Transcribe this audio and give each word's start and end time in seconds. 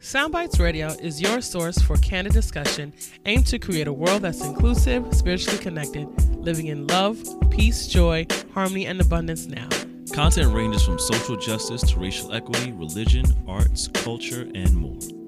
Soundbites 0.00 0.58
Radio 0.58 0.88
is 1.02 1.20
your 1.20 1.42
source 1.42 1.78
for 1.78 1.94
candid 1.98 2.32
discussion 2.32 2.90
aimed 3.26 3.46
to 3.48 3.58
create 3.58 3.86
a 3.86 3.92
world 3.92 4.22
that's 4.22 4.42
inclusive, 4.42 5.06
spiritually 5.12 5.58
connected, 5.58 6.08
living 6.36 6.68
in 6.68 6.86
love, 6.86 7.18
peace, 7.50 7.86
joy, 7.86 8.26
harmony, 8.54 8.86
and 8.86 8.98
abundance 8.98 9.44
now. 9.44 9.68
Content 10.14 10.54
ranges 10.54 10.84
from 10.84 10.98
social 10.98 11.36
justice 11.36 11.82
to 11.82 12.00
racial 12.00 12.32
equity, 12.32 12.72
religion, 12.72 13.26
arts, 13.46 13.88
culture, 13.88 14.48
and 14.54 14.72
more. 14.74 15.19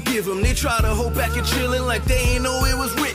Forgive 0.00 0.24
them. 0.24 0.42
They 0.42 0.54
try 0.54 0.80
to 0.80 0.88
hold 0.88 1.14
back 1.14 1.36
and 1.36 1.46
chillin' 1.46 1.86
like 1.86 2.04
they 2.04 2.16
ain't 2.16 2.42
know 2.42 2.64
it 2.64 2.76
was 2.76 2.92
written. 2.94 3.09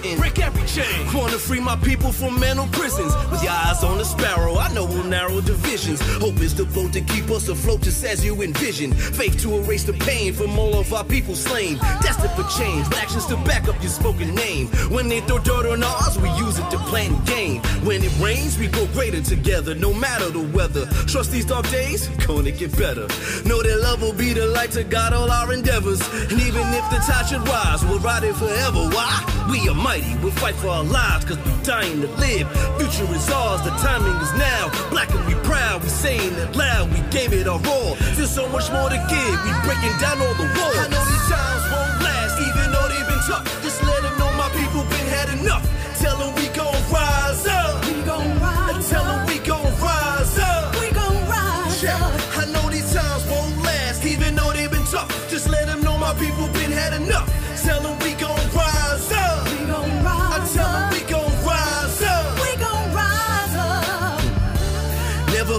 Chain. 0.76 1.08
Wanna 1.14 1.38
free 1.38 1.62
my 1.62 1.78
people 1.78 2.12
from 2.12 2.38
mental 2.38 2.68
prisons. 2.68 3.16
With 3.32 3.42
your 3.42 3.54
eyes 3.54 3.82
on 3.82 3.98
the 3.98 4.04
sparrow, 4.04 4.58
I 4.58 4.74
know 4.74 4.84
we'll 4.84 5.06
narrow 5.06 5.40
divisions. 5.40 6.02
Hope 6.20 6.42
is 6.42 6.54
the 6.54 6.66
boat 6.66 6.92
to 6.92 7.00
keep 7.00 7.30
us 7.32 7.48
afloat 7.48 7.80
just 7.80 8.04
as 8.04 8.26
you 8.26 8.42
envision. 8.42 8.92
Faith 8.92 9.40
to 9.44 9.56
erase 9.56 9.86
the 9.86 9.94
pain 9.94 10.34
from 10.34 10.60
all 10.60 10.78
of 10.78 10.94
our 10.94 11.06
people 11.06 11.34
slain. 11.34 11.78
Destined 12.02 12.32
for 12.32 12.44
change, 12.60 12.90
with 12.90 12.98
actions 12.98 13.26
to 13.28 13.38
back 13.46 13.70
up 13.70 13.82
your 13.82 13.90
spoken 13.90 14.36
name. 14.36 14.68
When 14.92 15.08
they 15.08 15.22
throw 15.22 15.40
dirt 15.40 15.66
on 15.66 15.82
ours, 15.82 16.20
we 16.20 16.30
use 16.32 16.60
it 16.60 16.70
to 16.72 16.78
plant 16.90 17.26
gain. 17.26 17.62
When 17.88 18.04
it 18.04 18.12
rains, 18.20 18.60
we 18.60 18.68
grow 18.68 18.88
greater 18.88 19.22
together, 19.22 19.76
no 19.76 19.94
matter 19.94 20.30
the 20.30 20.42
weather. 20.42 20.88
Trust 21.08 21.32
these 21.32 21.46
dark 21.46 21.70
days, 21.70 22.10
gonna 22.28 22.52
get 22.52 22.78
better. 22.78 23.08
Know 23.48 23.64
that 23.64 23.80
love 23.82 24.02
will 24.02 24.12
be 24.12 24.34
the 24.34 24.48
light 24.48 24.72
to 24.72 24.84
guide 24.84 25.14
all 25.14 25.32
our 25.32 25.54
endeavors. 25.54 26.02
And 26.30 26.42
even 26.42 26.68
if 26.74 26.90
the 26.90 27.00
tide 27.08 27.28
should 27.30 27.48
rise, 27.48 27.86
we'll 27.86 28.00
ride 28.00 28.26
it 28.26 28.36
forever. 28.36 28.90
Why? 28.90 29.22
We 29.50 29.70
are 29.70 29.76
mighty, 29.76 30.18
we'll 30.18 30.32
fight 30.32 30.56
for 30.56 30.65
our 30.70 30.84
lives, 30.84 31.26
cause 31.26 31.38
we 31.46 31.52
dying 31.64 32.02
to 32.02 32.08
live. 32.18 32.48
Future 32.78 33.08
is 33.14 33.30
ours, 33.30 33.62
the 33.62 33.72
timing 33.82 34.16
is 34.22 34.34
now. 34.34 34.70
Black 34.90 35.10
and 35.14 35.26
we 35.28 35.34
proud, 35.44 35.84
we 35.84 35.90
saying 35.90 36.34
it 36.34 36.56
loud, 36.56 36.92
we 36.92 37.00
gave 37.12 37.34
it 37.34 37.48
our 37.48 37.62
all. 37.68 37.96
There's 38.16 38.32
so 38.34 38.48
much 38.50 38.72
more 38.72 38.90
to 38.90 39.00
give, 39.10 39.36
we 39.46 39.52
breaking 39.66 39.96
down 40.00 40.22
all 40.22 40.34
the 40.36 40.48
walls. 40.58 40.78
I 40.78 40.88
know 40.90 41.04
these 41.06 41.28
times 41.30 41.64
won't 41.72 41.98
last, 42.04 42.36
even 42.42 42.72
though 42.72 42.88
they've 42.90 43.08
been 43.08 43.24
tough. 43.28 43.46
Just 43.64 43.84
let 43.84 44.02
them 44.02 44.18
know 44.20 44.32
my 44.38 44.50
people 44.58 44.82
been 44.90 45.08
had 45.08 45.30
enough. 45.40 45.64
Tell 46.00 46.18
them 46.18 46.34
we 46.36 46.48
gon' 46.50 46.74
rise 46.92 47.46
up. 47.48 47.86
We 47.86 48.02
gon' 48.04 48.40
rise 48.40 48.90
Tell 48.90 49.04
them 49.04 49.20
up. 49.22 49.28
we 49.28 49.40
gon' 49.40 49.66
rise 49.82 50.38
up. 50.40 50.76
We 50.82 50.92
gon' 50.92 51.18
rise 51.28 51.84
Yeah, 51.84 51.96
up. 51.98 52.38
I 52.38 52.46
know 52.52 52.70
these 52.70 52.94
times 52.94 53.26
won't 53.30 53.58
last, 53.64 54.06
even 54.06 54.36
though 54.36 54.52
they've 54.54 54.70
been 54.72 54.86
tough. 54.86 55.10
Just 55.30 55.50
let 55.50 55.66
them 55.68 55.82
know 55.82 55.98
my 55.98 56.14
people 56.16 56.48
been 56.54 56.72
had 56.72 56.94
enough. 56.94 57.28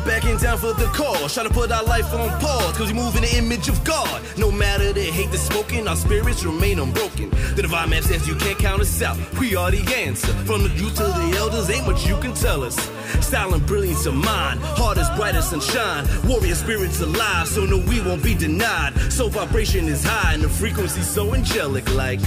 Never 0.07 0.21
backing 0.21 0.39
down 0.39 0.59
for 0.59 0.73
the 0.73 0.87
cause. 0.87 1.35
Trying 1.35 1.49
to 1.49 1.53
put 1.53 1.73
our 1.73 1.83
life 1.85 2.13
on 2.13 2.29
pause, 2.41 2.77
cause 2.77 2.93
we 2.93 2.95
move 2.95 3.17
in 3.17 3.23
the 3.23 3.37
image 3.37 3.69
of 3.69 3.83
God. 3.85 4.23
No 4.37 4.51
matter 4.51 4.93
the 4.93 5.03
hate 5.03 5.31
that's 5.31 5.43
smoking, 5.43 5.89
our 5.89 5.97
spirits 5.97 6.45
remain 6.45 6.79
unbroken. 6.79 7.31
The 7.55 7.63
divine 7.63 7.91
man 7.91 8.03
says 8.03 8.27
you 8.29 8.37
can't 8.37 8.59
count 8.59 8.81
us 8.81 9.03
out. 9.03 9.19
We 9.39 9.57
are 9.57 9.71
the 9.71 9.83
answer. 9.95 10.33
From 10.45 10.63
the 10.63 10.69
youth 10.71 10.97
to 10.97 11.05
the 11.05 11.35
elders, 11.39 11.71
ain't 11.71 11.87
much 11.87 12.07
you 12.07 12.17
can 12.19 12.35
tell 12.35 12.63
us. 12.63 12.77
Style 13.21 13.55
and 13.55 13.67
brilliance 13.67 14.07
of 14.07 14.15
mind, 14.15 14.61
heart 14.61 14.99
as 14.99 15.11
bright 15.17 15.35
as 15.35 15.51
sunshine. 15.51 16.07
Warrior 16.25 16.55
spirits 16.55 17.01
alive, 17.01 17.49
so 17.49 17.65
no, 17.65 17.79
we 17.79 18.01
won't 18.01 18.23
be 18.23 18.35
denied. 18.35 18.95
So 19.13 19.29
vibration 19.29 19.87
is 19.87 20.05
high 20.05 20.35
and 20.35 20.43
the 20.43 20.49
frequency 20.49 21.03
so 21.03 21.35
angelic, 21.35 21.93
like. 21.95 22.21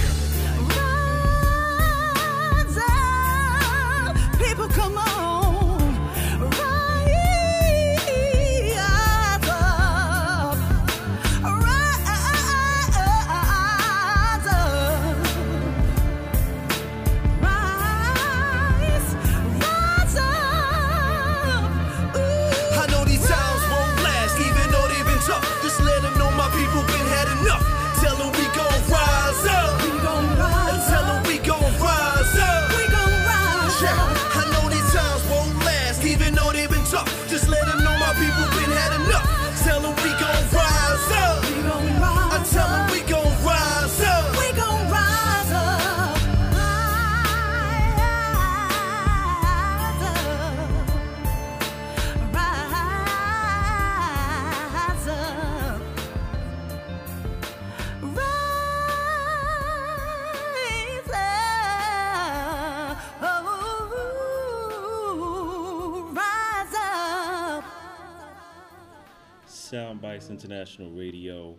International 70.44 70.90
Radio 70.90 71.54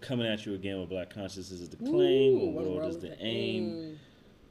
coming 0.00 0.26
at 0.26 0.44
you 0.44 0.54
again 0.54 0.80
with 0.80 0.88
Black 0.88 1.08
Consciousness 1.08 1.52
is 1.52 1.68
the 1.68 1.76
claim, 1.76 2.36
Ooh, 2.36 2.50
what's 2.50 2.68
world 2.68 2.90
is 2.90 2.98
the 2.98 3.16
aim. 3.24 3.98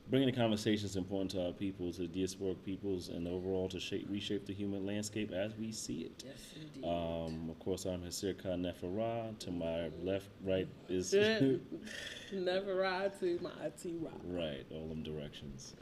Bringing 0.10 0.30
the 0.30 0.36
conversations 0.36 0.96
important 0.98 1.32
to 1.32 1.46
our 1.46 1.52
people, 1.54 1.92
to 1.94 2.02
diasporic 2.08 2.64
peoples, 2.66 3.08
and 3.10 3.26
overall 3.28 3.70
to 3.70 3.80
shape, 3.80 4.06
reshape 4.10 4.46
the 4.46 4.54
human 4.54 4.86
landscape 4.86 5.32
as 5.32 5.56
we 5.56 5.72
see 5.72 6.02
it. 6.02 6.24
Yes, 6.26 6.36
indeed. 6.62 6.86
Um, 6.88 7.50
of 7.50 7.58
course, 7.60 7.86
I'm 7.86 8.04
Hasir 8.04 8.34
Khan 8.34 8.64
Neferah. 8.64 9.38
To 9.40 9.52
my 9.52 9.90
left, 10.02 10.28
right 10.44 10.68
is 10.90 11.14
Never 12.34 12.76
ride 12.76 13.18
to 13.22 13.40
my 13.42 13.50
rock. 14.02 14.22
right, 14.26 14.66
all 14.72 14.88
them 14.88 15.04
directions. 15.04 15.74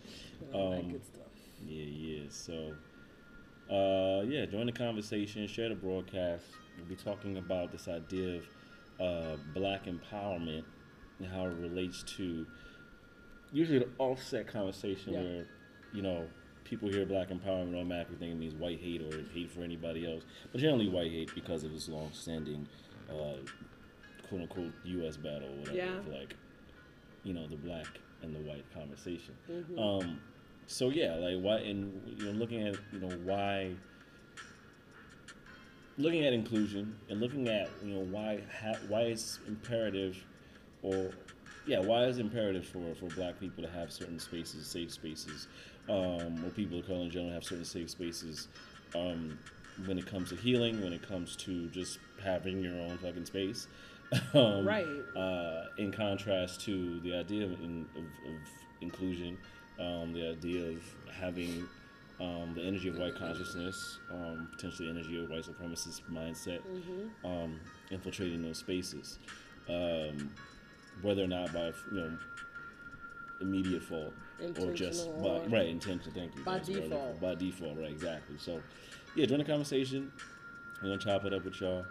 All 0.54 0.72
that 0.72 0.80
Um, 0.80 0.92
good 0.92 1.06
stuff. 1.06 1.22
Yeah, 1.66 1.84
yeah. 1.86 2.24
So, 2.30 2.74
uh, 3.72 4.24
yeah, 4.24 4.46
join 4.46 4.68
the 4.68 4.72
conversation, 4.72 5.48
share 5.48 5.70
the 5.70 5.76
broadcast. 5.76 6.46
We'll 6.82 6.90
be 6.98 7.04
talking 7.04 7.38
about 7.38 7.72
this 7.72 7.88
idea 7.88 8.42
of 9.00 9.36
uh, 9.38 9.38
black 9.54 9.86
empowerment 9.86 10.64
and 11.20 11.28
how 11.28 11.46
it 11.46 11.56
relates 11.60 12.04
to 12.18 12.46
usually 13.52 13.80
the 13.80 13.90
offset 14.00 14.48
conversation 14.48 15.14
Yeah. 15.14 15.22
where, 15.22 15.46
you 15.94 16.02
know, 16.02 16.28
people 16.64 16.90
hear 16.90 17.06
black 17.06 17.30
empowerment 17.30 17.76
automatically 17.76 18.16
think 18.18 18.32
it 18.32 18.38
means 18.38 18.56
white 18.56 18.80
hate 18.80 19.02
or 19.02 19.24
hate 19.34 19.52
for 19.52 19.62
anybody 19.62 20.12
else, 20.12 20.24
but 20.52 20.60
generally 20.62 20.88
white 20.90 21.12
hate 21.12 21.34
because 21.36 21.64
of 21.64 21.72
this 21.72 21.88
long-standing, 21.90 22.68
uh, 23.10 23.36
quote 24.28 24.42
unquote, 24.42 24.72
U.S. 24.86 25.18
battle, 25.18 25.50
or 25.50 25.60
whatever, 25.60 25.78
Yeah. 25.78 26.00
like, 26.12 26.36
you 27.24 27.34
know, 27.34 27.48
the 27.48 27.58
black 27.58 27.88
and 28.24 28.34
the 28.36 28.40
white 28.40 28.66
conversation. 28.74 29.36
Mm-hmm. 29.52 29.78
Um, 29.80 30.20
so 30.68 30.90
yeah, 30.90 31.16
like 31.16 31.38
why, 31.44 31.58
and 31.58 32.02
you 32.18 32.26
know, 32.26 32.32
looking 32.32 32.66
at 32.68 32.76
you 32.94 33.00
know 33.00 33.14
why, 33.26 33.72
looking 35.98 36.26
at 36.26 36.34
inclusion 36.34 36.96
and 37.10 37.20
looking 37.20 37.48
at 37.48 37.70
you 37.84 37.94
know 37.94 38.02
why 38.02 38.42
ha- 38.62 38.80
why 38.88 39.02
it's 39.02 39.40
imperative, 39.48 40.18
or 40.82 41.12
yeah, 41.66 41.80
why 41.80 42.06
is 42.06 42.18
imperative 42.20 42.66
for 42.66 42.96
for 42.96 43.08
Black 43.16 43.40
people 43.40 43.64
to 43.64 43.70
have 43.70 43.92
certain 43.92 44.20
spaces, 44.20 44.68
safe 44.68 44.92
spaces, 44.92 45.48
um, 45.90 46.44
or 46.46 46.50
people 46.56 46.80
of 46.80 46.88
color 46.88 47.02
in 47.02 47.12
general 47.12 47.32
have 47.34 47.44
certain 47.44 47.66
safe 47.66 47.90
spaces, 47.90 48.48
um, 48.96 49.38
when 49.86 49.98
it 49.98 50.06
comes 50.06 50.30
to 50.30 50.36
healing, 50.36 50.82
when 50.82 50.94
it 50.94 51.02
comes 51.08 51.36
to 51.38 51.68
just 51.70 52.00
having 52.24 52.62
your 52.62 52.76
own 52.80 52.98
fucking 52.98 53.26
space. 53.26 53.68
um, 54.34 54.68
Right. 54.68 54.86
Uh, 55.16 55.66
in 55.78 55.92
contrast 55.92 56.62
to 56.62 57.00
the 57.00 57.16
idea 57.16 57.46
of, 57.46 57.54
in, 57.62 57.88
of, 57.96 58.04
of 58.04 58.40
inclusion, 58.82 59.38
um, 59.80 60.12
the 60.12 60.32
idea 60.32 60.70
of 60.70 60.84
having 61.14 61.68
um, 62.22 62.54
the 62.56 62.62
energy 62.62 62.88
of 62.90 62.98
white 62.98 63.16
consciousness, 63.16 63.98
um, 64.12 64.48
potentially 64.52 64.90
energy 64.90 65.22
of 65.24 65.30
white 65.30 65.44
supremacist 65.44 66.02
mindset, 66.12 66.60
Mm-hmm. 66.62 67.26
um, 67.26 67.60
infiltrating 67.90 68.42
those 68.44 68.60
spaces, 68.60 69.18
um, 69.68 70.30
whether 71.02 71.24
or 71.24 71.28
not 71.28 71.52
by 71.54 71.68
you 71.92 71.98
know 71.98 72.18
immediate 73.40 73.82
fault 73.82 74.14
or 74.60 74.72
just 74.74 75.08
by, 75.22 75.30
or- 75.30 75.48
right 75.50 75.68
intention. 75.68 76.12
Thank 76.14 76.36
you. 76.36 76.44
By 76.44 76.58
That's 76.58 76.70
what 76.70 76.78
I'm 76.78 76.84
looking 76.84 76.90
default. 77.00 77.22
By 77.22 77.36
default, 77.36 77.78
right? 77.80 77.92
Exactly. 77.92 78.38
So, 78.38 78.62
yeah, 79.16 79.26
join 79.26 79.40
the 79.40 79.46
conversation. 79.46 80.12
We're 80.82 80.90
gonna 80.90 81.02
chop 81.02 81.26
it 81.26 81.34
up 81.34 81.44
with 81.44 81.60
y'all. 81.60 81.86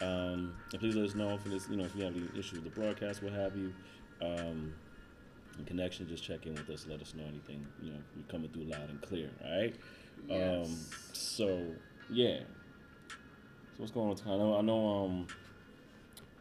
Um, 0.00 0.54
and 0.72 0.80
please 0.80 0.96
let 0.96 1.04
us 1.08 1.14
know 1.14 1.34
if 1.34 1.44
this, 1.44 1.68
you 1.68 1.76
know, 1.76 1.84
if 1.84 1.94
you 1.94 2.04
have 2.04 2.14
any 2.16 2.26
issues 2.38 2.54
with 2.62 2.64
the 2.64 2.80
broadcast, 2.80 3.22
what 3.22 3.32
have 3.32 3.54
you. 3.56 3.72
Um, 5.54 5.60
in 5.60 5.66
connection, 5.66 6.08
just 6.08 6.24
check 6.24 6.46
in 6.46 6.54
with 6.54 6.68
us. 6.70 6.86
Let 6.88 7.00
us 7.00 7.14
know 7.14 7.24
anything. 7.28 7.66
You 7.82 7.92
know, 7.92 7.98
you're 8.16 8.26
coming 8.26 8.50
through 8.50 8.64
loud 8.64 8.88
and 8.90 9.00
clear. 9.02 9.30
All 9.44 9.50
right. 9.60 9.74
Um, 10.30 10.38
Yes. 10.62 10.88
so 11.12 11.62
yeah. 12.10 12.40
So 13.08 13.14
what's 13.78 13.92
going 13.92 14.10
on? 14.10 14.16
I 14.26 14.36
know. 14.36 14.56
I 14.56 14.60
know. 14.60 15.04
Um, 15.04 15.26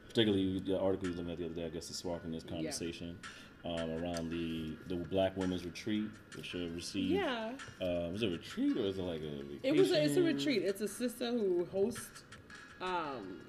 particularly 0.08 0.60
the 0.60 0.80
article 0.80 1.08
you 1.10 1.14
were 1.16 1.18
looking 1.24 1.32
at 1.32 1.38
the 1.40 1.46
other 1.46 1.54
day. 1.56 1.66
I 1.66 1.70
guess 1.70 1.90
is 1.90 1.98
sparking 1.98 2.32
this 2.32 2.44
conversation 2.44 3.18
um, 3.66 3.90
around 3.92 4.30
the 4.30 4.76
the 4.88 4.96
Black 4.96 5.36
Women's 5.36 5.66
Retreat, 5.66 6.10
which 6.36 6.56
uh, 6.56 6.70
received. 6.70 7.12
Yeah. 7.12 7.52
Uh, 7.82 8.10
was 8.12 8.24
it 8.24 8.28
a 8.28 8.32
retreat 8.32 8.78
or 8.78 8.82
is 8.86 8.98
it 9.00 9.02
like 9.02 9.22
a? 9.22 9.44
Vacation? 9.44 9.60
It 9.64 9.76
was. 9.76 9.92
A, 9.92 10.04
it's 10.04 10.18
a 10.18 10.22
retreat. 10.24 10.64
It's 10.64 10.82
a 10.82 10.88
sister 10.88 11.32
who 11.32 11.66
hosts 11.72 12.24
um, 12.82 13.42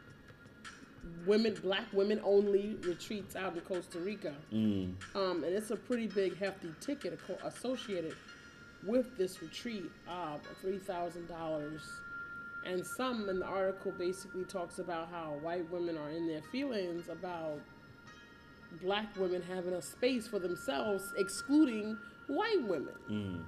women, 1.27 1.55
black 1.63 1.85
women 1.93 2.21
only 2.25 2.77
retreats 2.83 3.37
out 3.37 3.55
in 3.55 3.61
Costa 3.63 3.99
Rica, 3.99 4.35
Mm, 4.53 4.95
um, 5.15 5.45
and 5.45 5.55
it's 5.55 5.71
a 5.71 5.77
pretty 5.77 6.07
big, 6.07 6.37
hefty 6.39 6.69
ticket 6.81 7.19
associated 7.45 8.15
with 8.87 9.17
this 9.17 9.41
retreat, 9.43 9.91
three 10.61 10.79
thousand 10.79 11.27
dollars. 11.29 11.83
And 12.67 12.85
some 12.87 13.29
in 13.29 13.41
the 13.41 13.47
article 13.47 13.93
basically 13.93 14.45
talks 14.45 14.79
about 14.79 15.11
how 15.11 15.39
white 15.43 15.71
women 15.71 15.99
are 15.99 16.11
in 16.11 16.27
their 16.27 16.41
feelings 16.51 17.09
about 17.11 17.61
black 18.81 19.15
women 19.19 19.43
having 19.43 19.75
a 19.75 19.83
space 19.83 20.27
for 20.27 20.39
themselves, 20.39 21.13
excluding 21.17 21.99
white 22.27 22.63
women. 22.63 22.95
Mm, 23.11 23.43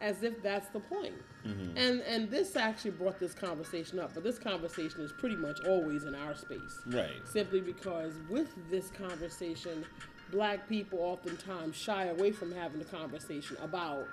as 0.00 0.22
if 0.22 0.42
that's 0.42 0.68
the 0.68 0.80
point. 0.80 1.14
Mm-hmm. 1.46 1.76
And 1.76 2.00
and 2.02 2.30
this 2.30 2.56
actually 2.56 2.92
brought 2.92 3.18
this 3.18 3.34
conversation 3.34 3.98
up, 3.98 4.12
but 4.14 4.24
this 4.24 4.38
conversation 4.38 5.00
is 5.00 5.12
pretty 5.12 5.36
much 5.36 5.60
always 5.66 6.04
in 6.04 6.14
our 6.14 6.34
space. 6.34 6.80
right. 6.86 7.10
Simply 7.24 7.60
because 7.60 8.14
with 8.28 8.48
this 8.70 8.90
conversation, 8.90 9.84
black 10.30 10.68
people 10.68 10.98
oftentimes 11.00 11.76
shy 11.76 12.06
away 12.06 12.32
from 12.32 12.52
having 12.52 12.78
the 12.78 12.84
conversation 12.84 13.56
about 13.62 14.06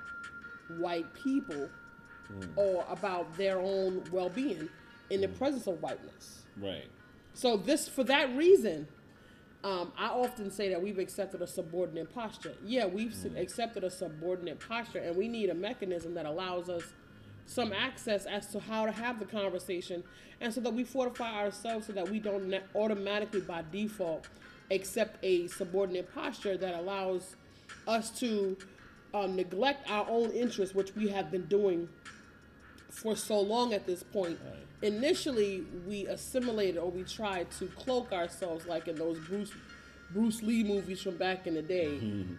white 0.78 1.12
people 1.14 1.70
hmm. 2.28 2.42
or 2.56 2.86
about 2.90 3.36
their 3.38 3.60
own 3.60 4.04
well-being 4.12 4.70
in 5.10 5.22
the 5.22 5.28
hmm. 5.28 5.36
presence 5.36 5.68
of 5.68 5.82
whiteness. 5.82 6.44
Right. 6.58 6.88
So 7.34 7.58
this, 7.58 7.88
for 7.88 8.04
that 8.04 8.36
reason, 8.36 8.88
um, 9.64 9.94
I 9.98 10.08
often 10.08 10.52
say 10.52 10.70
that 10.70 10.82
we've 10.82 11.00
accepted 11.00 11.42
a 11.42 11.48
subordinate 11.48 12.14
posture. 12.14 12.54
Yeah, 12.66 12.86
we've 12.86 13.14
s 13.14 13.26
accepted 13.38 13.84
a 13.84 13.90
subordinate 13.90 14.60
posture, 14.60 15.00
and 15.00 15.16
we 15.16 15.28
need 15.28 15.50
a 15.50 15.54
mechanism 15.54 16.14
that 16.16 16.26
allows 16.26 16.70
us 16.70 16.84
some 17.46 17.74
access 17.74 18.26
as 18.26 18.48
to 18.48 18.60
how 18.60 18.86
to 18.86 18.92
have 18.92 19.20
the 19.20 19.26
conversation, 19.26 20.04
and 20.42 20.54
so 20.54 20.62
that 20.62 20.74
we 20.74 20.84
fortify 20.84 21.44
ourselves 21.44 21.88
so 21.88 21.94
that 21.94 22.10
we 22.10 22.20
don't 22.20 22.54
automatically, 22.76 23.42
by 23.42 23.64
default, 23.72 24.28
accept 24.72 25.18
a 25.24 25.48
subordinate 25.48 26.14
posture 26.14 26.58
that 26.58 26.76
allows 26.76 27.36
us 27.88 28.10
to 28.20 28.58
um, 29.14 29.36
neglect 29.36 29.90
our 29.90 30.06
own 30.10 30.32
interests, 30.32 30.76
which 30.76 30.96
we 30.96 31.08
have 31.08 31.32
been 31.32 31.46
doing 31.46 31.88
for 32.90 33.16
so 33.16 33.40
long 33.40 33.74
at 33.74 33.86
this 33.86 34.04
point. 34.04 34.38
Initially, 34.84 35.64
we 35.88 36.06
assimilated 36.08 36.78
or 36.78 36.92
we 36.92 37.04
tried 37.04 37.50
to 37.52 37.68
cloak 37.68 38.12
ourselves, 38.12 38.66
like 38.68 38.88
in 38.90 38.96
those 38.96 39.18
Bruce 39.20 39.52
Bruce 40.12 40.44
Lee 40.44 40.64
movies 40.64 41.02
from 41.02 41.18
back 41.18 41.48
in 41.48 41.56
the 41.56 41.62
day. 41.62 41.98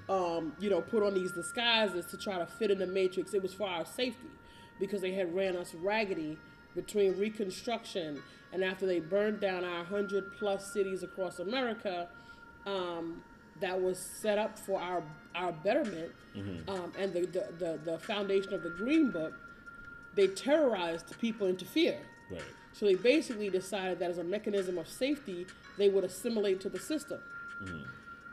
Um, 0.08 0.52
you 0.60 0.70
know, 0.70 0.80
put 0.80 1.02
on 1.02 1.14
these 1.14 1.32
disguises 1.32 2.06
to 2.06 2.16
try 2.16 2.38
to 2.38 2.46
fit 2.46 2.70
in 2.70 2.78
the 2.78 2.86
matrix. 2.86 3.34
It 3.34 3.42
was 3.42 3.52
for 3.52 3.66
our 3.66 3.84
safety 3.84 4.28
because 4.78 5.00
they 5.00 5.12
had 5.12 5.34
ran 5.34 5.56
us 5.56 5.74
raggedy 5.74 6.36
between 6.76 7.18
Reconstruction 7.18 8.22
and 8.52 8.62
after 8.62 8.86
they 8.86 9.00
burned 9.00 9.40
down 9.40 9.64
our 9.64 9.82
hundred 9.82 10.32
plus 10.38 10.72
cities 10.72 11.02
across 11.02 11.38
America. 11.40 12.08
Um, 12.66 13.22
that 13.60 13.80
was 13.80 13.98
set 13.98 14.36
up 14.36 14.58
for 14.58 14.80
our 14.80 15.02
our 15.34 15.52
betterment, 15.52 16.12
um, 16.68 16.92
and 16.98 17.12
the, 17.12 17.20
the, 17.20 17.46
the, 17.58 17.80
the 17.84 17.98
foundation 17.98 18.52
of 18.52 18.62
the 18.62 18.70
Green 18.70 19.10
Book 19.10 19.32
they 20.14 20.28
terrorized 20.28 21.18
people 21.20 21.46
into 21.46 21.64
fear. 21.64 21.98
Right. 22.30 22.42
So 22.72 22.86
they 22.86 22.96
basically 22.96 23.50
decided 23.50 24.00
that 24.00 24.10
as 24.10 24.18
a 24.18 24.24
mechanism 24.24 24.78
of 24.78 24.88
safety, 24.88 25.46
they 25.78 25.88
would 25.88 26.04
assimilate 26.04 26.60
to 26.62 26.68
the 26.68 26.78
system. 26.78 27.20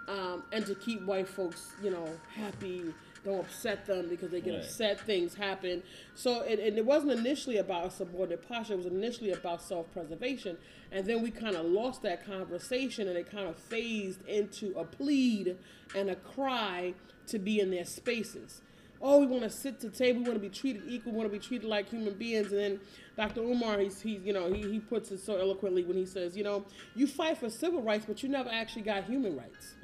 Um, 0.07 0.43
and 0.51 0.65
to 0.65 0.75
keep 0.75 1.03
white 1.03 1.27
folks, 1.27 1.73
you 1.81 1.91
know, 1.91 2.09
happy, 2.35 2.93
don't 3.23 3.39
upset 3.39 3.85
them 3.85 4.09
because 4.09 4.31
they 4.31 4.41
get 4.41 4.55
Right. 4.55 4.63
upset, 4.63 4.99
things 5.01 5.35
happen. 5.35 5.83
So 6.15 6.41
it, 6.41 6.59
and 6.59 6.77
it 6.77 6.85
wasn't 6.85 7.11
initially 7.11 7.57
about 7.57 7.85
a 7.85 7.91
subordinate 7.91 8.47
posture, 8.47 8.73
it 8.73 8.77
was 8.77 8.88
initially 8.88 9.31
about 9.31 9.61
self 9.61 9.91
preservation. 9.93 10.57
And 10.91 11.05
then 11.05 11.21
we 11.21 11.29
kind 11.31 11.55
of 11.55 11.65
lost 11.65 12.01
that 12.01 12.25
conversation 12.25 13.07
and 13.07 13.17
it 13.17 13.31
kind 13.31 13.47
of 13.47 13.55
phased 13.55 14.27
into 14.27 14.73
a 14.77 14.83
plead 14.83 15.55
and 15.95 16.09
a 16.09 16.15
cry 16.15 16.95
to 17.27 17.39
be 17.39 17.59
in 17.59 17.69
their 17.71 17.85
spaces 17.85 18.61
oh, 19.01 19.19
we 19.19 19.25
want 19.25 19.43
to 19.43 19.49
sit 19.49 19.79
to 19.81 19.89
table, 19.89 20.19
we 20.21 20.29
want 20.29 20.35
to 20.35 20.47
be 20.47 20.49
treated 20.49 20.83
equal, 20.88 21.11
we 21.11 21.17
want 21.17 21.31
to 21.31 21.38
be 21.38 21.43
treated 21.43 21.67
like 21.67 21.89
human 21.89 22.13
beings. 22.13 22.51
And 22.51 22.59
then 22.59 22.79
Dr. 23.21 23.41
Umar, 23.41 23.77
he's, 23.77 24.01
he's 24.01 24.19
you 24.23 24.33
know, 24.33 24.51
he, 24.51 24.63
he 24.63 24.79
puts 24.79 25.12
it 25.12 25.19
so 25.19 25.38
eloquently 25.38 25.83
when 25.83 25.95
he 25.95 26.07
says, 26.07 26.35
you 26.35 26.44
know, 26.44 26.65
you 26.95 27.06
fight 27.06 27.38
for 27.38 27.51
civil 27.51 27.79
rights, 27.83 28.03
but 28.07 28.23
you 28.23 28.29
never 28.29 28.50
actually 28.50 28.81
got 28.81 29.03
human 29.03 29.38
rights. 29.38 29.75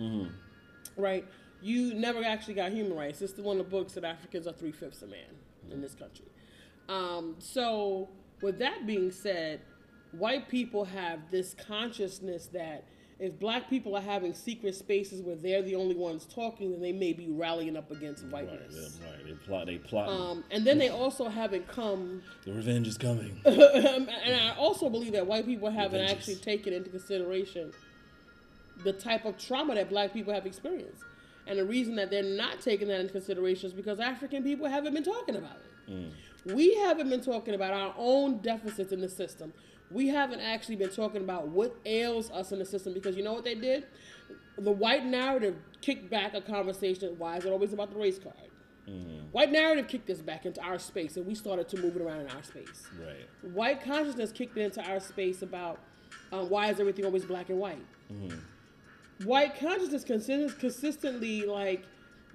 Right? 0.97 1.23
You 1.61 1.93
never 1.93 2.23
actually 2.23 2.55
got 2.55 2.71
human 2.71 2.97
rights. 2.97 3.21
It's 3.21 3.33
the 3.33 3.43
one 3.43 3.59
of 3.59 3.65
the 3.65 3.69
books 3.69 3.93
that 3.93 4.03
Africans 4.03 4.47
are 4.47 4.53
three 4.53 4.71
fifths 4.71 5.03
of 5.03 5.11
man 5.11 5.35
in 5.69 5.81
this 5.81 5.93
country. 5.93 6.25
Um, 6.89 7.35
so, 7.37 8.09
with 8.41 8.57
that 8.57 8.87
being 8.87 9.11
said, 9.11 9.61
white 10.13 10.49
people 10.49 10.85
have 10.85 11.29
this 11.29 11.53
consciousness 11.53 12.47
that 12.53 12.85
if 13.19 13.39
black 13.39 13.67
people 13.69 13.95
are 13.95 14.01
having 14.01 14.33
secret 14.33 14.75
spaces 14.75 15.21
where 15.21 15.35
they're 15.35 15.63
the 15.63 15.75
only 15.75 15.95
ones 15.95 16.25
talking, 16.25 16.71
then 16.71 16.81
they 16.81 16.91
may 16.91 17.13
be 17.13 17.27
rallying 17.29 17.75
up 17.75 17.89
against 17.89 18.23
Right. 18.25 18.45
whiteness. 18.47 18.99
yeah, 19.01 19.09
Right. 19.09 19.25
They 19.25 19.33
plot. 19.33 19.65
They 19.65 19.77
plot. 19.79 20.09
Um, 20.09 20.43
and 20.51 20.63
then 20.65 20.77
they 20.77 20.89
also 20.89 21.27
haven't 21.27 21.67
come, 21.67 22.21
the 22.45 22.53
revenge 22.53 22.87
is 22.87 22.97
coming. 22.97 23.41
and 23.45 24.09
I 24.35 24.53
also 24.57 24.89
believe 24.89 25.13
that 25.13 25.25
white 25.25 25.45
people 25.45 25.69
haven't 25.71 25.99
Revenges. 26.01 26.11
actually 26.11 26.35
taken 26.35 26.73
into 26.73 26.89
consideration 26.91 27.71
the 28.83 28.93
type 28.93 29.25
of 29.25 29.37
trauma 29.39 29.73
that 29.75 29.89
black 29.89 30.13
people 30.13 30.31
have 30.33 30.45
experienced. 30.45 31.03
And 31.47 31.57
the 31.57 31.65
reason 31.65 31.95
that 31.95 32.11
they're 32.11 32.21
not 32.21 32.61
taking 32.61 32.87
that 32.89 32.99
into 32.99 33.13
consideration 33.13 33.67
is 33.67 33.73
because 33.73 33.99
African 33.99 34.43
people 34.43 34.67
haven't 34.67 34.93
been 34.93 35.03
talking 35.03 35.35
about 35.37 35.57
it. 35.87 36.11
We 36.53 36.75
haven't 36.75 37.09
been 37.09 37.21
talking 37.21 37.55
about 37.55 37.73
our 37.73 37.93
own 37.97 38.37
deficits 38.39 38.91
in 38.91 39.01
the 39.01 39.09
system. 39.09 39.53
We 39.91 40.07
haven't 40.07 40.41
actually 40.41 40.75
been 40.75 40.89
talking 40.89 41.21
about 41.21 41.47
what 41.47 41.75
ails 41.85 42.29
us 42.31 42.51
in 42.51 42.59
the 42.59 42.65
system 42.65 42.93
because 42.93 43.15
you 43.15 43.23
know 43.23 43.33
what 43.33 43.43
they 43.43 43.55
did? 43.55 43.85
The 44.57 44.71
white 44.71 45.05
narrative 45.05 45.55
kicked 45.81 46.09
back 46.09 46.33
a 46.33 46.41
conversation. 46.41 47.15
Why 47.17 47.37
is 47.37 47.45
it 47.45 47.51
always 47.51 47.73
about 47.73 47.91
the 47.91 47.97
race 47.97 48.19
card? 48.19 48.35
White 49.33 49.51
narrative 49.51 49.87
kicked 49.87 50.09
us 50.09 50.21
back 50.21 50.45
into 50.45 50.61
our 50.61 50.79
space, 50.79 51.17
and 51.17 51.25
we 51.25 51.35
started 51.35 51.67
to 51.69 51.77
move 51.81 51.97
it 51.97 52.01
around 52.01 52.21
in 52.21 52.29
our 52.29 52.41
space. 52.43 52.87
Right. 52.97 53.53
White 53.53 53.83
consciousness 53.83 54.31
kicked 54.31 54.57
it 54.57 54.61
into 54.61 54.81
our 54.89 54.99
space 55.01 55.41
about 55.41 55.79
um, 56.31 56.49
why 56.49 56.69
is 56.69 56.79
everything 56.79 57.03
always 57.05 57.25
black 57.25 57.49
and 57.49 57.59
white. 57.59 57.85
White 59.25 59.59
consciousness 59.59 60.03
consist- 60.03 60.59
consistently 60.59 61.45
like 61.45 61.83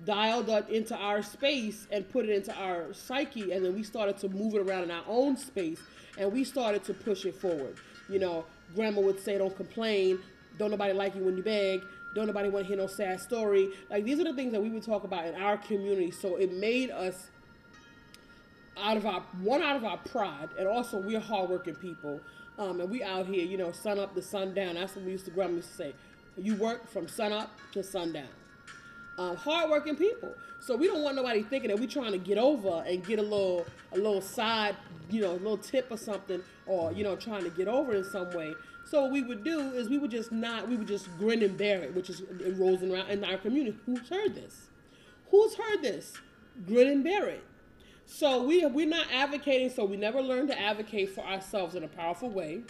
dialed 0.04 0.50
up 0.50 0.68
into 0.68 0.96
our 0.96 1.22
space 1.22 1.86
and 1.90 2.08
put 2.10 2.28
it 2.28 2.30
into 2.36 2.54
our 2.54 2.92
psyche, 2.92 3.52
and 3.52 3.64
then 3.64 3.74
we 3.74 3.82
started 3.82 4.18
to 4.18 4.28
move 4.28 4.54
it 4.54 4.60
around 4.60 4.84
in 4.84 4.90
our 4.90 5.04
own 5.08 5.36
space, 5.36 5.80
and 6.18 6.32
we 6.32 6.44
started 6.44 6.84
to 6.84 6.94
push 6.94 7.24
it 7.24 7.34
forward. 7.34 7.76
You 8.08 8.18
know, 8.18 8.44
grandma 8.74 9.00
would 9.00 9.20
say, 9.20 9.38
"Don't 9.38 9.56
complain. 9.56 10.18
Don't 10.58 10.70
nobody 10.70 10.92
like 10.92 11.14
you 11.14 11.22
when 11.22 11.36
you 11.36 11.42
beg. 11.42 11.82
Don't 12.14 12.26
nobody 12.26 12.48
want 12.48 12.64
to 12.64 12.68
hear 12.68 12.76
no 12.76 12.86
sad 12.86 13.20
story." 13.20 13.70
Like 13.90 14.04
these 14.04 14.20
are 14.20 14.24
the 14.24 14.34
things 14.34 14.52
that 14.52 14.62
we 14.62 14.70
would 14.70 14.82
talk 14.82 15.04
about 15.04 15.26
in 15.26 15.34
our 15.34 15.56
community. 15.56 16.10
So 16.10 16.36
it 16.36 16.52
made 16.52 16.90
us 16.90 17.28
out 18.76 18.96
of 18.96 19.06
our 19.06 19.20
one 19.42 19.62
out 19.62 19.76
of 19.76 19.84
our 19.84 19.98
pride, 19.98 20.48
and 20.58 20.66
also 20.66 20.98
we're 20.98 21.20
hardworking 21.20 21.74
people, 21.76 22.20
um, 22.58 22.80
and 22.80 22.90
we 22.90 23.02
out 23.02 23.26
here, 23.26 23.44
you 23.44 23.56
know, 23.56 23.72
sun 23.72 23.98
up 23.98 24.14
to 24.14 24.22
sundown. 24.22 24.74
That's 24.74 24.96
what 24.96 25.04
we 25.04 25.12
used 25.12 25.24
to 25.26 25.30
grandma 25.30 25.56
used 25.56 25.70
to 25.70 25.74
say. 25.74 25.94
You 26.36 26.54
work 26.56 26.88
from 26.88 27.08
sun 27.08 27.32
up 27.32 27.50
to 27.72 27.82
sundown. 27.82 28.28
Um, 29.18 29.36
hardworking 29.36 29.96
people. 29.96 30.34
So 30.60 30.76
we 30.76 30.86
don't 30.86 31.02
want 31.02 31.16
nobody 31.16 31.42
thinking 31.42 31.70
that 31.70 31.78
we're 31.78 31.88
trying 31.88 32.12
to 32.12 32.18
get 32.18 32.38
over 32.38 32.84
and 32.86 33.04
get 33.04 33.18
a 33.18 33.22
little 33.22 33.66
a 33.92 33.96
little 33.96 34.22
side, 34.22 34.76
you 35.10 35.20
know, 35.20 35.32
a 35.32 35.34
little 35.34 35.56
tip 35.56 35.88
or 35.90 35.96
something, 35.96 36.40
or 36.66 36.92
you 36.92 37.04
know, 37.04 37.16
trying 37.16 37.44
to 37.44 37.50
get 37.50 37.68
over 37.68 37.94
in 37.94 38.04
some 38.04 38.32
way. 38.32 38.54
So 38.84 39.02
what 39.02 39.12
we 39.12 39.22
would 39.22 39.44
do 39.44 39.60
is 39.72 39.88
we 39.88 39.98
would 39.98 40.10
just 40.10 40.32
not, 40.32 40.68
we 40.68 40.76
would 40.76 40.88
just 40.88 41.08
grin 41.18 41.42
and 41.42 41.56
bear 41.56 41.82
it, 41.82 41.94
which 41.94 42.10
is 42.10 42.20
it 42.20 42.56
rolls 42.58 42.82
around 42.82 43.10
in 43.10 43.24
our 43.24 43.38
community. 43.38 43.76
Who's 43.86 44.08
heard 44.08 44.34
this? 44.34 44.68
Who's 45.30 45.54
heard 45.54 45.82
this? 45.82 46.14
Grin 46.66 46.88
and 46.88 47.04
bear 47.04 47.28
it. 47.28 47.44
So 48.06 48.42
we 48.42 48.64
we're 48.66 48.86
not 48.86 49.06
advocating. 49.12 49.70
So 49.70 49.84
we 49.84 49.96
never 49.96 50.20
learned 50.20 50.48
to 50.48 50.60
advocate 50.60 51.14
for 51.14 51.24
ourselves 51.24 51.74
in 51.74 51.84
a 51.84 51.88
powerful 51.88 52.28
way, 52.28 52.62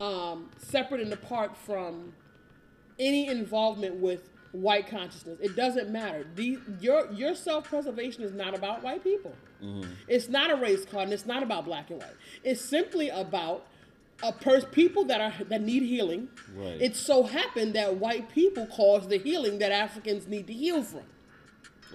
um, 0.00 0.50
separate 0.58 1.00
and 1.00 1.12
apart 1.12 1.56
from 1.56 2.12
any 2.98 3.28
involvement 3.28 3.96
with 3.96 4.30
white 4.62 4.88
consciousness. 4.88 5.38
It 5.40 5.56
doesn't 5.56 5.90
matter. 5.90 6.26
The, 6.34 6.58
your 6.80 7.10
your 7.12 7.34
self 7.34 7.68
preservation 7.68 8.22
is 8.24 8.32
not 8.32 8.54
about 8.54 8.82
white 8.82 9.02
people. 9.04 9.34
It's 10.06 10.28
not 10.28 10.50
a 10.50 10.56
race 10.56 10.84
card, 10.84 11.04
and 11.04 11.12
it's 11.12 11.26
not 11.26 11.42
about 11.42 11.64
black 11.64 11.90
and 11.90 11.98
white. 12.00 12.14
It's 12.44 12.60
simply 12.60 13.08
about 13.08 13.66
a 14.22 14.30
pers- 14.32 14.66
people 14.66 15.04
that 15.06 15.20
are 15.20 15.44
that 15.46 15.62
need 15.62 15.82
healing. 15.82 16.28
Right. 16.54 16.80
It 16.80 16.94
so 16.94 17.22
happened 17.22 17.74
that 17.74 17.96
white 17.96 18.30
people 18.30 18.66
caused 18.66 19.08
the 19.08 19.16
healing 19.18 19.58
that 19.58 19.72
Africans 19.72 20.28
need 20.28 20.46
to 20.48 20.52
heal 20.52 20.82
from. 20.82 21.02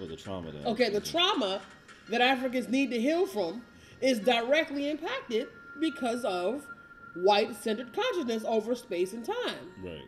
Or 0.00 0.06
the 0.06 0.16
trauma 0.16 0.50
that. 0.50 0.66
Okay, 0.66 0.90
the 0.90 1.00
trauma 1.00 1.62
that 2.08 2.20
Africans 2.20 2.68
need 2.68 2.90
to 2.90 3.00
heal 3.00 3.26
from 3.26 3.62
is 4.00 4.18
directly 4.18 4.90
impacted 4.90 5.46
because 5.80 6.24
of 6.24 6.66
white 7.14 7.54
centered 7.54 7.92
consciousness 7.94 8.42
over 8.46 8.74
space 8.74 9.12
and 9.12 9.24
time 9.24 9.72
Right. 9.82 10.02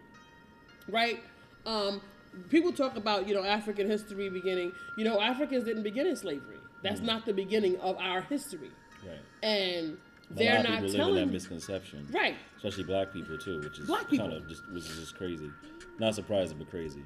right? 0.88 1.23
Um, 1.66 2.00
people 2.50 2.72
talk 2.72 2.96
about 2.96 3.28
you 3.28 3.34
know 3.34 3.44
African 3.44 3.88
history 3.88 4.28
beginning. 4.28 4.72
You 4.96 5.04
know, 5.04 5.20
Africans 5.20 5.64
didn't 5.64 5.82
begin 5.82 6.06
in 6.06 6.16
slavery. 6.16 6.56
That's 6.82 6.98
mm-hmm. 6.98 7.06
not 7.06 7.26
the 7.26 7.32
beginning 7.32 7.76
of 7.80 7.96
our 7.98 8.20
history, 8.22 8.70
Right. 9.06 9.18
and 9.42 9.96
they're 10.30 10.62
not 10.62 10.66
people 10.66 10.80
live 10.82 10.90
in 10.90 10.96
telling. 10.96 11.14
that 11.16 11.32
misconception. 11.32 12.06
Right. 12.12 12.36
Especially 12.56 12.84
black 12.84 13.12
people 13.12 13.38
too, 13.38 13.60
which 13.60 13.78
is 13.78 13.86
Black 13.86 14.08
people. 14.08 14.28
kind 14.28 14.42
of 14.42 14.48
just 14.48 14.68
which 14.70 14.84
is 14.84 14.98
just 14.98 15.16
crazy. 15.16 15.50
Not 15.98 16.14
surprising, 16.14 16.58
but 16.58 16.70
crazy. 16.70 17.02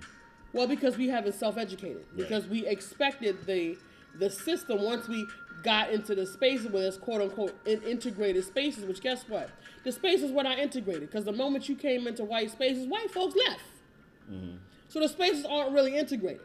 Well, 0.52 0.66
because 0.66 0.96
we 0.96 1.08
haven't 1.08 1.34
self-educated. 1.34 1.96
Right. 1.96 2.16
Because 2.16 2.46
we 2.46 2.66
expected 2.66 3.46
the 3.46 3.76
the 4.18 4.30
system 4.30 4.82
once 4.82 5.06
we 5.08 5.26
got 5.62 5.90
into 5.90 6.14
the 6.14 6.24
spaces 6.26 6.68
where 6.68 6.82
there's 6.82 6.96
quote 6.96 7.20
unquote 7.20 7.54
in- 7.66 7.82
integrated 7.82 8.44
spaces. 8.44 8.84
Which 8.84 9.00
guess 9.00 9.24
what? 9.28 9.50
The 9.84 9.92
spaces 9.92 10.32
were 10.32 10.42
not 10.42 10.58
integrated 10.58 11.02
because 11.02 11.24
the 11.24 11.32
moment 11.32 11.68
you 11.68 11.76
came 11.76 12.06
into 12.06 12.24
white 12.24 12.50
spaces, 12.50 12.86
white 12.86 13.10
folks 13.10 13.36
left. 13.46 13.62
Mm-hmm. 14.30 14.56
So 14.88 15.00
the 15.00 15.08
spaces 15.08 15.44
aren't 15.44 15.72
really 15.72 15.96
integrated. 15.96 16.40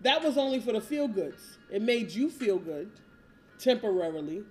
That 0.00 0.22
was 0.22 0.36
only 0.36 0.60
for 0.60 0.72
the 0.72 0.80
feel 0.80 1.08
goods. 1.08 1.58
It 1.70 1.80
made 1.80 2.10
you 2.10 2.28
feel 2.28 2.58
good 2.58 2.90
temporarily. 3.58 4.42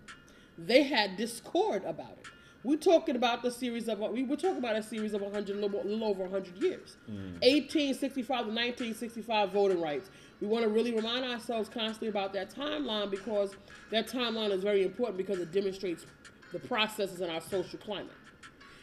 They 0.58 0.84
had 0.84 1.18
discord 1.18 1.84
about 1.84 2.18
it. 2.22 2.27
We're 2.63 2.77
talking 2.77 3.15
about 3.15 3.41
the 3.41 3.50
series 3.50 3.89
of 3.89 4.00
we 4.00 4.24
were 4.24 4.36
talking 4.36 4.60
about 4.60 4.75
a 4.75 4.84
series 4.84 5.13
of 5.13 5.22
100, 5.22 5.56
little, 5.58 5.82
little 5.84 6.03
over 6.03 6.24
100 6.24 6.62
years. 6.62 6.96
Mm. 7.10 7.41
1865 7.41 8.27
to 8.27 8.34
1965 8.34 9.51
voting 9.51 9.82
rights. 9.82 10.10
We 10.39 10.48
want 10.48 10.63
to 10.63 10.70
really 10.70 10.94
remind 10.94 11.25
ourselves 11.25 11.70
constantly 11.70 12.10
about 12.10 12.34
that 12.34 12.53
timeline 12.53 13.10
because 13.10 13.56
that 13.89 14.08
timeline 14.08 14.51
is 14.51 14.62
very 14.62 14.84
important 14.84 15.18
because 15.18 15.39
it 15.39 15.51
demonstrates 15.51 16.06
the 16.53 16.60
processes 16.60 17.20
in 17.20 17.32
our 17.32 17.41
social 17.41 17.80
climate. 17.80 18.13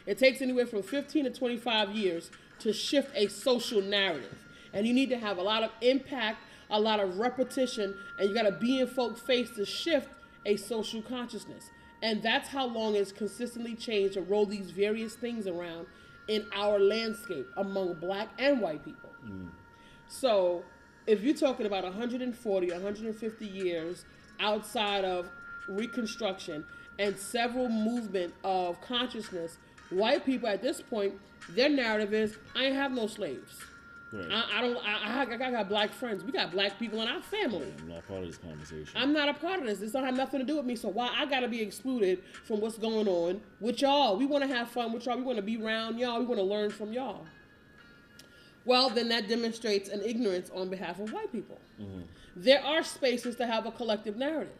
It 0.06 0.18
takes 0.18 0.42
anywhere 0.42 0.66
from 0.66 0.82
15 0.82 1.24
to 1.24 1.30
25 1.30 1.90
years 1.90 2.30
to 2.60 2.72
shift 2.72 3.10
a 3.14 3.28
social 3.28 3.80
narrative. 3.80 4.36
And 4.72 4.86
you 4.86 4.92
need 4.92 5.10
to 5.10 5.18
have 5.18 5.38
a 5.38 5.42
lot 5.42 5.62
of 5.62 5.70
impact, 5.80 6.38
a 6.70 6.80
lot 6.80 7.00
of 7.00 7.18
repetition, 7.18 7.94
and 8.18 8.28
you 8.28 8.34
got 8.34 8.42
to 8.42 8.52
be 8.52 8.80
in 8.80 8.86
folk 8.86 9.18
face 9.18 9.50
to 9.56 9.64
shift 9.64 10.08
a 10.44 10.56
social 10.56 11.02
consciousness. 11.02 11.70
And 12.02 12.22
that's 12.22 12.48
how 12.48 12.66
long 12.66 12.94
it's 12.94 13.12
consistently 13.12 13.74
changed 13.74 14.14
to 14.14 14.20
roll 14.20 14.46
these 14.46 14.70
various 14.70 15.14
things 15.14 15.46
around 15.46 15.86
in 16.28 16.46
our 16.54 16.78
landscape 16.78 17.46
among 17.56 17.94
black 17.94 18.28
and 18.38 18.60
white 18.60 18.84
people. 18.84 19.10
Mm. 19.26 19.48
So, 20.06 20.62
if 21.06 21.22
you're 21.22 21.34
talking 21.34 21.66
about 21.66 21.84
140, 21.84 22.70
150 22.70 23.46
years 23.46 24.04
outside 24.38 25.04
of 25.04 25.30
Reconstruction 25.68 26.64
and 26.98 27.16
several 27.18 27.68
movement 27.68 28.34
of 28.44 28.80
consciousness, 28.80 29.58
white 29.90 30.24
people 30.24 30.48
at 30.48 30.62
this 30.62 30.80
point, 30.80 31.14
their 31.50 31.68
narrative 31.68 32.12
is, 32.12 32.36
I 32.54 32.64
ain't 32.64 32.76
have 32.76 32.92
no 32.92 33.06
slaves. 33.06 33.64
Right. 34.12 34.26
I, 34.30 34.58
I 34.58 34.60
don't. 34.62 34.76
I, 34.78 35.20
I, 35.20 35.34
I 35.34 35.50
got 35.50 35.68
black 35.68 35.90
friends. 35.90 36.24
We 36.24 36.32
got 36.32 36.50
black 36.50 36.78
people 36.78 37.02
in 37.02 37.08
our 37.08 37.20
family. 37.20 37.70
I'm 37.78 37.88
not 37.88 37.98
a 37.98 38.02
part 38.02 38.22
of 38.22 38.26
this 38.26 38.38
conversation. 38.38 38.88
I'm 38.96 39.12
not 39.12 39.28
a 39.28 39.34
part 39.34 39.60
of 39.60 39.66
this. 39.66 39.80
This 39.80 39.92
don't 39.92 40.04
have 40.04 40.16
nothing 40.16 40.40
to 40.40 40.46
do 40.46 40.56
with 40.56 40.64
me. 40.64 40.76
So 40.76 40.88
why 40.88 41.14
I 41.14 41.26
gotta 41.26 41.46
be 41.48 41.60
excluded 41.60 42.22
from 42.46 42.62
what's 42.62 42.78
going 42.78 43.06
on 43.06 43.42
with 43.60 43.82
y'all? 43.82 44.16
We 44.16 44.24
want 44.24 44.48
to 44.48 44.54
have 44.54 44.70
fun 44.70 44.94
with 44.94 45.04
y'all. 45.04 45.18
We 45.18 45.24
want 45.24 45.36
to 45.36 45.42
be 45.42 45.62
around 45.62 45.98
y'all. 45.98 46.20
We 46.20 46.24
want 46.24 46.38
to 46.38 46.44
learn 46.44 46.70
from 46.70 46.90
y'all. 46.90 47.26
Well, 48.64 48.88
then 48.88 49.08
that 49.08 49.28
demonstrates 49.28 49.90
an 49.90 50.02
ignorance 50.02 50.50
on 50.54 50.70
behalf 50.70 51.00
of 51.00 51.12
white 51.12 51.30
people. 51.30 51.58
Mm-hmm. 51.80 52.00
There 52.36 52.62
are 52.64 52.82
spaces 52.82 53.36
to 53.36 53.46
have 53.46 53.66
a 53.66 53.72
collective 53.72 54.16
narrative. 54.16 54.52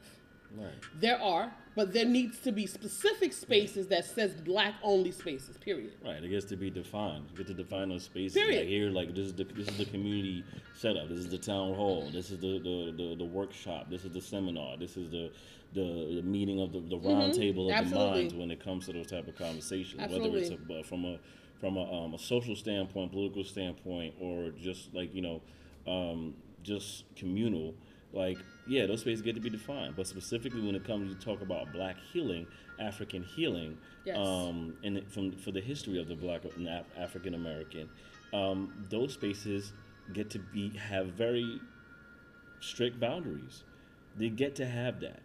right. 0.57 0.73
There 0.99 1.21
are, 1.21 1.53
but 1.79 1.93
there 1.93 2.05
needs 2.05 2.41
to 2.41 2.51
be 2.51 2.67
specific 2.67 3.33
spaces 3.33 3.87
that 3.87 4.05
says 4.05 4.35
black 4.35 4.75
only 4.83 5.13
spaces. 5.13 5.57
Period. 5.59 5.93
Right, 6.05 6.25
it 6.25 6.29
gets 6.29 6.47
to 6.47 6.57
be 6.57 6.71
defined. 6.71 7.27
You 7.31 7.37
get 7.37 7.47
to 7.47 7.55
define 7.55 7.91
those 7.91 8.03
spaces. 8.03 8.35
Period. 8.35 8.63
Like 8.63 8.69
here, 8.69 8.91
like 8.91 9.15
this 9.15 9.27
is 9.27 9.35
the 9.35 9.45
this 9.45 9.69
is 9.69 9.79
the 9.79 9.85
community 9.85 10.43
setup. 10.77 11.09
This 11.09 11.19
is 11.19 11.31
the 11.31 11.39
town 11.39 11.75
hall. 11.75 12.11
This 12.13 12.33
is 12.33 12.41
the 12.41 12.59
the, 12.59 12.95
the, 12.97 13.15
the 13.19 13.25
workshop. 13.25 13.89
This 13.91 14.05
is 14.05 14.11
the 14.11 14.21
seminar. 14.21 14.77
This 14.77 14.97
is 14.97 15.09
the 15.13 15.31
the, 15.73 16.17
the 16.17 16.23
meeting 16.23 16.61
of 16.61 16.73
the, 16.73 16.81
the 16.81 16.99
round 16.99 17.35
table 17.35 17.69
of 17.69 17.75
Mm-hmm. 17.77 17.85
Absolutely. 17.85 18.09
the 18.09 18.17
minds 18.17 18.35
when 18.35 18.51
it 18.51 18.65
comes 18.65 18.87
to 18.87 18.93
those 18.93 19.07
type 19.07 19.29
of 19.29 19.37
conversations. 19.37 20.03
Absolutely. 20.03 20.31
Whether 20.31 20.55
it's 20.55 20.71
a, 20.71 20.81
uh, 20.81 20.83
from 20.83 21.05
a 21.05 21.19
from 21.61 21.77
a, 21.77 21.93
um, 21.93 22.15
a 22.15 22.19
social 22.19 22.57
standpoint, 22.57 23.13
political 23.13 23.45
standpoint, 23.45 24.15
or 24.21 24.51
just 24.51 24.93
like 24.93 25.15
you 25.15 25.23
know, 25.23 25.43
um, 25.87 26.35
just 26.65 27.05
communal. 27.15 27.75
Like 28.13 28.39
yeah, 28.67 28.87
those 28.87 29.01
spaces 29.01 29.23
get 29.23 29.35
to 29.35 29.41
be 29.41 29.51
defined. 29.51 29.95
But 29.97 30.07
specifically 30.07 30.61
when 30.61 30.75
it 30.75 30.85
comes 30.85 31.15
to 31.15 31.21
talk 31.25 31.41
about 31.43 31.73
black 31.73 31.97
healing, 32.13 32.47
African 32.79 33.23
healing, 33.23 33.79
Yes. 34.05 34.17
um, 34.17 34.75
and 34.83 35.03
from 35.11 35.33
for 35.33 35.51
the 35.53 35.61
history 35.61 35.99
of 36.01 36.09
the 36.09 36.15
black 36.15 36.43
and 36.57 36.69
Af- 36.69 36.87
African 36.97 37.35
American, 37.35 37.89
um, 38.33 38.73
those 38.89 39.13
spaces 39.15 39.73
get 40.13 40.31
to 40.31 40.39
be 40.39 40.71
have 40.71 41.09
very 41.09 41.61
strict 42.61 42.99
boundaries. 42.99 43.63
They 44.17 44.31
get 44.31 44.57
to 44.57 44.67
have 44.67 45.01
that, 45.01 45.21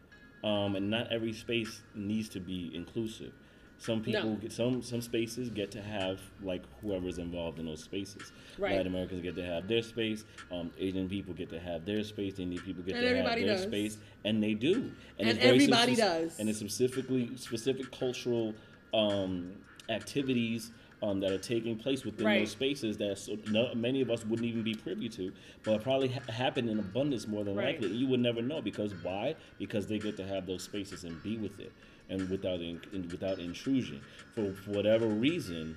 um, 0.48 0.76
and 0.76 0.90
not 0.90 1.12
every 1.12 1.34
space 1.34 1.82
needs 1.96 2.30
to 2.30 2.40
be 2.40 2.72
inclusive. 2.76 3.32
Some 3.80 4.02
people, 4.02 4.30
No. 4.30 4.36
get, 4.36 4.52
some 4.54 4.82
some 4.82 5.02
spaces 5.02 5.50
get 5.50 5.70
to 5.72 5.82
have 5.82 6.22
like 6.42 6.62
whoever's 6.82 7.18
involved 7.18 7.60
in 7.60 7.66
those 7.66 7.84
spaces. 7.84 8.32
Right. 8.58 8.78
White 8.78 8.88
Americans 8.88 9.22
get 9.22 9.36
to 9.36 9.44
have 9.44 9.68
their 9.68 9.82
space. 9.82 10.24
Um, 10.52 10.72
Asian 10.80 11.10
people 11.10 11.34
get 11.34 11.50
to 11.50 11.60
have 11.60 11.84
their 11.86 12.04
space. 12.04 12.40
Indian 12.40 12.62
people 12.64 12.82
get 12.84 12.96
And 12.96 13.04
to 13.04 13.16
have 13.30 13.38
their 13.38 13.46
does. 13.48 13.64
space, 13.64 13.98
and 14.24 14.42
they 14.42 14.54
do. 14.54 14.92
And 15.20 15.28
it's 15.28 15.40
very 15.40 15.56
everybody 15.56 15.96
spec- 15.96 16.08
does. 16.08 16.40
And 16.40 16.48
it's 16.50 16.60
specifically 16.60 17.36
specific 17.36 17.92
cultural 17.92 18.54
um, 18.94 19.52
activities 19.90 20.72
um, 21.02 21.20
that 21.20 21.32
are 21.34 21.38
taking 21.38 21.76
place 21.78 22.06
within 22.06 22.26
Right. 22.26 22.40
those 22.40 22.52
spaces 22.52 22.98
that 23.00 23.18
so, 23.18 23.38
no, 23.52 23.74
many 23.76 24.00
of 24.00 24.10
us 24.10 24.26
wouldn't 24.26 24.48
even 24.48 24.64
be 24.64 24.74
privy 24.74 25.10
to, 25.10 25.34
but 25.64 25.82
probably 25.84 26.08
ha- 26.08 26.32
happen 26.32 26.70
in 26.70 26.80
abundance 26.80 27.28
more 27.28 27.44
than 27.44 27.56
Right. 27.56 27.82
likely. 27.82 27.94
You 27.98 28.08
would 28.08 28.22
never 28.22 28.42
know 28.42 28.62
because 28.62 28.94
why? 29.04 29.36
Because 29.60 29.88
they 29.88 30.00
get 30.00 30.16
to 30.18 30.26
have 30.26 30.46
those 30.48 30.64
spaces 30.64 31.04
and 31.04 31.22
be 31.22 31.36
with 31.38 31.60
it, 31.60 31.74
and 32.10 32.30
without 32.30 32.60
in, 32.62 32.80
in- 32.92 33.08
without 33.10 33.40
intrusion 33.40 34.02
for, 34.36 34.54
for 34.54 34.72
whatever 34.72 35.08
reason. 35.08 35.76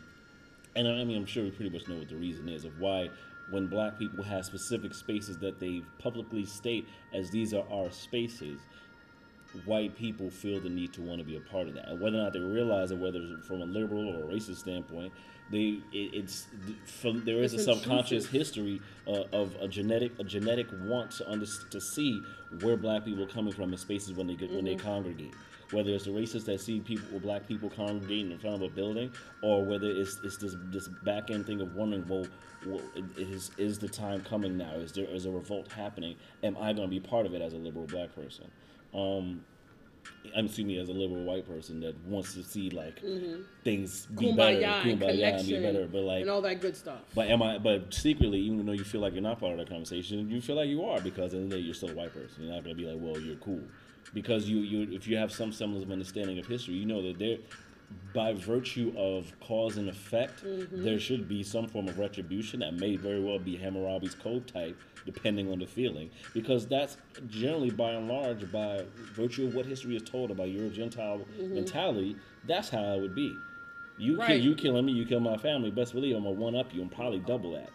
And 0.74 0.86
I 0.86 1.04
mean, 1.04 1.16
I'm 1.16 1.26
sure 1.26 1.44
we 1.44 1.50
pretty 1.50 1.70
much 1.70 1.88
know 1.88 1.96
what 1.96 2.08
the 2.08 2.16
reason 2.16 2.48
is 2.48 2.64
of 2.64 2.78
why. 2.80 3.08
When 3.50 3.68
black 3.68 3.96
people 3.96 4.24
have 4.24 4.44
specific 4.44 4.92
spaces 4.92 5.38
that 5.38 5.60
they 5.60 5.80
publicly 6.00 6.44
state 6.44 6.86
as 7.14 7.30
these 7.30 7.54
are 7.54 7.64
our 7.70 7.90
spaces, 7.92 8.58
white 9.64 9.96
people 9.96 10.30
feel 10.30 10.60
the 10.60 10.68
need 10.68 10.92
to 10.94 11.00
want 11.00 11.18
to 11.20 11.24
be 11.24 11.36
a 11.36 11.40
part 11.40 11.68
of 11.68 11.74
that, 11.74 11.88
and 11.88 12.00
whether 12.00 12.18
or 12.18 12.22
not 12.22 12.32
they 12.32 12.40
realize 12.40 12.90
it, 12.90 12.98
whether 12.98 13.20
it's 13.22 13.46
from 13.46 13.62
a 13.62 13.64
liberal 13.64 14.08
or 14.08 14.24
a 14.30 14.34
racist 14.34 14.56
standpoint, 14.56 15.12
they 15.50 15.78
it, 15.92 16.12
it's 16.12 16.48
from 17.00 17.24
there 17.24 17.36
is 17.38 17.54
It's 17.54 17.66
a 17.68 17.74
subconscious 17.74 18.24
intrusive. 18.24 18.32
history 18.32 18.80
uh, 19.06 19.22
of 19.32 19.54
a 19.60 19.68
genetic 19.68 20.12
a 20.18 20.24
genetic 20.24 20.66
want 20.82 21.12
to 21.12 21.30
under, 21.30 21.46
to 21.70 21.80
see 21.80 22.20
where 22.62 22.76
black 22.76 23.04
people 23.04 23.22
are 23.22 23.28
coming 23.28 23.52
from 23.52 23.70
in 23.72 23.78
spaces 23.78 24.12
when 24.14 24.26
they 24.26 24.34
get 24.34 24.50
when 24.50 24.64
they 24.64 24.74
Mm-hmm. 24.74 24.86
congregate. 24.86 25.34
Whether 25.72 25.90
it's 25.92 26.04
the 26.04 26.10
racists 26.10 26.44
that 26.44 26.60
see 26.60 26.80
people 26.80 27.06
or 27.14 27.20
black 27.20 27.46
people 27.48 27.68
congregating 27.68 28.30
in 28.30 28.38
front 28.38 28.56
of 28.56 28.62
a 28.62 28.68
building, 28.68 29.10
or 29.42 29.64
whether 29.64 29.90
it's 29.90 30.20
it's 30.22 30.36
this 30.36 30.54
this 30.70 30.88
back 31.04 31.30
end 31.30 31.46
thing 31.46 31.60
of 31.60 31.74
wondering, 31.74 32.06
well, 32.08 32.26
well 32.66 32.80
is 33.16 33.50
is 33.58 33.78
the 33.78 33.88
time 33.88 34.20
coming 34.22 34.56
now? 34.56 34.72
Is 34.74 34.92
there 34.92 35.06
is 35.06 35.26
a 35.26 35.30
revolt 35.30 35.70
happening? 35.72 36.16
Am 36.44 36.56
I 36.56 36.72
going 36.72 36.88
to 36.88 36.90
be 36.90 37.00
part 37.00 37.26
of 37.26 37.34
it 37.34 37.42
as 37.42 37.52
a 37.52 37.56
liberal 37.58 37.86
black 37.86 38.14
person? 38.14 38.50
Um, 38.94 39.44
I'm 40.36 40.46
assuming 40.46 40.76
as 40.78 40.88
a 40.88 40.92
liberal 40.92 41.24
white 41.24 41.46
person 41.46 41.80
that 41.80 41.96
wants 42.06 42.34
to 42.34 42.42
see 42.44 42.70
like 42.70 43.00
things 43.64 44.06
be 44.06 44.26
Kumbaya 44.26 44.60
better, 44.60 44.88
and 44.88 45.00
kumbaya 45.00 45.38
and 45.38 45.48
be 45.48 45.60
better, 45.60 45.86
but 45.86 46.02
like 46.02 46.20
and 46.22 46.30
all 46.30 46.42
that 46.42 46.60
good 46.60 46.76
stuff. 46.76 47.00
but 47.14 47.28
am 47.28 47.42
I? 47.42 47.58
But 47.58 47.92
secretly, 47.92 48.38
even 48.38 48.64
though 48.66 48.72
you 48.72 48.84
feel 48.84 49.00
like 49.00 49.14
you're 49.14 49.22
not 49.22 49.40
part 49.40 49.52
of 49.52 49.58
that 49.58 49.68
conversation, 49.68 50.30
you 50.30 50.40
feel 50.40 50.56
like 50.56 50.68
you 50.68 50.84
are 50.84 51.00
because 51.00 51.26
at 51.26 51.30
the 51.32 51.36
end 51.38 51.44
of 51.44 51.50
the 51.50 51.56
day, 51.56 51.62
you're 51.62 51.74
still 51.74 51.90
a 51.90 51.94
white 51.94 52.12
person. 52.14 52.44
You're 52.44 52.54
not 52.54 52.62
gonna 52.62 52.76
be 52.76 52.84
like, 52.86 52.98
well, 53.00 53.20
you're 53.20 53.36
cool, 53.36 53.62
because 54.14 54.48
you 54.48 54.58
you 54.58 54.94
if 54.94 55.06
you 55.06 55.16
have 55.16 55.32
some 55.32 55.52
semblance 55.52 55.84
of 55.84 55.90
understanding 55.90 56.38
of 56.38 56.46
history, 56.46 56.74
you 56.74 56.86
know 56.86 57.02
that 57.02 57.18
there, 57.18 57.38
by 58.14 58.32
virtue 58.32 58.92
of 58.96 59.32
cause 59.40 59.76
and 59.76 59.88
effect, 59.88 60.44
mm-hmm. 60.44 60.84
there 60.84 60.98
should 60.98 61.28
be 61.28 61.42
some 61.42 61.66
form 61.68 61.88
of 61.88 61.98
retribution 61.98 62.60
that 62.60 62.74
may 62.74 62.96
very 62.96 63.22
well 63.22 63.38
be 63.38 63.56
Hammurabi's 63.56 64.14
code 64.14 64.46
type, 64.46 64.76
depending 65.04 65.50
on 65.50 65.58
the 65.58 65.66
feeling, 65.66 66.10
because 66.34 66.66
that's 66.66 66.96
generally 67.28 67.70
by 67.70 67.90
and 67.90 68.08
large 68.08 68.50
by 68.50 68.84
virtue 69.14 69.46
of 69.46 69.54
what 69.54 69.66
history 69.66 69.96
is 69.96 70.02
told 70.02 70.30
about 70.30 70.48
your 70.48 70.68
Gentile 70.70 71.18
mm-hmm. 71.18 71.54
mentality. 71.54 72.16
That's 72.46 72.68
how 72.68 72.82
it 72.94 73.00
would 73.00 73.14
be. 73.14 73.36
You 73.98 74.18
Right. 74.18 74.28
kill, 74.28 74.36
you 74.36 74.54
killing 74.54 74.84
me, 74.84 74.92
you 74.92 75.06
kill 75.06 75.20
my 75.20 75.38
family. 75.38 75.70
Best 75.70 75.94
believe 75.94 76.16
I'm 76.16 76.24
gonna 76.24 76.34
one 76.34 76.54
up 76.54 76.74
you 76.74 76.82
and 76.82 76.90
probably 76.90 77.18
double 77.20 77.52
that 77.52 77.70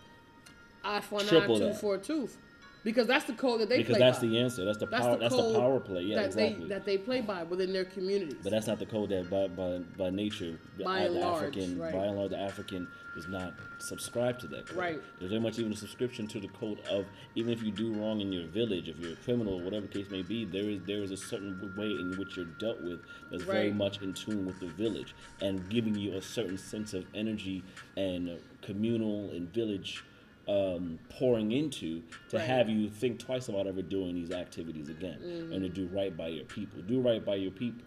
eye 0.83 1.01
for 1.01 1.19
an 1.19 1.25
eye, 1.25 1.29
triple 1.29 1.57
tooth 1.57 1.73
that. 1.73 1.81
for 1.81 1.95
a 1.95 1.97
tooth, 1.97 2.37
because 2.83 3.07
that's 3.07 3.25
the 3.25 3.33
code 3.33 3.61
that 3.61 3.69
they 3.69 3.77
because 3.77 3.97
play 3.97 3.99
that's 4.05 4.19
by. 4.19 4.27
the 4.27 4.39
answer. 4.39 4.65
That's 4.65 4.77
the 4.79 4.85
That's 4.87 5.03
power. 5.05 5.15
the 5.15 5.21
that's 5.21 5.35
the 5.35 5.53
power 5.53 5.79
play. 5.79 6.01
Yeah, 6.03 6.15
that 6.17 6.25
exactly. 6.27 6.63
they 6.63 6.69
that 6.69 6.85
they 6.85 6.97
play 6.97 7.21
by 7.21 7.43
within 7.43 7.71
their 7.73 7.85
communities. 7.85 8.37
but 8.43 8.51
that's 8.51 8.67
not 8.67 8.79
the 8.79 8.85
code 8.85 9.09
that 9.09 9.29
by 9.29 9.47
by, 9.47 9.79
by 9.97 10.09
nature 10.09 10.59
the, 10.77 10.83
By 10.83 11.03
the 11.03 11.11
large, 11.11 11.43
African 11.43 11.79
right. 11.79 11.93
by 11.93 12.05
and 12.05 12.17
large 12.17 12.31
the 12.31 12.39
African 12.39 12.87
does 13.15 13.27
not 13.27 13.53
subscribe 13.79 14.39
to 14.39 14.47
that 14.47 14.67
code. 14.67 14.77
Right. 14.77 15.01
There's 15.19 15.31
very 15.31 15.41
much 15.41 15.59
even 15.59 15.73
a 15.73 15.75
subscription 15.75 16.27
to 16.27 16.39
the 16.39 16.47
code 16.49 16.79
of 16.89 17.05
even 17.35 17.51
if 17.51 17.61
you 17.61 17.71
do 17.71 17.93
wrong 17.93 18.21
in 18.21 18.31
your 18.31 18.47
village, 18.47 18.87
if 18.87 18.97
you're 18.99 19.13
a 19.13 19.17
criminal 19.17 19.59
whatever 19.61 19.85
the 19.85 19.93
case 19.93 20.09
may 20.09 20.21
be, 20.21 20.45
there 20.45 20.63
is 20.69 20.81
there 20.87 21.03
is 21.03 21.11
a 21.11 21.17
certain 21.17 21.73
way 21.77 21.87
in 21.87 22.15
which 22.17 22.37
you're 22.37 22.45
dealt 22.45 22.81
with 22.81 23.01
that's 23.29 23.43
very 23.43 23.71
much 23.71 24.01
in 24.01 24.13
tune 24.13 24.45
with 24.45 24.59
the 24.59 24.67
village 24.67 25.13
and 25.41 25.69
giving 25.69 25.93
you 25.95 26.15
a 26.17 26.21
certain 26.21 26.57
sense 26.57 26.93
of 26.93 27.05
energy 27.13 27.63
and 27.97 28.39
communal 28.61 29.29
and 29.31 29.53
village 29.53 30.03
um, 30.47 30.99
pouring 31.09 31.51
into 31.51 32.01
to 32.29 32.37
Right. 32.37 32.45
have 32.47 32.69
you 32.69 32.89
think 32.89 33.19
twice 33.19 33.47
about 33.47 33.67
ever 33.67 33.81
doing 33.81 34.15
these 34.15 34.31
activities 34.31 34.89
again 34.89 35.19
and 35.53 35.61
to 35.61 35.69
do 35.69 35.87
right 35.87 36.15
by 36.15 36.27
your 36.29 36.45
people. 36.45 36.81
Do 36.81 36.99
right 36.99 37.23
by 37.23 37.35
your 37.35 37.51
people. 37.51 37.85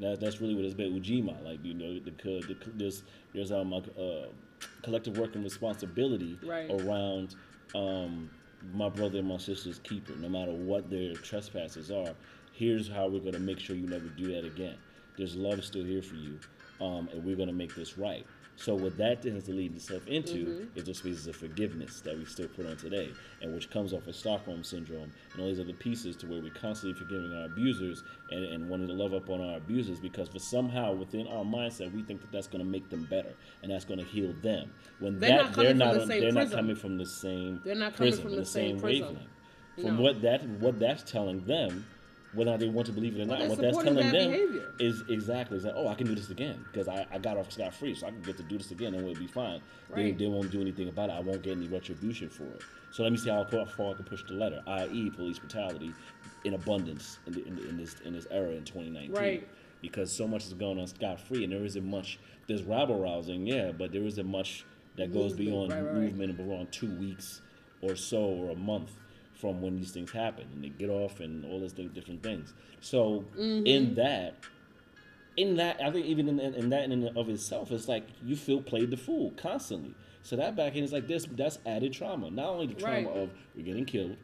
That, 0.00 0.20
that's 0.20 0.40
really 0.40 0.54
what 0.54 0.64
it's 0.64 0.74
been 0.74 0.92
Ujima. 1.00 1.42
Like 1.44 1.64
you 1.64 1.74
know, 1.74 1.94
the, 1.94 2.10
the 2.10 2.54
co- 2.54 2.70
there's 2.76 3.02
there's 3.34 3.50
um 3.50 3.72
a, 3.72 3.78
uh, 4.00 4.26
collective 4.82 5.18
working 5.18 5.42
responsibility 5.42 6.38
Right. 6.42 6.70
around 6.70 7.34
um 7.74 8.30
my 8.74 8.88
brother 8.88 9.18
and 9.18 9.28
my 9.28 9.36
sister's 9.38 9.78
keeper. 9.80 10.14
No 10.16 10.28
matter 10.28 10.52
what 10.52 10.88
their 10.90 11.14
trespasses 11.14 11.90
are, 11.90 12.14
here's 12.52 12.88
how 12.88 13.08
we're 13.08 13.20
gonna 13.20 13.38
make 13.40 13.58
sure 13.58 13.74
you 13.76 13.86
never 13.88 14.06
do 14.08 14.32
that 14.34 14.44
again. 14.44 14.76
There's 15.16 15.34
love 15.36 15.64
still 15.64 15.84
here 15.84 16.02
for 16.02 16.14
you, 16.14 16.38
um, 16.80 17.08
and 17.12 17.24
we're 17.24 17.36
gonna 17.36 17.52
make 17.52 17.74
this 17.74 17.98
right. 17.98 18.24
So 18.58 18.74
what 18.74 18.98
that 18.98 19.22
tends 19.22 19.44
to 19.44 19.52
lead 19.52 19.76
itself 19.76 20.04
into 20.08 20.32
mm-hmm. 20.34 20.78
is 20.78 20.84
those 20.84 20.98
spaces 20.98 21.28
of 21.28 21.36
forgiveness 21.36 22.00
that 22.00 22.18
we 22.18 22.24
still 22.24 22.48
put 22.48 22.66
on 22.66 22.76
today, 22.76 23.12
and 23.40 23.54
which 23.54 23.70
comes 23.70 23.92
off 23.92 24.08
of 24.08 24.16
Stockholm 24.16 24.64
syndrome 24.64 25.12
and 25.32 25.40
all 25.40 25.46
these 25.46 25.60
other 25.60 25.72
pieces 25.72 26.16
to 26.16 26.26
where 26.26 26.42
we're 26.42 26.50
constantly 26.50 26.98
forgiving 26.98 27.32
our 27.32 27.44
abusers 27.44 28.02
and, 28.32 28.44
and 28.44 28.68
wanting 28.68 28.88
to 28.88 28.92
love 28.94 29.14
up 29.14 29.30
on 29.30 29.40
our 29.40 29.58
abusers 29.58 30.00
because 30.00 30.28
for 30.28 30.40
somehow 30.40 30.92
within 30.92 31.28
our 31.28 31.44
mindset 31.44 31.94
we 31.94 32.02
think 32.02 32.20
that 32.20 32.32
that's 32.32 32.48
going 32.48 32.62
to 32.64 32.68
make 32.68 32.90
them 32.90 33.06
better 33.08 33.32
and 33.62 33.70
that's 33.70 33.84
going 33.84 34.00
to 34.00 34.04
heal 34.04 34.34
them. 34.42 34.68
When 34.98 35.20
They're 35.20 35.30
that 35.30 35.36
not 35.36 35.52
coming 35.52 35.64
they're 35.64 35.70
from 35.70 35.78
not 35.78 35.94
the 35.94 36.00
on- 36.02 36.08
same 36.08 36.20
they're 36.20 36.32
not 36.32 36.50
coming 36.50 36.76
from 36.76 36.98
the 36.98 37.06
same 37.06 37.60
They're 37.64 37.74
not 37.76 37.94
coming 37.94 38.12
from 38.16 38.26
and 38.32 38.38
the 38.38 38.44
same 38.44 38.80
prism. 38.80 39.06
wavelength. 39.06 39.30
From 39.80 39.98
what 39.98 40.20
that 40.22 40.44
what 40.58 40.80
that's 40.80 41.08
telling 41.08 41.44
them, 41.44 41.86
whether 42.34 42.50
or 42.50 42.52
not 42.54 42.60
they 42.60 42.68
want 42.68 42.86
to 42.86 42.92
believe 42.92 43.16
it 43.16 43.22
or 43.22 43.24
not, 43.26 43.38
they're 43.38 43.48
what 43.48 43.58
that's 43.58 43.76
telling 43.76 43.94
bad 43.94 44.12
them 44.12 44.30
behavior. 44.30 44.72
is 44.78 45.02
exactly 45.08 45.56
it's 45.56 45.64
like, 45.66 45.74
oh, 45.76 45.88
I 45.88 45.94
can 45.94 46.06
do 46.06 46.14
this 46.14 46.30
again 46.30 46.62
because 46.70 46.86
I, 46.88 47.06
I 47.10 47.18
got 47.18 47.36
off 47.38 47.50
scot 47.52 47.72
free, 47.74 47.94
so 47.94 48.06
I 48.06 48.10
can 48.10 48.20
get 48.22 48.36
to 48.36 48.42
do 48.42 48.58
this 48.58 48.70
again 48.70 48.94
and 48.94 49.04
we'll 49.04 49.14
be 49.14 49.26
fine. 49.26 49.60
They, 49.94 50.02
Right. 50.04 50.18
they 50.18 50.26
won't 50.26 50.50
do 50.50 50.60
anything 50.60 50.88
about 50.88 51.08
it. 51.08 51.12
I 51.14 51.20
won't 51.20 51.42
get 51.42 51.56
any 51.56 51.68
retribution 51.68 52.28
for 52.28 52.44
it. 52.44 52.62
So 52.90 53.02
let 53.02 53.12
me 53.12 53.18
see 53.18 53.30
how 53.30 53.44
far 53.44 53.62
I 53.90 53.94
can 53.94 54.04
push 54.04 54.22
the 54.24 54.34
letter, 54.34 54.62
i.e., 54.66 55.10
police 55.10 55.38
brutality 55.38 55.92
in 56.44 56.54
abundance 56.54 57.18
in, 57.26 57.32
the, 57.32 57.46
in, 57.46 57.56
the, 57.56 57.68
in 57.68 57.76
this 57.78 57.96
in 58.04 58.12
this 58.14 58.26
era 58.30 58.50
in 58.50 58.64
2019. 58.64 59.12
Right. 59.12 59.48
Because 59.80 60.10
so 60.14 60.26
much 60.26 60.44
is 60.46 60.54
going 60.54 60.78
on 60.80 60.86
scot 60.86 61.20
free, 61.20 61.44
and 61.44 61.52
there 61.52 61.64
isn't 61.64 61.84
much. 61.88 62.18
There's 62.46 62.62
rabble 62.62 62.98
rousing, 63.00 63.46
yeah, 63.46 63.72
but 63.72 63.92
there 63.92 64.02
isn't 64.02 64.26
much 64.26 64.64
that 64.96 65.12
goes 65.12 65.30
Movement, 65.32 65.38
beyond 65.38 65.70
right, 65.72 65.80
right, 65.82 65.86
right. 65.92 66.02
movement 66.02 66.30
of 66.40 66.40
around 66.48 66.72
two 66.72 66.90
weeks 66.96 67.40
or 67.82 67.94
so 67.94 68.18
or 68.18 68.50
a 68.50 68.56
month 68.56 68.90
from 69.38 69.62
when 69.62 69.76
these 69.76 69.92
things 69.92 70.10
happen 70.10 70.44
and 70.52 70.62
they 70.64 70.68
get 70.68 70.90
off 70.90 71.20
and 71.20 71.44
all 71.44 71.60
these 71.60 71.72
things, 71.72 71.92
different 71.94 72.22
things. 72.22 72.52
So 72.80 73.24
Mm-hmm. 73.38 73.66
in 73.66 73.94
that, 73.94 74.34
in 75.36 75.56
that, 75.56 75.80
I 75.82 75.90
think 75.90 76.06
even 76.06 76.28
in, 76.28 76.40
in 76.40 76.70
that 76.70 76.84
in 76.84 76.92
and 76.92 77.16
of 77.16 77.28
itself, 77.28 77.70
it's 77.70 77.86
like 77.88 78.04
you 78.24 78.34
feel 78.36 78.60
played 78.60 78.90
the 78.90 78.96
fool 78.96 79.32
constantly. 79.36 79.94
So 80.22 80.36
that 80.36 80.56
back 80.56 80.74
end 80.74 80.84
is 80.84 80.92
like 80.92 81.06
this. 81.06 81.26
That's 81.30 81.58
added 81.64 81.92
trauma. 81.92 82.30
Not 82.30 82.48
only 82.48 82.66
the 82.66 82.74
trauma 82.74 83.08
Right. 83.08 83.16
of 83.16 83.30
we're 83.56 83.64
getting 83.64 83.84
killed, 83.84 84.16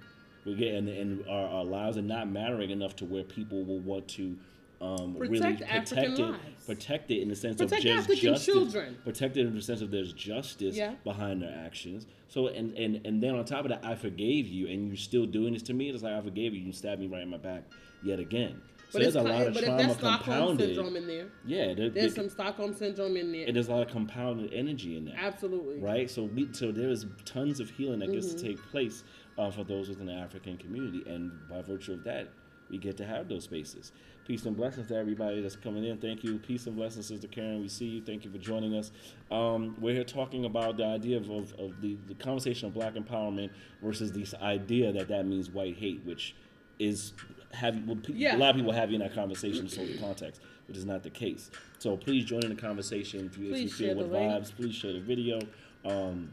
we're 0.44 0.57
getting 0.57 0.88
and 0.88 1.24
our, 1.29 1.46
our 1.48 1.64
lives 1.64 1.96
are 1.96 2.03
not 2.03 2.29
mattering 2.29 2.70
enough 2.70 2.96
to 2.96 3.05
where 3.05 3.22
people 3.22 3.64
will 3.64 3.79
want 3.79 4.09
to. 4.09 4.37
Um, 4.81 5.16
really 5.16 5.38
Protect 5.38 5.61
protect 5.61 5.92
African 5.92 6.14
it, 6.14 6.18
lives. 6.33 6.54
Protect 6.66 7.11
it 7.11 7.20
in 7.20 7.29
the 7.29 7.37
sense 7.37 7.57
Protect 7.57 7.81
of 7.81 7.83
just 7.85 8.05
African 8.11 8.24
justice, 8.35 8.55
children. 8.55 8.96
protect 9.05 9.37
it 9.37 9.46
in 9.46 9.55
the 9.55 9.62
sense 9.62 9.81
of 9.81 9.90
there's 9.90 10.12
justice 10.12 10.77
Yeah. 10.77 10.94
behind 11.05 11.42
their 11.42 11.55
actions. 11.66 12.07
So 12.29 12.48
and, 12.48 12.72
and 12.77 13.05
and 13.07 13.22
then 13.22 13.35
on 13.35 13.44
top 13.44 13.64
of 13.64 13.70
that, 13.70 13.85
I 13.85 13.94
forgave 13.94 14.46
you, 14.48 14.66
and 14.68 14.88
you're 14.88 14.96
still 14.96 15.27
doing 15.27 15.53
this 15.53 15.62
to 15.64 15.74
me. 15.74 15.90
It's 15.90 16.03
like 16.03 16.14
I 16.14 16.20
forgave 16.20 16.55
you. 16.55 16.61
You 16.61 16.72
stabbed 16.72 17.00
me 17.00 17.07
right 17.07 17.22
in 17.22 17.29
my 17.31 17.37
back 17.38 17.62
yet 18.03 18.18
again. 18.18 18.61
So 18.90 18.98
But, 19.00 19.03
there's 19.03 19.16
a 19.16 19.22
lot 19.22 19.46
of 19.46 19.55
but 19.55 19.62
if 19.64 19.68
trauma 19.68 19.94
Stockholm 19.94 20.18
compounded. 20.18 20.66
syndrome 20.77 20.96
in 20.96 21.07
there, 21.09 21.27
Yeah, 21.46 21.66
there, 21.74 21.90
there's 21.90 21.92
there- 21.92 22.09
some 22.24 22.29
Stockholm 22.29 22.74
syndrome 22.74 23.16
in 23.16 23.33
there. 23.33 23.46
and 23.46 23.57
there's 23.57 23.66
a 23.68 23.72
lot 23.72 23.83
of 23.87 23.88
compounded 23.92 24.53
energy 24.53 24.96
in 24.96 25.05
there. 25.07 25.16
Absolutely. 25.18 25.81
Right. 25.81 26.09
So 26.09 26.24
we 26.24 26.48
so 26.53 26.70
there 26.70 26.90
is 26.90 27.07
tons 27.24 27.61
of 27.61 27.70
healing 27.70 27.98
that 28.00 28.12
gets 28.12 28.29
Mm-hmm. 28.29 28.38
to 28.38 28.44
take 28.44 28.62
place 28.70 29.03
uh, 29.37 29.50
for 29.50 29.64
those 29.64 29.88
within 29.88 30.07
the 30.07 30.12
African 30.12 30.57
community, 30.57 31.03
and 31.07 31.33
by 31.50 31.61
virtue 31.61 31.92
of 31.94 32.05
that, 32.05 32.29
we 32.70 32.79
get 32.79 32.96
to 32.98 33.05
have 33.07 33.29
those 33.29 33.44
spaces. 33.44 33.92
Peace 34.27 34.46
and 34.46 34.57
blessings 34.57 34.88
to 34.88 34.96
everybody 34.96 35.42
that's 35.42 35.57
coming 35.57 35.85
in. 35.85 35.98
Thank 35.98 36.24
you. 36.24 36.38
Peace 36.38 36.66
and 36.66 36.74
blessings, 36.77 37.07
Sister 37.07 37.29
Karen. 37.29 37.61
We 37.61 37.68
see 37.68 37.85
you. 37.87 38.03
Thank 38.03 38.24
you 38.24 38.31
for 38.31 38.38
joining 38.38 38.74
us. 38.74 38.90
Um, 39.31 39.77
we're 39.79 39.94
here 39.94 40.05
talking 40.05 40.46
about 40.46 40.79
the 40.79 40.85
idea 40.87 41.18
of, 41.18 41.29
of, 41.29 41.53
of 41.59 41.81
the, 41.83 41.96
the 42.07 42.14
conversation 42.14 42.68
of 42.68 42.74
black 42.74 42.94
empowerment 42.94 43.50
versus 43.83 44.12
this 44.12 44.33
idea 44.35 44.92
that 44.92 45.09
that 45.09 45.27
means 45.27 45.50
white 45.50 45.77
hate, 45.77 46.00
which 46.05 46.35
is 46.79 47.12
have 47.53 47.77
well, 47.87 47.96
pe- 47.96 48.14
Yeah. 48.14 48.37
a 48.37 48.38
lot 48.38 48.50
of 48.50 48.57
people 48.57 48.72
have 48.72 48.88
you 48.90 48.94
in 48.96 49.00
that 49.03 49.14
conversation 49.14 49.68
so 49.68 49.85
the 49.85 49.98
context, 49.98 50.40
which 50.66 50.77
is 50.77 50.87
not 50.87 51.03
the 51.03 51.11
case. 51.11 51.50
So 51.79 51.96
please 51.96 52.24
join 52.24 52.42
in 52.44 52.48
the 52.48 52.61
conversation 52.61 53.27
if 53.27 53.37
you, 53.38 53.53
if 53.53 53.59
you 53.59 53.64
Please 53.68 53.74
feel 53.77 53.94
with 53.96 54.11
vibes. 54.11 54.55
Please 54.57 54.74
share 54.74 54.94
the 54.94 55.00
video. 55.00 55.38
Um, 55.85 56.33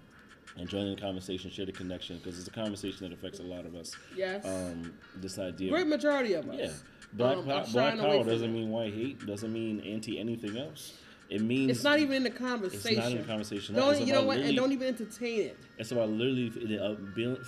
and 0.57 0.67
join 0.67 0.87
in 0.87 0.95
the 0.95 1.01
conversation, 1.01 1.49
share 1.49 1.65
the 1.65 1.71
connection, 1.71 2.17
because 2.17 2.37
it's 2.37 2.47
a 2.47 2.51
conversation 2.51 3.07
that 3.07 3.13
affects 3.13 3.39
a 3.39 3.43
lot 3.43 3.65
of 3.65 3.75
us. 3.75 3.95
Yes. 4.15 4.45
Um, 4.45 4.93
this 5.17 5.39
idea. 5.39 5.71
Great 5.71 5.87
majority 5.87 6.33
of 6.33 6.49
us. 6.49 6.57
Yeah. 6.59 6.71
Black, 7.13 7.37
um, 7.37 7.45
black 7.45 7.97
power 7.97 8.23
doesn't 8.23 8.53
mean 8.53 8.69
white 8.69 8.93
hate, 8.93 9.25
doesn't 9.25 9.51
mean 9.51 9.81
anti 9.81 10.19
anything 10.19 10.57
else. 10.57 10.93
It 11.29 11.41
means 11.41 11.71
It's 11.71 11.83
not 11.83 11.99
even 11.99 12.17
in 12.17 12.23
the 12.23 12.29
conversation. 12.29 12.91
it's 12.91 12.97
not 12.97 13.11
in 13.11 13.17
the 13.19 13.23
conversation. 13.23 13.75
Don't, 13.75 13.93
It's 13.93 14.01
you 14.01 14.13
know 14.13 14.23
what? 14.23 14.39
And 14.39 14.55
don't 14.55 14.73
even 14.73 14.87
entertain 14.89 15.41
it. 15.41 15.57
It's 15.77 15.91
about 15.91 16.09
literally 16.09 16.77
uh, 16.77 16.95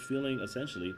feeling 0.08 0.40
essentially 0.40 0.96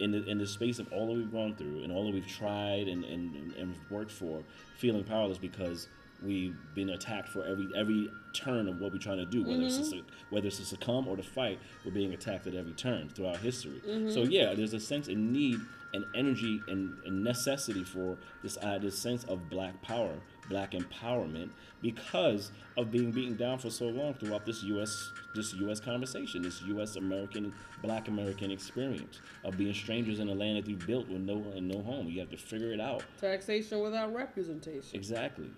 in 0.00 0.12
the 0.12 0.22
in 0.26 0.36
the 0.36 0.46
space 0.46 0.78
of 0.78 0.92
all 0.92 1.06
that 1.06 1.14
we've 1.14 1.32
gone 1.32 1.54
through 1.54 1.82
and 1.82 1.90
all 1.90 2.04
that 2.04 2.12
we've 2.12 2.26
tried 2.26 2.88
and, 2.88 3.04
and, 3.04 3.54
and 3.54 3.74
worked 3.88 4.10
for, 4.10 4.42
feeling 4.76 5.02
powerless 5.02 5.38
because 5.38 5.88
we've 6.24 6.56
been 6.74 6.90
attacked 6.90 7.28
for 7.28 7.44
every 7.44 7.68
every 7.76 8.10
turn 8.32 8.68
of 8.68 8.80
what 8.80 8.92
we're 8.92 8.98
trying 8.98 9.18
to 9.18 9.26
do, 9.26 9.42
whether 9.44 9.62
it's 9.62 9.88
to, 9.90 10.02
whether 10.30 10.46
it's 10.46 10.58
to 10.58 10.64
succumb 10.64 11.08
or 11.08 11.16
to 11.16 11.22
fight, 11.22 11.58
we're 11.84 11.92
being 11.92 12.12
attacked 12.12 12.46
at 12.46 12.54
every 12.54 12.72
turn 12.72 13.08
throughout 13.08 13.38
history. 13.38 13.80
So 14.12 14.22
yeah, 14.22 14.54
there's 14.54 14.74
a 14.74 14.80
sense 14.80 15.08
and 15.08 15.32
need 15.32 15.60
and 15.94 16.04
energy 16.14 16.60
and, 16.68 16.98
and 17.06 17.24
necessity 17.24 17.82
for 17.84 18.18
this 18.42 18.58
uh, 18.62 18.78
this 18.78 18.98
sense 18.98 19.24
of 19.24 19.48
black 19.48 19.80
power, 19.82 20.12
black 20.50 20.72
empowerment, 20.72 21.50
because 21.80 22.50
of 22.76 22.90
being 22.90 23.10
beaten 23.12 23.36
down 23.36 23.58
for 23.58 23.70
so 23.70 23.86
long 23.86 24.12
throughout 24.14 24.44
this 24.44 24.62
U.S. 24.64 25.10
this 25.34 25.54
U.S. 25.54 25.80
conversation, 25.80 26.42
this 26.42 26.60
U.S. 26.62 26.96
American 26.96 27.54
Black 27.82 28.08
American 28.08 28.50
experience 28.50 29.20
of 29.44 29.56
being 29.56 29.72
strangers 29.72 30.18
in 30.18 30.28
a 30.28 30.34
land 30.34 30.58
that 30.58 30.68
you 30.68 30.76
built 30.76 31.08
with 31.08 31.20
no 31.22 31.36
and 31.54 31.68
no 31.68 31.80
home. 31.82 32.08
You 32.08 32.20
have 32.20 32.30
to 32.30 32.36
figure 32.36 32.72
it 32.72 32.80
out 32.80 33.02
Taxation 33.20 33.80
without 33.80 34.12
representation. 34.14 34.90
exactly. 34.92 35.50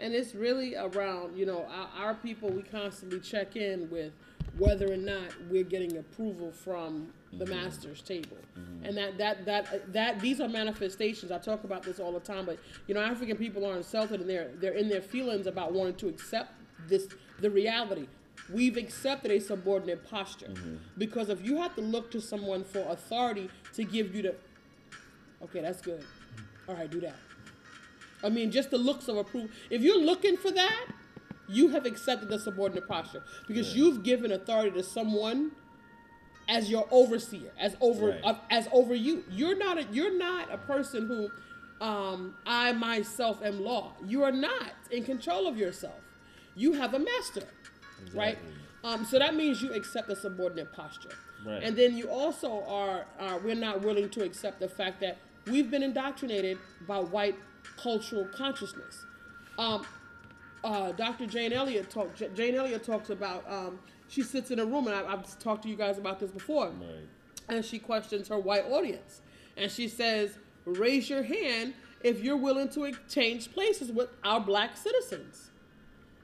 And 0.00 0.12
it's 0.12 0.34
really 0.34 0.74
around, 0.76 1.36
you 1.36 1.46
know, 1.46 1.66
our, 1.70 2.06
our 2.06 2.14
people, 2.14 2.50
we 2.50 2.62
constantly 2.62 3.20
check 3.20 3.56
in 3.56 3.88
with 3.90 4.12
whether 4.58 4.92
or 4.92 4.96
not 4.96 5.28
we're 5.50 5.64
getting 5.64 5.96
approval 5.96 6.52
from 6.52 7.12
the 7.32 7.44
mm-hmm. 7.44 7.54
master's 7.54 8.02
table. 8.02 8.36
Mm-hmm. 8.58 8.84
And 8.84 8.96
that, 8.96 9.18
that, 9.18 9.44
that, 9.46 9.92
that, 9.92 10.20
these 10.20 10.40
are 10.40 10.48
manifestations. 10.48 11.32
I 11.32 11.38
talk 11.38 11.64
about 11.64 11.82
this 11.82 11.98
all 11.98 12.12
the 12.12 12.20
time, 12.20 12.44
but, 12.46 12.58
you 12.86 12.94
know, 12.94 13.00
African 13.00 13.36
people 13.36 13.64
are 13.66 13.76
insulted 13.76 14.20
and 14.20 14.30
they're, 14.30 14.50
they're 14.56 14.74
in 14.74 14.88
their 14.88 15.02
feelings 15.02 15.46
about 15.46 15.72
wanting 15.72 15.96
to 15.96 16.08
accept 16.08 16.52
this, 16.88 17.08
the 17.40 17.50
reality. 17.50 18.06
We've 18.52 18.76
accepted 18.76 19.30
a 19.30 19.40
subordinate 19.40 20.08
posture. 20.08 20.46
Mm-hmm. 20.46 20.76
Because 20.98 21.30
if 21.30 21.44
you 21.44 21.56
have 21.62 21.74
to 21.76 21.80
look 21.80 22.10
to 22.12 22.20
someone 22.20 22.62
for 22.62 22.80
authority 22.80 23.48
to 23.74 23.84
give 23.84 24.14
you 24.14 24.22
the, 24.22 24.34
okay, 25.44 25.60
that's 25.62 25.80
good. 25.80 26.04
All 26.68 26.74
right, 26.74 26.90
do 26.90 27.00
that. 27.00 27.16
I 28.24 28.30
mean, 28.30 28.50
just 28.50 28.70
the 28.70 28.78
looks 28.78 29.06
of 29.08 29.16
approval. 29.16 29.50
If 29.70 29.82
you're 29.82 30.00
looking 30.00 30.36
for 30.36 30.50
that, 30.50 30.86
you 31.46 31.68
have 31.68 31.84
accepted 31.84 32.30
the 32.30 32.38
subordinate 32.38 32.88
posture 32.88 33.22
because 33.46 33.68
Yeah. 33.76 33.84
you've 33.84 34.02
given 34.02 34.32
authority 34.32 34.70
to 34.72 34.82
someone 34.82 35.52
as 36.48 36.70
your 36.70 36.86
overseer, 36.90 37.50
as 37.58 37.76
over 37.80 38.08
Right. 38.10 38.20
uh, 38.24 38.34
as 38.50 38.68
over 38.72 38.94
you. 38.94 39.24
You're 39.30 39.56
not 39.56 39.78
a, 39.78 39.84
you're 39.92 40.16
not 40.16 40.52
a 40.52 40.58
person 40.58 41.06
who 41.06 41.30
um, 41.84 42.34
I 42.46 42.72
myself 42.72 43.42
am 43.44 43.62
law. 43.62 43.92
You 44.06 44.22
are 44.22 44.32
not 44.32 44.72
in 44.90 45.04
control 45.04 45.46
of 45.46 45.58
yourself. 45.58 46.00
You 46.54 46.72
have 46.74 46.94
a 46.94 46.98
master, 46.98 47.42
right? 48.14 48.38
Um, 48.84 49.04
so 49.04 49.18
that 49.18 49.34
means 49.34 49.60
you 49.60 49.72
accept 49.72 50.08
the 50.08 50.16
subordinate 50.16 50.72
posture, 50.72 51.10
Right. 51.44 51.62
and 51.62 51.76
then 51.76 51.96
you 51.96 52.08
also 52.08 52.62
are 52.64 53.06
uh, 53.18 53.38
we're 53.44 53.54
not 53.56 53.82
willing 53.82 54.08
to 54.10 54.22
accept 54.22 54.60
the 54.60 54.68
fact 54.68 55.00
that 55.00 55.18
we've 55.46 55.70
been 55.70 55.82
indoctrinated 55.82 56.58
by 56.86 57.00
white 57.00 57.36
cultural 57.76 58.26
consciousness. 58.26 59.04
Um, 59.58 59.84
uh, 60.62 60.92
Dr. 60.92 61.26
Jane 61.26 61.52
Elliott 61.52 61.90
talk, 61.90 62.10
Jane 62.34 62.54
Elliott 62.54 62.84
talks 62.84 63.10
about 63.10 63.44
um, 63.50 63.78
she 64.08 64.22
sits 64.22 64.50
in 64.50 64.58
a 64.58 64.64
room 64.64 64.86
and 64.86 64.96
I, 64.96 65.12
I've 65.12 65.38
talked 65.38 65.62
to 65.64 65.68
you 65.68 65.76
guys 65.76 65.98
about 65.98 66.18
this 66.20 66.30
before 66.30 66.66
Right. 66.68 67.08
and 67.48 67.64
she 67.64 67.78
questions 67.78 68.28
her 68.28 68.38
white 68.38 68.64
audience. 68.70 69.20
And 69.56 69.70
she 69.70 69.88
says, 69.88 70.38
Raise 70.64 71.10
your 71.10 71.22
hand 71.22 71.74
if 72.02 72.22
you're 72.22 72.36
willing 72.36 72.68
to 72.70 72.84
exchange 72.84 73.52
places 73.52 73.92
with 73.92 74.08
our 74.24 74.40
black 74.40 74.76
citizens. 74.76 75.50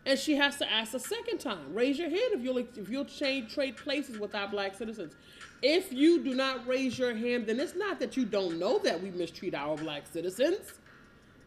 And 0.07 0.19
she 0.19 0.37
has 0.37 0.57
to 0.57 0.71
ask 0.71 0.95
a 0.95 0.99
second 0.99 1.39
time, 1.39 1.75
raise 1.75 1.99
your 1.99 2.09
hand 2.09 2.33
if 2.33 2.43
you'll 2.43 2.59
if 2.59 2.89
you'll 2.89 3.05
trade 3.05 3.51
trade 3.51 3.77
places 3.77 4.19
with 4.19 4.35
our 4.35 4.49
black 4.49 4.75
citizens. 4.75 5.15
If 5.63 5.93
you 5.93 6.25
do 6.25 6.35
not 6.35 6.67
raise 6.67 6.99
your 6.99 7.15
hand, 7.15 7.47
then 7.47 7.61
it's 7.61 7.75
not 7.75 8.01
that 8.01 8.17
you 8.17 8.25
don't 8.25 8.59
know 8.59 8.79
that 8.79 9.03
we 9.03 9.11
mistreat 9.11 9.55
our 9.55 9.77
black 9.77 10.07
citizens. 10.11 10.73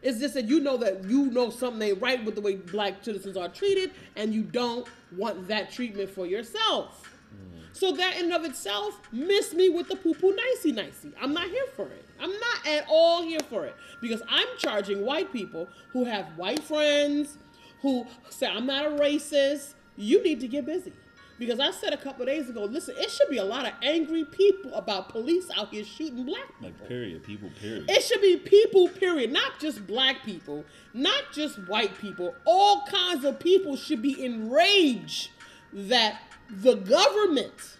It's 0.04 0.20
just 0.20 0.34
that 0.34 0.44
you 0.44 0.60
know 0.60 0.76
that 0.76 1.04
you 1.04 1.30
know 1.30 1.48
something 1.48 1.80
ain't 1.80 2.00
right 2.00 2.22
with 2.22 2.34
the 2.34 2.42
way 2.42 2.56
black 2.56 3.02
citizens 3.02 3.38
are 3.38 3.48
treated, 3.48 3.90
and 4.16 4.34
you 4.34 4.42
don't 4.42 4.86
want 5.16 5.48
that 5.48 5.72
treatment 5.72 6.10
for 6.10 6.26
yourself. 6.26 7.10
Mm. 7.34 7.60
So 7.72 7.92
that 7.92 8.18
in 8.18 8.24
and 8.24 8.34
of 8.34 8.44
itself, 8.44 9.00
miss 9.10 9.54
me 9.54 9.70
with 9.70 9.88
the 9.88 9.96
poo 9.96 10.12
poo 10.12 10.36
nicey 10.36 10.72
nicey. 10.72 11.10
I'm 11.20 11.32
not 11.32 11.48
here 11.48 11.66
for 11.74 11.86
it. 11.86 12.04
I'm 12.20 12.30
not 12.30 12.66
at 12.66 12.84
all 12.88 13.22
here 13.22 13.40
for 13.48 13.64
it 13.64 13.74
because 14.02 14.22
I'm 14.28 14.46
charging 14.58 15.06
white 15.06 15.32
people 15.32 15.68
who 15.94 16.04
have 16.04 16.26
white 16.36 16.62
friends 16.62 17.38
who 17.80 18.06
say 18.28 18.46
I'm 18.46 18.66
not 18.66 18.84
a 18.84 18.90
racist. 18.90 19.72
You 19.96 20.22
need 20.22 20.40
to 20.40 20.48
get 20.48 20.66
busy 20.66 20.92
because 21.38 21.60
I 21.60 21.70
said 21.70 21.92
a 21.92 21.96
couple 21.96 22.22
of 22.22 22.28
days 22.28 22.48
ago. 22.48 22.64
Listen, 22.64 22.94
it 22.98 23.10
should 23.10 23.28
be 23.28 23.38
a 23.38 23.44
lot 23.44 23.66
of 23.66 23.72
angry 23.82 24.24
people 24.24 24.74
about 24.74 25.08
police 25.08 25.48
out 25.56 25.70
here 25.70 25.84
shooting 25.84 26.24
black 26.24 26.46
people. 26.60 26.68
Like 26.68 26.88
period. 26.88 27.24
People. 27.24 27.50
Period. 27.60 27.90
It 27.90 28.02
should 28.02 28.20
be 28.20 28.36
people, 28.36 28.88
period. 28.88 29.32
Not 29.32 29.58
just 29.58 29.86
black 29.86 30.24
people, 30.24 30.64
not 30.92 31.24
just 31.32 31.56
white 31.68 31.98
people. 31.98 32.34
All 32.44 32.84
kinds 32.86 33.24
of 33.24 33.38
people 33.38 33.76
should 33.76 34.02
be 34.02 34.24
enraged 34.24 35.30
that 35.72 36.20
the 36.50 36.74
government, 36.76 37.78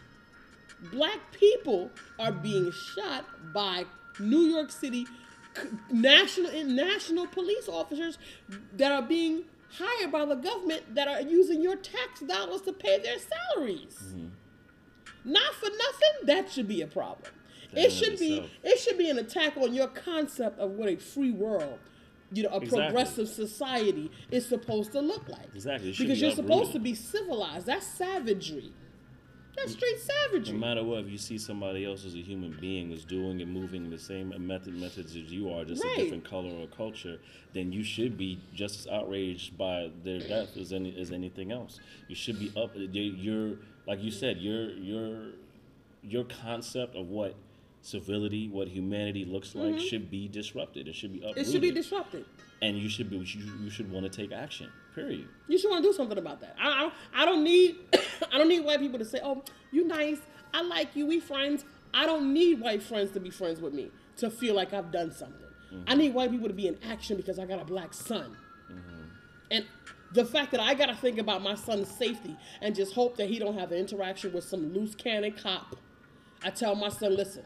black 0.91 1.19
people, 1.33 1.91
are 2.19 2.33
being 2.33 2.73
shot 2.73 3.25
by 3.53 3.85
New 4.19 4.43
York 4.43 4.71
City 4.71 5.07
national 5.91 6.51
and 6.51 6.75
national 6.75 7.27
police 7.29 7.69
officers 7.69 8.19
that 8.77 8.91
are 8.91 9.03
being 9.03 9.45
hired 9.79 10.13
by 10.13 10.25
the 10.25 10.35
government 10.37 10.95
that 10.95 11.09
are 11.09 11.21
using 11.21 11.63
your 11.63 11.77
tax 11.77 12.21
dollars 12.21 12.63
to 12.63 12.73
pay 12.73 12.99
their 12.99 13.17
salaries. 13.19 13.97
Mm-hmm. 14.07 14.27
Not 15.25 15.55
for 15.55 15.67
nothing, 15.71 16.27
that 16.27 16.51
should 16.51 16.69
be 16.69 16.83
a 16.83 16.87
problem. 16.87 17.31
That 17.73 17.87
it 17.87 17.93
should 17.93 18.19
be 18.19 18.35
itself. 18.35 18.51
it 18.63 18.79
should 18.79 18.99
be 18.99 19.11
an 19.11 19.19
attack 19.19 19.57
on 19.57 19.75
your 19.75 19.89
concept 19.89 20.59
of 20.61 20.73
what 20.73 20.89
a 20.89 20.97
free 20.97 21.31
world, 21.33 21.79
you 22.33 22.43
know, 22.45 22.51
a 22.51 22.57
Exactly. 22.59 22.81
progressive 22.85 23.29
society 23.29 24.11
is 24.31 24.47
supposed 24.47 24.93
to 24.93 25.01
look 25.01 25.29
like. 25.29 25.49
Exactly. 25.55 25.91
Because 25.91 26.21
be 26.21 26.27
you're 26.27 26.35
supposed 26.35 26.73
to 26.73 26.79
be 26.79 26.95
civilized. 26.95 27.67
That's 27.67 27.87
savagery. 27.87 28.73
That's 29.57 29.73
straight 29.73 29.99
savagery. 30.01 30.53
No 30.55 30.59
matter 30.67 30.83
what, 30.85 31.01
if 31.01 31.09
you 31.11 31.19
see 31.19 31.39
somebody 31.39 31.85
else 31.85 32.05
as 32.05 32.15
a 32.15 32.23
human 32.23 32.57
being 32.61 32.91
is 32.91 33.05
doing 33.05 33.41
and 33.41 33.53
moving 33.53 33.89
the 33.91 33.99
same 33.99 34.35
method 34.47 34.75
methods 34.75 35.15
as 35.17 35.31
you 35.33 35.51
are, 35.53 35.65
just 35.65 35.83
Right. 35.85 35.99
a 35.99 36.03
different 36.03 36.25
color 36.25 36.51
or 36.51 36.67
culture, 36.67 37.19
then 37.53 37.73
you 37.73 37.85
should 37.85 38.19
be 38.19 38.41
just 38.55 38.81
as 38.81 38.87
outraged 38.89 39.57
by 39.57 39.91
their 40.03 40.19
death 40.19 40.57
as 40.57 40.73
any 40.73 40.99
as 41.01 41.11
anything 41.13 41.53
else. 41.53 41.81
You 42.09 42.15
should 42.17 42.39
be 42.39 42.53
up. 42.57 42.73
You're 42.75 43.57
like 43.87 44.03
you 44.03 44.11
said. 44.11 44.39
Your 44.39 44.71
your 44.73 45.27
your 46.03 46.25
concept 46.25 46.97
of 46.97 47.09
what 47.09 47.35
civility, 47.81 48.49
what 48.49 48.69
humanity 48.69 49.25
looks 49.25 49.55
like, 49.55 49.79
should 49.79 50.11
be 50.11 50.27
disrupted. 50.29 50.89
It 50.89 50.95
should 50.95 51.13
be 51.13 51.19
uprooted. 51.19 51.37
Mm-hmm. 51.45 51.49
it 51.49 51.53
should 51.53 51.63
be 51.63 51.71
disrupted. 51.71 52.25
and 52.63 52.79
you 52.79 52.89
should 52.89 53.09
be. 53.11 53.17
You, 53.19 53.53
you 53.63 53.71
should 53.71 53.91
want 53.91 54.11
to 54.11 54.11
take 54.11 54.33
action. 54.33 54.71
Period. 54.95 55.27
You 55.49 55.59
should 55.59 55.71
want 55.71 55.83
to 55.83 55.91
do 55.91 55.93
something 55.93 56.19
about 56.19 56.41
that. 56.41 56.57
I, 56.61 56.91
I, 57.15 57.23
I 57.23 57.25
don't 57.25 57.43
need 57.43 57.77
I 58.33 58.39
don't 58.39 58.49
need 58.49 58.65
white 58.65 58.81
people 58.81 58.99
to 58.99 59.05
say, 59.05 59.21
"Oh, 59.23 59.43
you 59.71 59.87
nice. 59.87 60.19
I 60.53 60.63
like 60.63 60.95
you. 60.95 61.07
We 61.07 61.21
friends." 61.21 61.65
I 61.93 62.07
don't 62.07 62.35
need 62.35 62.61
white 62.61 62.83
friends 62.83 63.13
to 63.13 63.21
be 63.21 63.31
friends 63.31 63.61
with 63.61 63.73
me 63.73 63.89
to 64.17 64.29
feel 64.29 64.57
like 64.57 64.73
I've 64.73 64.91
done 64.91 65.13
something. 65.13 65.47
I 65.71 65.75
mm-hmm. 65.75 65.99
need 65.99 66.15
white 66.15 66.31
people 66.31 66.49
to 66.49 66.55
be 66.55 66.67
in 66.67 66.77
action 66.91 67.17
because 67.17 67.39
I 67.39 67.47
got 67.47 67.61
a 67.61 67.65
black 67.65 67.95
son. 67.95 68.37
Mm-hmm. 68.69 69.03
And 69.53 69.65
the 70.13 70.25
fact 70.25 70.51
that 70.51 70.61
I 70.61 70.75
got 70.75 70.87
to 70.87 70.95
think 70.97 71.19
about 71.19 71.41
my 71.41 71.55
son's 71.55 71.89
safety 71.89 72.37
and 72.61 72.75
just 72.75 72.95
hope 72.95 73.17
that 73.19 73.29
he 73.29 73.39
don't 73.39 73.57
have 73.57 73.71
an 73.71 73.79
interaction 73.79 74.33
with 74.33 74.43
some 74.43 74.75
loose 74.75 74.97
cannon 74.97 75.33
cop. 75.33 75.77
I 76.43 76.51
tell 76.51 76.75
my 76.75 76.89
son, 76.89 77.15
"Listen, 77.15 77.45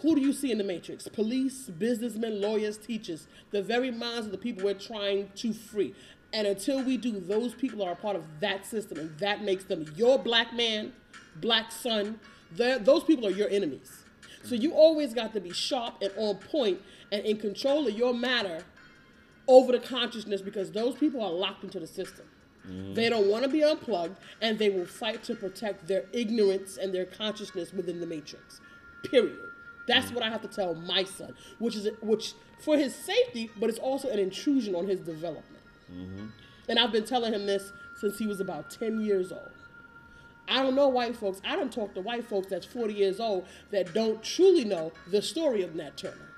who 0.00 0.14
do 0.14 0.20
you 0.20 0.32
see 0.32 0.52
in 0.52 0.58
the 0.58 0.64
matrix? 0.64 1.08
Police, 1.08 1.64
businessmen, 1.64 2.40
lawyers, 2.40 2.78
teachers, 2.78 3.26
the 3.50 3.62
very 3.62 3.90
minds 3.90 4.26
of 4.26 4.32
the 4.32 4.38
people 4.38 4.64
we're 4.64 4.74
trying 4.74 5.30
to 5.36 5.52
free. 5.52 5.94
And 6.32 6.46
until 6.46 6.82
we 6.82 6.96
do, 6.96 7.20
those 7.20 7.54
people 7.54 7.82
are 7.82 7.92
a 7.92 7.96
part 7.96 8.16
of 8.16 8.24
that 8.40 8.66
system, 8.66 8.98
and 8.98 9.18
that 9.18 9.42
makes 9.42 9.64
them 9.64 9.90
your 9.96 10.18
black 10.18 10.52
man, 10.52 10.92
black 11.36 11.72
son. 11.72 12.20
Those 12.52 13.04
people 13.04 13.26
are 13.26 13.30
your 13.30 13.48
enemies. 13.48 14.04
So 14.42 14.54
you 14.54 14.72
always 14.72 15.14
got 15.14 15.32
to 15.34 15.40
be 15.40 15.52
sharp 15.52 16.02
and 16.02 16.12
on 16.16 16.36
point 16.36 16.80
and 17.10 17.24
in 17.24 17.38
control 17.38 17.86
of 17.86 17.94
your 17.94 18.14
matter 18.14 18.62
over 19.46 19.72
the 19.72 19.80
consciousness 19.80 20.42
because 20.42 20.70
those 20.70 20.94
people 20.96 21.22
are 21.22 21.32
locked 21.32 21.64
into 21.64 21.80
the 21.80 21.86
system. 21.86 22.26
Mm-hmm. 22.66 22.94
They 22.94 23.08
don't 23.08 23.28
want 23.28 23.44
to 23.44 23.50
be 23.50 23.64
unplugged, 23.64 24.18
and 24.42 24.58
they 24.58 24.68
will 24.68 24.86
fight 24.86 25.22
to 25.24 25.34
protect 25.34 25.88
their 25.88 26.04
ignorance 26.12 26.76
and 26.76 26.94
their 26.94 27.06
consciousness 27.06 27.72
within 27.72 28.00
the 28.00 28.06
matrix. 28.06 28.60
Period. 29.10 29.38
That's 29.86 30.10
mm. 30.10 30.14
what 30.14 30.24
I 30.24 30.28
have 30.28 30.42
to 30.42 30.48
tell 30.48 30.74
my 30.74 31.04
son, 31.04 31.34
which 31.58 31.74
is 31.74 31.88
which 32.02 32.34
for 32.60 32.76
his 32.76 32.94
safety, 32.94 33.50
but 33.58 33.70
it's 33.70 33.78
also 33.78 34.08
an 34.10 34.18
intrusion 34.18 34.74
on 34.74 34.86
his 34.86 35.00
development. 35.00 35.57
Mm-hmm. 35.92 36.26
And 36.68 36.78
I've 36.78 36.92
been 36.92 37.04
telling 37.04 37.32
him 37.32 37.46
this 37.46 37.72
since 37.96 38.18
he 38.18 38.26
was 38.26 38.40
about 38.40 38.70
ten 38.70 39.00
years 39.00 39.32
old. 39.32 39.50
I 40.48 40.62
don't 40.62 40.74
know 40.74 40.88
white 40.88 41.16
folks. 41.16 41.40
I 41.44 41.56
don't 41.56 41.72
talk 41.72 41.94
to 41.94 42.00
white 42.00 42.26
folks 42.26 42.48
that's 42.48 42.64
40 42.64 42.94
years 42.94 43.20
old 43.20 43.46
that 43.70 43.92
don't 43.92 44.22
truly 44.22 44.64
know 44.64 44.92
the 45.10 45.20
story 45.20 45.62
of 45.62 45.74
Nat 45.74 45.98
Turner 45.98 46.28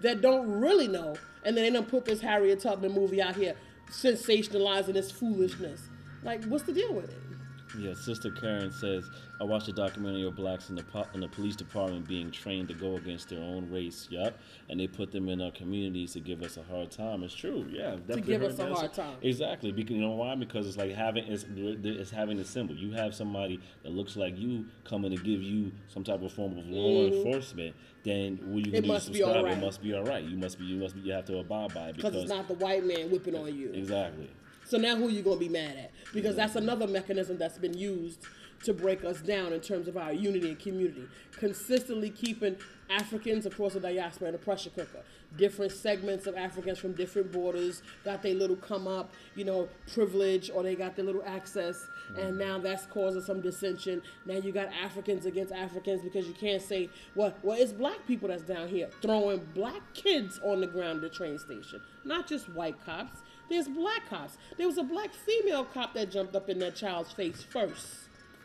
that 0.00 0.20
don't 0.20 0.60
really 0.60 0.88
know, 0.88 1.16
and 1.44 1.56
then 1.56 1.64
they 1.64 1.70
don't 1.70 1.88
put 1.88 2.04
this 2.04 2.20
Harriet 2.20 2.60
Tubman 2.60 2.92
movie 2.92 3.20
out 3.22 3.36
here 3.36 3.54
sensationalizing 3.90 4.94
this 4.94 5.10
foolishness. 5.10 5.88
Like, 6.22 6.44
what's 6.44 6.64
the 6.64 6.72
deal 6.72 6.92
with 6.92 7.10
it? 7.10 7.29
Yeah, 7.78 7.94
Sister 7.94 8.30
Karen 8.30 8.72
says, 8.72 9.10
I 9.40 9.44
watched 9.44 9.68
a 9.68 9.72
documentary 9.72 10.26
of 10.26 10.34
blacks 10.34 10.70
in 10.70 10.74
the 10.76 10.82
po- 10.82 11.06
in 11.14 11.20
the 11.20 11.28
police 11.28 11.54
department 11.56 12.06
being 12.08 12.30
trained 12.30 12.68
to 12.68 12.74
go 12.74 12.96
against 12.96 13.28
their 13.28 13.40
own 13.40 13.70
race. 13.70 14.08
Yup, 14.10 14.36
and 14.68 14.80
they 14.80 14.86
put 14.86 15.12
them 15.12 15.28
in 15.28 15.40
our 15.40 15.50
communities 15.52 16.12
to 16.14 16.20
give 16.20 16.42
us 16.42 16.56
a 16.56 16.62
hard 16.64 16.90
time. 16.90 17.22
It's 17.22 17.34
true. 17.34 17.66
Yeah, 17.70 17.96
I've 18.08 18.26
give 18.26 18.42
us 18.42 18.54
a 18.54 18.56
that. 18.58 18.72
hard 18.72 18.92
time. 18.92 19.16
Exactly. 19.22 19.72
Because 19.72 19.94
you 19.96 20.02
know 20.02 20.10
why? 20.10 20.34
Because 20.34 20.66
it's 20.66 20.76
like 20.76 20.92
having 20.92 21.24
it's, 21.26 21.44
it's 21.54 22.10
having 22.10 22.38
a 22.40 22.44
symbol. 22.44 22.74
You 22.74 22.92
have 22.92 23.14
somebody 23.14 23.60
that 23.82 23.92
looks 23.92 24.16
like 24.16 24.36
you 24.38 24.66
coming 24.84 25.10
to 25.16 25.22
give 25.22 25.42
you 25.42 25.70
some 25.88 26.02
type 26.04 26.22
of 26.22 26.32
form 26.32 26.58
of 26.58 26.66
law 26.66 27.06
enforcement. 27.06 27.74
Then 28.02 28.38
what 28.44 28.66
you 28.66 28.72
Mm-hmm. 28.72 28.74
It 28.76 28.84
do 28.84 28.92
is 28.94 29.02
subscribe. 29.04 29.36
alright. 29.36 29.58
It 29.58 29.60
must 29.60 29.82
be 29.82 29.94
all 29.94 30.04
right. 30.04 30.24
You 30.24 30.36
must 30.36 30.58
be. 30.58 30.64
You 30.64 30.76
must 30.76 30.94
be. 30.94 31.02
You 31.02 31.12
have 31.12 31.24
to 31.26 31.38
abide 31.38 31.72
by 31.74 31.88
it 31.90 31.96
because 31.96 32.14
it's 32.14 32.28
not 32.30 32.48
the 32.48 32.54
white 32.54 32.84
man 32.84 33.10
whipping 33.10 33.36
on 33.36 33.54
you. 33.54 33.70
exactly. 33.72 34.28
So 34.70 34.78
now 34.78 34.94
who 34.94 35.08
you 35.08 35.22
gonna 35.22 35.36
be 35.36 35.48
mad 35.48 35.76
at? 35.76 35.90
Because 36.14 36.36
that's 36.36 36.52
mm-hmm. 36.52 36.62
another 36.62 36.86
mechanism 36.86 37.36
that's 37.38 37.58
been 37.58 37.76
used 37.76 38.24
to 38.62 38.72
break 38.72 39.02
us 39.02 39.20
down 39.20 39.52
in 39.52 39.60
terms 39.60 39.88
of 39.88 39.96
our 39.96 40.12
unity 40.12 40.50
and 40.50 40.60
community. 40.60 41.08
Consistently 41.32 42.08
keeping 42.08 42.56
Africans 42.88 43.46
across 43.46 43.72
the 43.72 43.80
diaspora 43.80 44.28
in 44.28 44.34
a 44.36 44.38
pressure 44.38 44.70
cooker. 44.70 45.00
Different 45.36 45.72
segments 45.72 46.28
of 46.28 46.36
Africans 46.36 46.78
from 46.78 46.92
different 46.92 47.32
borders 47.32 47.82
got 48.04 48.22
their 48.22 48.34
little 48.34 48.54
come 48.54 48.86
up, 48.86 49.12
you 49.34 49.44
know, 49.44 49.68
privilege 49.92 50.52
or 50.54 50.62
they 50.62 50.76
got 50.76 50.94
their 50.94 51.04
little 51.04 51.24
access. 51.26 51.88
And 52.16 52.34
mm-hmm. 52.34 52.38
now 52.38 52.58
that's 52.58 52.86
causing 52.86 53.22
some 53.22 53.40
dissension. 53.40 54.02
Now 54.24 54.34
you 54.34 54.52
got 54.52 54.68
Africans 54.84 55.26
against 55.26 55.52
Africans 55.52 56.02
because 56.02 56.28
you 56.28 56.34
can't 56.34 56.62
say, 56.62 56.90
well, 57.16 57.34
well, 57.42 57.60
it's 57.60 57.72
black 57.72 58.06
people 58.06 58.28
that's 58.28 58.44
down 58.44 58.68
here 58.68 58.88
throwing 59.02 59.40
black 59.52 59.82
kids 59.94 60.38
on 60.44 60.60
the 60.60 60.68
ground 60.68 61.02
at 61.02 61.10
the 61.10 61.16
train 61.16 61.40
station. 61.40 61.80
Not 62.04 62.28
just 62.28 62.48
white 62.50 62.76
cops. 62.84 63.18
There's 63.50 63.68
black 63.68 64.08
cops. 64.08 64.38
There 64.56 64.66
was 64.66 64.78
a 64.78 64.82
black 64.82 65.12
female 65.12 65.64
cop 65.64 65.92
that 65.94 66.10
jumped 66.10 66.34
up 66.34 66.48
in 66.48 66.58
that 66.60 66.76
child's 66.76 67.12
face 67.12 67.42
first. 67.42 67.86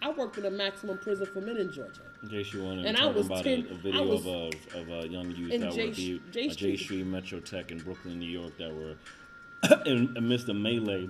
I 0.01 0.09
worked 0.11 0.37
in 0.37 0.45
a 0.45 0.49
maximum 0.51 0.97
prison 0.97 1.25
for 1.27 1.39
men 1.41 1.57
in 1.57 1.71
Georgia. 1.71 2.01
In 2.23 2.29
case 2.29 2.53
you 2.53 2.63
want 2.63 2.81
to 2.81 2.87
And 2.87 2.97
I 2.97 3.05
was 3.05 3.27
about 3.27 3.43
10 3.43 3.67
a, 3.71 3.73
video 3.75 4.03
was 4.05 4.25
of, 4.25 4.33
a, 4.75 4.79
of 4.81 5.03
a 5.05 5.07
young 5.07 5.31
youth 5.31 5.61
that 5.61 5.71
J 5.71 5.93
Sh- 5.93 5.95
the 5.95 6.21
J 6.31 6.49
uh, 6.49 6.53
Jay 6.53 6.75
Street. 6.77 7.05
Metro 7.05 7.39
Tech 7.39 7.71
in 7.71 7.77
Brooklyn, 7.79 8.19
New 8.19 8.29
York, 8.29 8.57
that 8.57 8.73
were 8.75 8.95
in 9.85 10.13
amidst 10.17 10.49
a 10.49 10.53
melee, 10.53 11.09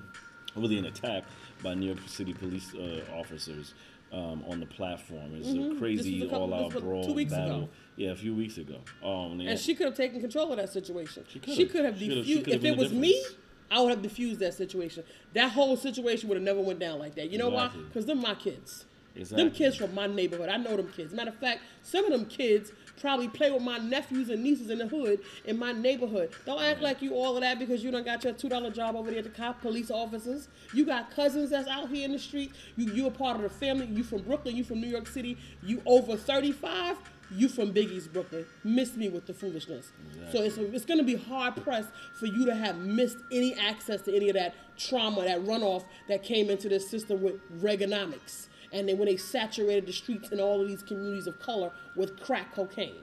really 0.55 0.77
an 0.77 0.85
attack 0.85 1.23
by 1.63 1.73
New 1.73 1.87
York 1.87 1.99
City 2.07 2.33
police 2.33 2.73
uh, 2.75 3.01
officers 3.17 3.73
um, 4.13 4.43
on 4.47 4.59
the 4.59 4.65
platform. 4.65 5.31
It's 5.35 5.49
a 5.49 5.79
crazy 5.79 6.19
Mm-hmm. 6.21 6.27
A 6.27 6.29
couple- 6.29 6.53
all-out 6.53 6.81
brawl 6.81 7.05
two 7.05 7.13
weeks 7.13 7.31
battle. 7.33 7.55
ago. 7.63 7.69
Yeah, 7.97 8.11
a 8.11 8.15
few 8.15 8.35
weeks 8.35 8.57
ago. 8.57 8.79
Um, 9.03 9.39
And 9.39 9.57
she 9.57 9.73
could 9.73 9.85
have 9.87 9.95
taken 9.95 10.19
control 10.21 10.51
of 10.51 10.57
that 10.57 10.71
situation. 10.71 11.23
She 11.29 11.39
could 11.39 11.85
have 11.85 11.97
She 11.97 12.07
could've- 12.09 12.25
she 12.25 12.39
If 12.39 12.63
it 12.63 12.77
was 12.77 12.91
me, 12.93 13.13
difference. 13.13 13.35
I 13.71 13.81
would 13.81 13.89
have 13.89 14.01
diffused 14.01 14.39
that 14.39 14.53
situation. 14.53 15.03
That 15.33 15.51
whole 15.51 15.75
situation 15.77 16.29
would 16.29 16.35
have 16.35 16.43
never 16.43 16.61
went 16.61 16.79
down 16.79 16.99
like 16.99 17.15
that. 17.15 17.29
You 17.31 17.37
know 17.37 17.49
Exactly. 17.49 17.81
why? 17.81 17.87
Because 17.87 18.05
them 18.05 18.21
my 18.21 18.35
kids. 18.35 18.85
Exactly. 19.17 19.43
Them 19.45 19.53
kids 19.53 19.75
from 19.77 19.95
my 19.95 20.07
neighborhood. 20.07 20.49
I 20.49 20.57
know 20.57 20.75
them 20.75 20.89
kids. 20.95 21.13
Matter 21.13 21.29
of 21.29 21.37
fact, 21.37 21.61
some 21.83 22.03
of 22.05 22.11
them 22.11 22.25
kids 22.25 22.73
probably 22.99 23.27
play 23.29 23.49
with 23.49 23.61
my 23.61 23.77
nephews 23.77 24.29
and 24.29 24.43
nieces 24.43 24.69
in 24.69 24.77
the 24.77 24.87
hood 24.87 25.19
in 25.45 25.57
my 25.57 25.71
neighborhood. 25.71 26.31
Don't 26.45 26.61
act 26.61 26.81
like 26.81 27.01
you 27.01 27.13
all 27.13 27.35
of 27.35 27.41
that 27.41 27.57
because 27.57 27.81
you 27.83 27.91
don't 27.91 28.03
got 28.05 28.23
your 28.25 28.33
two 28.33 28.49
dollar 28.49 28.71
job 28.71 28.95
over 28.95 29.09
there 29.09 29.19
at 29.19 29.23
the 29.25 29.29
cop 29.31 29.61
police 29.61 29.89
officers. 29.89 30.49
You 30.73 30.85
got 30.85 31.11
cousins 31.15 31.49
that's 31.49 31.67
out 31.69 31.89
here 31.89 32.03
in 32.05 32.11
the 32.11 32.19
street. 32.19 32.51
You 32.75 32.91
you 32.91 33.07
a 33.07 33.11
part 33.11 33.37
of 33.37 33.43
the 33.43 33.49
family. 33.49 33.85
You 33.87 34.03
from 34.03 34.21
Brooklyn. 34.21 34.55
You 34.55 34.65
from 34.65 34.81
New 34.81 34.87
York 34.89 35.07
City. 35.07 35.37
You 35.63 35.81
over 35.85 36.17
thirty 36.17 36.51
five. 36.51 36.97
You 37.35 37.49
from 37.49 37.71
Biggie's 37.71 38.07
Brooklyn. 38.07 38.45
Miss 38.63 38.95
me 38.95 39.09
with 39.09 39.25
the 39.25 39.33
foolishness. 39.33 39.91
So 40.31 40.41
it's 40.41 40.57
it's 40.57 40.85
gonna 40.85 41.03
be 41.03 41.15
hard 41.15 41.55
pressed 41.57 41.89
for 42.13 42.27
you 42.27 42.45
to 42.45 42.55
have 42.55 42.77
missed 42.77 43.17
any 43.31 43.53
access 43.55 44.01
to 44.03 44.15
any 44.15 44.29
of 44.29 44.35
that 44.35 44.55
trauma, 44.77 45.23
that 45.23 45.43
runoff 45.43 45.85
that 46.07 46.23
came 46.23 46.49
into 46.49 46.69
this 46.69 46.89
system 46.89 47.21
with 47.21 47.35
Reaganomics 47.61 48.47
and 48.75 48.89
then 48.89 48.97
when 48.97 49.07
they 49.07 49.17
saturated 49.17 49.85
the 49.85 49.93
streets 49.93 50.29
in 50.29 50.39
all 50.39 50.61
of 50.61 50.67
these 50.67 50.83
communities 50.83 51.27
of 51.27 51.39
color 51.39 51.71
with 51.95 52.19
crack 52.21 52.53
cocaine. 52.53 52.95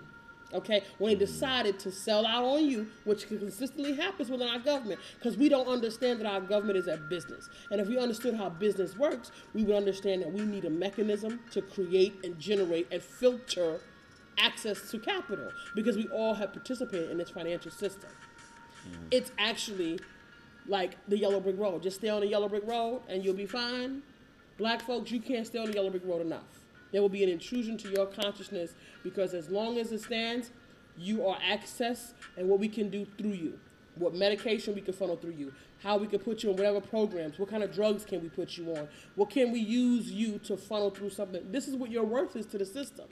Okay, 0.52 0.82
when 0.98 1.08
they 1.08 1.14
mm-hmm. 1.14 1.32
decided 1.32 1.78
to 1.78 1.90
sell 1.90 2.26
out 2.26 2.44
on 2.44 2.66
you, 2.66 2.86
which 3.04 3.26
consistently 3.26 3.94
happens 3.94 4.28
within 4.28 4.48
our 4.48 4.58
government, 4.58 5.00
because 5.18 5.34
we 5.34 5.48
don't 5.48 5.66
understand 5.66 6.20
that 6.20 6.26
our 6.26 6.42
government 6.42 6.76
is 6.76 6.88
a 6.88 6.98
business. 6.98 7.48
And 7.70 7.80
if 7.80 7.88
we 7.88 7.96
understood 7.96 8.34
how 8.34 8.50
business 8.50 8.94
works, 8.94 9.32
we 9.54 9.64
would 9.64 9.74
understand 9.74 10.20
that 10.20 10.30
we 10.30 10.42
need 10.42 10.66
a 10.66 10.70
mechanism 10.70 11.40
to 11.52 11.62
create 11.62 12.22
and 12.22 12.38
generate 12.38 12.86
and 12.92 13.02
filter 13.02 13.80
access 14.38 14.90
to 14.90 14.98
capital, 14.98 15.50
because 15.74 15.96
we 15.96 16.08
all 16.08 16.34
have 16.34 16.52
participated 16.52 17.10
in 17.10 17.18
this 17.18 17.30
financial 17.30 17.70
system. 17.70 18.10
Mm-hmm. 18.88 19.06
It's 19.10 19.32
actually 19.38 20.00
like 20.66 20.96
the 21.08 21.18
yellow 21.18 21.40
brick 21.40 21.58
road. 21.58 21.82
Just 21.82 21.96
stay 21.96 22.08
on 22.08 22.20
the 22.20 22.26
yellow 22.26 22.48
brick 22.48 22.66
road 22.66 23.02
and 23.08 23.24
you'll 23.24 23.34
be 23.34 23.46
fine. 23.46 24.02
Black 24.58 24.82
folks, 24.82 25.10
you 25.10 25.20
can't 25.20 25.46
stay 25.46 25.58
on 25.58 25.66
the 25.66 25.74
yellow 25.74 25.90
brick 25.90 26.04
road 26.04 26.20
enough. 26.20 26.42
There 26.92 27.00
will 27.00 27.08
be 27.08 27.22
an 27.24 27.30
intrusion 27.30 27.78
to 27.78 27.88
your 27.88 28.06
consciousness 28.06 28.74
because 29.02 29.34
as 29.34 29.48
long 29.48 29.78
as 29.78 29.92
it 29.92 30.02
stands, 30.02 30.50
you 30.96 31.26
are 31.26 31.38
access 31.42 32.12
and 32.36 32.48
what 32.48 32.58
we 32.58 32.68
can 32.68 32.90
do 32.90 33.06
through 33.18 33.32
you. 33.32 33.58
What 33.96 34.14
medication 34.14 34.74
we 34.74 34.80
can 34.80 34.94
funnel 34.94 35.16
through 35.16 35.32
you. 35.32 35.52
How 35.82 35.96
we 35.96 36.06
can 36.06 36.20
put 36.20 36.42
you 36.42 36.50
in 36.50 36.56
whatever 36.56 36.80
programs. 36.80 37.38
What 37.38 37.50
kind 37.50 37.62
of 37.62 37.74
drugs 37.74 38.04
can 38.04 38.22
we 38.22 38.28
put 38.28 38.56
you 38.56 38.74
on? 38.74 38.88
What 39.16 39.30
can 39.30 39.52
we 39.52 39.60
use 39.60 40.10
you 40.10 40.38
to 40.40 40.56
funnel 40.56 40.90
through 40.90 41.10
something? 41.10 41.50
This 41.50 41.66
is 41.66 41.76
what 41.76 41.90
your 41.90 42.04
worth 42.04 42.36
is 42.36 42.46
to 42.46 42.58
the 42.58 42.64
system. 42.64 43.06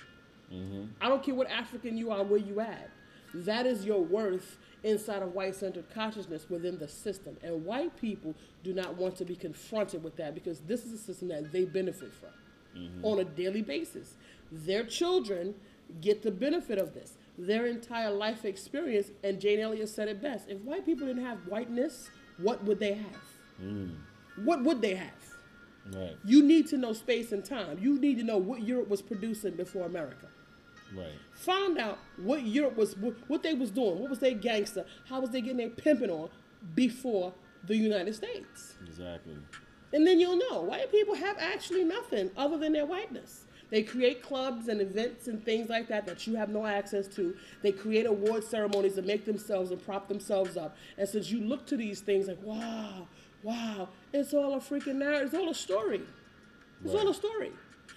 Mm-hmm. 0.52 0.84
I 1.00 1.08
don't 1.08 1.22
care 1.22 1.34
what 1.34 1.50
African 1.50 1.96
you 1.96 2.10
are, 2.10 2.22
where 2.22 2.40
you 2.40 2.60
at. 2.60 2.90
That 3.32 3.66
is 3.66 3.84
your 3.84 4.02
worth 4.02 4.58
inside 4.82 5.22
of 5.22 5.34
white 5.34 5.54
centered 5.54 5.88
consciousness 5.94 6.46
within 6.48 6.78
the 6.78 6.88
system. 6.88 7.36
And 7.42 7.64
white 7.64 7.96
people 8.00 8.34
do 8.64 8.72
not 8.72 8.96
want 8.96 9.16
to 9.16 9.24
be 9.24 9.36
confronted 9.36 10.02
with 10.02 10.16
that 10.16 10.34
because 10.34 10.60
this 10.60 10.84
is 10.84 10.92
a 10.92 10.98
system 10.98 11.28
that 11.28 11.52
they 11.52 11.64
benefit 11.64 12.12
from 12.12 12.30
mm-hmm. 12.76 13.04
on 13.04 13.20
a 13.20 13.24
daily 13.24 13.62
basis. 13.62 14.14
Their 14.50 14.84
children 14.84 15.54
get 16.00 16.22
the 16.22 16.30
benefit 16.30 16.78
of 16.78 16.94
this. 16.94 17.14
Their 17.38 17.66
entire 17.66 18.10
life 18.10 18.44
experience, 18.44 19.10
and 19.24 19.40
Jane 19.40 19.60
Elliott 19.60 19.88
said 19.88 20.08
it 20.08 20.20
best 20.20 20.48
if 20.48 20.60
white 20.60 20.84
people 20.84 21.06
didn't 21.06 21.24
have 21.24 21.38
whiteness, 21.46 22.10
what 22.38 22.62
would 22.64 22.78
they 22.80 22.94
have? 22.94 23.22
Mm. 23.62 23.96
What 24.44 24.62
would 24.64 24.82
they 24.82 24.94
have? 24.94 25.08
Right, 25.92 26.16
You 26.24 26.42
need 26.42 26.68
to 26.68 26.76
know 26.76 26.92
space 26.92 27.32
and 27.32 27.44
time. 27.44 27.78
You 27.80 27.98
need 27.98 28.18
to 28.18 28.24
know 28.24 28.36
what 28.36 28.62
Europe 28.62 28.88
was 28.88 29.00
producing 29.00 29.54
before 29.54 29.86
America. 29.86 30.28
Right. 30.96 31.12
Find 31.34 31.78
out 31.78 31.98
what 32.16 32.42
Europe 32.42 32.76
was, 32.76 32.94
what 32.96 33.42
they 33.42 33.54
was 33.54 33.70
doing, 33.70 33.98
what 33.98 34.10
was 34.10 34.18
their 34.18 34.34
gangster, 34.34 34.84
how 35.08 35.20
was 35.20 35.30
they 35.30 35.40
getting 35.40 35.58
their 35.58 35.70
pimping 35.70 36.10
on 36.10 36.28
before 36.74 37.32
the 37.64 37.76
United 37.76 38.14
States. 38.14 38.74
Exactly. 38.86 39.36
And 39.92 40.06
then 40.06 40.20
you'll 40.20 40.38
know 40.50 40.62
white 40.62 40.90
people 40.90 41.14
have 41.14 41.36
actually 41.38 41.84
nothing 41.84 42.30
other 42.36 42.56
than 42.58 42.72
their 42.72 42.86
whiteness. 42.86 43.44
They 43.70 43.82
create 43.82 44.22
clubs 44.22 44.68
and 44.68 44.80
events 44.80 45.28
and 45.28 45.44
things 45.44 45.68
like 45.68 45.88
that 45.88 46.04
that 46.06 46.26
you 46.26 46.34
have 46.34 46.48
no 46.48 46.66
access 46.66 47.06
to. 47.14 47.36
They 47.62 47.70
create 47.70 48.06
award 48.06 48.42
ceremonies 48.42 48.96
to 48.96 49.02
make 49.02 49.24
themselves 49.24 49.70
and 49.70 49.82
prop 49.84 50.08
themselves 50.08 50.56
up. 50.56 50.76
And 50.98 51.08
since 51.08 51.30
you 51.30 51.40
look 51.40 51.66
to 51.66 51.76
these 51.76 52.00
things 52.00 52.26
like, 52.26 52.42
wow, 52.42 53.06
wow, 53.42 53.88
it's 54.12 54.34
all 54.34 54.54
a 54.54 54.58
freaking 54.58 54.96
narrative, 54.96 55.26
it's 55.26 55.34
all 55.34 55.50
a 55.50 55.54
story. 55.54 56.02
It's 56.84 56.94
all 56.94 57.08
a 57.08 57.14
story. 57.14 57.52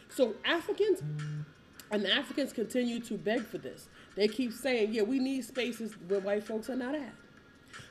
So 0.10 0.36
Africans 0.46 1.02
and 1.94 2.08
Africans 2.08 2.52
continue 2.52 3.00
to 3.02 3.18
beg 3.18 3.46
for 3.46 3.60
this. 3.60 3.88
They 4.16 4.28
keep 4.28 4.52
saying, 4.52 4.94
yeah, 4.94 5.04
we 5.04 5.20
need 5.20 5.46
spaces 5.46 5.94
where 6.08 6.20
white 6.20 6.44
folks 6.44 6.70
are 6.70 6.76
not 6.76 6.96
at. 6.96 7.14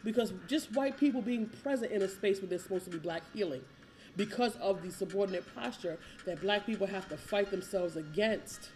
Because 0.03 0.33
just 0.49 0.75
white 0.75 0.99
people 0.99 1.23
being 1.23 1.47
present 1.63 1.93
in 1.93 2.03
a 2.03 2.09
space 2.09 2.41
where 2.41 2.49
there's 2.49 2.65
supposed 2.65 2.85
to 2.87 2.91
be 2.91 2.99
black 2.99 3.23
healing, 3.33 3.63
because 4.17 4.57
of 4.57 4.83
the 4.83 4.91
subordinate 4.91 5.45
posture 5.55 5.99
that 6.27 6.41
black 6.41 6.67
people 6.67 6.87
have 6.87 7.09
to 7.11 7.17
fight 7.17 7.51
themselves 7.53 7.97
against. 7.97 8.71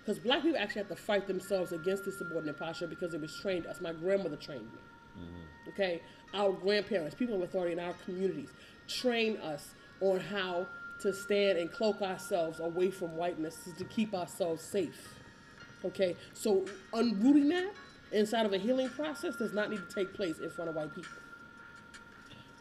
Because 0.00 0.18
black 0.18 0.42
people 0.42 0.58
actually 0.58 0.82
have 0.82 0.88
to 0.88 0.96
fight 0.96 1.26
themselves 1.26 1.72
against 1.72 2.04
the 2.04 2.12
subordinate 2.12 2.58
posture 2.58 2.86
because 2.86 3.14
it 3.14 3.20
was 3.22 3.34
trained 3.40 3.66
us. 3.66 3.80
My 3.80 3.92
grandmother 3.92 4.36
trained 4.36 4.64
me. 4.64 4.78
Mm-hmm. 5.18 5.70
Okay? 5.70 6.02
Our 6.34 6.52
grandparents, 6.52 7.14
people 7.14 7.36
of 7.36 7.42
authority 7.42 7.72
in 7.72 7.78
our 7.78 7.94
communities, 8.04 8.50
train 8.86 9.38
us 9.38 9.74
on 10.00 10.20
how 10.20 10.66
to 11.00 11.12
stand 11.12 11.58
and 11.58 11.70
cloak 11.70 12.02
ourselves 12.02 12.60
away 12.60 12.90
from 12.90 13.16
whiteness 13.16 13.66
is 13.66 13.74
to 13.74 13.84
keep 13.84 14.14
ourselves 14.14 14.62
safe. 14.62 15.14
Okay? 15.84 16.16
So 16.34 16.64
unrooting 16.92 17.48
that 17.50 17.72
inside 18.12 18.46
of 18.46 18.52
a 18.52 18.58
healing 18.58 18.88
process 18.90 19.36
does 19.36 19.52
not 19.52 19.70
need 19.70 19.86
to 19.88 19.94
take 19.94 20.14
place 20.14 20.38
in 20.38 20.50
front 20.50 20.70
of 20.70 20.76
white 20.76 20.94
people. 20.94 21.12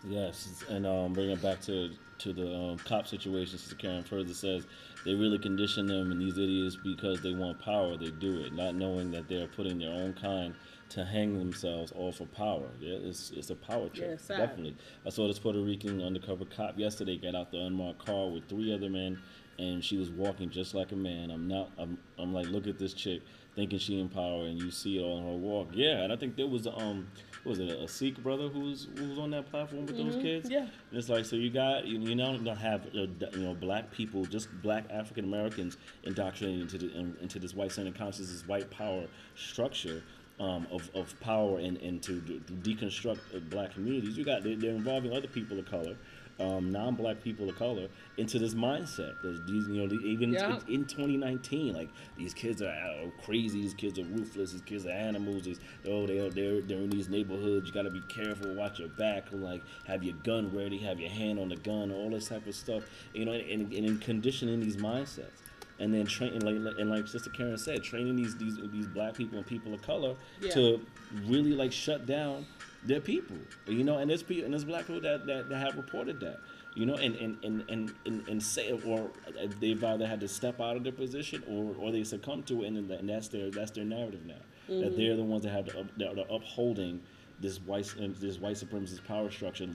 Yes, 0.03 0.63
and 0.69 0.85
um, 0.85 1.13
bring 1.13 1.31
it 1.31 1.41
back 1.41 1.61
to 1.61 1.91
to 2.19 2.33
the 2.33 2.55
um, 2.55 2.77
cop 2.79 3.07
situation. 3.07 3.57
Sister 3.57 3.75
Karen 3.75 4.03
further 4.03 4.33
says 4.33 4.65
they 5.05 5.13
really 5.13 5.37
condition 5.37 5.85
them 5.85 6.11
and 6.11 6.19
these 6.19 6.37
idiots 6.37 6.75
because 6.75 7.21
they 7.21 7.33
want 7.33 7.59
power. 7.59 7.95
They 7.97 8.09
do 8.11 8.39
it, 8.41 8.53
not 8.53 8.75
knowing 8.75 9.11
that 9.11 9.27
they're 9.27 9.47
putting 9.47 9.77
their 9.77 9.91
own 9.91 10.13
kind 10.13 10.55
to 10.89 11.05
hang 11.05 11.37
themselves 11.37 11.91
all 11.91 12.11
for 12.11 12.25
power. 12.25 12.69
Yeah, 12.79 12.97
it's 13.01 13.31
it's 13.31 13.49
a 13.49 13.55
power 13.55 13.89
trip. 13.89 14.19
Yeah. 14.29 14.37
Definitely. 14.37 14.75
I 15.05 15.09
saw 15.09 15.27
this 15.27 15.39
Puerto 15.39 15.59
Rican 15.61 16.01
undercover 16.01 16.45
cop 16.45 16.77
yesterday 16.77 17.17
get 17.17 17.35
out 17.35 17.51
the 17.51 17.59
unmarked 17.59 18.05
car 18.05 18.27
with 18.29 18.47
three 18.47 18.73
other 18.73 18.89
men, 18.89 19.19
and 19.59 19.83
she 19.83 19.97
was 19.97 20.09
walking 20.09 20.49
just 20.49 20.73
like 20.73 20.91
a 20.91 20.95
man. 20.95 21.31
I'm 21.31 21.47
not. 21.47 21.71
I'm. 21.77 21.97
I'm 22.17 22.33
like, 22.33 22.47
look 22.47 22.67
at 22.67 22.79
this 22.79 22.93
chick, 22.93 23.21
thinking 23.55 23.79
she 23.79 23.99
in 23.99 24.09
power, 24.09 24.45
and 24.45 24.61
you 24.61 24.71
see 24.71 24.97
it 24.97 25.03
on 25.03 25.23
her 25.23 25.37
walk. 25.37 25.69
Yeah, 25.73 26.03
and 26.03 26.13
I 26.13 26.15
think 26.15 26.35
there 26.35 26.47
was 26.47 26.67
um. 26.67 27.07
what 27.43 27.57
Was 27.57 27.59
it 27.59 27.69
a 27.69 27.87
Sikh 27.87 28.21
brother 28.23 28.47
who 28.47 28.61
was 28.61 28.87
who 28.97 29.09
was 29.09 29.19
on 29.19 29.31
that 29.31 29.49
platform 29.49 29.85
with 29.85 29.97
those 29.97 30.15
kids? 30.15 30.49
yeah. 30.49 30.61
And 30.61 30.99
it's 30.99 31.09
like 31.09 31.25
so 31.25 31.35
you 31.35 31.49
got 31.49 31.85
you, 31.85 31.99
you 31.99 32.15
now 32.15 32.35
don't 32.37 32.55
have 32.55 32.85
uh, 32.87 33.07
you 33.33 33.39
know 33.39 33.53
black 33.53 33.91
people, 33.91 34.25
just 34.25 34.47
black 34.61 34.85
African 34.89 35.25
Americans 35.25 35.77
indoctrinated 36.03 36.61
into 36.61 36.77
the, 36.77 36.97
in, 36.97 37.17
into 37.21 37.39
this 37.39 37.53
white 37.53 37.71
centered 37.71 37.95
consciousness, 37.97 38.31
this 38.31 38.47
white 38.47 38.69
power 38.71 39.05
structure 39.35 40.01
um, 40.39 40.67
of, 40.71 40.89
of 40.93 41.19
power 41.19 41.59
and, 41.59 41.77
and 41.77 42.01
to, 42.03 42.19
de- 42.21 42.39
to 42.39 42.53
deconstruct 42.53 43.19
uh, 43.35 43.39
black 43.49 43.73
communities. 43.73 44.17
You 44.17 44.23
got 44.23 44.43
they're, 44.43 44.55
they're 44.55 44.71
involving 44.75 45.11
other 45.13 45.27
people 45.27 45.57
of 45.59 45.65
color. 45.65 45.95
Um, 46.39 46.71
non-black 46.71 47.23
people 47.23 47.49
of 47.49 47.55
color 47.55 47.87
into 48.17 48.37
this 48.37 48.53
mindset. 48.53 49.15
There's 49.23 49.41
these, 49.47 49.67
you 49.67 49.87
know, 49.87 49.99
even 50.05 50.33
Yeah. 50.33 50.59
in 50.67 50.85
2019, 50.85 51.73
like 51.73 51.89
these 52.15 52.35
kids 52.35 52.61
are 52.61 52.67
uh, 52.67 53.09
crazy. 53.25 53.59
These 53.63 53.73
kids 53.73 53.97
are 53.97 54.03
ruthless. 54.03 54.51
These 54.51 54.61
kids 54.61 54.85
are 54.85 54.91
animals. 54.91 55.45
These, 55.45 55.59
oh, 55.87 56.05
they're 56.05 56.29
they're 56.29 56.61
they're 56.61 56.77
in 56.77 56.91
these 56.91 57.09
neighborhoods. 57.09 57.65
You 57.65 57.73
got 57.73 57.83
to 57.83 57.89
be 57.89 58.03
careful. 58.07 58.53
Watch 58.53 58.77
your 58.77 58.89
back. 58.89 59.23
Like 59.31 59.63
have 59.87 60.03
your 60.03 60.13
gun 60.17 60.55
ready. 60.55 60.77
Have 60.77 60.99
your 60.99 61.09
hand 61.09 61.39
on 61.39 61.49
the 61.49 61.55
gun. 61.55 61.91
All 61.91 62.11
this 62.11 62.27
type 62.27 62.45
of 62.45 62.53
stuff. 62.53 62.83
You 63.15 63.25
know, 63.25 63.31
and, 63.31 63.73
and, 63.73 63.85
and 63.85 63.99
conditioning 63.99 64.59
these 64.59 64.77
mindsets. 64.77 65.41
And 65.79 65.93
then 65.93 66.05
training, 66.07 66.41
like, 66.41 66.73
and 66.79 66.89
like 66.89 67.07
Sister 67.07 67.29
Karen 67.29 67.57
said, 67.57 67.83
training 67.83 68.15
these 68.15 68.35
these 68.35 68.57
these 68.71 68.87
black 68.87 69.13
people 69.13 69.37
and 69.37 69.45
people 69.45 69.73
of 69.73 69.81
color 69.81 70.15
Yeah. 70.41 70.51
to 70.51 70.85
really 71.25 71.51
like 71.53 71.71
shut 71.71 72.05
down 72.05 72.47
their 72.83 72.99
people. 72.99 73.37
You 73.67 73.83
know, 73.83 73.97
and 73.99 74.09
there's 74.09 74.23
people 74.23 74.45
and 74.45 74.53
there's 74.53 74.65
black 74.65 74.87
people 74.87 75.01
that, 75.01 75.25
that, 75.27 75.49
that 75.49 75.57
have 75.57 75.75
reported 75.75 76.19
that. 76.21 76.39
You 76.75 76.85
know, 76.85 76.95
and 76.95 77.15
and, 77.15 77.37
and, 77.43 77.63
and, 77.69 77.93
and, 78.05 78.27
and 78.27 78.41
say 78.41 78.71
or 78.71 79.11
they've 79.59 79.83
either 79.83 80.07
had 80.07 80.19
to 80.21 80.27
step 80.27 80.59
out 80.59 80.77
of 80.77 80.83
their 80.83 80.93
position 80.93 81.43
or, 81.47 81.75
or 81.79 81.91
they 81.91 82.03
succumb 82.03 82.43
to 82.43 82.63
it, 82.63 82.67
and, 82.67 82.89
and 82.91 83.09
that's 83.09 83.27
their 83.27 83.51
that's 83.51 83.71
their 83.71 83.85
narrative 83.85 84.25
now. 84.25 84.35
That 84.67 84.73
mm-hmm. 84.73 84.97
they're 84.97 85.15
the 85.15 85.23
ones 85.23 85.43
that 85.43 85.51
have 85.51 85.65
that 85.97 86.19
are 86.19 86.35
upholding 86.35 87.01
this 87.39 87.59
white 87.59 87.93
this 88.19 88.39
white 88.39 88.55
supremacist 88.55 89.05
power 89.05 89.29
structure 89.31 89.67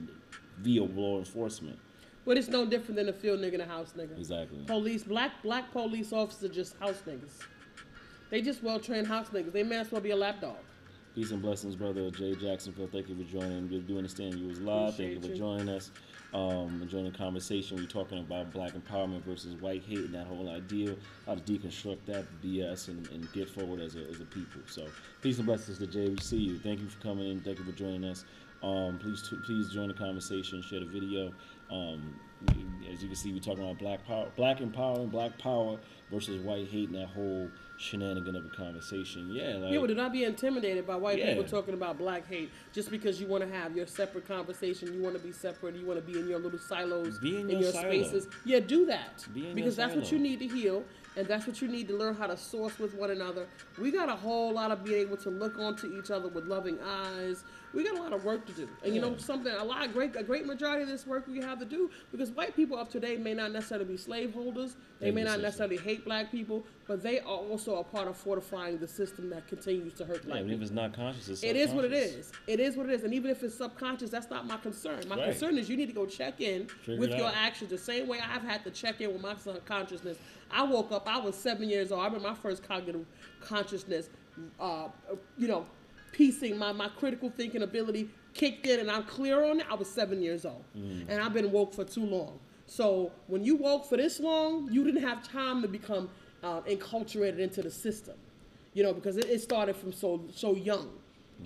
via 0.59 0.83
law 0.83 1.17
enforcement. 1.17 1.79
But 2.25 2.37
it's 2.37 2.47
no 2.47 2.65
different 2.65 2.95
than 2.95 3.09
a 3.09 3.13
field 3.13 3.41
nigga 3.41 3.53
and 3.53 3.63
a 3.63 3.65
house 3.65 3.93
nigga. 3.97 4.17
Exactly. 4.17 4.63
Police, 4.65 5.03
black 5.03 5.41
black 5.43 5.71
police 5.71 6.13
officers 6.13 6.49
are 6.49 6.53
just 6.53 6.77
house 6.77 7.01
niggas. 7.07 7.39
They 8.29 8.41
just 8.41 8.63
well 8.63 8.79
trained 8.79 9.07
house 9.07 9.29
niggas. 9.29 9.51
They 9.51 9.63
may 9.63 9.77
as 9.77 9.91
well 9.91 10.01
be 10.01 10.11
a 10.11 10.15
lapdog. 10.15 10.55
Peace 11.15 11.29
and 11.29 11.43
blessings, 11.43 11.75
brother 11.75 12.09
Jay 12.09 12.33
Jacksonville. 12.33 12.89
Thank 12.91 13.07
you 13.07 13.15
for 13.15 13.31
joining. 13.31 13.69
We 13.69 13.79
do 13.81 13.97
understand 13.97 14.33
you 14.35 14.47
was 14.47 14.59
live. 14.59 14.95
Thank 14.95 15.11
you 15.11 15.21
for 15.21 15.27
you. 15.27 15.35
joining 15.35 15.69
us. 15.69 15.91
Um, 16.33 16.79
enjoying 16.81 17.05
the 17.05 17.15
conversation. 17.15 17.77
We're 17.77 17.85
talking 17.85 18.17
about 18.17 18.51
black 18.51 18.71
empowerment 18.71 19.23
versus 19.23 19.53
white 19.61 19.83
hate 19.83 19.99
and 19.99 20.15
that 20.15 20.25
whole 20.25 20.49
idea, 20.49 20.95
how 21.27 21.35
to 21.35 21.41
deconstruct 21.41 21.99
that 22.07 22.25
BS 22.43 22.87
and, 22.87 23.07
and 23.11 23.31
get 23.33 23.47
forward 23.47 23.79
as 23.79 23.95
a, 23.95 23.99
as 24.09 24.19
a 24.21 24.25
people. 24.25 24.61
So, 24.65 24.87
peace 25.21 25.37
and 25.37 25.45
blessings 25.45 25.77
to 25.77 25.85
Jay. 25.85 26.09
We 26.09 26.17
see 26.17 26.37
you. 26.37 26.57
Thank 26.57 26.79
you 26.79 26.89
for 26.89 26.99
coming 27.01 27.29
in. 27.29 27.41
Thank 27.41 27.59
you 27.59 27.65
for 27.65 27.73
joining 27.73 28.05
us. 28.05 28.25
Um, 28.63 28.97
please, 28.97 29.21
please 29.45 29.69
join 29.69 29.89
the 29.89 29.93
conversation. 29.93 30.63
Share 30.63 30.79
the 30.79 30.87
video. 30.87 31.31
Um, 31.73 32.19
as 32.91 33.01
you 33.01 33.07
can 33.07 33.15
see, 33.15 33.31
we're 33.33 33.39
talking 33.39 33.63
about 33.63 33.79
black 33.79 34.05
power, 34.05 34.27
black 34.35 34.59
empowerment, 34.59 35.09
black 35.09 35.37
power 35.39 35.79
versus 36.11 36.39
white 36.41 36.67
hate, 36.67 36.89
and 36.89 36.97
that 36.97 37.07
whole 37.07 37.49
shenanigan 37.77 38.35
of 38.35 38.45
a 38.45 38.49
conversation. 38.49 39.29
Yeah, 39.31 39.55
like 39.55 39.71
People 39.71 39.87
do 39.87 39.95
not 39.95 40.11
be 40.11 40.25
intimidated 40.25 40.85
by 40.85 40.95
white 40.95 41.17
Yeah. 41.17 41.29
people 41.33 41.45
talking 41.45 41.73
about 41.73 41.97
black 41.97 42.27
hate 42.27 42.51
just 42.71 42.91
because 42.91 43.19
you 43.19 43.27
want 43.27 43.43
to 43.43 43.49
have 43.49 43.75
your 43.75 43.87
separate 43.87 44.27
conversation. 44.27 44.93
You 44.93 45.01
want 45.01 45.15
to 45.15 45.21
be 45.23 45.31
separate. 45.31 45.75
You 45.75 45.85
want 45.85 46.05
to 46.05 46.11
be 46.11 46.19
in 46.19 46.27
your 46.27 46.39
little 46.39 46.59
silos, 46.59 47.17
Be 47.19 47.37
in 47.39 47.49
your 47.49 47.71
silo. 47.71 47.89
spaces. 47.89 48.27
Yeah, 48.45 48.59
do 48.59 48.85
that 48.87 49.25
Be 49.33 49.47
in 49.47 49.55
because 49.55 49.75
that's 49.75 49.95
what 49.95 50.11
you 50.11 50.19
need 50.19 50.39
to 50.39 50.47
heal, 50.47 50.83
and 51.15 51.25
that's 51.27 51.47
what 51.47 51.61
you 51.61 51.67
need 51.67 51.87
to 51.87 51.95
learn 51.97 52.13
how 52.13 52.27
to 52.27 52.37
source 52.37 52.77
with 52.77 52.93
one 52.93 53.09
another. 53.09 53.47
We 53.79 53.89
got 53.89 54.09
a 54.09 54.15
whole 54.15 54.51
lot 54.53 54.69
of 54.71 54.83
being 54.83 54.99
able 54.99 55.17
to 55.17 55.29
look 55.29 55.57
onto 55.57 55.87
each 55.97 56.11
other 56.11 56.27
with 56.27 56.45
loving 56.45 56.77
eyes. 56.81 57.43
We 57.73 57.83
got 57.83 57.97
a 57.97 58.01
lot 58.01 58.13
of 58.13 58.23
work 58.23 58.45
to 58.45 58.51
do, 58.53 58.69
and 58.83 58.93
you 58.93 59.01
know 59.01 59.17
something. 59.17 59.51
A 59.51 59.63
lot 59.63 59.83
of 59.83 59.93
great, 59.93 60.15
a 60.15 60.23
great 60.23 60.45
majority 60.45 60.83
of 60.83 60.89
this 60.89 61.07
work 61.07 61.27
we 61.27 61.41
have 61.41 61.57
to 61.59 61.65
do 61.65 61.89
because 62.11 62.29
white 62.29 62.55
people 62.55 62.77
up 62.77 62.89
today 62.89 63.17
may 63.17 63.33
not 63.33 63.51
necessarily 63.51 63.85
be 63.85 63.97
slaveholders. 63.97 64.75
They 64.99 65.09
may 65.11 65.23
not 65.23 65.41
necessarily 65.41 65.77
hate 65.77 66.05
black 66.05 66.31
people, 66.31 66.63
but 66.87 67.01
they 67.01 67.19
are 67.19 67.25
also 67.25 67.77
a 67.77 67.83
part 67.83 68.07
of 68.07 68.15
fortifying 68.15 68.77
the 68.77 68.87
system 68.87 69.29
that 69.31 69.47
continues 69.47 69.93
to 69.95 70.05
hurt 70.05 70.21
yeah, 70.23 70.27
black 70.27 70.37
even 70.39 70.49
people. 70.49 70.63
if 70.63 70.69
it's 70.69 70.75
not 70.75 70.93
conscious, 70.93 71.27
it's 71.29 71.43
It 71.43 71.55
is 71.55 71.71
what 71.71 71.83
it 71.85 71.93
is. 71.93 72.31
It 72.47 72.59
is 72.59 72.77
what 72.77 72.87
it 72.89 72.93
is. 72.93 73.03
And 73.03 73.13
even 73.13 73.31
if 73.31 73.41
it's 73.43 73.55
subconscious, 73.55 74.11
that's 74.11 74.29
not 74.29 74.45
my 74.45 74.57
concern. 74.57 75.01
My 75.09 75.15
Right. 75.15 75.25
concern 75.31 75.57
is 75.57 75.67
you 75.67 75.75
need 75.75 75.87
to 75.87 75.93
go 75.93 76.05
check 76.05 76.41
in 76.41 76.67
Figure 76.67 76.99
with 76.99 77.09
your 77.11 77.27
out. 77.27 77.35
actions 77.35 77.71
the 77.71 77.77
same 77.77 78.07
way 78.07 78.19
I've 78.19 78.43
had 78.43 78.63
to 78.65 78.71
check 78.71 79.01
in 79.01 79.11
with 79.11 79.21
my 79.21 79.35
subconsciousness. 79.35 80.17
I 80.51 80.63
woke 80.63 80.91
up, 80.91 81.07
I 81.07 81.17
was 81.19 81.35
seven 81.35 81.67
years 81.69 81.91
old. 81.91 82.01
I 82.01 82.05
remember 82.05 82.29
my 82.29 82.35
first 82.35 82.61
cognitive 82.63 83.05
consciousness, 83.41 84.09
uh, 84.59 84.89
you 85.37 85.47
know, 85.47 85.65
piecing 86.13 86.57
my, 86.57 86.71
my 86.71 86.87
critical 86.87 87.29
thinking 87.29 87.61
ability 87.61 88.09
kicked 88.33 88.65
in 88.65 88.79
and 88.79 88.89
I'm 88.89 89.03
clear 89.03 89.43
on 89.43 89.59
it. 89.59 89.65
I 89.69 89.75
was 89.75 89.89
seven 89.89 90.21
years 90.21 90.45
old. 90.45 90.63
Mm. 90.77 91.05
And 91.09 91.21
I've 91.21 91.33
been 91.33 91.51
woke 91.51 91.73
for 91.73 91.83
too 91.83 92.05
long. 92.05 92.39
So 92.65 93.11
when 93.27 93.43
you 93.43 93.57
woke 93.57 93.85
for 93.85 93.97
this 93.97 94.19
long, 94.19 94.71
you 94.71 94.85
didn't 94.85 95.03
have 95.03 95.27
time 95.27 95.61
to 95.61 95.67
become 95.67 96.09
uh, 96.41 96.61
enculturated 96.61 97.39
into 97.39 97.61
the 97.61 97.69
system 97.69 98.15
you 98.73 98.83
know, 98.83 98.93
because 98.93 99.17
it, 99.17 99.25
it 99.25 99.41
started 99.41 99.75
from 99.75 99.93
so 99.93 100.21
so 100.33 100.55
young. 100.55 100.89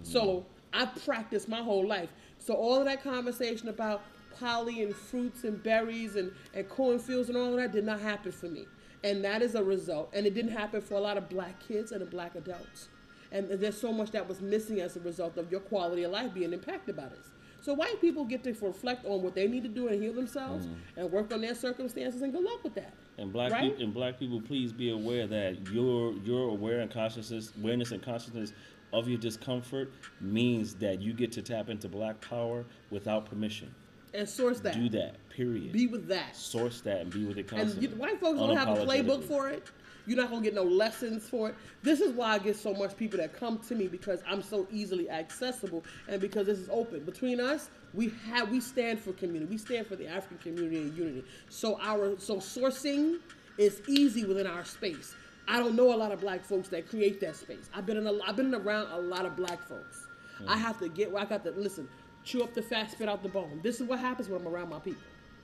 So 0.04 0.46
I 0.74 0.86
practiced 0.86 1.50
my 1.50 1.62
whole 1.62 1.86
life. 1.86 2.10
So 2.40 2.54
all 2.54 2.80
of 2.80 2.86
that 2.86 3.04
conversation 3.04 3.68
about 3.68 4.04
poly 4.40 4.84
and 4.84 4.96
fruits 4.96 5.44
and 5.44 5.62
berries 5.64 6.16
and, 6.16 6.32
and 6.54 6.70
cornfields 6.70 7.30
and 7.30 7.38
all 7.38 7.50
of 7.50 7.56
that 7.56 7.72
did 7.72 7.84
not 7.84 8.00
happen 8.00 8.32
for 8.32 8.48
me. 8.48 8.66
And 9.04 9.24
that 9.24 9.42
is 9.42 9.56
a 9.56 9.64
result. 9.64 10.12
And 10.14 10.28
it 10.28 10.36
didn't 10.36 10.52
happen 10.52 10.82
for 10.82 10.96
a 10.96 11.00
lot 11.00 11.18
of 11.18 11.30
black 11.30 11.60
kids 11.68 11.92
and 11.92 12.08
black 12.10 12.36
adults. 12.36 12.90
And 13.32 13.50
there's 13.50 13.80
so 13.80 13.92
much 13.92 14.12
that 14.12 14.28
was 14.28 14.42
missing 14.42 14.80
as 14.82 14.96
a 14.96 15.00
result 15.02 15.38
of 15.38 15.52
your 15.52 15.60
quality 15.60 16.04
of 16.04 16.12
life 16.12 16.34
being 16.34 16.54
impacted 16.54 16.96
by 16.96 17.08
this. 17.10 17.32
So 17.62 17.74
white 17.74 18.00
people 18.00 18.24
get 18.24 18.44
to 18.46 18.54
reflect 18.54 19.06
on 19.06 19.22
what 19.22 19.36
they 19.36 19.48
need 19.48 19.64
to 19.64 19.70
do 19.70 19.90
and 19.90 20.02
heal 20.02 20.14
themselves 20.14 20.68
mm-hmm. 20.68 21.00
and 21.00 21.12
work 21.12 21.34
on 21.34 21.42
their 21.42 21.56
circumstances 21.56 22.22
and 22.22 22.32
good 22.32 22.44
luck 22.44 22.64
with 22.64 22.76
that. 22.76 22.94
And 23.18 23.34
black 23.34 23.52
Right? 23.52 23.64
people, 23.72 23.84
and 23.84 23.94
black 23.94 24.20
people, 24.20 24.40
please 24.40 24.72
be 24.72 24.92
aware 24.92 25.28
that 25.28 25.70
your 25.72 26.14
your 26.24 26.50
aware 26.50 26.80
and 26.80 26.90
consciousness, 26.90 27.52
awareness 27.60 27.92
and 27.92 28.02
consciousness 28.02 28.54
of 28.94 29.10
your 29.10 29.18
discomfort 29.18 29.92
means 30.22 30.76
that 30.76 31.02
you 31.02 31.14
get 31.14 31.32
to 31.34 31.42
tap 31.42 31.70
into 31.70 31.90
black 31.90 32.22
power 32.22 32.64
without 32.90 33.26
permission. 33.26 33.74
And 34.14 34.28
source 34.28 34.60
that. 34.62 34.74
Do 34.74 34.90
that. 34.90 35.16
Period. 35.30 35.74
Be 35.74 35.88
with 35.88 36.08
that. 36.08 36.36
Source 36.36 36.82
that 36.82 37.02
and 37.02 37.12
be 37.12 37.26
with 37.26 37.38
it 37.38 37.52
And 37.52 37.82
you, 37.82 37.90
white 37.90 38.20
folks 38.20 38.40
don't 38.40 38.56
have 38.56 38.70
a 38.70 38.86
playbook 38.86 39.24
for 39.24 39.50
it. 39.50 39.70
You're 40.08 40.18
not 40.18 40.30
gonna 40.30 40.42
get 40.42 40.56
no 40.56 40.64
lessons 40.64 41.28
for 41.28 41.50
it. 41.50 41.56
This 41.84 42.00
is 42.00 42.14
why 42.14 42.34
I 42.34 42.40
get 42.40 42.56
so 42.56 42.74
much 42.74 42.96
people 42.96 43.20
that 43.20 43.38
come 43.38 43.60
to 43.68 43.76
me 43.76 43.88
because 43.88 44.24
I'm 44.28 44.42
so 44.42 44.66
easily 44.72 45.10
accessible 45.10 45.84
and 46.08 46.20
because 46.20 46.48
this 46.48 46.58
is 46.58 46.70
open. 46.72 47.04
Between 47.04 47.40
us, 47.40 47.70
we 47.94 48.14
have 48.32 48.50
we 48.50 48.62
stand 48.62 49.00
for 49.00 49.12
community. 49.14 49.52
We 49.52 49.58
stand 49.58 49.86
for 49.86 49.96
the 49.96 50.08
African 50.08 50.38
community 50.38 50.78
and 50.78 50.98
unity. 50.98 51.24
So 51.50 51.80
our 51.82 52.18
so 52.20 52.38
sourcing 52.38 53.20
is 53.58 53.82
easy 53.88 54.24
within 54.26 54.48
our 54.48 54.64
space. 54.64 55.14
I 55.48 55.60
don't 55.60 55.76
know 55.76 55.94
a 55.94 55.96
lot 55.96 56.12
of 56.12 56.20
black 56.20 56.44
folks 56.44 56.68
that 56.70 56.90
create 56.90 57.20
that 57.22 57.36
space. 57.36 57.70
I've 57.74 57.86
been 57.86 57.98
in 57.98 58.08
a, 58.08 58.14
I've 58.26 58.36
been 58.36 58.54
around 58.54 58.92
a 58.92 59.00
lot 59.00 59.26
of 59.26 59.36
black 59.36 59.62
folks. 59.68 60.08
I 60.48 60.56
mm. 60.56 60.60
have 60.60 60.80
to 60.80 60.90
get 60.90 61.12
where 61.12 61.22
I 61.22 61.26
got 61.26 61.44
to 61.46 61.52
listen, 61.52 61.88
chew 62.24 62.44
up 62.44 62.54
the 62.54 62.62
fat, 62.62 62.92
spit 62.92 63.10
out 63.10 63.24
the 63.24 63.30
bone. 63.30 63.60
This 63.64 63.80
is 63.80 63.88
what 63.88 64.00
happens 64.00 64.30
when 64.30 64.42
I'm 64.42 64.48
around 64.48 64.70
my 64.70 64.80
people. 64.80 65.02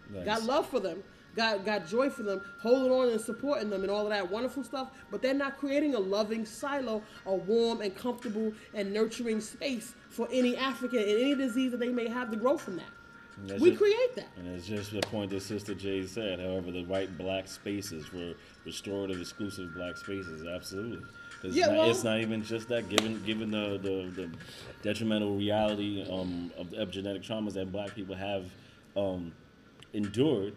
Nice. 0.10 0.26
Got 0.26 0.44
love 0.44 0.68
for 0.68 0.80
them, 0.80 1.02
got 1.36 1.66
got 1.66 1.88
joy 1.88 2.10
for 2.10 2.24
them, 2.24 2.42
holding 2.60 2.92
on 2.92 3.10
and 3.10 3.20
supporting 3.20 3.70
them 3.70 3.82
and 3.82 3.92
all 3.92 4.04
of 4.04 4.10
that 4.10 4.30
wonderful 4.30 4.64
stuff. 4.64 4.90
But 5.12 5.22
they're 5.22 5.34
not 5.34 5.58
creating 5.58 5.96
a 5.96 6.00
loving 6.00 6.46
silo, 6.46 7.02
a 7.26 7.34
warm 7.36 7.82
and 7.82 7.96
comfortable 7.96 8.54
and 8.74 8.94
nurturing 8.94 9.42
space 9.42 9.94
for 10.10 10.28
any 10.32 10.56
African 10.58 11.00
and 11.00 11.10
any 11.10 11.36
disease 11.36 11.72
that 11.72 11.80
they 11.80 11.90
may 11.90 12.08
have 12.08 12.30
to 12.32 12.38
grow 12.38 12.58
from 12.58 12.76
that. 12.78 12.86
We 13.60 13.70
just- 13.72 13.82
create 13.82 14.16
that. 14.16 14.28
And 14.38 14.48
it's 14.56 14.68
just 14.68 14.92
the 14.92 15.02
point 15.02 15.32
that 15.32 15.42
Sister 15.42 15.74
Jay 15.74 16.06
said. 16.06 16.40
However, 16.40 16.72
the 16.72 16.86
right 16.86 17.16
black 17.18 17.48
spaces 17.48 18.14
were 18.14 18.34
restorative, 18.64 19.20
exclusive 19.20 19.74
black 19.74 19.98
spaces, 19.98 20.46
absolutely. 20.46 21.00
'Cause 21.42 21.56
Yeah, 21.56 21.64
it's, 21.64 21.72
not, 21.72 21.78
well- 21.80 21.90
it's 21.90 22.04
not 22.04 22.20
even 22.20 22.44
just 22.44 22.68
that. 22.70 22.88
Given 22.90 23.22
given 23.26 23.50
the, 23.50 23.80
the, 23.82 24.12
the 24.22 24.30
detrimental 24.84 25.36
reality 25.36 26.06
um, 26.10 26.52
of 26.58 26.70
the 26.70 26.78
epigenetic 26.78 27.26
traumas 27.28 27.54
that 27.54 27.72
black 27.72 27.96
people 27.96 28.14
have 28.16 28.46
um, 28.96 29.34
endured, 29.94 30.54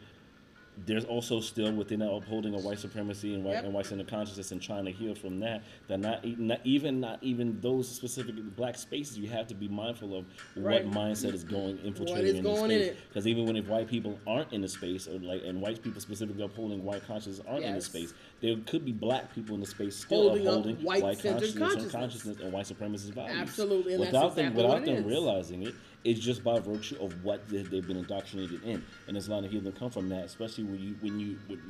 there's 0.84 1.04
also 1.06 1.40
still 1.40 1.72
within 1.72 2.00
that 2.00 2.10
upholding 2.10 2.54
of 2.54 2.62
white 2.64 2.78
supremacy 2.78 3.32
and 3.34 3.42
white 3.44 3.54
Yep. 3.54 3.64
and 3.64 3.72
white 3.74 3.86
centered 3.86 4.08
consciousness 4.08 4.52
and 4.52 4.60
trying 4.60 4.84
to 4.84 4.90
heal 4.92 5.14
from 5.14 5.40
that. 5.40 5.62
That 5.88 6.00
not, 6.00 6.22
not 6.38 6.60
even 6.64 7.00
not 7.00 7.18
even 7.22 7.58
those 7.62 7.88
specific 7.88 8.34
black 8.56 8.76
spaces. 8.76 9.16
You 9.18 9.28
have 9.28 9.46
to 9.46 9.54
be 9.54 9.68
mindful 9.68 10.14
of 10.14 10.26
Right. 10.54 10.84
what 10.84 10.92
mindset 10.94 11.32
is 11.32 11.44
going 11.44 11.78
infiltrating 11.78 12.26
is 12.26 12.34
in 12.38 12.44
going 12.44 12.68
the 12.68 12.84
space. 12.88 12.96
Because 13.08 13.26
even 13.26 13.46
when 13.46 13.56
if 13.56 13.68
white 13.68 13.88
people 13.88 14.18
aren't 14.26 14.52
in 14.52 14.60
the 14.60 14.68
space, 14.68 15.08
or 15.08 15.18
like 15.18 15.42
and 15.44 15.62
white 15.62 15.82
people 15.82 16.00
specifically 16.00 16.42
upholding 16.42 16.84
white 16.84 17.06
consciousness 17.06 17.40
aren't 17.48 17.64
in 17.64 17.74
the 17.74 17.80
space, 17.80 18.12
there 18.40 18.56
could 18.66 18.84
be 18.84 18.92
black 18.92 19.34
people 19.34 19.54
in 19.54 19.60
the 19.60 19.66
space 19.66 19.96
still 19.96 20.28
Holding 20.28 20.46
up 20.46 20.52
upholding 20.58 20.76
white-centered 20.84 21.22
consciousness, 21.22 21.54
and 21.54 21.60
consciousness. 21.62 21.92
consciousness 21.92 22.40
and 22.40 22.52
white 22.52 22.66
supremacist 22.66 23.14
values. 23.14 23.36
Absolutely, 23.40 23.94
and 23.94 24.02
that's 24.02 24.12
without 24.12 24.36
them 24.36 24.54
without 24.54 24.84
them 24.84 24.96
is. 24.96 25.04
realizing 25.04 25.62
it, 25.62 25.74
it's 26.04 26.20
just 26.20 26.44
by 26.44 26.58
virtue 26.60 26.96
of 27.00 27.24
what 27.24 27.48
they, 27.48 27.62
they've 27.62 27.86
been 27.86 27.96
indoctrinated 27.96 28.62
in, 28.62 28.84
and 29.06 29.16
there's 29.16 29.28
a 29.28 29.30
lot 29.32 29.44
of 29.44 29.50
healing 29.50 29.72
come 29.72 29.90
from 29.90 30.08
that, 30.10 30.24
especially 30.24 30.64
when 30.64 30.78
you 30.78 30.96
when 31.00 31.18
you 31.18 31.38
when 31.46 31.60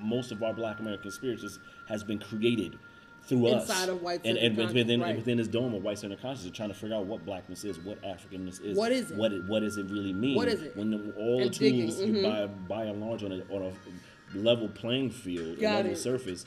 most 0.00 0.32
of 0.32 0.42
our 0.42 0.52
Black 0.52 0.80
American 0.80 1.10
spirituals 1.10 1.58
has 1.88 2.02
been 2.04 2.18
created 2.18 2.78
through 3.22 3.46
us 3.48 3.68
Inside 3.68 3.88
of 3.88 4.02
white 4.02 4.20
and, 4.24 4.36
and 4.38 4.56
within 4.56 5.00
right. 5.00 5.16
within 5.16 5.38
this 5.38 5.48
dome 5.48 5.74
of 5.74 5.82
white 5.82 5.98
centered 5.98 6.20
consciousness, 6.20 6.56
trying 6.56 6.68
to 6.68 6.74
figure 6.74 6.94
out 6.96 7.06
what 7.06 7.24
blackness 7.24 7.64
is, 7.64 7.78
what 7.80 8.00
Africanness 8.02 8.62
is, 8.64 8.76
What 8.76 8.92
is 8.92 9.10
it? 9.10 9.16
what 9.16 9.32
it 9.32 9.44
what 9.46 9.60
does 9.60 9.76
it 9.78 9.90
really 9.90 10.12
mean, 10.12 10.36
What 10.36 10.48
is 10.48 10.62
it? 10.62 10.76
when 10.76 10.90
the, 10.90 11.12
all 11.18 11.40
And 11.42 11.52
the 11.52 11.70
tools 11.86 12.00
mhm. 12.00 12.22
by 12.22 12.46
by 12.46 12.84
and 12.84 13.00
large 13.00 13.24
on 13.24 13.32
a 13.32 13.40
on 13.52 13.62
a 13.62 13.72
level 14.36 14.68
playing 14.68 15.10
field, 15.10 15.60
Got 15.60 15.76
level 15.76 15.92
it. 15.92 15.96
surface. 15.96 16.44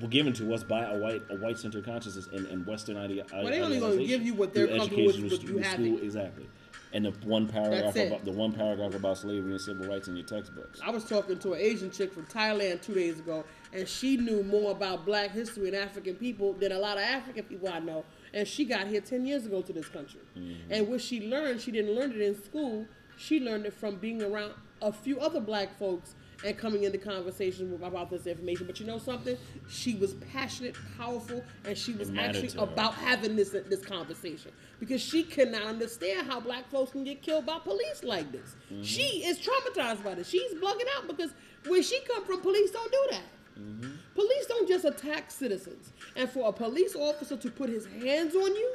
Were 0.00 0.08
given 0.08 0.32
to 0.34 0.54
us 0.54 0.62
by 0.62 0.84
a 0.84 0.96
white 0.98 1.22
a 1.30 1.36
white 1.36 1.58
centered 1.58 1.84
consciousness 1.84 2.28
and, 2.32 2.46
and 2.46 2.64
Western 2.64 2.96
idea. 2.96 3.24
they 3.30 3.60
only 3.60 3.80
gonna 3.80 4.04
give 4.04 4.22
you 4.22 4.34
what 4.34 4.54
they're 4.54 4.68
comfortable 4.68 5.06
with- 5.06 5.16
education, 5.16 5.30
with 5.42 5.48
you 5.50 5.58
having. 5.58 5.94
school, 5.96 6.04
exactly. 6.04 6.46
And 6.92 7.04
the 7.04 7.10
one 7.24 7.46
paragraph 7.46 7.94
about 7.94 8.24
the 8.24 8.32
one 8.32 8.52
paragraph 8.52 8.94
about 8.94 9.18
slavery 9.18 9.50
and 9.52 9.60
civil 9.60 9.86
rights 9.88 10.08
in 10.08 10.16
your 10.16 10.26
textbooks. 10.26 10.80
I 10.84 10.90
was 10.90 11.04
talking 11.04 11.38
to 11.40 11.52
an 11.52 11.60
Asian 11.60 11.90
chick 11.90 12.12
from 12.12 12.26
Thailand 12.26 12.82
two 12.82 12.94
days 12.94 13.18
ago, 13.18 13.44
and 13.72 13.86
she 13.88 14.16
knew 14.16 14.42
more 14.42 14.70
about 14.72 15.04
Black 15.04 15.30
history 15.32 15.68
and 15.68 15.76
African 15.76 16.14
people 16.16 16.52
than 16.54 16.72
a 16.72 16.78
lot 16.78 16.96
of 16.96 17.02
African 17.04 17.44
people 17.44 17.68
I 17.68 17.78
know. 17.80 18.04
And 18.32 18.46
she 18.46 18.64
got 18.64 18.86
here 18.86 19.00
ten 19.00 19.26
years 19.26 19.44
ago 19.46 19.60
to 19.62 19.72
this 19.72 19.88
country. 19.88 20.20
Mm-hmm. 20.36 20.72
And 20.72 20.88
what 20.88 21.00
she 21.00 21.28
learned, 21.28 21.60
she 21.60 21.70
didn't 21.72 21.94
learn 21.94 22.12
it 22.12 22.20
in 22.20 22.40
school. 22.42 22.86
She 23.16 23.38
learned 23.40 23.66
it 23.66 23.74
from 23.74 23.96
being 23.96 24.22
around 24.22 24.54
a 24.82 24.92
few 24.92 25.20
other 25.20 25.40
Black 25.40 25.76
folks 25.78 26.14
and 26.44 26.56
coming 26.56 26.84
into 26.84 26.98
conversation 26.98 27.70
with, 27.70 27.82
about 27.82 28.10
this 28.10 28.26
information. 28.26 28.66
But 28.66 28.80
you 28.80 28.86
know 28.86 28.98
something? 28.98 29.36
She 29.68 29.94
was 29.94 30.14
passionate, 30.32 30.76
powerful, 30.96 31.44
and 31.64 31.76
she 31.76 31.92
was 31.92 32.10
actually 32.18 32.52
about 32.58 32.94
having 32.94 33.36
this 33.36 33.50
this 33.50 33.84
conversation 33.84 34.52
because 34.78 35.00
she 35.00 35.22
cannot 35.22 35.62
understand 35.62 36.26
how 36.26 36.40
black 36.40 36.70
folks 36.70 36.92
can 36.92 37.04
get 37.04 37.22
killed 37.22 37.46
by 37.46 37.58
police 37.58 38.02
like 38.02 38.30
this. 38.32 38.56
Mm-hmm. 38.72 38.82
She 38.82 39.24
is 39.24 39.38
traumatized 39.38 40.02
by 40.02 40.14
this. 40.14 40.28
She's 40.28 40.54
bugging 40.54 40.88
out 40.96 41.06
because 41.06 41.32
where 41.66 41.82
she 41.82 42.00
come 42.00 42.24
from, 42.24 42.40
police 42.40 42.70
don't 42.70 42.90
do 42.90 43.06
that. 43.10 43.22
Mm-hmm. 43.60 43.90
Police 44.14 44.46
don't 44.46 44.68
just 44.68 44.84
attack 44.84 45.30
citizens. 45.30 45.92
And 46.16 46.28
for 46.30 46.48
a 46.48 46.52
police 46.52 46.96
officer 46.96 47.36
to 47.36 47.50
put 47.50 47.68
his 47.68 47.86
hands 47.86 48.34
on 48.34 48.54
you, 48.54 48.74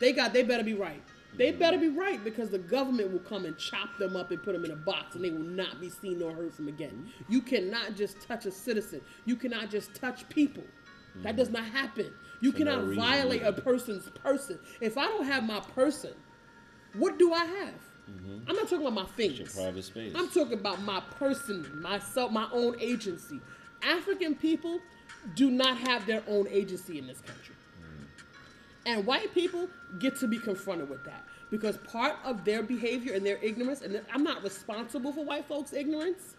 they 0.00 0.12
got 0.12 0.32
they 0.32 0.42
better 0.42 0.64
be 0.64 0.74
right. 0.74 1.02
They 1.36 1.52
better 1.52 1.78
be 1.78 1.88
right 1.88 2.22
because 2.22 2.50
the 2.50 2.58
government 2.58 3.10
will 3.12 3.20
come 3.20 3.44
and 3.46 3.56
chop 3.56 3.96
them 3.98 4.16
up 4.16 4.30
and 4.30 4.42
put 4.42 4.52
them 4.52 4.64
in 4.64 4.70
a 4.70 4.76
box 4.76 5.14
and 5.14 5.24
they 5.24 5.30
will 5.30 5.38
not 5.40 5.80
be 5.80 5.88
seen 5.88 6.18
nor 6.18 6.34
heard 6.34 6.52
from 6.54 6.68
again. 6.68 7.10
You 7.28 7.40
cannot 7.40 7.96
just 7.96 8.20
touch 8.20 8.44
a 8.46 8.50
citizen. 8.50 9.00
You 9.24 9.36
cannot 9.36 9.70
just 9.70 9.94
touch 9.94 10.28
people. 10.28 10.64
That 11.22 11.36
does 11.36 11.50
not 11.50 11.64
happen. 11.64 12.12
You 12.40 12.52
For 12.52 12.58
cannot 12.58 12.82
reason, 12.86 12.96
violate 12.96 13.42
a 13.42 13.52
person's 13.52 14.08
person. 14.10 14.58
If 14.80 14.96
I 14.98 15.06
don't 15.06 15.24
have 15.26 15.44
my 15.44 15.60
person, 15.60 16.12
what 16.94 17.18
do 17.18 17.32
I 17.32 17.44
have? 17.44 17.74
Mm-hmm. 18.10 18.38
I'm 18.48 18.56
not 18.56 18.64
talking 18.68 18.86
about 18.86 18.94
my 18.94 19.02
It's 19.02 19.12
things. 19.12 19.38
your 19.38 19.46
private 19.64 19.84
space. 19.84 20.12
I'm 20.16 20.28
talking 20.28 20.54
about 20.54 20.82
my 20.82 21.00
person, 21.18 21.80
myself, 21.80 22.32
my 22.32 22.48
own 22.52 22.76
agency. 22.80 23.40
African 23.82 24.34
people 24.34 24.80
do 25.34 25.50
not 25.50 25.76
have 25.78 26.06
their 26.06 26.22
own 26.28 26.46
agency 26.48 26.98
in 26.98 27.06
this 27.06 27.20
country. 27.20 27.51
And 28.84 29.06
white 29.06 29.32
people 29.32 29.68
get 29.98 30.16
to 30.16 30.26
be 30.26 30.38
confronted 30.38 30.88
with 30.90 31.04
that 31.04 31.24
because 31.50 31.76
part 31.78 32.16
of 32.24 32.44
their 32.44 32.62
behavior 32.62 33.14
and 33.14 33.24
their 33.24 33.38
ignorance, 33.42 33.82
and 33.82 34.00
I'm 34.12 34.24
not 34.24 34.42
responsible 34.42 35.12
for 35.12 35.24
white 35.24 35.46
folks' 35.46 35.72
ignorance, 35.72 36.34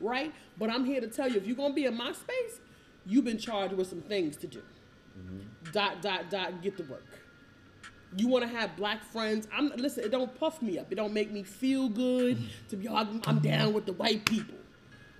right? 0.00 0.32
But 0.58 0.70
I'm 0.70 0.84
here 0.84 1.00
to 1.00 1.08
tell 1.08 1.28
you 1.28 1.36
if 1.36 1.46
you're 1.46 1.56
going 1.56 1.72
to 1.72 1.74
be 1.74 1.84
in 1.84 1.96
my 1.96 2.12
space, 2.12 2.60
you've 3.04 3.24
been 3.24 3.38
charged 3.38 3.74
with 3.74 3.88
some 3.88 4.00
things 4.02 4.36
to 4.38 4.46
do. 4.46 4.62
Mm-hmm. 5.18 5.72
Dot, 5.72 6.00
dot, 6.00 6.30
dot, 6.30 6.62
get 6.62 6.76
to 6.78 6.84
work. 6.84 7.04
You 8.16 8.28
want 8.28 8.44
to 8.44 8.56
have 8.56 8.76
black 8.76 9.02
friends. 9.04 9.48
I'm 9.52 9.70
listen. 9.76 10.04
It 10.04 10.10
don't 10.10 10.38
puff 10.38 10.60
me 10.60 10.78
up. 10.78 10.92
It 10.92 10.96
don't 10.96 11.14
make 11.14 11.32
me 11.32 11.42
feel 11.42 11.88
good 11.88 12.38
to 12.68 12.76
be. 12.76 12.88
"Oh, 12.88 12.94
I'm, 12.96 13.22
I'm 13.26 13.38
down 13.38 13.72
with 13.72 13.86
the 13.86 13.94
white 13.94 14.24
people. 14.26 14.56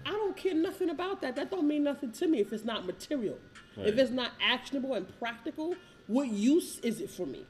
I 0.05 0.11
don't 0.11 0.37
care 0.37 0.55
nothing 0.55 0.91
about 0.91 1.23
that. 1.23 1.37
That 1.37 1.51
don't 1.51 1.67
mean 1.67 1.85
nothing 1.85 2.13
to 2.13 2.27
me 2.27 2.41
if 2.41 2.53
it's 2.53 2.65
not 2.65 2.85
material. 2.87 3.39
If 3.77 3.99
it's 3.99 4.11
not 4.11 4.33
actionable 4.41 4.95
and 4.95 5.07
practical, 5.19 5.75
what 6.07 6.29
use 6.29 6.79
is 6.81 7.01
it 7.01 7.11
for 7.11 7.27
me? 7.27 7.47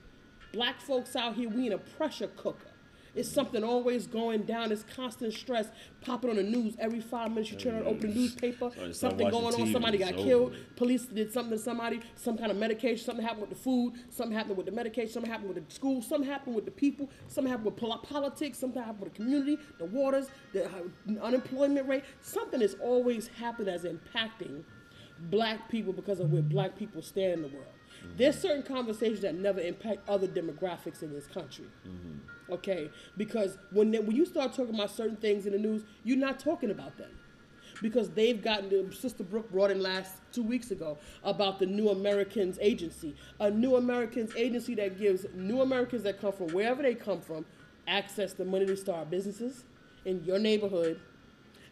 Black 0.53 0.81
folks 0.81 1.17
out 1.17 1.35
here, 1.35 1.49
we 1.49 1.67
in 1.67 1.73
a 1.73 1.79
pressure 1.79 2.29
cooker. 2.37 2.69
It's 3.15 3.29
something 3.29 3.63
always 3.63 4.07
going 4.07 4.43
down. 4.43 4.73
It's 4.73 4.85
constant 4.97 5.35
stress 5.35 5.69
popping 6.01 6.31
on 6.31 6.37
the 6.37 6.43
news 6.43 6.77
every 6.79 7.01
five 7.01 7.31
minutes. 7.31 7.51
You 7.51 7.59
turn 7.59 7.75
on, 7.75 7.87
open 7.87 8.01
the 8.09 8.15
newspaper, 8.15 8.71
So 8.75 8.93
something 8.93 9.29
going 9.29 9.47
on. 9.47 9.53
TV, 9.53 9.73
Somebody 9.73 9.99
got 9.99 10.17
killed. 10.17 10.55
Police 10.77 11.05
did 11.07 11.31
something 11.31 11.59
to 11.59 11.63
somebody. 11.63 12.01
Some 12.17 12.39
kind 12.39 12.51
of 12.51 12.57
medication. 12.57 13.05
Something 13.05 13.23
happened 13.25 13.43
with 13.43 13.51
the 13.51 13.63
food. 13.63 13.95
Something 14.09 14.35
happened 14.37 14.57
with 14.57 14.65
the 14.65 14.73
medication. 14.73 15.13
Something 15.13 15.31
happened 15.31 15.55
with 15.55 15.69
the 15.69 15.75
school. 15.75 16.01
Something 16.01 16.31
happened 16.31 16.55
with 16.57 16.65
the 16.65 16.71
people. 16.71 17.11
Something 17.29 17.51
happened 17.51 17.67
with 17.67 17.77
pol- 17.77 17.99
politics. 17.99 18.59
Something 18.59 18.83
happened 18.83 19.01
with 19.01 19.13
the 19.13 19.17
community, 19.17 19.59
the 19.79 19.85
waters, 19.85 20.29
the 20.55 20.65
uh, 20.67 20.71
unemployment 21.21 21.87
rate. 21.87 22.05
Something 22.23 22.63
is 22.63 22.77
always 22.81 23.29
happening 23.29 23.67
that's 23.67 23.85
impacting 23.85 24.63
black 25.31 25.69
people 25.69 25.93
because 25.93 26.21
of 26.21 26.33
where 26.33 26.43
black 26.43 26.77
people 26.77 27.03
stand 27.03 27.33
in 27.33 27.43
the 27.43 27.49
world. 27.49 27.67
There's 28.17 28.37
mm-hmm. 28.37 28.43
certain 28.43 28.63
conversations 28.63 29.21
that 29.21 29.35
never 29.35 29.61
impact 29.61 30.09
other 30.09 30.27
demographics 30.27 31.03
in 31.03 31.13
this 31.13 31.27
country. 31.27 31.67
Mm-hmm. 31.87 32.53
Okay, 32.53 32.91
because 33.17 33.57
when 33.71 33.91
they, 33.91 34.01
when 34.01 34.17
you 34.17 34.27
start 34.27 34.53
talking 34.53 34.75
about 34.75 34.91
certain 34.91 35.17
things 35.17 35.47
in 35.47 35.53
the 35.53 35.59
news, 35.59 35.85
you're 36.05 36.19
not 36.19 36.39
talking 36.39 36.71
about 36.71 36.99
them 36.99 37.11
because 37.81 38.11
they've 38.11 38.43
gotten 38.43 38.69
the 38.69 38.95
Sister 38.95 39.25
Brooke 39.25 39.51
brought 39.51 39.71
in 39.71 39.81
last 39.81 40.17
two 40.33 40.43
weeks 40.43 40.71
ago 40.71 40.99
about 41.25 41.59
the 41.59 41.67
New 41.67 41.89
Americans 41.91 42.59
Agency, 42.61 43.15
a 43.41 43.51
New 43.51 43.77
Americans 43.77 44.35
agency 44.37 44.75
that 44.77 44.99
gives 44.99 45.27
New 45.35 45.61
Americans 45.63 46.03
that 46.05 46.21
come 46.21 46.33
from 46.33 46.49
wherever 46.49 46.83
they 46.83 46.95
come 46.95 47.21
from 47.21 47.45
access 47.87 48.33
to 48.35 48.45
money 48.45 48.67
to 48.67 48.77
start 48.77 49.11
businesses 49.11 49.65
in 50.05 50.23
your 50.25 50.39
neighborhood, 50.39 51.01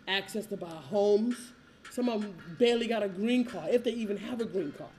access 0.09 0.47
to 0.47 0.57
buy 0.57 0.69
homes. 0.69 1.53
Some 1.91 2.09
of 2.09 2.23
them 2.23 2.35
barely 2.59 2.87
got 2.87 3.03
a 3.03 3.09
green 3.09 3.45
card, 3.45 3.75
if 3.75 3.85
they 3.85 3.91
even 3.93 4.17
have 4.17 4.41
a 4.41 4.45
green 4.45 4.73
card. 4.73 4.91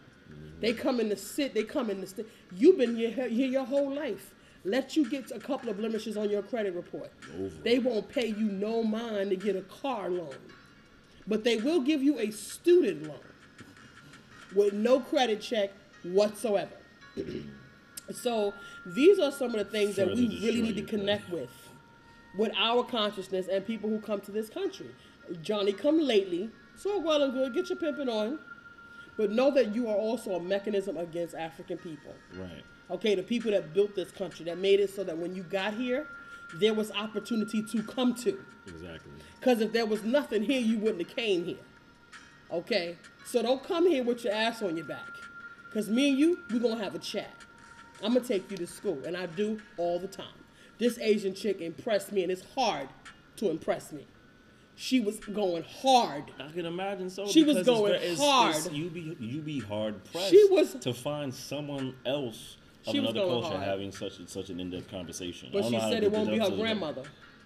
They 0.59 0.73
come 0.73 0.99
in 0.99 1.09
to 1.09 1.15
sit, 1.15 1.53
they 1.53 1.63
come 1.63 1.89
in 1.89 2.01
to 2.01 2.07
sit. 2.07 2.27
You've 2.55 2.77
been 2.77 2.95
here, 2.95 3.09
here 3.09 3.47
your 3.47 3.65
whole 3.65 3.93
life. 3.93 4.33
Let 4.63 4.95
you 4.95 5.09
get 5.09 5.31
a 5.31 5.39
couple 5.39 5.69
of 5.69 5.77
blemishes 5.77 6.17
on 6.17 6.29
your 6.29 6.43
credit 6.43 6.75
report. 6.75 7.11
Over. 7.35 7.49
They 7.63 7.79
won't 7.79 8.09
pay 8.09 8.27
you 8.27 8.45
no 8.45 8.83
mind 8.83 9.31
to 9.31 9.35
get 9.35 9.55
a 9.55 9.61
car 9.61 10.09
loan. 10.09 10.35
But 11.27 11.43
they 11.43 11.57
will 11.57 11.81
give 11.81 12.03
you 12.03 12.19
a 12.19 12.29
student 12.29 13.07
loan 13.07 13.19
with 14.55 14.73
no 14.73 14.99
credit 14.99 15.41
check 15.41 15.71
whatsoever. 16.03 16.75
so 18.11 18.53
these 18.85 19.17
are 19.17 19.31
some 19.31 19.55
of 19.55 19.57
the 19.57 19.65
things 19.65 19.95
that 19.95 20.07
we 20.07 20.39
really 20.43 20.61
need 20.61 20.75
to 20.75 20.83
connect 20.83 21.29
with 21.29 21.49
with 22.37 22.51
our 22.57 22.83
consciousness 22.83 23.47
and 23.47 23.65
people 23.65 23.89
who 23.89 23.99
come 23.99 24.21
to 24.21 24.31
this 24.31 24.49
country. 24.49 24.89
Johnny 25.41 25.73
come 25.73 25.99
lately, 25.99 26.49
so 26.75 26.99
well 26.99 27.23
and 27.23 27.33
good, 27.33 27.53
get 27.53 27.69
your 27.69 27.77
pimping 27.77 28.09
on. 28.09 28.39
But 29.17 29.31
know 29.31 29.51
that 29.51 29.75
you 29.75 29.87
are 29.87 29.95
also 29.95 30.35
a 30.35 30.39
mechanism 30.39 30.97
against 30.97 31.35
African 31.35 31.77
people. 31.77 32.13
Right. 32.33 32.63
Okay, 32.89 33.15
the 33.15 33.23
people 33.23 33.51
that 33.51 33.73
built 33.73 33.95
this 33.95 34.11
country, 34.11 34.45
that 34.45 34.57
made 34.57 34.79
it 34.79 34.89
so 34.89 35.03
that 35.03 35.17
when 35.17 35.35
you 35.35 35.43
got 35.43 35.73
here, 35.73 36.07
there 36.55 36.73
was 36.73 36.91
opportunity 36.91 37.61
to 37.61 37.83
come 37.83 38.13
to. 38.15 38.39
Exactly. 38.67 39.11
Because 39.39 39.61
if 39.61 39.71
there 39.71 39.85
was 39.85 40.03
nothing 40.03 40.43
here, 40.43 40.59
you 40.59 40.77
wouldn't 40.77 41.07
have 41.07 41.15
came 41.15 41.45
here. 41.45 41.57
Okay? 42.51 42.97
So 43.25 43.41
don't 43.41 43.63
come 43.63 43.87
here 43.87 44.03
with 44.03 44.23
your 44.23 44.33
ass 44.33 44.61
on 44.61 44.75
your 44.75 44.85
back. 44.85 45.07
Because 45.69 45.89
me 45.89 46.09
and 46.09 46.17
you, 46.19 46.39
we're 46.51 46.59
going 46.59 46.77
to 46.77 46.83
have 46.83 46.95
a 46.95 46.99
chat. 46.99 47.33
I'm 48.03 48.13
going 48.13 48.25
to 48.25 48.27
take 48.27 48.49
you 48.51 48.57
to 48.57 48.67
school. 48.67 49.01
And 49.05 49.15
I 49.15 49.27
do 49.27 49.61
all 49.77 49.99
the 49.99 50.07
time. 50.07 50.25
This 50.77 50.97
Asian 50.99 51.33
chick 51.33 51.61
impressed 51.61 52.11
me, 52.11 52.23
and 52.23 52.31
it's 52.31 52.43
hard 52.55 52.89
to 53.37 53.49
impress 53.49 53.91
me. 53.91 54.05
She 54.75 54.99
was 54.99 55.19
going 55.19 55.63
hard. 55.63 56.31
I 56.39 56.51
can 56.51 56.65
imagine 56.65 57.09
so. 57.09 57.27
She 57.27 57.43
was 57.43 57.63
going 57.65 57.93
it's, 57.93 58.03
ve- 58.03 58.09
it's, 58.11 58.21
hard. 58.21 58.55
It's, 58.55 58.71
you 58.71 58.89
be 58.89 59.15
you 59.19 59.41
be 59.41 59.59
hard 59.59 60.03
pressed. 60.05 60.29
She 60.29 60.43
was- 60.49 60.73
to 60.75 60.93
find 60.93 61.33
someone 61.33 61.95
else 62.05 62.57
of 62.87 62.95
another 62.95 63.19
culture 63.19 63.49
hard. 63.49 63.63
having 63.63 63.91
such 63.91 64.13
such 64.27 64.49
an 64.49 64.59
in-depth 64.59 64.89
conversation. 64.89 65.49
I 65.49 65.53
But 65.53 65.65
she 65.65 65.71
know 65.71 65.79
how 65.79 65.87
to 65.87 65.93
said 65.93 66.03
it 66.03 66.11
won't 66.11 66.29
be 66.29 66.39
her 66.39 66.49
grandmother. 66.49 67.03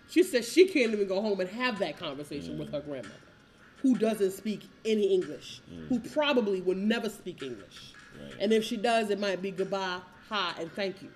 She 0.09 0.23
said 0.23 0.45
she 0.45 0.67
can't 0.67 0.93
even 0.93 1.07
go 1.07 1.21
home 1.21 1.39
and 1.39 1.49
have 1.49 1.79
that 1.79 1.97
conversation 1.97 2.57
with 2.59 2.71
her 2.71 2.79
grandmother, 2.79 3.15
who 3.81 3.97
doesn't 3.97 4.31
speak 4.31 4.61
any 4.85 5.13
English, 5.13 5.61
who 5.89 5.99
probably 5.99 6.61
will 6.61 6.75
never 6.75 7.09
speak 7.09 7.41
English. 7.41 7.93
Right. 8.21 8.33
And 8.39 8.53
if 8.53 8.63
she 8.63 8.77
does, 8.77 9.09
it 9.09 9.19
might 9.19 9.41
be 9.41 9.51
goodbye, 9.51 9.99
hi, 10.29 10.53
and 10.59 10.71
thank 10.71 11.01
you. 11.01 11.09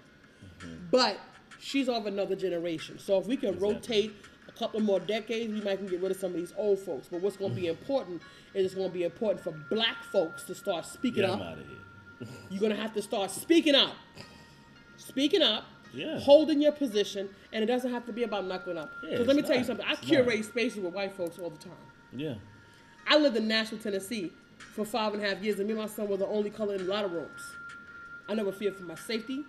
Mm-hmm. 0.59 0.75
But 0.91 1.19
she's 1.59 1.87
of 1.87 2.07
another 2.07 2.35
generation. 2.35 2.99
So 2.99 3.19
if 3.19 3.27
we 3.27 3.37
can 3.37 3.49
Exactly. 3.53 3.73
rotate 3.75 4.15
couple 4.59 4.79
more 4.81 4.99
decades, 4.99 5.53
we 5.53 5.61
might 5.61 5.77
can 5.77 5.87
get 5.87 6.01
rid 6.01 6.11
of 6.11 6.17
some 6.17 6.31
of 6.31 6.37
these 6.37 6.53
old 6.57 6.79
folks. 6.79 7.07
But 7.09 7.21
what's 7.21 7.37
going 7.37 7.51
to 7.51 7.55
be 7.55 7.67
mm-hmm. 7.67 7.79
important 7.79 8.21
is 8.53 8.65
it's 8.65 8.75
going 8.75 8.89
to 8.89 8.93
be 8.93 9.03
important 9.03 9.43
for 9.43 9.51
black 9.73 10.03
folks 10.11 10.43
to 10.43 10.55
start 10.55 10.85
speaking 10.85 11.21
Get 11.21 11.29
up. 11.29 11.39
him 11.39 11.47
out 11.47 11.57
of 11.57 11.65
here. 11.67 11.77
You're 12.49 12.61
gonna 12.61 12.75
have 12.75 12.93
to 12.93 13.01
start 13.01 13.31
speaking 13.31 13.75
up. 13.75 13.95
Speaking 14.97 15.41
up, 15.41 15.65
Yeah. 15.93 16.19
holding 16.19 16.61
your 16.61 16.71
position, 16.71 17.29
and 17.51 17.63
it 17.63 17.67
doesn't 17.67 17.91
have 17.91 18.05
to 18.07 18.13
be 18.13 18.23
about 18.23 18.45
knuckling 18.45 18.77
up. 18.77 18.91
Yeah, 19.03 19.11
Because 19.11 19.27
let 19.27 19.35
me 19.35 19.41
tell 19.41 19.53
you 19.53 19.59
not. 19.59 19.67
something. 19.67 19.85
I 19.85 19.93
It's 19.93 20.01
curate 20.01 20.35
not. 20.35 20.45
spaces 20.45 20.79
with 20.83 20.93
white 20.93 21.13
folks 21.13 21.39
all 21.39 21.49
the 21.49 21.57
time. 21.57 21.73
Yeah. 22.11 22.35
I 23.07 23.17
lived 23.17 23.37
in 23.37 23.47
Nashville, 23.47 23.79
Tennessee 23.79 24.31
for 24.57 24.85
five 24.85 25.13
and 25.13 25.23
a 25.23 25.27
half 25.27 25.41
years, 25.41 25.59
and 25.59 25.67
me 25.67 25.73
and 25.73 25.81
my 25.81 25.87
son 25.87 26.07
were 26.09 26.17
the 26.17 26.27
only 26.27 26.49
color 26.49 26.75
in 26.75 26.81
a 26.81 26.83
lot 26.83 27.05
of 27.05 27.11
rooms. 27.11 27.41
I 28.27 28.35
never 28.35 28.51
feared 28.51 28.75
for 28.75 28.83
my 28.83 28.95
safety, 28.95 29.45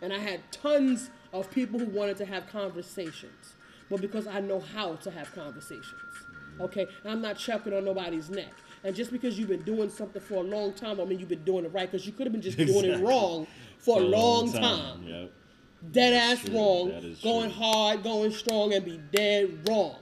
and 0.00 0.12
I 0.12 0.18
had 0.18 0.40
tons 0.50 1.10
of 1.32 1.50
people 1.50 1.78
who 1.78 1.86
wanted 1.86 2.16
to 2.18 2.24
have 2.24 2.48
conversations, 2.48 3.54
but 3.92 4.00
because 4.00 4.26
I 4.26 4.40
know 4.40 4.58
how 4.58 4.94
to 4.96 5.10
have 5.10 5.32
conversations. 5.34 5.92
Okay, 6.58 6.86
and 7.04 7.12
I'm 7.12 7.20
not 7.20 7.36
chucking 7.36 7.74
on 7.74 7.84
nobody's 7.84 8.30
neck. 8.30 8.52
And 8.84 8.96
just 8.96 9.12
because 9.12 9.38
you've 9.38 9.48
been 9.50 9.62
doing 9.62 9.90
something 9.90 10.20
for 10.22 10.36
a 10.36 10.40
long 10.42 10.72
time, 10.72 10.96
don't 10.96 11.08
mean 11.08 11.18
you've 11.18 11.28
been 11.28 11.44
doing 11.44 11.64
it 11.66 11.72
right. 11.72 11.90
Because 11.90 12.06
you 12.06 12.12
could 12.12 12.26
have 12.26 12.32
been 12.32 12.42
just 12.42 12.56
doing 12.56 12.86
it 12.86 13.00
wrong 13.02 13.46
for 13.78 14.00
a 14.00 14.04
long 14.04 14.50
time 14.50 15.02
Yep. 15.06 15.30
dead 15.92 16.14
ass 16.14 16.44
true. 16.44 16.54
wrong, 16.56 17.16
going 17.22 17.50
true. 17.50 17.60
hard, 17.62 18.02
going 18.02 18.32
strong, 18.32 18.72
and 18.72 18.84
be 18.84 18.98
dead 19.12 19.68
wrong. 19.68 19.96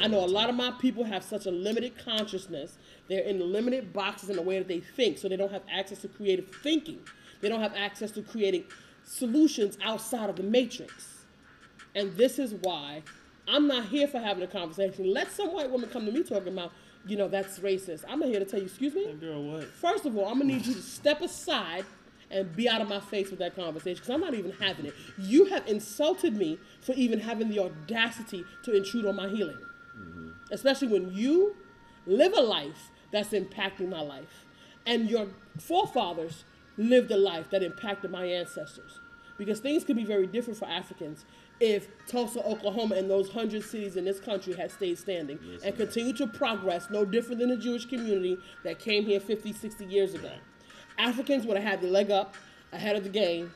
I 0.00 0.08
know 0.08 0.24
a 0.24 0.26
lot 0.26 0.48
of 0.50 0.56
my 0.56 0.72
people 0.72 1.04
have 1.04 1.22
such 1.24 1.46
a 1.46 1.50
limited 1.50 1.92
consciousness. 2.04 2.76
They're 3.08 3.22
in 3.22 3.52
limited 3.52 3.92
boxes 3.92 4.30
in 4.30 4.36
the 4.36 4.42
way 4.42 4.58
that 4.58 4.68
they 4.68 4.80
think, 4.80 5.18
so 5.18 5.28
they 5.28 5.36
don't 5.36 5.52
have 5.52 5.62
access 5.72 6.00
to 6.02 6.08
creative 6.08 6.50
thinking. 6.62 7.00
They 7.40 7.48
don't 7.48 7.60
have 7.60 7.74
access 7.76 8.10
to 8.12 8.22
creating 8.22 8.64
solutions 9.04 9.78
outside 9.82 10.28
of 10.28 10.36
the 10.36 10.42
matrix. 10.42 11.24
And 11.94 12.14
this 12.16 12.38
is 12.38 12.54
why 12.62 13.02
I'm 13.48 13.66
not 13.66 13.86
here 13.86 14.06
for 14.06 14.18
having 14.18 14.42
a 14.42 14.46
conversation. 14.46 15.12
Let 15.12 15.32
some 15.32 15.52
white 15.52 15.70
woman 15.70 15.88
come 15.88 16.04
to 16.06 16.12
me 16.12 16.22
talking 16.22 16.52
about, 16.52 16.72
you 17.06 17.16
know, 17.16 17.28
that's 17.28 17.58
racist. 17.60 18.04
I'm 18.08 18.20
not 18.20 18.28
here 18.28 18.40
to 18.40 18.44
tell 18.44 18.60
you, 18.60 18.66
excuse 18.66 18.94
me. 18.94 19.12
Girl, 19.14 19.42
what? 19.42 19.64
First 19.64 20.04
of 20.04 20.16
all, 20.16 20.26
I'm 20.26 20.38
gonna 20.38 20.52
need 20.52 20.66
you 20.66 20.74
to 20.74 20.82
step 20.82 21.22
aside 21.22 21.84
and 22.30 22.54
be 22.54 22.68
out 22.68 22.82
of 22.82 22.88
my 22.88 23.00
face 23.00 23.30
with 23.30 23.38
that 23.38 23.56
conversation 23.56 23.96
because 23.96 24.10
I'm 24.10 24.20
not 24.20 24.34
even 24.34 24.52
having 24.52 24.86
it. 24.86 24.94
You 25.16 25.46
have 25.46 25.66
insulted 25.66 26.36
me 26.36 26.58
for 26.82 26.92
even 26.92 27.20
having 27.20 27.48
the 27.48 27.58
audacity 27.60 28.44
to 28.64 28.76
intrude 28.76 29.06
on 29.06 29.16
my 29.16 29.28
healing, 29.28 29.58
mm-hmm. 29.98 30.30
especially 30.50 30.88
when 30.88 31.12
you 31.12 31.56
live 32.06 32.32
a 32.36 32.42
life 32.42 32.90
that's 33.12 33.30
impacting 33.30 33.88
my 33.88 34.00
life, 34.00 34.44
and 34.84 35.08
your 35.08 35.28
forefathers 35.58 36.44
lived 36.76 37.10
a 37.10 37.16
life 37.16 37.50
that 37.50 37.62
impacted 37.62 38.10
my 38.10 38.26
ancestors. 38.26 39.00
Because 39.38 39.60
things 39.60 39.84
can 39.84 39.96
be 39.96 40.04
very 40.04 40.26
different 40.26 40.58
for 40.58 40.66
Africans 40.66 41.24
if 41.60 41.88
Tulsa, 42.06 42.40
Oklahoma, 42.44 42.94
and 42.96 43.10
those 43.10 43.30
hundred 43.30 43.64
cities 43.64 43.96
in 43.96 44.04
this 44.04 44.20
country 44.20 44.52
had 44.54 44.70
stayed 44.70 44.96
standing 44.98 45.38
Yes, 45.42 45.62
and 45.62 45.76
continued 45.76 46.16
to 46.18 46.26
progress, 46.26 46.88
no 46.90 47.04
different 47.04 47.40
than 47.40 47.50
the 47.50 47.56
Jewish 47.56 47.84
community 47.86 48.38
that 48.64 48.78
came 48.78 49.04
here 49.04 49.20
50, 49.20 49.52
60 49.52 49.84
years 49.84 50.14
ago. 50.14 50.30
Africans 50.98 51.46
would 51.46 51.56
have 51.56 51.66
had 51.66 51.80
the 51.80 51.88
leg 51.88 52.10
up 52.10 52.34
ahead 52.72 52.96
of 52.96 53.04
the 53.04 53.10
game. 53.10 53.52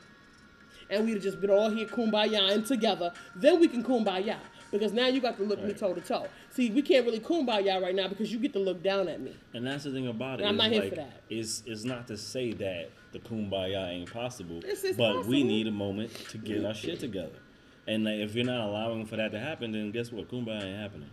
and 0.89 1.05
we'd 1.05 1.13
have 1.13 1.23
just 1.23 1.39
been 1.39 1.49
all 1.49 1.69
here 1.69 1.85
kumbaya 1.87 2.51
and 2.51 2.65
together, 2.65 3.11
then 3.35 3.59
we 3.59 3.67
can 3.67 3.83
kumbaya. 3.83 4.37
Because 4.69 4.91
now 4.91 5.05
you 5.05 5.21
got 5.21 5.37
to 5.37 5.43
look 5.43 5.61
me 5.63 5.71
toe 5.71 5.93
to 5.93 6.01
toe. 6.01 6.25
See, 6.49 6.71
we 6.71 6.81
can't 6.81 7.05
really 7.05 7.19
kumbaya 7.19 7.79
right 7.79 7.93
now 7.93 8.07
because 8.07 8.33
you 8.33 8.39
get 8.39 8.53
to 8.53 8.59
look 8.59 8.81
down 8.81 9.07
at 9.07 9.21
me. 9.21 9.35
And 9.53 9.67
that's 9.67 9.83
the 9.83 9.91
thing 9.91 10.07
about 10.07 10.39
it. 10.39 10.43
And 10.43 10.49
I'm 10.49 10.57
not 10.57 10.71
here 10.71 10.89
for 10.89 10.95
that. 10.95 11.21
It's, 11.29 11.61
it's 11.67 11.83
not 11.83 12.07
to 12.07 12.17
say 12.17 12.53
that 12.53 12.89
the 13.11 13.19
kumbaya 13.19 13.89
ain't 13.91 14.11
possible, 14.11 14.57
It's- 14.57 14.83
it's 14.83 14.97
but 14.97 15.25
we 15.27 15.43
need 15.43 15.67
a 15.67 15.71
moment 15.71 16.11
to 16.29 16.39
get 16.39 16.65
our 16.65 16.73
shit 16.73 16.99
together. 16.99 17.37
And 17.87 18.05
like, 18.05 18.15
if 18.15 18.35
you're 18.35 18.45
not 18.45 18.61
allowing 18.67 19.05
for 19.05 19.17
that 19.17 19.31
to 19.31 19.39
happen, 19.39 19.71
then 19.71 19.91
guess 19.91 20.11
what? 20.11 20.29
Kumbaya 20.29 20.63
ain't 20.63 20.77
happening 20.79 21.09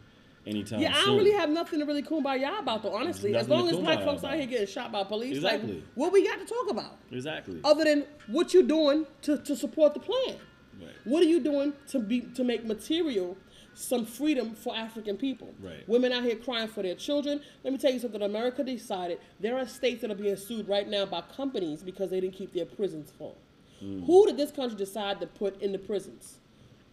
anytime 0.46 0.80
Yeah, 0.80 0.96
I 0.96 1.04
don't 1.04 1.18
really 1.18 1.32
have 1.32 1.50
nothing 1.50 1.80
to 1.80 1.84
really 1.84 2.02
kumbaya 2.02 2.60
about 2.60 2.82
though, 2.82 2.94
honestly. 2.94 3.34
As 3.34 3.48
long 3.48 3.68
as 3.68 3.76
black 3.76 4.02
folks 4.04 4.24
out 4.24 4.34
here 4.34 4.46
getting 4.46 4.66
shot 4.66 4.92
by 4.92 5.04
police, 5.04 5.36
Exactly. 5.36 5.74
like 5.74 5.82
what 5.94 6.12
we 6.12 6.26
got 6.26 6.38
to 6.38 6.44
talk 6.46 6.70
about? 6.70 6.96
exactly. 7.10 7.60
Other 7.64 7.84
than 7.84 8.06
what 8.28 8.54
you're 8.54 8.62
doing 8.62 9.06
to, 9.22 9.38
to 9.38 9.56
support 9.56 9.94
the 9.94 10.00
plan. 10.00 10.36
Right. 10.80 10.90
What 11.04 11.22
are 11.22 11.26
you 11.26 11.40
doing 11.40 11.74
to 11.88 11.98
be 11.98 12.22
to 12.22 12.42
make 12.44 12.64
material 12.64 13.36
some 13.74 14.06
freedom 14.06 14.54
for 14.54 14.74
African 14.74 15.16
people? 15.18 15.52
Right. 15.60 15.86
Women 15.86 16.10
out 16.12 16.24
here 16.24 16.36
crying 16.36 16.68
for 16.68 16.82
their 16.82 16.94
children. 16.94 17.42
Let 17.64 17.72
me 17.74 17.78
tell 17.78 17.92
you 17.92 17.98
something. 17.98 18.22
America 18.22 18.64
decided 18.64 19.18
there 19.40 19.58
are 19.58 19.66
states 19.66 20.00
that 20.00 20.10
are 20.10 20.14
being 20.14 20.36
sued 20.36 20.68
right 20.68 20.88
now 20.88 21.04
by 21.04 21.20
companies 21.36 21.82
because 21.82 22.08
they 22.10 22.20
didn't 22.20 22.34
keep 22.34 22.54
their 22.54 22.64
prisons 22.64 23.10
full. 23.18 23.36
Hmm. 23.80 24.04
Who 24.04 24.26
did 24.26 24.38
this 24.38 24.50
country 24.50 24.76
decide 24.78 25.20
to 25.20 25.26
put 25.26 25.60
in 25.60 25.72
the 25.72 25.78
prisons? 25.78 26.38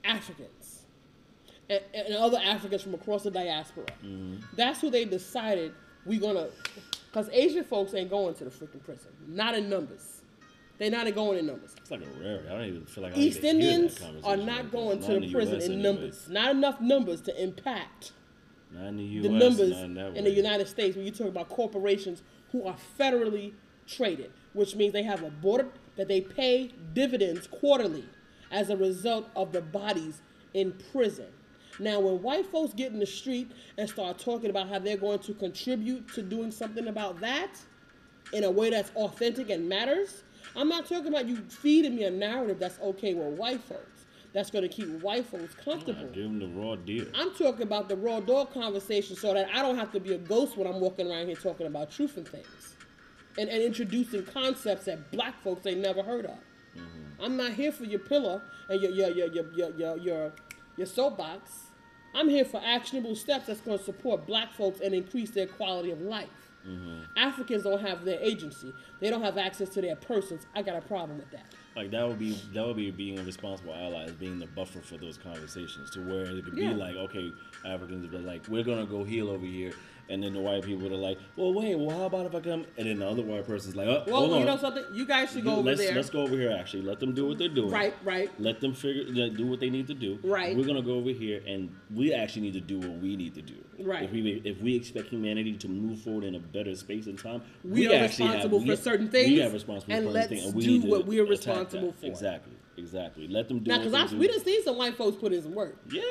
Africans 0.07 0.83
and, 1.69 1.81
and 1.93 2.15
other 2.15 2.39
Africans 2.43 2.81
from 2.81 2.93
across 2.93 3.23
the 3.23 3.31
diaspora. 3.31 3.85
Mm-hmm. 4.03 4.37
That's 4.55 4.81
who 4.81 4.89
they 4.89 5.05
decided 5.05 5.73
we're 6.05 6.19
gonna, 6.21 6.47
because 7.11 7.29
Asian 7.31 7.63
folks 7.63 7.93
ain't 7.93 8.09
going 8.09 8.33
to 8.35 8.45
the 8.45 8.49
freaking 8.49 8.83
prison, 8.83 9.11
not 9.27 9.55
in 9.55 9.69
numbers. 9.69 10.21
They're 10.77 10.91
not 10.91 11.13
going 11.15 11.39
in 11.39 11.47
numbers. 11.47 11.75
It's 11.77 11.89
like 11.89 12.01
a 12.01 12.23
rarity. 12.23 12.47
I 12.47 12.51
don't 12.51 12.65
even 12.65 12.85
feel 12.85 13.03
like 13.03 13.17
I 13.17 13.19
East 13.19 13.41
need 13.41 13.53
to 13.53 13.59
hear 13.59 13.71
that 13.71 13.75
Indians 13.75 14.23
are 14.23 14.37
not 14.37 14.71
going 14.71 15.01
to 15.01 15.19
the 15.19 15.31
prison 15.31 15.55
US 15.55 15.65
in 15.65 15.71
anyway. 15.71 15.83
numbers. 15.83 16.29
Not 16.29 16.51
enough 16.51 16.79
numbers 16.79 17.21
to 17.21 17.43
impact 17.43 18.11
the 18.71 19.03
US. 19.03 19.23
the 19.23 19.29
numbers 19.29 19.71
not 19.71 19.83
in, 19.83 19.93
that 19.95 20.17
in 20.17 20.23
the. 20.23 20.29
United 20.29 20.67
States 20.67 20.95
when 20.95 21.05
you 21.05 21.11
talk 21.11 21.27
about 21.27 21.49
corporations 21.49 22.21
who 22.51 22.65
are 22.65 22.75
federally 22.99 23.53
traded, 23.87 24.31
which 24.53 24.75
means 24.75 24.93
they 24.93 25.03
have 25.03 25.23
a 25.23 25.31
board 25.31 25.67
that 25.95 26.07
they 26.07 26.21
pay 26.21 26.71
dividends 26.93 27.47
quarterly 27.47 28.05
as 28.51 28.69
a 28.69 28.77
result 28.77 29.29
of 29.35 29.51
the 29.51 29.61
bodies 29.61 30.21
in 30.53 30.73
prison. 30.91 31.27
Now, 31.79 31.99
when 31.99 32.21
white 32.21 32.47
folks 32.47 32.73
get 32.73 32.91
in 32.91 32.99
the 32.99 33.05
street 33.05 33.51
and 33.77 33.87
start 33.89 34.17
talking 34.17 34.49
about 34.49 34.69
how 34.69 34.79
they're 34.79 34.97
going 34.97 35.19
to 35.19 35.33
contribute 35.33 36.11
to 36.13 36.23
doing 36.23 36.51
something 36.51 36.87
about 36.87 37.19
that 37.19 37.51
in 38.33 38.43
a 38.43 38.51
way 38.51 38.69
that's 38.69 38.91
authentic 38.95 39.49
and 39.49 39.69
matters, 39.69 40.23
I'm 40.55 40.69
not 40.69 40.87
talking 40.87 41.07
about 41.07 41.27
you 41.27 41.37
feeding 41.49 41.95
me 41.95 42.05
a 42.05 42.11
narrative 42.11 42.59
that's 42.59 42.79
okay 42.79 43.13
with 43.13 43.37
white 43.37 43.61
folks. 43.61 44.05
That's 44.33 44.51
going 44.51 44.63
to 44.63 44.69
keep 44.69 44.87
white 45.01 45.25
folks 45.25 45.55
comfortable. 45.55 46.07
Give 46.07 46.23
them 46.23 46.39
the 46.39 46.47
raw 46.47 46.75
deal. 46.75 47.05
I'm 47.15 47.33
talking 47.33 47.63
about 47.63 47.89
the 47.89 47.95
raw 47.95 48.19
dog 48.19 48.53
conversation 48.53 49.15
so 49.15 49.33
that 49.33 49.49
I 49.53 49.61
don't 49.61 49.77
have 49.77 49.91
to 49.93 49.99
be 49.99 50.13
a 50.13 50.17
ghost 50.17 50.57
when 50.57 50.67
I'm 50.67 50.79
walking 50.79 51.09
around 51.09 51.27
here 51.27 51.35
talking 51.35 51.67
about 51.67 51.91
truth 51.91 52.17
and 52.17 52.27
things. 52.27 52.75
And, 53.37 53.49
and 53.49 53.61
introducing 53.61 54.25
concepts 54.25 54.85
that 54.85 55.11
black 55.11 55.41
folks 55.43 55.65
ain't 55.65 55.79
never 55.79 56.03
heard 56.03 56.25
of. 56.25 56.37
I'm 57.21 57.37
not 57.37 57.53
here 57.53 57.71
for 57.71 57.85
your 57.85 57.99
pillow 57.99 58.41
and 58.69 58.81
your 58.81 58.91
your 58.91 59.09
your 59.09 59.27
your 59.27 59.45
your 59.53 59.71
your, 59.75 59.97
your, 59.97 60.31
your 60.77 60.87
soapbox. 60.87 61.63
I'm 62.15 62.29
here 62.29 62.45
for 62.45 62.61
actionable 62.63 63.15
steps 63.15 63.47
that's 63.47 63.61
going 63.61 63.77
to 63.77 63.83
support 63.83 64.25
black 64.25 64.53
folks 64.53 64.79
and 64.79 64.93
increase 64.93 65.29
their 65.31 65.45
quality 65.47 65.91
of 65.91 66.01
life. 66.01 66.29
Mm-hmm. 66.67 67.01
Africans 67.15 67.63
don't 67.63 67.81
have 67.81 68.03
their 68.03 68.19
agency. 68.19 68.73
They 68.99 69.09
don't 69.09 69.21
have 69.23 69.37
access 69.37 69.69
to 69.69 69.81
their 69.81 69.95
persons. 69.95 70.45
I 70.55 70.61
got 70.63 70.75
a 70.75 70.81
problem 70.81 71.17
with 71.17 71.29
that. 71.31 71.45
Like 71.75 71.91
that 71.91 72.07
would 72.07 72.17
be 72.19 72.31
that 72.53 72.65
would 72.65 72.75
be 72.75 72.89
being 72.91 73.19
a 73.19 73.23
responsible 73.23 73.73
ally, 73.73 74.03
as 74.05 74.11
being 74.13 74.39
the 74.39 74.47
buffer 74.47 74.79
for 74.81 74.97
those 74.97 75.17
conversations, 75.17 75.91
to 75.91 76.01
where 76.01 76.23
it 76.23 76.43
could 76.43 76.57
Yeah. 76.57 76.69
be 76.69 76.75
like, 76.75 76.95
okay, 76.95 77.31
Africans 77.65 78.11
are 78.13 78.17
like, 78.19 78.47
we're 78.47 78.63
gonna 78.63 78.85
go 78.87 79.03
heal 79.03 79.29
over 79.29 79.45
here, 79.45 79.71
and 80.09 80.23
then 80.23 80.33
the 80.33 80.39
white 80.39 80.63
people 80.63 80.87
are 80.87 80.97
like, 80.97 81.17
well, 81.35 81.53
wait, 81.53 81.75
well, 81.75 81.97
how 81.97 82.05
about 82.05 82.25
if 82.25 82.35
I 82.35 82.39
come? 82.39 82.65
And 82.77 82.87
then 82.87 82.99
the 82.99 83.07
other 83.07 83.21
white 83.21 83.45
person's 83.45 83.75
like, 83.75 83.87
uh, 83.87 83.91
oh, 83.91 84.03
Well, 84.07 84.15
hold 84.17 84.33
on, 84.33 84.39
you 84.39 84.45
know 84.45 84.57
something? 84.57 84.85
You 84.93 85.05
guys 85.05 85.31
should 85.31 85.43
go 85.43 85.57
over 85.57 85.61
let's 85.63 85.79
there. 85.79 85.95
let's 85.95 86.09
go 86.09 86.21
over 86.21 86.35
here. 86.35 86.55
Actually, 86.57 86.83
let 86.83 86.99
them 86.99 87.13
do 87.13 87.27
what 87.27 87.37
they're 87.37 87.49
doing. 87.49 87.69
Right, 87.69 87.93
right. 88.03 88.29
Let 88.39 88.61
them 88.61 88.73
figure 88.73 89.29
do 89.29 89.47
what 89.47 89.59
they 89.59 89.69
need 89.69 89.87
to 89.87 89.93
do. 89.93 90.19
Right. 90.23 90.55
We're 90.55 90.65
gonna 90.65 90.81
go 90.81 90.95
over 90.95 91.09
here, 91.09 91.41
and 91.47 91.75
we 91.93 92.13
actually 92.13 92.43
need 92.43 92.53
to 92.53 92.61
do 92.61 92.79
what 92.79 92.99
we 92.99 93.15
need 93.15 93.33
to 93.35 93.41
do. 93.41 93.55
Right. 93.79 94.03
If 94.03 94.11
we 94.11 94.41
if 94.43 94.61
we 94.61 94.75
expect 94.75 95.09
humanity 95.09 95.55
to 95.57 95.67
move 95.67 96.01
forward 96.01 96.23
in 96.23 96.35
a 96.35 96.39
better 96.39 96.75
space 96.75 97.07
and 97.07 97.17
time, 97.17 97.41
We 97.63 97.87
are 97.87 98.03
actually 98.03 98.27
responsible 98.27 98.59
have, 98.59 98.67
for 98.77 98.83
certain 98.83 99.09
things. 99.09 99.29
We 99.29 99.39
have 99.39 99.53
responsible 99.53 99.93
and 99.93 100.05
for 100.05 100.11
let's 100.11 100.29
certain 100.29 100.37
things, 100.37 100.53
and 100.53 100.55
we 100.55 100.79
do 100.79 100.89
what 100.89 101.05
we're 101.05 101.25
responsible 101.25 101.91
that. 101.91 101.99
for. 101.99 102.05
Exactly. 102.05 102.53
Exactly. 102.77 103.27
Let 103.27 103.47
them 103.47 103.59
do. 103.59 103.71
Now, 103.71 103.77
what 103.79 103.91
because 103.91 104.13
we 104.13 104.27
done 104.27 104.43
seen 104.43 104.63
some 104.63 104.77
white 104.77 104.95
folks 104.95 105.17
put 105.17 105.33
in 105.33 105.41
some 105.41 105.55
work. 105.55 105.77
Yeah. 105.89 106.03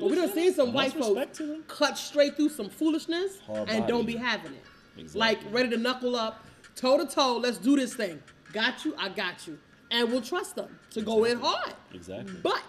Well, 0.00 0.10
we 0.10 0.16
done 0.16 0.32
seen 0.32 0.52
some 0.54 0.72
white 0.72 0.92
folks 0.92 1.08
respect 1.08 1.36
to 1.36 1.46
them. 1.46 1.64
cut 1.68 1.96
straight 1.98 2.36
through 2.36 2.50
some 2.50 2.68
foolishness 2.68 3.40
Hard 3.46 3.68
and 3.68 3.86
don't 3.86 4.06
be 4.06 4.16
having 4.16 4.52
it. 4.52 4.64
Exactly. 4.98 5.20
Like 5.20 5.38
ready 5.52 5.68
to 5.70 5.76
knuckle 5.76 6.16
up, 6.16 6.44
toe 6.74 6.98
to 6.98 7.06
toe. 7.06 7.36
Let's 7.38 7.58
do 7.58 7.76
this 7.76 7.94
thing. 7.94 8.22
Got 8.52 8.84
you. 8.84 8.94
I 8.98 9.08
got 9.10 9.46
you. 9.46 9.58
And 9.90 10.10
we'll 10.10 10.22
trust 10.22 10.56
them 10.56 10.78
to 10.90 11.02
go 11.02 11.24
in 11.24 11.38
hard. 11.38 11.74
Exactly. 11.94 12.34
But 12.42 12.62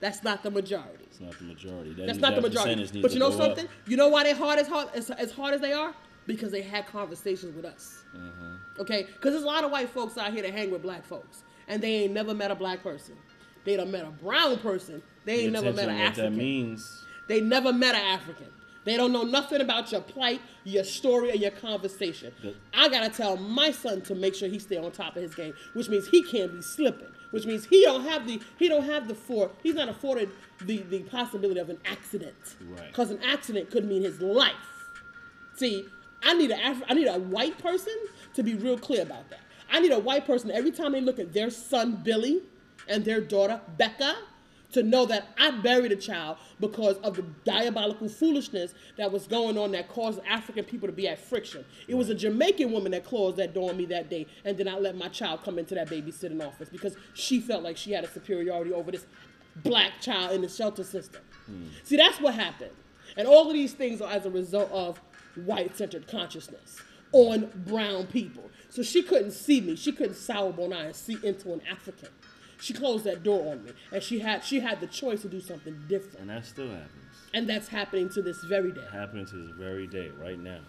that's 0.00 0.22
not 0.22 0.42
the 0.42 0.50
majority. 0.50 1.04
It's 1.04 1.20
not 1.20 1.38
the 1.38 1.44
majority. 1.44 1.90
That 1.90 2.06
That's 2.06 2.18
needs- 2.18 2.20
not 2.22 2.34
the 2.34 2.40
majority. 2.40 3.00
But 3.00 3.12
you 3.12 3.18
know 3.18 3.30
go 3.30 3.36
up. 3.36 3.42
something? 3.56 3.68
You 3.86 3.96
know 3.96 4.08
why 4.08 4.24
they 4.24 4.32
hard 4.32 4.58
as 4.58 4.68
hard 4.68 4.88
as, 4.94 5.10
as 5.10 5.32
hard 5.32 5.54
as 5.54 5.60
they 5.60 5.72
are? 5.72 5.94
Because 6.26 6.50
they 6.52 6.62
had 6.62 6.86
conversations 6.86 7.54
with 7.54 7.64
us. 7.64 8.02
Mm-hmm. 8.16 8.80
Okay? 8.80 9.02
Because 9.04 9.32
there's 9.32 9.42
a 9.42 9.46
lot 9.46 9.64
of 9.64 9.70
white 9.70 9.90
folks 9.90 10.16
out 10.16 10.32
here 10.32 10.42
that 10.42 10.52
hang 10.52 10.70
with 10.70 10.82
black 10.82 11.04
folks, 11.04 11.42
and 11.68 11.82
they 11.82 12.04
ain't 12.04 12.12
never 12.12 12.32
met 12.32 12.50
a 12.50 12.54
black 12.54 12.82
person. 12.82 13.16
They 13.64 13.76
done 13.76 13.90
met 13.90 14.04
a 14.04 14.10
brown 14.10 14.58
person. 14.58 15.02
They 15.24 15.40
ain't 15.44 15.52
never 15.52 15.72
met 15.72 15.88
an 15.88 15.96
what 15.96 16.00
that 16.00 16.10
African. 16.18 16.36
means. 16.36 17.04
They 17.28 17.40
never 17.40 17.72
met 17.72 17.94
an 17.94 18.02
African. 18.02 18.48
They 18.84 18.96
don't 18.96 19.12
know 19.12 19.22
nothing 19.22 19.60
about 19.60 19.92
your 19.92 20.00
plight, 20.00 20.40
your 20.64 20.82
story, 20.82 21.30
or 21.30 21.34
your 21.34 21.52
conversation. 21.52 22.32
Good. 22.42 22.56
I 22.74 22.88
gotta 22.88 23.10
tell 23.10 23.36
my 23.36 23.70
son 23.70 24.02
to 24.02 24.14
make 24.14 24.34
sure 24.34 24.48
he 24.48 24.58
stay 24.58 24.76
on 24.76 24.90
top 24.90 25.16
of 25.16 25.22
his 25.22 25.34
game, 25.34 25.54
which 25.74 25.88
means 25.88 26.08
he 26.08 26.22
can't 26.24 26.52
be 26.52 26.62
slipping. 26.62 27.06
Which 27.30 27.46
means 27.46 27.64
he 27.64 27.82
don't 27.84 28.02
have 28.04 28.26
the 28.26 28.40
he 28.58 28.68
don't 28.68 28.84
have 28.84 29.08
the 29.08 29.14
for 29.14 29.50
he's 29.62 29.74
not 29.74 29.88
afforded 29.88 30.30
the 30.60 30.78
the 30.78 31.00
possibility 31.04 31.60
of 31.60 31.70
an 31.70 31.78
accident. 31.84 32.56
Right. 32.60 32.88
Because 32.88 33.10
an 33.10 33.20
accident 33.22 33.70
could 33.70 33.84
mean 33.86 34.02
his 34.02 34.20
life. 34.20 34.52
See, 35.56 35.86
I 36.22 36.34
need 36.34 36.50
a 36.50 36.70
Af- 36.70 36.82
I 36.88 36.94
need 36.94 37.06
a 37.06 37.18
white 37.18 37.58
person 37.58 37.94
to 38.34 38.42
be 38.42 38.54
real 38.54 38.76
clear 38.78 39.02
about 39.02 39.30
that. 39.30 39.40
I 39.70 39.80
need 39.80 39.92
a 39.92 39.98
white 39.98 40.26
person 40.26 40.50
every 40.50 40.72
time 40.72 40.92
they 40.92 41.00
look 41.00 41.18
at 41.18 41.32
their 41.32 41.50
son 41.50 42.00
Billy 42.04 42.42
and 42.88 43.04
their 43.04 43.20
daughter 43.20 43.60
Becca 43.76 44.16
to 44.72 44.82
know 44.82 45.06
that 45.06 45.28
I 45.38 45.50
buried 45.50 45.92
a 45.92 45.96
child 45.96 46.38
because 46.58 46.96
of 46.98 47.16
the 47.16 47.22
diabolical 47.44 48.08
foolishness 48.08 48.74
that 48.96 49.12
was 49.12 49.26
going 49.26 49.58
on 49.58 49.72
that 49.72 49.88
caused 49.88 50.20
African 50.26 50.64
people 50.64 50.88
to 50.88 50.92
be 50.92 51.06
at 51.08 51.18
friction. 51.18 51.64
It 51.88 51.94
was 51.94 52.08
a 52.08 52.14
Jamaican 52.14 52.72
woman 52.72 52.92
that 52.92 53.04
closed 53.04 53.36
that 53.36 53.54
door 53.54 53.70
on 53.70 53.76
me 53.76 53.84
that 53.86 54.08
day 54.08 54.26
and 54.44 54.56
did 54.56 54.66
not 54.66 54.82
let 54.82 54.96
my 54.96 55.08
child 55.08 55.42
come 55.44 55.58
into 55.58 55.74
that 55.74 55.88
babysitting 55.88 56.44
office 56.44 56.68
because 56.68 56.96
she 57.14 57.40
felt 57.40 57.62
like 57.62 57.76
she 57.76 57.92
had 57.92 58.04
a 58.04 58.10
superiority 58.10 58.72
over 58.72 58.90
this 58.90 59.06
black 59.56 60.00
child 60.00 60.32
in 60.32 60.40
the 60.40 60.48
shelter 60.48 60.84
system. 60.84 61.20
Hmm. 61.46 61.66
See, 61.84 61.96
that's 61.96 62.20
what 62.20 62.34
happened. 62.34 62.72
And 63.16 63.28
all 63.28 63.48
of 63.48 63.52
these 63.52 63.74
things 63.74 64.00
are 64.00 64.10
as 64.10 64.24
a 64.24 64.30
result 64.30 64.70
of 64.70 65.00
white 65.44 65.76
centered 65.76 66.08
consciousness 66.08 66.78
on 67.12 67.50
brown 67.66 68.06
people. 68.06 68.50
So 68.70 68.82
she 68.82 69.02
couldn't 69.02 69.32
see 69.32 69.60
me. 69.60 69.76
She 69.76 69.92
couldn't 69.92 70.14
sour 70.14 70.50
one 70.50 70.72
eye 70.72 70.86
and 70.86 70.96
see 70.96 71.18
into 71.22 71.52
an 71.52 71.60
African. 71.70 72.08
She 72.62 72.72
closed 72.72 73.04
that 73.04 73.22
door 73.22 73.52
on 73.52 73.64
me. 73.64 73.72
And 73.92 74.02
she 74.02 74.20
had 74.20 74.44
she 74.44 74.60
had 74.60 74.80
the 74.80 74.86
choice 74.86 75.22
to 75.22 75.28
do 75.28 75.40
something 75.40 75.76
different. 75.88 76.20
And 76.20 76.30
that 76.30 76.46
still 76.46 76.68
happens. 76.70 76.88
And 77.34 77.48
that's 77.48 77.68
happening 77.68 78.08
to 78.10 78.22
this 78.22 78.42
very 78.44 78.72
day. 78.72 78.86
happening 78.92 79.26
to 79.26 79.36
this 79.36 79.50
very 79.56 79.86
day, 79.86 80.10
right 80.20 80.38
now. 80.38 80.60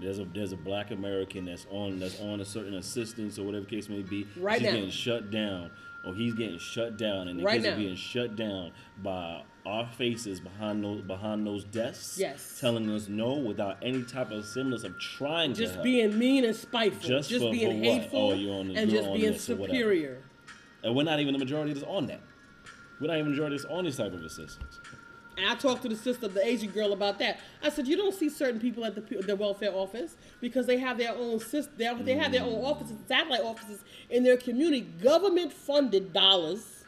There's 0.00 0.18
a 0.18 0.24
there's 0.24 0.52
a 0.52 0.56
black 0.56 0.90
American 0.90 1.44
that's 1.44 1.66
on 1.70 1.98
that's 1.98 2.20
on 2.20 2.40
a 2.40 2.44
certain 2.44 2.74
assistance 2.74 3.38
or 3.38 3.44
whatever 3.44 3.64
case 3.66 3.88
may 3.88 4.02
be. 4.02 4.26
Right 4.36 4.58
She's 4.60 4.66
now. 4.68 4.74
getting 4.74 4.90
shut 4.90 5.30
down, 5.30 5.70
or 6.06 6.14
he's 6.14 6.34
getting 6.34 6.58
shut 6.58 6.96
down, 6.96 7.28
and 7.28 7.38
the 7.40 7.44
Right 7.44 7.54
kids 7.54 7.66
now. 7.66 7.72
are 7.74 7.76
being 7.76 7.96
shut 7.96 8.34
down 8.36 8.72
by 9.02 9.42
our 9.64 9.86
faces 9.86 10.40
behind 10.40 10.82
those 10.82 11.02
behind 11.02 11.46
those 11.46 11.62
desks. 11.64 12.18
Yes. 12.18 12.58
telling 12.60 12.90
us 12.90 13.08
no 13.08 13.34
without 13.34 13.76
any 13.80 14.02
type 14.02 14.32
of 14.32 14.44
semblance 14.44 14.82
of 14.84 14.98
trying 14.98 15.52
to 15.54 15.60
Just 15.66 15.82
being 15.84 16.18
mean 16.18 16.44
and 16.44 16.56
spiteful. 16.56 17.08
Just 17.08 17.30
Just, 17.30 17.44
for- 17.44 17.52
being 17.52 17.80
for 17.82 17.88
oh, 17.88 17.92
hateful 18.00 18.18
Oh, 18.20 18.58
on 18.60 18.68
the- 18.68 18.74
and 18.76 18.90
just 18.90 19.12
being 19.12 19.38
superior. 19.38 20.18
And 20.82 20.94
we're 20.94 21.04
not 21.04 21.20
even 21.20 21.32
the 21.32 21.38
majority 21.38 21.72
that's 21.72 21.86
on 21.86 22.06
that. 22.06 22.20
We're 23.00 23.08
not 23.08 23.18
even 23.18 23.26
the 23.26 23.30
majority 23.30 23.56
that's 23.56 23.68
on 23.70 23.84
this 23.84 23.96
type 23.96 24.12
of 24.12 24.22
assistance. 24.22 24.80
And 25.36 25.46
I 25.46 25.54
talked 25.54 25.82
to 25.82 25.88
the 25.88 25.96
sister 25.96 26.28
the 26.28 26.46
Asian 26.46 26.70
girl 26.70 26.92
about 26.92 27.18
that. 27.20 27.40
I 27.62 27.70
said, 27.70 27.88
you 27.88 27.96
don't 27.96 28.14
see 28.14 28.28
certain 28.28 28.60
people 28.60 28.84
at 28.84 28.94
the, 28.94 29.16
the 29.22 29.34
welfare 29.34 29.72
office 29.72 30.16
because 30.40 30.66
they 30.66 30.78
have 30.78 30.98
their 30.98 31.14
own 31.14 31.40
system. 31.40 31.72
They 31.78 31.84
have, 31.84 32.04
they 32.04 32.14
have 32.14 32.32
their 32.32 32.42
own 32.42 32.62
offices, 32.64 32.98
satellite 33.08 33.40
offices 33.40 33.82
in 34.10 34.24
their 34.24 34.36
community. 34.36 34.82
Government-funded 35.02 36.12
dollars 36.12 36.84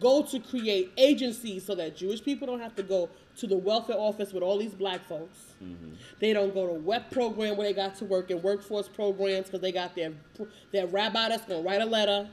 go 0.00 0.22
to 0.22 0.40
create 0.40 0.92
agencies 0.96 1.64
so 1.64 1.74
that 1.76 1.96
Jewish 1.96 2.22
people 2.22 2.46
don't 2.46 2.60
have 2.60 2.74
to 2.76 2.82
go 2.82 3.08
to 3.38 3.46
the 3.46 3.56
welfare 3.56 3.96
office 3.96 4.32
with 4.32 4.42
all 4.42 4.58
these 4.58 4.74
black 4.74 5.06
folks. 5.06 5.54
Mm-hmm. 5.62 5.92
They 6.18 6.32
don't 6.32 6.52
go 6.52 6.66
to 6.66 6.74
WEP 6.74 7.10
program 7.10 7.56
where 7.56 7.66
they 7.66 7.74
got 7.74 7.94
to 7.96 8.04
work 8.04 8.30
in 8.30 8.42
workforce 8.42 8.88
programs 8.88 9.46
because 9.46 9.60
they 9.60 9.72
got 9.72 9.94
their 9.94 10.12
their 10.72 10.86
rabbi 10.86 11.28
that's 11.28 11.44
gonna 11.44 11.62
write 11.62 11.80
a 11.80 11.86
letter 11.86 12.28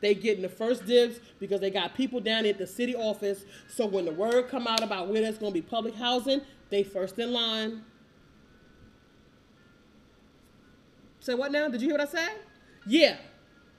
They 0.00 0.14
getting 0.14 0.42
the 0.42 0.48
first 0.48 0.86
dibs 0.86 1.20
because 1.38 1.60
they 1.60 1.70
got 1.70 1.94
people 1.94 2.20
down 2.20 2.46
at 2.46 2.58
the 2.58 2.66
city 2.66 2.94
office. 2.94 3.44
So 3.68 3.86
when 3.86 4.04
the 4.04 4.12
word 4.12 4.48
come 4.48 4.66
out 4.66 4.82
about 4.82 5.08
where 5.08 5.20
there's 5.20 5.38
gonna 5.38 5.52
be 5.52 5.62
public 5.62 5.94
housing, 5.94 6.40
they 6.70 6.82
first 6.82 7.18
in 7.18 7.32
line. 7.32 7.84
Say 11.20 11.34
what 11.34 11.52
now? 11.52 11.68
Did 11.68 11.82
you 11.82 11.88
hear 11.88 11.98
what 11.98 12.08
I 12.08 12.10
said? 12.10 12.38
Yeah. 12.86 13.16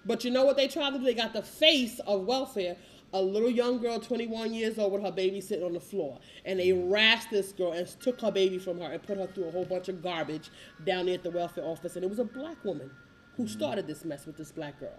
But 0.05 0.23
you 0.23 0.31
know 0.31 0.45
what 0.45 0.57
they 0.57 0.67
tried 0.67 0.91
to 0.91 0.99
do? 0.99 1.05
They 1.05 1.13
got 1.13 1.33
the 1.33 1.41
face 1.41 1.99
of 2.05 2.25
welfare. 2.25 2.77
A 3.13 3.21
little 3.21 3.49
young 3.49 3.79
girl, 3.79 3.99
21 3.99 4.53
years 4.53 4.79
old, 4.79 4.93
with 4.93 5.01
her 5.01 5.11
baby 5.11 5.41
sitting 5.41 5.65
on 5.65 5.73
the 5.73 5.81
floor. 5.81 6.19
And 6.45 6.59
they 6.59 6.69
harassed 6.69 7.29
this 7.29 7.51
girl 7.51 7.73
and 7.73 7.85
took 7.99 8.21
her 8.21 8.31
baby 8.31 8.57
from 8.57 8.79
her 8.79 8.85
and 8.85 9.03
put 9.03 9.17
her 9.17 9.27
through 9.27 9.45
a 9.45 9.51
whole 9.51 9.65
bunch 9.65 9.89
of 9.89 10.01
garbage 10.01 10.49
down 10.85 11.07
there 11.07 11.15
at 11.15 11.23
the 11.23 11.31
welfare 11.31 11.65
office. 11.65 11.95
And 11.97 12.05
it 12.05 12.09
was 12.09 12.19
a 12.19 12.23
black 12.23 12.63
woman 12.63 12.89
who 13.35 13.47
started 13.47 13.85
this 13.85 14.05
mess 14.05 14.25
with 14.25 14.37
this 14.37 14.51
black 14.51 14.79
girl. 14.79 14.95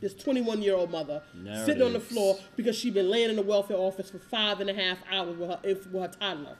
This 0.00 0.14
21 0.14 0.62
year 0.62 0.74
old 0.74 0.90
mother 0.90 1.22
sitting 1.64 1.82
on 1.82 1.92
the 1.92 2.00
floor 2.00 2.38
because 2.56 2.76
she'd 2.76 2.94
been 2.94 3.10
laying 3.10 3.30
in 3.30 3.36
the 3.36 3.42
welfare 3.42 3.76
office 3.76 4.10
for 4.10 4.18
five 4.18 4.60
and 4.60 4.70
a 4.70 4.74
half 4.74 4.98
hours 5.10 5.36
with 5.36 5.50
her, 5.50 5.60
with 5.64 6.02
her 6.02 6.08
toddler. 6.18 6.56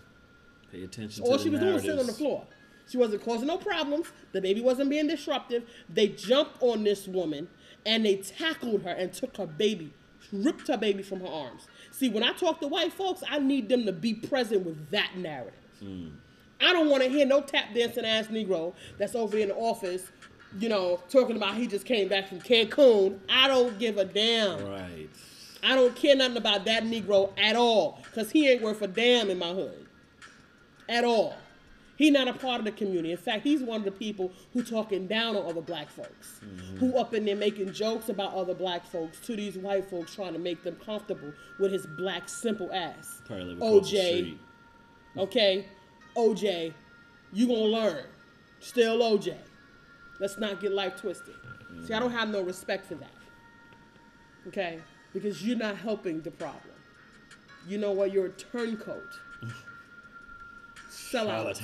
Pay 0.71 0.85
attention 0.85 1.25
All 1.25 1.39
she 1.39 1.49
was 1.49 1.61
doing 1.61 1.75
was 1.75 1.83
sitting 1.83 1.99
on 1.99 2.07
the 2.07 2.13
floor. 2.13 2.45
She 2.89 2.97
wasn't 2.99 3.25
causing 3.25 3.47
no 3.47 3.57
problems. 3.57 4.09
The 4.33 4.41
baby 4.41 4.61
wasn't 4.61 4.91
being 4.91 5.07
disruptive. 5.07 5.63
They 5.89 6.09
jumped 6.09 6.57
on 6.61 6.85
this 6.85 7.07
woman 7.07 7.49
and 7.87 8.05
they 8.05 8.17
tackled 8.17 8.83
her 8.83 8.91
and 8.91 9.13
took 9.13 9.37
her 9.37 9.47
baby, 9.47 9.93
ripped 10.33 10.69
her 10.69 10.77
baby 10.77 11.03
from 11.03 11.21
her 11.21 11.27
arms. 11.29 11.69
See, 11.93 12.09
when 12.09 12.23
I 12.25 12.33
talk 12.33 12.61
to 12.61 12.67
white 12.69 12.93
folks, 12.93 13.23
I 13.29 13.39
need 13.39 13.69
them 13.69 13.87
to 13.87 13.93
be 13.93 14.15
present 14.15 14.67
with 14.67 14.91
that 14.91 15.17
narrative. 15.17 15.55
I 16.61 16.73
don't 16.73 16.91
want 16.91 17.03
to 17.05 17.09
hear 17.09 17.25
no 17.25 17.41
tap 17.41 17.75
dancing 17.75 18.05
ass 18.05 18.27
Negro 18.27 18.75
that's 18.99 19.15
over 19.15 19.39
in 19.39 19.49
the 19.49 19.55
office, 19.57 20.03
you 20.59 20.69
know, 20.69 21.01
talking 21.09 21.37
about 21.37 21.55
he 21.57 21.67
just 21.67 21.87
came 21.87 22.09
back 22.09 22.29
from 22.29 22.41
Cancun. 22.41 23.19
I 23.29 23.49
don't 23.49 23.79
give 23.79 23.99
a 23.99 24.05
damn. 24.05 24.65
Right. 24.67 25.09
I 25.63 25.75
don't 25.75 25.95
care 25.95 26.17
nothing 26.17 26.39
about 26.39 26.65
that 26.65 26.85
Negro 26.85 27.33
at 27.39 27.55
all, 27.55 28.01
cause 28.15 28.31
he 28.31 28.49
ain't 28.49 28.63
worth 28.63 28.83
a 28.83 28.89
damn 28.89 29.31
in 29.31 29.39
my 29.39 29.51
hood. 29.51 29.87
At 30.89 31.05
all. 31.05 31.37
He 31.97 32.11
not 32.11 32.29
a 32.29 32.33
part 32.33 32.61
of 32.61 32.65
the 32.65 32.73
community. 32.73 33.13
In 33.13 33.19
fact, 33.19 33.45
he's 33.45 33.61
one 33.61 33.81
of 33.81 33.85
the 33.85 33.91
people 33.91 34.33
who 34.55 34.63
talking 34.63 35.07
down 35.07 35.37
on 35.37 35.45
other 35.45 35.61
black 35.61 35.91
folks, 35.91 36.41
mm-hmm. 36.43 36.79
who 36.79 36.97
up 36.97 37.13
in 37.13 37.27
there 37.27 37.37
making 37.37 37.75
jokes 37.75 38.09
about 38.09 38.33
other 38.33 38.55
black 38.55 38.87
folks 38.87 39.21
to 39.27 39.37
these 39.37 39.59
white 39.59 39.85
folks, 39.91 40.15
trying 40.15 40.33
to 40.33 40.39
make 40.39 40.63
them 40.63 40.77
comfortable 40.77 41.31
with 41.59 41.73
his 41.73 41.87
black 41.99 42.27
simple 42.27 42.73
ass. 42.73 43.21
Probably 43.27 43.45
live 43.45 43.59
across 43.59 43.91
the 43.91 43.99
OJ, 43.99 44.39
okay, 45.19 45.67
OJ, 46.17 46.73
you 47.35 47.47
gonna 47.47 47.61
learn. 47.61 48.05
Still 48.61 49.01
OJ. 49.01 49.35
Let's 50.21 50.39
not 50.39 50.61
get 50.61 50.73
life 50.73 51.01
twisted. 51.01 51.35
See, 51.87 51.95
I 51.95 51.99
don't 51.99 52.13
have 52.13 52.29
no 52.29 52.43
respect 52.43 52.87
for 52.87 52.95
that. 52.97 53.11
Okay? 54.49 54.79
Because 55.13 55.45
you're 55.45 55.57
not 55.57 55.77
helping 55.77 56.21
the 56.21 56.31
problem. 56.31 56.63
You 57.67 57.79
know 57.79 57.93
what? 57.93 58.13
You're 58.13 58.27
a 58.27 58.31
turncoat. 58.31 59.19
Sell 60.89 61.31
out. 61.31 61.61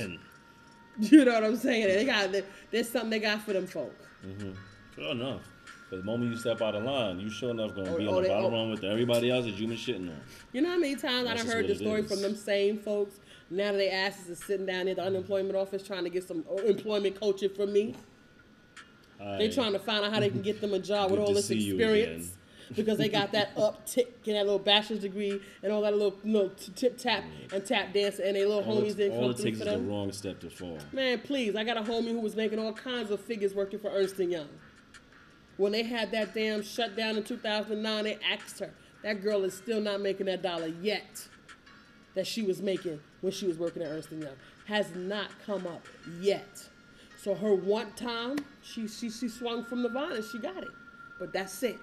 You 0.99 1.25
know 1.27 1.35
what 1.35 1.45
I'm 1.45 1.57
saying? 1.57 1.89
They 1.89 2.05
got 2.07 2.35
there's 2.71 2.89
something 2.89 3.11
they 3.11 3.19
got 3.19 3.43
for 3.43 3.53
them 3.53 3.67
folk. 3.67 3.95
Mm-hmm. 4.27 4.53
Sure 4.95 5.11
enough. 5.11 5.43
But 5.91 5.99
the 5.99 6.03
moment 6.05 6.31
you 6.33 6.37
step 6.39 6.63
out 6.63 6.75
of 6.75 6.85
line, 6.85 7.21
you 7.21 7.29
sure 7.31 7.51
enough 7.51 7.75
gonna 7.75 7.93
Oh, 7.95 7.99
be 7.99 8.07
oh, 8.07 8.17
on 8.17 8.23
the 8.23 8.23
they- 8.23 8.35
bottom 8.35 8.55
oh. 8.55 8.57
run 8.57 8.71
with 8.71 8.83
everybody 8.83 9.31
else 9.31 9.45
that 9.45 9.53
you 9.55 9.69
been 9.69 9.77
shitting 9.77 10.09
on. 10.09 10.21
You 10.53 10.63
know 10.63 10.71
how 10.71 10.79
many 10.79 10.97
times 10.97 11.29
I've 11.29 11.47
heard 11.47 11.69
the 11.69 11.75
story 11.77 12.01
is. 12.01 12.09
from 12.11 12.23
them 12.23 12.35
same 12.35 12.79
folks? 12.79 13.21
Now 13.51 13.73
that 13.73 13.79
they 13.79 13.91
asses 13.91 14.29
is 14.29 14.39
sitting 14.39 14.67
down 14.67 14.89
at 14.89 14.97
the 14.97 15.03
unemployment 15.03 15.55
office 15.55 15.83
trying 15.87 16.05
to 16.05 16.11
get 16.11 16.27
some 16.27 16.45
employment 16.65 17.21
coaching 17.21 17.51
from 17.51 17.73
me. 17.73 17.95
They 19.19 19.47
Aye. 19.47 19.51
trying 19.51 19.73
to 19.73 19.79
find 19.79 20.05
out 20.05 20.13
how 20.13 20.21
they 20.21 20.31
can 20.31 20.43
get 20.43 20.61
them 20.61 20.75
a 20.75 20.79
job 20.79 21.11
with 21.11 21.21
all 21.21 21.33
this 21.33 21.51
experience 21.51 22.37
because 22.75 22.99
they 22.99 23.09
got 23.09 23.33
that 23.33 23.55
uptick 23.57 24.09
in 24.25 24.35
that 24.35 24.45
little 24.45 24.59
bachelor's 24.59 25.01
degree 25.01 25.41
and 25.63 25.73
all 25.73 25.83
that 25.83 25.93
little 25.93 26.19
little 26.25 26.51
tip 26.75 26.99
tap 26.99 27.25
and 27.53 27.65
tap 27.65 27.93
dance 27.93 28.19
and 28.19 28.37
they 28.37 28.45
little 28.45 28.63
all 28.65 28.83
homies 28.83 28.97
didn't 28.97 29.17
all 29.17 29.23
come 29.23 29.31
it 29.31 29.39
takes 29.39 29.59
for 29.59 29.69
is 29.69 29.73
the 29.73 29.79
wrong 29.79 30.13
step 30.13 30.41
to 30.41 30.51
fall. 30.51 30.79
Man, 30.93 31.21
please, 31.21 31.57
I 31.57 31.65
got 31.65 31.77
a 31.77 31.83
homie 31.83 32.11
who 32.11 32.21
was 32.21 32.37
making 32.37 32.59
all 32.59 32.73
kinds 32.73 33.11
of 33.11 33.21
figures 33.21 33.55
working 33.55 33.79
for 33.79 33.91
Ernst 33.91 34.19
and 34.19 34.31
Young. 34.31 34.49
When 35.57 35.73
they 35.73 35.83
had 35.85 36.11
that 36.11 36.35
damn 36.35 36.63
shutdown 36.63 37.17
in 37.17 37.25
2009, 37.25 38.05
they 38.05 38.19
asked 38.31 38.59
her. 38.61 38.71
That 39.03 39.23
girl 39.23 39.45
is 39.45 39.55
still 39.55 39.81
not 39.81 40.01
making 40.01 40.27
that 40.27 40.43
dollar 40.43 40.67
yet 40.83 41.29
that 42.15 42.27
she 42.27 42.43
was 42.43 42.61
making 42.61 42.99
when 43.21 43.33
she 43.33 43.47
was 43.47 43.59
working 43.59 43.83
at 43.83 43.89
Ernst 43.89 44.11
and 44.11 44.23
Young. 44.23 44.35
Has 44.67 44.95
not 44.95 45.31
come 45.45 45.67
up 45.67 45.87
yet. 46.21 46.69
So 47.27 47.35
her 47.35 47.53
one 47.53 47.91
time, 47.95 48.37
she 48.63 48.87
she 48.87 49.11
she 49.11 49.29
swung 49.29 49.65
from 49.65 49.83
the 49.83 49.89
vine 49.89 50.13
and 50.13 50.25
she 50.25 50.39
got 50.39 50.59
it. 50.59 50.71
But 51.19 51.33
that's 51.33 51.61
it. 51.65 51.77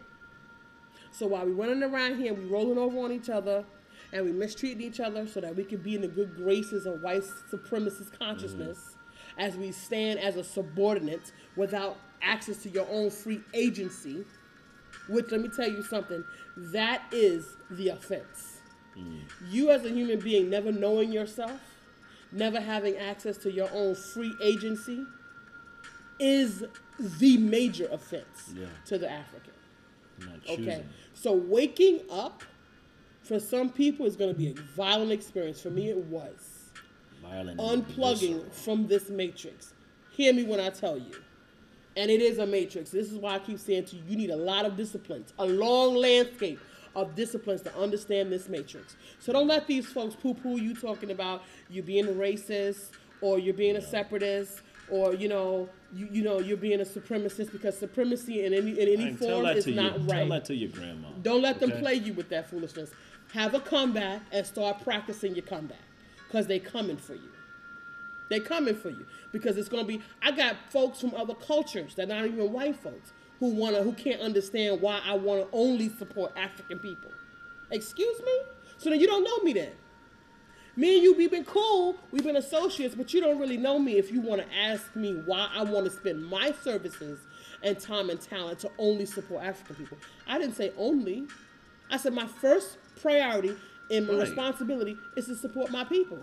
So 1.12 1.28
while 1.28 1.46
we're 1.46 1.52
running 1.52 1.84
around 1.84 2.16
here, 2.16 2.34
we 2.34 2.46
rolling 2.46 2.78
over 2.78 2.98
on 3.00 3.12
each 3.12 3.30
other, 3.30 3.66
and 4.14 4.24
we 4.24 4.32
mistreating 4.32 4.80
each 4.80 5.02
other 5.02 5.28
so 5.28 5.42
that 5.42 5.54
we 5.54 5.66
can 5.66 5.80
be 5.80 5.96
in 5.96 6.02
the 6.02 6.08
good 6.08 6.38
graces 6.38 6.86
of 6.86 7.02
white 7.02 7.24
supremacist 7.52 8.18
consciousness, 8.18 8.78
mm-hmm. 8.78 9.42
as 9.42 9.58
we 9.58 9.74
stand 9.74 10.18
as 10.20 10.38
a 10.38 10.46
subordinate 10.46 11.34
without 11.58 11.98
access 12.22 12.64
to 12.64 12.70
your 12.70 12.88
own 12.90 13.10
free 13.10 13.42
agency. 13.54 14.24
Which 15.10 15.30
let 15.30 15.42
me 15.42 15.50
tell 15.50 15.70
you 15.70 15.84
something, 15.84 16.24
that 16.56 17.02
is 17.12 17.58
the 17.70 17.90
offense. 17.90 18.62
Mm. 18.98 19.24
You 19.50 19.72
as 19.72 19.84
a 19.84 19.90
human 19.90 20.22
being 20.22 20.50
never 20.50 20.72
knowing 20.72 21.12
yourself, 21.12 21.60
never 22.32 22.62
having 22.62 22.96
access 22.96 23.36
to 23.40 23.52
your 23.52 23.70
own 23.74 23.94
free 23.96 24.34
agency, 24.42 25.06
is 26.20 26.64
the 27.00 27.38
major 27.38 27.88
offense 27.92 28.54
Yeah. 28.56 28.66
to 28.86 28.98
the 28.98 29.10
African. 29.10 29.54
Okay. 30.50 30.84
So 31.14 31.34
waking 31.34 32.02
up 32.10 32.44
for 33.22 33.40
some 33.40 33.70
people 33.70 34.06
is 34.06 34.16
going 34.16 34.32
to 34.32 34.38
be 34.38 34.50
a 34.50 34.54
violent 34.76 35.12
experience. 35.12 35.62
For 35.62 35.70
me, 35.70 35.90
it 35.90 35.98
was 35.98 36.70
Violent 37.22 37.60
unplugging 37.60 38.52
from 38.52 38.88
this 38.88 39.10
matrix. 39.10 39.74
Hear 40.12 40.34
me 40.34 40.44
when 40.44 40.60
I 40.60 40.70
tell 40.70 40.98
you. 40.98 41.16
And 41.96 42.10
it 42.10 42.22
is 42.22 42.40
a 42.40 42.46
matrix. 42.46 42.90
This 42.90 43.12
is 43.12 43.18
why 43.18 43.36
I 43.36 43.40
keep 43.40 43.60
saying 43.60 43.86
to 43.86 43.96
you, 43.96 44.02
you 44.10 44.18
need 44.18 44.30
a 44.32 44.36
lot 44.36 44.66
of 44.66 44.76
disciplines, 44.76 45.32
a 45.38 45.46
long 45.46 45.96
landscape 45.96 46.60
of 46.96 47.16
disciplines 47.16 47.62
to 47.62 47.76
understand 47.78 48.32
this 48.32 48.50
matrix. 48.50 48.96
So 49.20 49.32
don't 49.32 49.48
let 49.48 49.68
these 49.68 49.86
folks 49.88 50.16
poo-poo 50.16 50.60
you 50.60 50.76
talking 50.76 51.12
about 51.12 51.44
you 51.70 51.82
being 51.82 52.08
a 52.08 52.12
racist 52.12 52.90
or 53.22 53.40
you're 53.40 53.54
being 53.54 53.76
a 53.78 53.82
separatist 53.82 54.62
or 54.90 55.14
you 55.14 55.28
know 55.28 55.70
you, 55.94 56.08
you 56.12 56.24
know 56.24 56.40
you're 56.40 56.58
being 56.58 56.82
a 56.82 56.86
supremacist 56.86 57.52
because 57.52 57.78
supremacy 57.78 58.46
in 58.46 58.54
any 58.54 58.80
in 58.80 58.88
any 58.88 59.08
And 59.10 59.20
form 59.20 59.46
is 59.46 59.68
not 59.68 60.00
your, 60.00 60.08
right. 60.08 60.20
Tell 60.20 60.30
that 60.30 60.46
to 60.46 60.56
your 60.56 60.70
grandma. 60.70 61.10
Don't 61.22 61.42
let 61.42 61.60
them 61.60 61.72
okay? 61.72 61.82
play 61.82 61.94
you 61.96 62.14
with 62.14 62.30
that 62.30 62.50
foolishness. 62.50 62.92
Have 63.34 63.54
a 63.54 63.60
comeback 63.60 64.22
and 64.32 64.46
start 64.46 64.84
practicing 64.84 65.36
your 65.36 65.46
comeback 65.46 65.78
because 66.28 66.48
they 66.48 66.60
coming 66.60 66.98
for 66.98 67.14
you. 67.14 67.30
They 68.30 68.40
coming 68.40 68.76
for 68.76 68.90
you 68.90 69.06
because 69.32 69.58
it's 69.58 69.70
gonna 69.70 69.86
be. 69.86 70.02
I 70.22 70.32
got 70.32 70.56
folks 70.70 71.00
from 71.00 71.14
other 71.16 71.36
cultures 71.36 71.96
that 71.96 72.10
are 72.10 72.22
not 72.22 72.26
even 72.26 72.52
white 72.52 72.76
folks 72.76 73.14
who 73.40 73.48
wanna 73.50 73.84
who 73.84 73.94
can't 73.94 74.22
understand 74.22 74.82
why 74.82 75.02
I 75.06 75.16
wanna 75.16 75.46
only 75.52 75.90
support 75.90 76.34
African 76.36 76.80
people. 76.80 77.12
Excuse 77.72 78.20
me. 78.22 78.40
So 78.78 78.90
then 78.90 79.00
you 79.00 79.08
don't 79.08 79.24
know 79.24 79.38
me 79.44 79.54
then. 79.54 79.72
Me 80.76 80.96
and 80.96 81.04
you, 81.04 81.14
we've 81.16 81.30
been 81.30 81.46
cool, 81.46 81.96
we've 82.12 82.24
been 82.24 82.36
associates, 82.38 82.96
but 82.96 83.14
you 83.14 83.22
don't 83.22 83.40
really 83.40 83.58
know 83.58 83.78
me 83.78 83.98
if 83.98 84.12
you 84.12 84.22
want 84.22 84.42
to 84.42 84.56
ask 84.58 84.96
me 84.96 85.14
why 85.26 85.48
I 85.54 85.64
want 85.64 85.86
to 85.86 85.92
spend 85.92 86.26
my 86.26 86.52
services 86.64 87.20
and 87.62 87.80
time 87.80 88.10
and 88.10 88.20
talent 88.20 88.60
to 88.60 88.72
only 88.80 89.06
support 89.06 89.44
African 89.46 89.76
people. 89.76 89.98
I 90.28 90.40
didn't 90.40 90.56
say 90.56 90.72
only. 90.78 91.26
I 91.92 91.98
said 91.98 92.14
my 92.14 92.26
first 92.26 92.78
priority 93.02 93.56
and 93.92 94.08
my 94.08 94.14
Right. 94.16 94.22
responsibility 94.28 94.98
is 95.16 95.28
to 95.28 95.36
support 95.36 95.70
my 95.70 95.84
people 95.84 96.20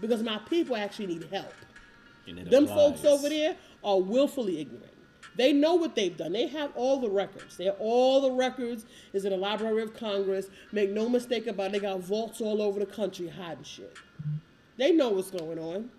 because 0.00 0.22
my 0.22 0.38
people 0.48 0.76
actually 0.76 1.06
need 1.06 1.24
help. 1.32 1.52
And 2.28 2.38
Them 2.46 2.64
applies. 2.64 3.00
folks 3.00 3.04
over 3.04 3.28
there 3.28 3.56
are 3.82 4.00
willfully 4.00 4.60
ignorant. 4.60 4.93
They 5.36 5.52
know 5.52 5.74
what 5.74 5.96
they've 5.96 6.16
done. 6.16 6.32
They 6.32 6.46
have 6.48 6.70
all 6.76 7.00
the 7.00 7.10
records. 7.10 7.56
They 7.56 7.64
have 7.64 7.76
all 7.78 8.20
the 8.20 8.30
records 8.30 8.86
is 9.12 9.24
in 9.24 9.30
the 9.30 9.36
Library 9.36 9.82
of 9.82 9.94
Congress. 9.94 10.46
Make 10.72 10.90
no 10.90 11.08
mistake 11.08 11.46
about 11.46 11.66
it, 11.66 11.72
they 11.72 11.80
got 11.80 12.00
vaults 12.00 12.40
all 12.40 12.62
over 12.62 12.78
the 12.78 12.86
country 12.86 13.28
hiding 13.28 13.64
shit. 13.64 13.96
They 14.76 14.92
know 14.92 15.10
what's 15.10 15.30
going 15.30 15.58
on. 15.58 15.90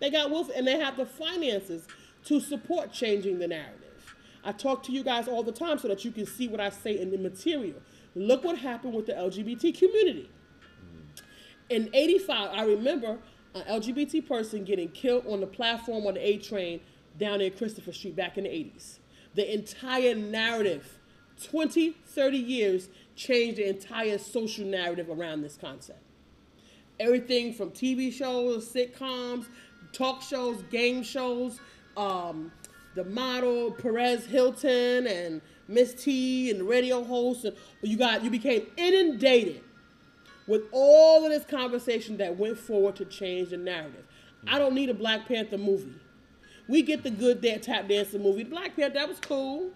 They 0.00 0.10
got 0.10 0.30
wolf 0.30 0.50
and 0.54 0.66
they 0.66 0.78
have 0.78 0.96
the 0.96 1.06
finances 1.06 1.86
to 2.24 2.40
support 2.40 2.92
changing 2.92 3.38
the 3.38 3.48
narrative. 3.48 4.16
I 4.44 4.52
talk 4.52 4.82
to 4.84 4.92
you 4.92 5.04
guys 5.04 5.28
all 5.28 5.42
the 5.42 5.52
time 5.52 5.78
so 5.78 5.88
that 5.88 6.04
you 6.04 6.10
can 6.10 6.26
see 6.26 6.48
what 6.48 6.60
I 6.60 6.70
say 6.70 6.98
in 6.98 7.10
the 7.10 7.18
material. 7.18 7.80
Look 8.14 8.44
what 8.44 8.58
happened 8.58 8.94
with 8.94 9.06
the 9.06 9.12
LGBT 9.12 9.78
community. 9.78 10.28
In 11.70 11.88
85, 11.94 12.50
I 12.52 12.64
remember 12.64 13.18
an 13.54 13.62
LGBT 13.62 14.26
person 14.26 14.64
getting 14.64 14.88
killed 14.88 15.26
on 15.26 15.40
the 15.40 15.46
platform 15.46 16.06
on 16.06 16.14
the 16.14 16.26
A 16.26 16.38
train 16.38 16.80
down 17.18 17.40
in 17.40 17.52
Christopher 17.52 17.92
Street 17.92 18.16
back 18.16 18.38
in 18.38 18.44
the 18.44 18.50
80s. 18.50 18.98
The 19.34 19.52
entire 19.52 20.14
narrative, 20.14 20.98
20, 21.42 21.96
30 22.06 22.36
years, 22.36 22.88
changed 23.16 23.58
the 23.58 23.68
entire 23.68 24.18
social 24.18 24.64
narrative 24.64 25.08
around 25.08 25.42
this 25.42 25.56
concept. 25.60 26.00
Everything 27.00 27.52
from 27.52 27.70
TV 27.70 28.12
shows, 28.12 28.70
sitcoms, 28.70 29.46
talk 29.92 30.22
shows, 30.22 30.62
game 30.70 31.02
shows, 31.02 31.60
um, 31.96 32.52
the 32.94 33.04
model 33.04 33.70
Perez 33.70 34.26
Hilton 34.26 35.06
and 35.06 35.40
Miss 35.68 35.94
T 35.94 36.50
and 36.50 36.60
the 36.60 36.64
radio 36.64 37.02
host, 37.02 37.44
and 37.44 37.56
you 37.80 37.96
got 37.96 38.22
you 38.22 38.30
became 38.30 38.66
inundated 38.76 39.62
with 40.46 40.62
all 40.72 41.24
of 41.24 41.30
this 41.30 41.44
conversation 41.44 42.16
that 42.18 42.36
went 42.36 42.58
forward 42.58 42.96
to 42.96 43.04
change 43.04 43.50
the 43.50 43.56
narrative. 43.56 44.04
I 44.46 44.58
don't 44.58 44.74
need 44.74 44.90
a 44.90 44.94
Black 44.94 45.26
Panther 45.26 45.56
movie. 45.58 45.94
We 46.72 46.80
get 46.80 47.02
the 47.02 47.10
good 47.10 47.42
da- 47.42 47.58
tap 47.58 47.86
dancing 47.86 48.22
movie. 48.22 48.44
Black 48.44 48.74
Panther, 48.74 48.94
that 48.94 49.06
was 49.06 49.18
cool. 49.20 49.72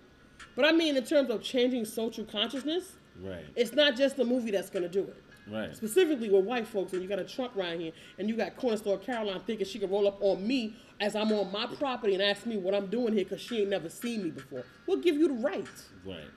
But 0.55 0.65
I 0.65 0.73
mean, 0.73 0.97
in 0.97 1.05
terms 1.05 1.29
of 1.29 1.43
changing 1.43 1.85
social 1.85 2.25
consciousness, 2.25 2.95
Right. 3.23 3.45
it's 3.55 3.75
not 3.75 3.97
just 3.99 4.17
the 4.17 4.25
movie 4.25 4.51
that's 4.51 4.71
going 4.71 4.83
to 4.83 4.89
do 4.89 5.01
it. 5.03 5.17
Right. 5.47 5.77
Specifically 5.77 6.31
with 6.31 6.47
white 6.47 6.67
folks, 6.67 6.95
and 6.95 7.03
you 7.03 7.09
got 7.09 7.19
a 7.19 7.25
Trump 7.25 7.53
right 7.55 7.79
here, 7.79 7.93
and 8.19 8.31
you 8.31 8.35
got 8.35 8.57
corner 8.57 8.79
store 8.79 8.97
Caroline 8.97 9.41
thinking 9.47 9.67
she 9.67 9.79
can 9.79 9.91
roll 9.91 10.09
up 10.09 10.17
on 10.23 10.47
me 10.47 10.75
as 10.99 11.15
I'm 11.15 11.31
on 11.33 11.53
my 11.53 11.67
property 11.67 12.15
and 12.15 12.23
ask 12.23 12.47
me 12.47 12.57
what 12.57 12.75
I'm 12.75 12.87
doing 12.87 13.13
here 13.13 13.25
because 13.25 13.43
she 13.43 13.61
ain't 13.61 13.69
never 13.69 13.91
seen 13.91 14.23
me 14.25 14.31
before. 14.31 14.65
We'll 14.87 14.97
give 15.03 15.17
you 15.17 15.29
the 15.29 15.35
right. 15.35 15.67
Right. 16.03 16.31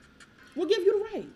We'll 0.54 0.68
give 0.68 0.80
you 0.82 0.98
the 0.98 1.18
right. 1.18 1.28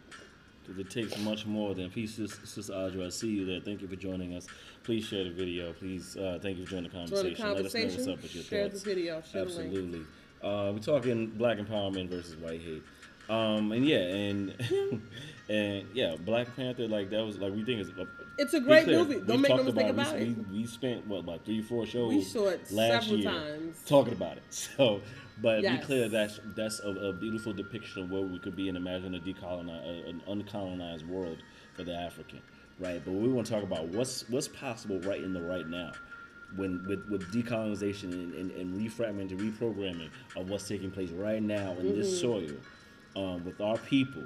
It 0.78 0.90
takes 0.90 1.18
much 1.18 1.46
more 1.46 1.74
than 1.74 1.90
peace, 1.90 2.14
Sis- 2.14 2.38
Sister 2.44 2.72
Audra. 2.72 3.06
I 3.06 3.08
see 3.10 3.28
you 3.28 3.44
there. 3.44 3.60
Thank 3.60 3.82
you 3.82 3.88
for 3.88 3.96
joining 3.96 4.34
us. 4.34 4.46
Please 4.82 5.04
share 5.04 5.24
the 5.24 5.30
video. 5.30 5.72
Please, 5.74 6.16
uh, 6.16 6.38
thank 6.42 6.58
you 6.58 6.64
for 6.64 6.70
joining 6.70 6.90
the 6.90 6.96
Join 6.96 7.06
conversation. 7.08 7.48
the 7.48 7.54
Let 7.54 7.66
us 7.66 7.74
know 7.74 7.82
what's 7.84 8.08
up 8.08 8.22
with 8.22 8.34
your 8.34 8.44
Share 8.44 8.64
the 8.64 8.70
thoughts. 8.70 8.82
video. 8.82 9.22
Share 9.22 9.44
the 9.44 9.50
link. 9.50 9.66
Absolutely. 9.66 10.00
Uh, 10.42 10.72
we're 10.72 10.78
talking 10.78 11.26
black 11.30 11.58
empowerment 11.58 12.08
versus 12.08 12.36
white 12.36 12.60
hate. 12.60 12.82
Um, 13.28 13.72
and 13.72 13.86
yeah, 13.86 13.98
and 14.00 14.54
and 15.48 15.86
yeah, 15.94 16.16
Black 16.18 16.54
Panther, 16.56 16.86
like 16.88 17.08
that 17.08 17.24
was 17.24 17.38
like 17.38 17.54
we 17.54 17.64
think 17.64 17.80
is. 17.80 17.88
A, 17.88 18.06
It's 18.36 18.52
a 18.52 18.60
great 18.60 18.84
clear, 18.84 18.98
movie. 18.98 19.20
Don't 19.20 19.40
make 19.40 19.48
no 19.56 19.62
mistake 19.64 19.84
we- 19.84 19.90
about 19.90 20.14
we, 20.16 20.20
it. 20.26 20.48
We, 20.52 20.66
spent 20.66 21.06
what 21.06 21.24
like 21.24 21.42
three, 21.46 21.62
four 21.62 21.86
shows. 21.86 22.12
We 22.12 22.22
saw 22.22 22.48
it 22.48 22.70
last 22.70 23.04
several 23.04 23.20
year 23.20 23.30
times. 23.30 23.82
talking 23.86 24.12
about 24.12 24.36
it. 24.36 24.42
So, 24.50 25.00
but 25.42 25.62
be 25.62 25.84
clear 25.84 26.08
that's 26.08 26.40
that's 26.54 26.80
a, 26.80 26.88
a 26.88 27.12
beautiful 27.12 27.52
depiction 27.52 28.02
of 28.02 28.10
where 28.10 28.22
we 28.22 28.38
could 28.38 28.56
be 28.56 28.68
and 28.68 28.76
imagine 28.76 29.14
a 29.14 29.18
decolonized, 29.20 30.08
an 30.08 30.22
uncolonized 30.28 31.06
world 31.06 31.38
for 31.74 31.82
the 31.84 31.94
African, 31.94 32.40
right? 32.78 33.02
But 33.04 33.12
we 33.14 33.28
want 33.28 33.46
to 33.48 33.52
talk 33.54 33.62
about 33.62 33.88
what's 33.88 34.28
what's 34.28 34.48
possible 34.48 35.00
right 35.00 35.22
in 35.22 35.32
the 35.32 35.42
right 35.42 35.68
now. 35.68 35.92
When 36.56 36.84
with, 36.86 37.08
with 37.08 37.32
decolonization 37.32 38.12
and, 38.12 38.32
and, 38.34 38.50
and 38.52 38.80
refragmenting, 38.80 39.38
reprogramming 39.40 40.10
of 40.36 40.50
what's 40.50 40.68
taking 40.68 40.90
place 40.90 41.10
right 41.10 41.42
now 41.42 41.72
in 41.72 41.86
Mm-hmm. 41.86 41.98
this 41.98 42.20
soil, 42.20 42.52
um, 43.16 43.44
with 43.44 43.60
our 43.60 43.76
people, 43.78 44.22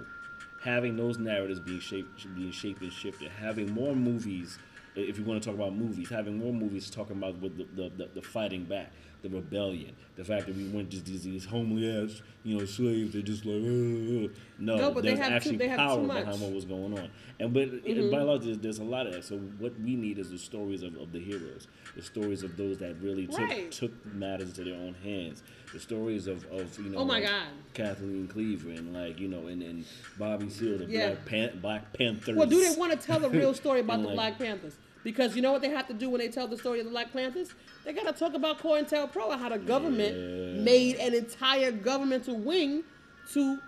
having 0.63 0.97
those 0.97 1.19
narratives 1.19 1.61
being 1.61 1.81
shaped, 1.81 2.27
being 2.37 2.51
shaped 2.53 2.83
and 2.83 2.93
shifted, 2.93 3.31
having 3.31 3.71
more 3.73 3.95
movies. 3.95 4.59
If 4.95 5.19
you 5.19 5.25
want 5.25 5.43
to 5.43 5.49
talk 5.49 5.57
about 5.59 5.75
movies, 5.77 6.11
having 6.11 6.39
more 6.39 6.53
movies 6.53 6.91
talking 6.91 7.17
about 7.17 7.39
with 7.41 7.57
the, 7.57 7.65
the, 7.77 7.89
the, 7.97 8.11
the 8.17 8.23
fighting 8.23 8.65
back, 8.65 8.93
the 9.23 9.29
rebellion, 9.29 9.95
the 10.17 10.25
fact 10.25 10.47
that 10.47 10.57
we 10.57 10.69
went 10.69 10.91
just 10.91 11.05
these, 11.07 11.25
these 11.25 11.45
homely 11.45 11.91
ass, 12.05 12.23
you 12.45 12.57
know, 12.57 12.65
slaves. 12.65 13.13
They're 13.13 13.23
just 13.23 13.45
like, 13.45 13.57
"Ugh." 13.57 14.31
no, 14.59 14.77
No, 14.77 14.91
but 14.93 15.03
they 15.03 15.15
there's 15.15 15.21
actually 15.29 15.57
they 15.57 15.69
have 15.69 15.79
too 15.79 15.85
power. 15.85 15.97
Mm-hmm. 15.99 16.07
behind 16.25 16.41
what 16.41 16.53
was 16.53 16.65
going 16.65 16.99
on. 16.99 17.11
And 17.41 17.53
but 17.53 17.71
by 17.85 17.91
and 17.91 18.11
large, 18.27 18.45
there's, 18.45 18.59
there's 18.59 18.79
a 18.79 18.85
lot 18.85 19.07
of 19.07 19.13
that. 19.15 19.25
So 19.25 19.37
what 19.59 19.79
we 19.81 19.97
need 19.97 20.19
is 20.19 20.31
the 20.31 20.39
stories 20.39 20.83
of, 20.83 20.97
of 20.97 21.13
the 21.13 21.19
heroes, 21.21 21.67
the 21.97 22.03
stories 22.03 22.43
of 22.43 22.57
those 22.57 22.79
that 22.79 22.95
really 23.01 23.27
took 23.27 23.39
Right. 23.41 23.71
took 23.73 23.93
matters 24.15 24.49
into 24.51 24.65
their 24.65 24.75
own 24.81 24.95
hands, 25.03 25.43
the 25.73 25.81
stories 25.81 26.27
of, 26.27 26.45
of 26.53 26.77
you 26.79 26.91
know, 26.91 26.99
Oh 26.99 27.05
my 27.05 27.15
like 27.21 27.25
God. 27.29 27.43
Kathleen 27.75 28.29
Cleaver 28.29 28.71
and 28.71 28.93
like 28.95 29.19
you 29.19 29.29
know, 29.29 29.47
and, 29.49 29.63
and 29.63 29.85
Bobby 30.19 30.49
Seale, 30.51 30.79
the 30.79 30.85
Yeah. 30.87 31.09
Black 31.11 31.25
Pan- 31.27 31.59
Black 31.61 31.93
Panthers. 31.93 32.37
Well, 32.37 32.49
do 32.49 32.63
they 32.69 32.77
want 32.79 32.93
to 32.93 32.99
tell 32.99 33.19
the 33.21 33.31
real 33.31 33.53
story 33.55 33.81
about 33.81 34.01
the 34.01 34.07
like- 34.09 34.15
Black 34.15 34.39
Panthers? 34.39 34.77
Because 35.09 35.35
you 35.35 35.41
know 35.41 35.53
what 35.53 35.63
they 35.63 35.71
have 35.71 35.87
to 35.89 35.95
do 35.95 36.11
when 36.11 36.19
they 36.19 36.29
tell 36.29 36.47
the 36.47 36.59
story 36.59 36.81
of 36.81 36.85
the 36.85 36.91
Black 36.91 37.15
Panthers? 37.15 37.49
They 37.83 37.95
got 37.95 38.05
to 38.05 38.13
talk 38.13 38.35
about 38.35 38.59
COINTELPRO 38.59 39.33
and 39.33 39.41
how 39.41 39.49
the 39.49 39.57
government 39.59 40.15
Yeah. 40.15 40.61
made 40.63 40.97
an 40.97 41.15
entire 41.15 41.73
governmental 41.73 42.37
wing 42.37 42.85
to 43.33 43.59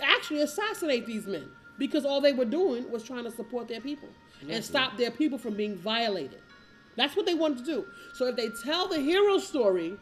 actually 0.00 0.42
assassinate 0.42 1.04
these 1.04 1.26
men. 1.26 1.50
Because 1.76 2.04
all 2.04 2.20
they 2.20 2.32
were 2.32 2.44
doing 2.44 2.88
was 2.88 3.02
trying 3.02 3.24
to 3.24 3.32
support 3.32 3.66
their 3.66 3.80
people 3.80 4.08
and 4.48 4.64
stop 4.64 4.96
their 4.96 5.10
people 5.10 5.38
from 5.38 5.54
being 5.54 5.74
violated. 5.74 6.40
That's 6.94 7.16
what 7.16 7.26
they 7.26 7.34
wanted 7.34 7.58
to 7.58 7.64
do. 7.64 7.86
So 8.14 8.26
if 8.28 8.36
they 8.36 8.50
tell 8.50 8.86
the 8.86 9.00
hero 9.00 9.38
story 9.38 9.96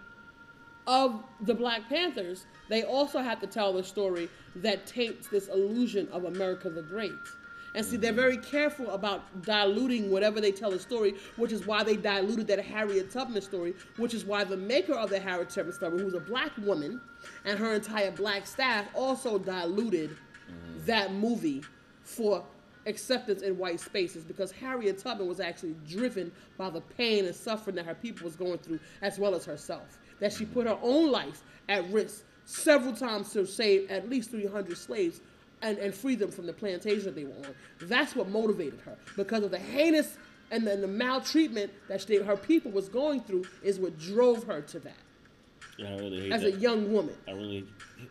of 0.87 1.25
the 1.41 1.55
Black 1.55 1.89
Panthers, 1.89 2.45
they 2.69 2.83
also 2.83 3.21
have 3.21 3.41
to 3.41 3.47
tell 3.47 3.73
the 3.73 3.83
story 3.83 4.29
that 4.57 4.87
taints 4.87 5.29
this 5.29 5.49
illusion 5.49 6.09
of 6.13 6.25
America 6.25 6.69
the 6.69 6.83
Great. 6.83 7.13
And 7.75 7.85
see, 7.85 7.97
they're 7.97 8.13
very 8.13 8.37
careful 8.37 8.91
about 8.93 9.43
diluting 9.43 10.11
whatever 10.11 10.41
they 10.41 10.53
tell 10.53 10.73
a 10.73 10.79
story, 10.79 11.15
which 11.37 11.51
is 11.51 11.67
why 11.67 11.83
they 11.83 11.97
diluted 11.97 12.47
that 12.47 12.65
Harriet 12.65 13.11
Tubman 13.11 13.43
story, 13.43 13.75
which 13.97 14.15
is 14.15 14.25
why 14.25 14.45
the 14.45 14.57
maker 14.57 14.95
of 14.95 15.11
the 15.11 15.19
Harriet 15.19 15.51
Tubman 15.51 15.75
story, 15.75 16.01
who's 16.01 16.15
a 16.15 16.21
black 16.21 16.57
woman, 16.59 17.01
and 17.45 17.59
her 17.59 17.75
entire 17.75 18.13
black 18.13 18.47
staff 18.47 18.87
also 18.95 19.39
diluted 19.39 20.17
that 20.87 21.13
movie 21.13 21.63
for 22.03 22.45
acceptance 22.87 23.43
in 23.43 23.57
white 23.57 23.81
spaces 23.81 24.25
because 24.25 24.53
Harriet 24.53 24.99
Tubman 24.99 25.27
was 25.27 25.41
actually 25.41 25.75
driven 25.89 26.31
by 26.57 26.71
the 26.71 26.81
pain 26.81 27.25
and 27.25 27.35
suffering 27.35 27.77
that 27.77 27.87
her 27.87 27.95
people 27.95 28.25
was 28.25 28.37
going 28.37 28.59
through 28.59 28.79
as 29.03 29.19
well 29.19 29.35
as 29.35 29.45
herself. 29.45 29.99
That 30.21 30.33
she 30.33 30.45
put 30.45 30.67
her 30.67 30.79
own 30.83 31.11
life 31.11 31.43
at 31.69 31.91
risk 31.91 32.25
several 32.45 32.95
times 32.95 33.33
to 33.33 33.47
save 33.47 33.91
at 33.91 34.09
least 34.09 34.31
300 34.31 34.77
slaves 34.77 35.21
and, 35.65 35.79
and 35.79 35.95
free 35.95 36.15
them 36.15 36.31
from 36.31 36.47
the 36.47 36.53
plantation 36.53 37.07
that 37.07 37.17
they 37.17 37.25
were 37.25 37.33
on. 37.33 37.55
That's 37.83 38.15
what 38.15 38.29
motivated 38.29 38.81
her 38.85 38.97
because 39.17 39.43
of 39.43 39.51
the 39.51 39.59
heinous 39.59 40.17
and 40.51 40.67
the, 40.67 40.77
the 40.77 40.87
maltreatment 40.87 41.73
that 41.89 42.03
she, 42.03 42.17
her 42.19 42.37
people 42.37 42.71
was 42.71 42.89
going 42.89 43.23
through 43.23 43.47
is 43.63 43.81
what 43.81 43.99
drove 43.99 44.45
her 44.45 44.61
to 44.61 44.79
that 44.81 44.93
Yeah, 45.79 45.89
I 45.89 45.97
really 45.97 46.21
hate 46.21 46.33
as 46.33 46.43
that. 46.43 46.55
a 46.55 46.59
young 46.59 46.93
woman. 46.93 47.17
I 47.27 47.33
really. 47.33 47.67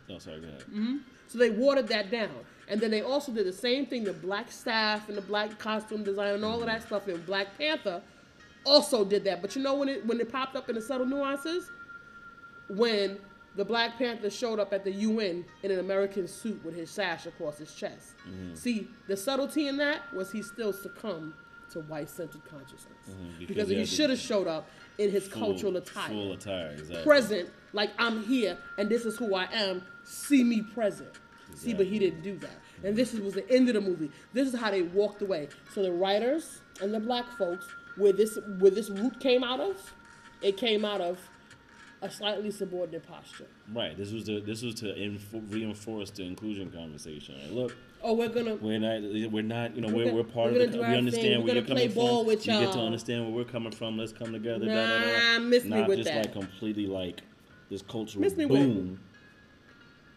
No, 0.09 0.17
sorry. 0.17 0.41
Go 0.41 0.47
ahead. 0.47 0.61
Mm-hmm. 0.61 0.97
So 1.27 1.37
they 1.37 1.51
watered 1.51 1.87
that 1.89 2.11
down. 2.11 2.31
And 2.67 2.81
then 2.81 2.91
they 2.91 3.01
also 3.01 3.31
did 3.31 3.45
the 3.45 3.53
same 3.53 3.85
thing, 3.85 4.03
the 4.03 4.13
black 4.13 4.51
staff 4.51 5.07
and 5.07 5.17
the 5.17 5.21
black 5.21 5.59
costume 5.59 6.03
design 6.03 6.33
and 6.33 6.43
all 6.43 6.59
of 6.59 6.65
that 6.65 6.79
mm-hmm. 6.79 6.87
stuff 6.87 7.07
in 7.07 7.21
Black 7.23 7.55
Panther 7.57 8.01
also 8.65 9.05
did 9.05 9.23
that. 9.25 9.41
But 9.41 9.55
you 9.55 9.61
know 9.61 9.75
when 9.75 9.89
it 9.89 10.05
when 10.05 10.19
it 10.19 10.31
popped 10.31 10.55
up 10.55 10.69
in 10.69 10.75
the 10.75 10.81
subtle 10.81 11.05
nuances? 11.05 11.69
When 12.69 13.19
the 13.55 13.63
Black 13.65 13.97
Panther 13.97 14.29
showed 14.29 14.59
up 14.59 14.73
at 14.73 14.83
the 14.83 14.91
UN 14.91 15.45
in 15.61 15.71
an 15.71 15.79
American 15.79 16.27
suit 16.27 16.63
with 16.65 16.75
his 16.75 16.89
sash 16.89 17.25
across 17.25 17.57
his 17.57 17.73
chest. 17.73 18.13
Mm-hmm. 18.27 18.55
See, 18.55 18.87
the 19.07 19.15
subtlety 19.15 19.67
in 19.67 19.77
that 19.77 20.11
was 20.13 20.31
he 20.31 20.41
still 20.41 20.73
succumbed 20.73 21.33
to 21.71 21.79
white 21.81 22.09
centered 22.09 22.43
consciousness. 22.45 22.97
Mm-hmm, 23.09 23.39
because 23.39 23.47
Because 23.47 23.69
he 23.69 23.75
he 23.77 23.85
should 23.85 24.09
have 24.09 24.19
showed 24.19 24.47
up 24.47 24.67
in 24.97 25.09
his 25.11 25.27
Full- 25.27 25.39
cultural 25.41 25.77
attire 25.77 26.09
Full 26.09 26.33
attire. 26.33 26.71
Exactly. 26.71 27.03
present, 27.03 27.49
like 27.73 27.91
I'm 27.97 28.23
here 28.23 28.57
and 28.77 28.89
this 28.89 29.05
is 29.05 29.17
who 29.17 29.35
I 29.35 29.47
am. 29.51 29.83
See 30.03 30.43
me 30.43 30.61
present. 30.61 31.09
See, 31.55 31.73
but 31.75 31.85
he 31.85 31.99
didn't 31.99 32.23
do 32.23 32.37
that. 32.39 32.57
And 32.83 32.95
this 32.95 33.13
was 33.13 33.33
the 33.35 33.47
end 33.49 33.69
of 33.69 33.75
the 33.75 33.81
movie. 33.81 34.09
This 34.33 34.51
is 34.51 34.59
how 34.59 34.71
they 34.71 34.81
walked 34.81 35.21
away. 35.21 35.49
So 35.73 35.83
the 35.83 35.91
writers 35.91 36.59
and 36.81 36.91
the 36.93 36.99
black 36.99 37.25
folks, 37.37 37.67
where 37.95 38.11
this 38.11 38.39
where 38.57 38.71
this 38.71 38.89
root 38.89 39.19
came 39.19 39.43
out 39.43 39.59
of, 39.59 39.93
it 40.41 40.57
came 40.57 40.83
out 40.83 40.99
of 40.99 41.19
a 42.03 42.09
slightly 42.11 42.51
subordinate 42.51 43.07
posture. 43.07 43.47
Right. 43.73 43.97
This 43.97 44.11
was 44.11 44.25
the 44.25 44.39
this 44.41 44.61
was 44.61 44.75
to 44.75 44.93
inf- 44.95 45.33
reinforce 45.49 46.11
the 46.11 46.23
inclusion 46.23 46.69
conversation. 46.71 47.35
Like, 47.41 47.51
look, 47.51 47.75
Oh, 48.05 48.13
we're 48.13 48.27
gonna 48.29 48.55
we're 48.55 48.79
not 48.79 49.31
we're 49.31 49.41
not 49.43 49.75
you 49.75 49.81
know 49.81 49.87
We're 49.87 50.05
we're, 50.07 50.13
we're 50.15 50.23
part 50.23 50.51
we're 50.51 50.63
of 50.65 50.71
the 50.73 50.79
we 50.79 50.83
understand 50.83 51.43
where 51.43 51.55
you're 51.55 51.63
coming 51.63 51.91
ball 51.91 52.19
from. 52.19 52.27
with 52.27 52.45
you 52.45 52.53
get 52.53 52.73
to 52.73 52.79
understand 52.79 53.23
where 53.25 53.33
we're 53.33 53.51
coming 53.51 53.71
from. 53.71 53.97
Let's 53.97 54.11
come 54.11 54.33
together. 54.33 54.65
da, 54.65 54.73
da, 54.73 54.99
Nah, 54.99 55.33
da. 55.37 55.39
miss 55.39 55.63
me 55.63 55.69
Not 55.69 55.87
with 55.87 55.97
just 55.99 56.09
that. 56.09 56.25
like 56.25 56.33
completely 56.33 56.85
like 56.85 57.21
this 57.69 57.81
cultural 57.81 58.21
Miss 58.21 58.35
me 58.35 58.45
with 58.45 58.59
boom 58.59 58.99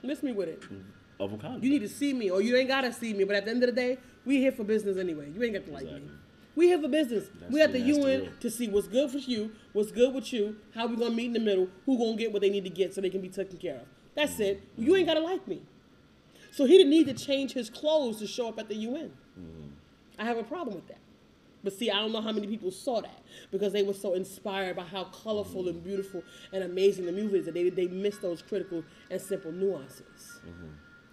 miss 0.02 0.22
me 0.22 0.32
with 0.32 0.48
it. 0.48 0.62
of 1.18 1.30
Wakanda. 1.32 1.62
You 1.62 1.70
need 1.70 1.80
to 1.80 1.88
see 1.88 2.12
me, 2.12 2.30
or 2.30 2.40
you 2.40 2.56
ain't 2.56 2.68
gotta 2.68 2.92
see 2.92 3.12
me. 3.12 3.24
But 3.24 3.36
at 3.36 3.44
the 3.44 3.50
end 3.50 3.62
of 3.64 3.68
the 3.68 3.74
day, 3.80 3.98
we 4.24 4.36
here 4.38 4.52
for 4.52 4.62
business 4.64 4.98
anyway. 4.98 5.30
You 5.34 5.42
ain't 5.42 5.54
got 5.54 5.66
to 5.66 5.72
like 5.72 5.84
me. 5.84 6.02
We 6.56 6.70
have 6.70 6.82
a 6.82 6.88
business. 6.88 7.28
That's 7.38 7.52
we 7.52 7.60
at 7.60 7.72
the- 7.72 7.78
the 7.78 7.84
that's 7.84 7.98
the 7.98 8.02
UN 8.02 8.20
real. 8.22 8.32
to 8.40 8.50
see 8.50 8.68
what's 8.68 8.88
good 8.88 9.10
for 9.10 9.18
you, 9.18 9.52
what's 9.74 9.92
good 9.92 10.14
with 10.14 10.32
you, 10.32 10.56
how 10.74 10.86
we 10.86 10.96
gonna 10.96 11.14
meet 11.14 11.26
in 11.26 11.32
the 11.34 11.40
middle, 11.40 11.68
who 11.84 11.98
gonna 11.98 12.16
get 12.16 12.32
what 12.32 12.40
they 12.40 12.50
need 12.50 12.64
to 12.64 12.70
get 12.70 12.94
so 12.94 13.00
they 13.00 13.10
can 13.10 13.20
be 13.20 13.28
taken 13.28 13.58
care 13.58 13.76
of. 13.76 13.86
That's 14.14 14.40
it. 14.40 14.62
Mm-hmm. 14.72 14.82
You 14.82 14.96
ain't 14.96 15.06
gotta 15.06 15.20
like 15.20 15.46
me. 15.46 15.62
So 16.50 16.64
he 16.64 16.78
didn't 16.78 16.90
need 16.90 17.06
to 17.06 17.14
change 17.14 17.52
his 17.52 17.68
clothes 17.68 18.18
to 18.20 18.26
show 18.26 18.48
up 18.48 18.58
at 18.58 18.68
the 18.68 18.74
UN. 18.74 19.12
Mm-hmm. 19.38 19.68
I 20.18 20.24
have 20.24 20.38
a 20.38 20.42
problem 20.42 20.74
with 20.74 20.88
that. 20.88 20.98
But 21.62 21.74
see, 21.74 21.90
I 21.90 21.96
don't 21.96 22.12
know 22.12 22.20
how 22.22 22.32
many 22.32 22.46
people 22.46 22.70
saw 22.70 23.02
that 23.02 23.22
because 23.50 23.72
they 23.72 23.82
were 23.82 23.92
so 23.92 24.14
inspired 24.14 24.76
by 24.76 24.84
how 24.84 25.04
colorful 25.04 25.62
mm-hmm. 25.62 25.70
and 25.70 25.84
beautiful 25.84 26.22
and 26.52 26.64
amazing 26.64 27.04
the 27.04 27.12
movie 27.12 27.38
is 27.38 27.44
that 27.44 27.54
they, 27.54 27.68
they 27.68 27.88
missed 27.88 28.22
those 28.22 28.40
critical 28.40 28.82
and 29.10 29.20
simple 29.20 29.52
nuances. 29.52 30.40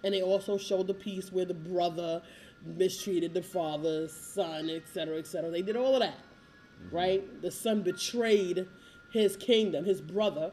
And 0.03 0.13
they 0.13 0.21
also 0.21 0.57
showed 0.57 0.87
the 0.87 0.93
piece 0.93 1.31
where 1.31 1.45
the 1.45 1.53
brother 1.53 2.21
mistreated 2.65 3.33
the 3.33 3.41
father, 3.41 4.07
son, 4.07 4.69
et 4.69 4.87
cetera, 4.87 5.17
et 5.17 5.27
cetera. 5.27 5.49
They 5.49 5.61
did 5.61 5.75
all 5.75 5.95
of 5.95 6.01
that, 6.01 6.17
mm-hmm. 6.17 6.95
right? 6.95 7.41
The 7.41 7.51
son 7.51 7.81
betrayed 7.81 8.67
his 9.11 9.35
kingdom, 9.37 9.85
his 9.85 10.01
brother, 10.01 10.51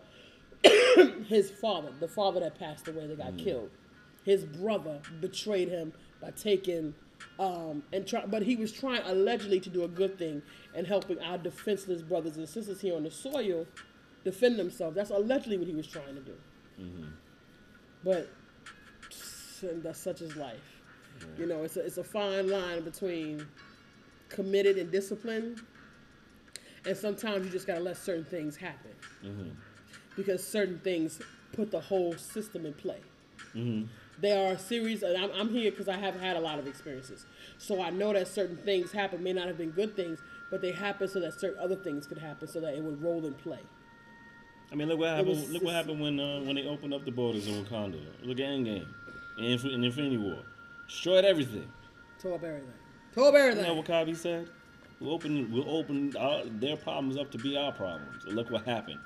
his 1.27 1.51
father, 1.51 1.91
the 1.99 2.09
father 2.09 2.41
that 2.41 2.59
passed 2.59 2.89
away 2.89 3.07
that 3.07 3.19
got 3.19 3.29
mm-hmm. 3.29 3.45
killed. 3.45 3.71
His 4.25 4.45
brother 4.45 5.01
betrayed 5.21 5.69
him 5.69 5.93
by 6.21 6.31
taking, 6.33 6.95
um, 7.39 7.83
and 7.93 8.07
try, 8.07 8.27
but 8.27 8.43
he 8.43 8.57
was 8.57 8.71
trying 8.71 9.03
allegedly 9.05 9.61
to 9.61 9.71
do 9.71 9.85
a 9.85 9.89
good 9.89 10.19
thing 10.19 10.43
and 10.75 10.87
helping 10.87 11.19
our 11.21 11.39
defenseless 11.39 12.03
brothers 12.03 12.37
and 12.37 12.49
sisters 12.49 12.81
here 12.81 12.97
on 12.97 13.05
the 13.05 13.11
soil 13.11 13.67
defend 14.25 14.59
themselves. 14.59 14.95
That's 14.97 15.11
allegedly 15.11 15.57
what 15.57 15.67
he 15.67 15.75
was 15.75 15.87
trying 15.87 16.15
to 16.15 16.21
do. 16.21 16.35
Mm-hmm. 16.79 17.05
But 18.05 18.29
and 19.63 19.83
that's 19.83 20.01
such 20.01 20.21
is 20.23 20.37
life. 20.37 20.80
You 21.39 21.47
know, 21.47 21.65
it's 21.65 21.77
a, 21.77 21.85
it's 21.85 21.99
a 21.99 22.05
fine 22.05 22.49
line 22.49 22.83
between 22.83 23.47
committed 24.29 24.79
and 24.79 24.91
disciplined, 24.91 25.61
and 26.87 26.97
sometimes 26.97 27.45
you 27.47 27.51
just 27.53 27.67
gotta 27.67 27.81
let 27.81 27.97
certain 27.97 28.25
things 28.25 28.57
happen 28.57 28.91
because 30.17 30.47
certain 30.47 30.79
things 30.81 31.21
put 31.53 31.71
the 31.71 31.81
whole 31.81 32.15
system 32.17 32.65
in 32.67 32.75
play. 32.75 33.01
There 34.21 34.49
are 34.49 34.53
a 34.53 34.59
series, 34.59 35.03
and 35.03 35.17
I'm, 35.17 35.31
I'm 35.33 35.49
here 35.49 35.71
because 35.71 35.89
I 35.89 35.97
have 35.97 36.15
had 36.21 36.37
a 36.37 36.41
lot 36.41 36.59
of 36.59 36.67
experiences, 36.67 37.25
so 37.59 37.81
I 37.83 37.89
know 37.91 38.13
that 38.13 38.29
certain 38.29 38.57
things 38.59 38.93
happen 38.93 39.23
may 39.23 39.33
not 39.33 39.47
have 39.47 39.57
been 39.57 39.71
good 39.71 39.97
things, 39.97 40.21
but 40.51 40.61
they 40.61 40.73
happen 40.73 41.09
so 41.09 41.21
that 41.21 41.41
certain 41.41 41.59
other 41.59 41.77
things 41.77 42.07
could 42.07 42.19
happen, 42.19 42.47
so 42.47 42.61
that 42.61 42.75
it 42.75 42.83
would 42.83 43.03
roll 43.03 43.25
in 43.25 43.33
play. 43.35 43.61
I 44.71 44.75
mean, 44.77 44.89
look 44.89 44.99
what 45.01 45.09
happened. 45.09 45.29
was- 45.29 45.51
look 45.51 45.63
what 45.65 45.75
happened 45.75 46.01
when 46.01 46.21
uh, 46.21 46.41
when 46.43 46.55
they 46.55 46.67
opened 46.67 46.93
up 46.95 47.05
the 47.05 47.11
borders 47.11 47.47
in 47.49 47.65
Wakanda. 47.65 47.99
Look 48.23 48.39
at 48.39 48.45
Endgame 48.47 48.87
and 49.39 49.47
Infinity 49.85 50.19
War, 50.19 50.39
destroyed 50.91 51.25
everything. 51.25 51.71
Tore 52.21 52.35
up 52.35 52.45
everything. 52.45 52.69
Tore 53.15 53.29
up 53.29 53.35
everything. 53.35 53.63
You 53.65 53.71
know 53.71 53.75
what 53.77 53.87
Kabi 53.87 54.17
said? 54.17 54.49
We'll 54.99 55.13
open 55.15 55.51
we'll 55.51 55.71
open 55.71 56.15
our, 56.19 56.43
their 56.45 56.77
problems 56.77 57.17
up 57.17 57.31
to 57.33 57.39
be 57.39 57.57
our 57.57 57.73
problems. 57.73 58.25
And 58.25 58.35
look 58.37 58.51
what 58.51 58.65
happened. 58.65 58.99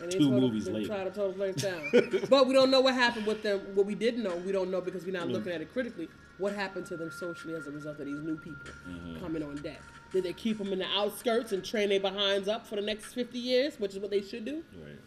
And 0.00 0.10
Two 0.10 0.30
movies 0.30 0.68
later. 0.68 0.88
Try 0.88 1.04
to 1.04 1.10
total 1.10 1.32
flames 1.32 1.62
down. 1.62 1.80
but 2.30 2.46
we 2.46 2.52
don't 2.54 2.70
know 2.70 2.80
what 2.80 2.94
happened 2.94 3.26
with 3.26 3.42
them. 3.42 3.60
What 3.74 3.86
we 3.86 3.94
didn't 3.94 4.22
know, 4.22 4.36
we 4.36 4.52
don't 4.52 4.70
know 4.70 4.80
because 4.80 5.04
we're 5.04 5.12
not 5.12 5.28
looking 5.28 5.52
at 5.52 5.60
it 5.60 5.72
critically. 5.72 6.08
What 6.38 6.54
happened 6.54 6.84
to 6.86 6.98
them 6.98 7.10
socially 7.10 7.54
as 7.54 7.66
a 7.66 7.70
result 7.70 7.98
of 7.98 8.06
these 8.06 8.20
new 8.20 8.36
people 8.36 8.60
Mm-hmm. 8.88 9.20
coming 9.20 9.42
on 9.42 9.56
deck? 9.56 9.80
Did 10.12 10.24
they 10.24 10.32
keep 10.34 10.58
them 10.58 10.72
in 10.72 10.78
the 10.78 10.86
outskirts 10.86 11.52
and 11.52 11.64
train 11.64 11.88
their 11.88 12.00
behinds 12.00 12.46
up 12.46 12.66
for 12.66 12.76
the 12.76 12.82
next 12.82 13.14
50 13.14 13.38
years, 13.38 13.80
which 13.80 13.92
is 13.94 13.98
what 13.98 14.10
they 14.10 14.20
should 14.22 14.44
do, 14.44 14.62
Right. 14.84 14.98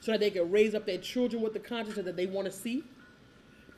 so 0.00 0.12
that 0.12 0.20
they 0.20 0.30
can 0.30 0.50
raise 0.50 0.74
up 0.74 0.86
their 0.86 0.98
children 0.98 1.42
with 1.42 1.52
the 1.52 1.60
consciousness 1.60 2.06
that 2.06 2.16
they 2.16 2.26
want 2.26 2.46
to 2.46 2.52
see? 2.52 2.84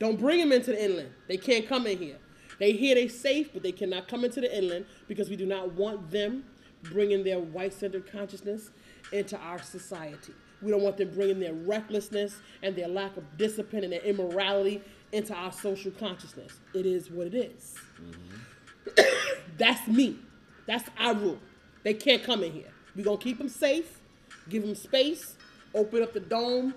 Don't 0.00 0.18
bring 0.18 0.40
them 0.40 0.50
into 0.50 0.72
the 0.72 0.84
inland. 0.84 1.10
They 1.28 1.36
can't 1.36 1.68
come 1.68 1.86
in 1.86 1.98
here. 1.98 2.16
They 2.58 2.72
here 2.72 2.94
they 2.94 3.06
safe, 3.06 3.52
but 3.52 3.62
they 3.62 3.72
cannot 3.72 4.08
come 4.08 4.24
into 4.24 4.40
the 4.40 4.56
inland 4.56 4.86
because 5.06 5.30
we 5.30 5.36
do 5.36 5.46
not 5.46 5.72
want 5.74 6.10
them 6.10 6.44
bringing 6.82 7.22
their 7.22 7.38
white-centered 7.38 8.10
consciousness 8.10 8.70
into 9.12 9.36
our 9.38 9.62
society. 9.62 10.32
We 10.62 10.70
don't 10.70 10.82
want 10.82 10.96
them 10.96 11.10
bringing 11.14 11.40
their 11.40 11.54
recklessness 11.54 12.36
and 12.62 12.74
their 12.74 12.88
lack 12.88 13.16
of 13.16 13.24
discipline 13.36 13.84
and 13.84 13.92
their 13.92 14.02
immorality 14.02 14.82
into 15.12 15.34
our 15.34 15.52
social 15.52 15.90
consciousness. 15.92 16.52
It 16.74 16.86
is 16.86 17.10
what 17.10 17.28
it 17.28 17.34
is. 17.34 17.76
Mm-hmm. 18.00 19.02
That's 19.58 19.86
me. 19.88 20.18
That's 20.66 20.88
our 20.98 21.14
rule. 21.14 21.38
They 21.82 21.94
can't 21.94 22.22
come 22.22 22.42
in 22.42 22.52
here. 22.52 22.72
We're 22.94 23.04
going 23.04 23.18
to 23.18 23.24
keep 23.24 23.38
them 23.38 23.48
safe, 23.48 24.00
give 24.48 24.62
them 24.62 24.74
space, 24.74 25.36
open 25.74 26.02
up 26.02 26.12
the 26.12 26.20
dome. 26.20 26.74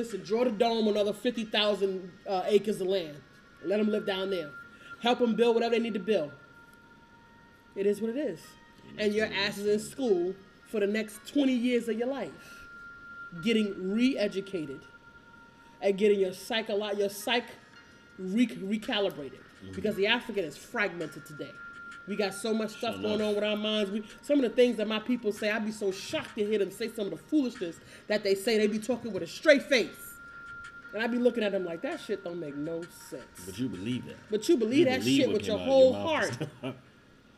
Listen, 0.00 0.22
draw 0.22 0.44
the 0.44 0.50
dome 0.50 0.88
another 0.88 1.12
50,000 1.12 2.10
uh, 2.26 2.42
acres 2.46 2.80
of 2.80 2.86
land. 2.86 3.18
Let 3.62 3.76
them 3.76 3.90
live 3.90 4.06
down 4.06 4.30
there. 4.30 4.48
Help 5.02 5.18
them 5.18 5.34
build 5.34 5.54
whatever 5.54 5.74
they 5.74 5.78
need 5.78 5.92
to 5.92 6.00
build. 6.00 6.32
It 7.76 7.84
is 7.84 8.00
what 8.00 8.08
it 8.08 8.16
is. 8.16 8.40
And 8.96 9.12
your 9.12 9.26
ass 9.26 9.58
is 9.58 9.66
in 9.66 9.78
school 9.78 10.34
for 10.68 10.80
the 10.80 10.86
next 10.86 11.30
20 11.34 11.52
years 11.52 11.86
of 11.90 11.98
your 11.98 12.08
life, 12.08 12.64
getting 13.42 13.92
re 13.92 14.16
educated 14.16 14.80
and 15.82 15.98
getting 15.98 16.18
your 16.18 16.32
psycho 16.32 16.92
your 16.92 17.10
psych 17.10 17.44
re- 18.18 18.46
recalibrated 18.46 19.40
because 19.74 19.96
the 19.96 20.06
African 20.06 20.44
is 20.44 20.56
fragmented 20.56 21.26
today. 21.26 21.52
We 22.10 22.16
got 22.16 22.34
so 22.34 22.52
much 22.52 22.70
stuff 22.70 23.00
going 23.00 23.22
on 23.22 23.36
with 23.36 23.44
our 23.44 23.56
minds. 23.56 23.88
We, 23.92 24.02
some 24.20 24.38
of 24.38 24.42
the 24.42 24.50
things 24.50 24.76
that 24.78 24.88
my 24.88 24.98
people 24.98 25.30
say, 25.30 25.48
I'd 25.48 25.64
be 25.64 25.70
so 25.70 25.92
shocked 25.92 26.36
to 26.36 26.44
hear 26.44 26.58
them 26.58 26.72
say 26.72 26.88
some 26.88 27.04
of 27.04 27.12
the 27.12 27.16
foolishness 27.16 27.76
that 28.08 28.24
they 28.24 28.34
say. 28.34 28.58
They'd 28.58 28.72
be 28.72 28.80
talking 28.80 29.12
with 29.12 29.22
a 29.22 29.28
straight 29.28 29.62
face, 29.62 30.18
and 30.92 31.00
I'd 31.04 31.12
be 31.12 31.18
looking 31.18 31.44
at 31.44 31.52
them 31.52 31.64
like 31.64 31.82
that 31.82 32.00
shit 32.00 32.24
don't 32.24 32.40
make 32.40 32.56
no 32.56 32.82
sense. 33.08 33.22
But 33.46 33.56
you 33.60 33.68
believe 33.68 34.06
that. 34.06 34.16
But 34.28 34.48
you 34.48 34.56
believe 34.56 34.86
that 34.86 34.98
believe 34.98 35.20
shit 35.20 35.32
with 35.32 35.46
your 35.46 35.58
whole 35.58 35.92
mouth. 35.92 36.36
heart. 36.62 36.74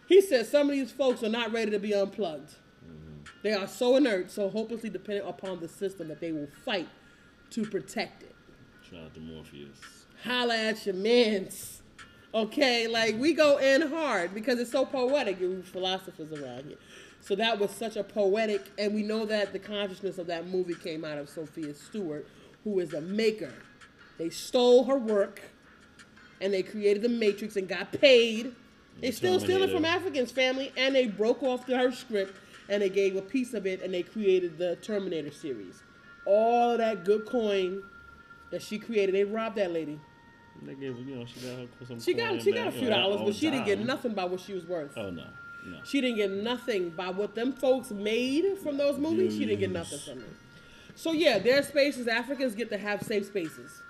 He 0.06 0.20
said 0.20 0.46
some 0.46 0.68
of 0.68 0.72
these 0.72 0.90
folks 0.90 1.22
are 1.22 1.28
not 1.28 1.52
ready 1.52 1.70
to 1.70 1.78
be 1.78 1.94
unplugged. 1.94 2.50
Mm-hmm. 2.84 3.22
They 3.42 3.52
are 3.52 3.66
so 3.66 3.96
inert, 3.96 4.30
so 4.30 4.48
hopelessly 4.50 4.90
dependent 4.90 5.28
upon 5.28 5.60
the 5.60 5.68
system 5.68 6.08
that 6.08 6.20
they 6.20 6.32
will 6.32 6.48
fight 6.64 6.88
to 7.50 7.64
protect 7.64 8.22
it. 8.22 8.34
Shout 8.90 9.04
out 9.04 9.14
to 9.14 9.20
Morpheus. 9.20 9.78
Holla 10.24 10.56
at 10.56 10.84
your 10.84 10.96
mans. 10.96 11.81
Okay, 12.34 12.86
like 12.86 13.18
we 13.18 13.34
go 13.34 13.58
in 13.58 13.82
hard 13.82 14.34
because 14.34 14.58
it's 14.58 14.70
so 14.70 14.84
poetic. 14.84 15.40
You 15.40 15.62
philosophers 15.62 16.32
around 16.32 16.64
here. 16.64 16.78
So 17.20 17.36
that 17.36 17.58
was 17.58 17.70
such 17.70 17.96
a 17.96 18.02
poetic, 18.02 18.62
and 18.78 18.94
we 18.94 19.02
know 19.02 19.24
that 19.26 19.52
the 19.52 19.58
consciousness 19.58 20.18
of 20.18 20.26
that 20.26 20.48
movie 20.48 20.74
came 20.74 21.04
out 21.04 21.18
of 21.18 21.28
Sophia 21.28 21.72
Stewart, 21.74 22.26
who 22.64 22.80
is 22.80 22.94
a 22.94 23.00
maker. 23.00 23.52
They 24.18 24.28
stole 24.28 24.84
her 24.84 24.98
work, 24.98 25.40
and 26.40 26.52
they 26.52 26.62
created 26.62 27.02
the 27.02 27.08
Matrix 27.08 27.56
and 27.56 27.68
got 27.68 27.92
paid. 27.92 28.54
They 29.00 29.10
still 29.12 29.38
stealing 29.40 29.70
from 29.70 29.84
Africans, 29.84 30.32
family, 30.32 30.72
and 30.76 30.94
they 30.94 31.06
broke 31.06 31.42
off 31.42 31.66
her 31.66 31.92
script 31.92 32.36
and 32.68 32.82
they 32.82 32.88
gave 32.88 33.16
a 33.16 33.22
piece 33.22 33.54
of 33.54 33.66
it 33.66 33.82
and 33.82 33.92
they 33.92 34.02
created 34.02 34.58
the 34.58 34.76
Terminator 34.76 35.30
series. 35.30 35.82
All 36.26 36.70
of 36.70 36.78
that 36.78 37.04
good 37.04 37.26
coin 37.26 37.82
that 38.50 38.62
she 38.62 38.78
created, 38.78 39.14
they 39.14 39.24
robbed 39.24 39.56
that 39.56 39.72
lady. 39.72 39.98
They 40.62 40.74
gave 40.74 40.98
you 40.98 41.16
know, 41.16 41.26
she 41.26 41.40
got 41.40 41.58
her 41.58 41.86
some 41.86 42.00
She 42.00 42.14
got 42.14 42.42
she 42.42 42.52
got 42.52 42.68
a 42.68 42.72
few 42.72 42.88
dollars, 42.88 43.20
but 43.24 43.34
she 43.34 43.50
didn't 43.50 43.66
get 43.66 43.80
nothing 43.80 44.14
by 44.14 44.24
what 44.24 44.40
she 44.40 44.52
was 44.52 44.66
worth. 44.66 44.92
Oh 44.96 45.10
no, 45.10 45.24
no. 45.66 45.78
She 45.84 46.00
didn't 46.00 46.16
get 46.16 46.30
nothing 46.30 46.90
by 46.90 47.10
what 47.10 47.34
them 47.34 47.52
folks 47.52 47.90
made 47.90 48.58
from 48.58 48.76
those 48.76 48.98
movies. 48.98 49.32
She 49.32 49.46
didn't 49.46 49.60
get 49.60 49.72
nothing 49.72 49.98
from 49.98 50.18
it. 50.18 50.36
So 50.94 51.12
yeah, 51.12 51.38
their 51.38 51.62
spaces. 51.62 52.06
Africans 52.06 52.54
get 52.54 52.68
to 52.70 52.78
have 52.78 53.02
safe 53.02 53.26
spaces, 53.26 53.82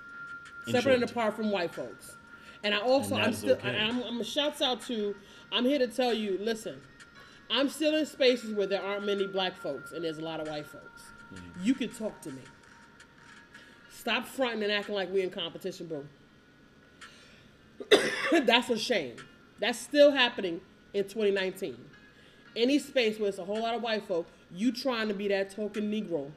In 0.67 0.73
separate 0.73 0.95
and 1.03 1.11
apart 1.11 1.35
from 1.35 1.51
white 1.51 1.75
folks. 1.75 2.17
And 2.65 2.75
I 2.75 2.79
also, 2.79 3.17
And 3.17 3.25
I'm 3.25 3.33
still, 3.33 3.55
okay. 3.55 3.77
I'm, 3.77 4.03
I'm 4.03 4.21
a 4.21 4.25
shouts 4.25 4.63
out 4.63 4.83
to. 4.83 5.15
I'm 5.51 5.65
here 5.65 5.81
to 5.81 5.89
tell 5.89 6.15
you, 6.15 6.39
listen, 6.41 6.81
I'm 7.51 7.69
still 7.69 7.95
in 7.97 8.07
spaces 8.07 8.55
where 8.55 8.67
there 8.67 8.83
aren't 8.83 9.05
many 9.05 9.27
black 9.27 9.57
folks 9.57 9.93
and 9.93 10.05
there's 10.05 10.19
a 10.19 10.23
lot 10.23 10.41
of 10.41 10.49
white 10.49 10.67
folks. 10.67 11.03
Mm-hmm. 11.35 11.65
You 11.65 11.75
can 11.75 11.89
talk 11.91 12.21
to 12.23 12.31
me. 12.31 12.43
Stop 13.91 14.27
fronting 14.27 14.63
and 14.63 14.73
acting 14.73 14.95
like 14.95 15.13
we 15.13 15.23
in 15.23 15.31
competition, 15.31 15.87
boo. 15.87 16.07
That's 18.33 18.71
a 18.71 18.79
shame. 18.79 19.17
That's 19.61 19.79
still 19.79 20.11
happening 20.11 20.61
in 20.95 21.05
2019. 21.05 21.77
Any 22.55 22.79
space 22.79 23.19
where 23.19 23.29
it's 23.29 23.39
a 23.39 23.45
whole 23.45 23.61
lot 23.61 23.75
of 23.75 23.83
white 23.83 24.07
folk, 24.07 24.27
you 24.55 24.73
trying 24.73 25.09
to 25.09 25.15
be 25.15 25.29
that 25.29 25.51
token 25.51 25.91
Negro, 25.91 26.31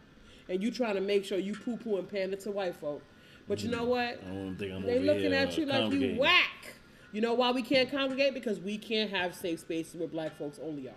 and 0.47 0.61
you 0.63 0.71
trying 0.71 0.95
to 0.95 1.01
make 1.01 1.25
sure 1.25 1.37
you 1.37 1.53
poo 1.53 1.77
poo 1.77 1.97
and 1.97 2.07
pander 2.07 2.37
to 2.37 2.51
white 2.51 2.75
folk. 2.75 3.01
But 3.47 3.63
you 3.63 3.69
know 3.69 3.83
what? 3.83 4.21
I 4.25 4.33
don't 4.33 4.55
think 4.57 4.73
I'm 4.73 4.81
They 4.83 4.99
looking 4.99 5.31
here, 5.31 5.35
at 5.35 5.49
uh, 5.49 5.61
you 5.61 5.65
like 5.65 5.91
you 5.91 6.19
whack. 6.19 6.75
You 7.11 7.21
know 7.21 7.33
why 7.33 7.51
we 7.51 7.61
can't 7.61 7.89
congregate? 7.89 8.33
Because 8.33 8.59
we 8.59 8.77
can't 8.77 9.09
have 9.11 9.35
safe 9.35 9.59
spaces 9.59 9.95
where 9.95 10.07
black 10.07 10.37
folks 10.37 10.59
only 10.61 10.87
are. 10.89 10.93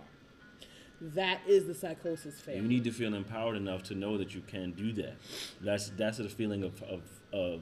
That 1.01 1.39
is 1.47 1.65
the 1.65 1.73
psychosis 1.73 2.41
family. 2.41 2.61
You 2.61 2.67
need 2.67 2.83
to 2.83 2.91
feel 2.91 3.13
empowered 3.13 3.55
enough 3.55 3.83
to 3.83 3.95
know 3.95 4.17
that 4.17 4.35
you 4.35 4.41
can 4.41 4.71
do 4.71 4.91
that. 4.93 5.15
That's 5.61 5.89
that's 5.89 6.17
the 6.17 6.27
feeling 6.27 6.63
of 6.63 6.81
of, 6.83 7.01
of 7.31 7.61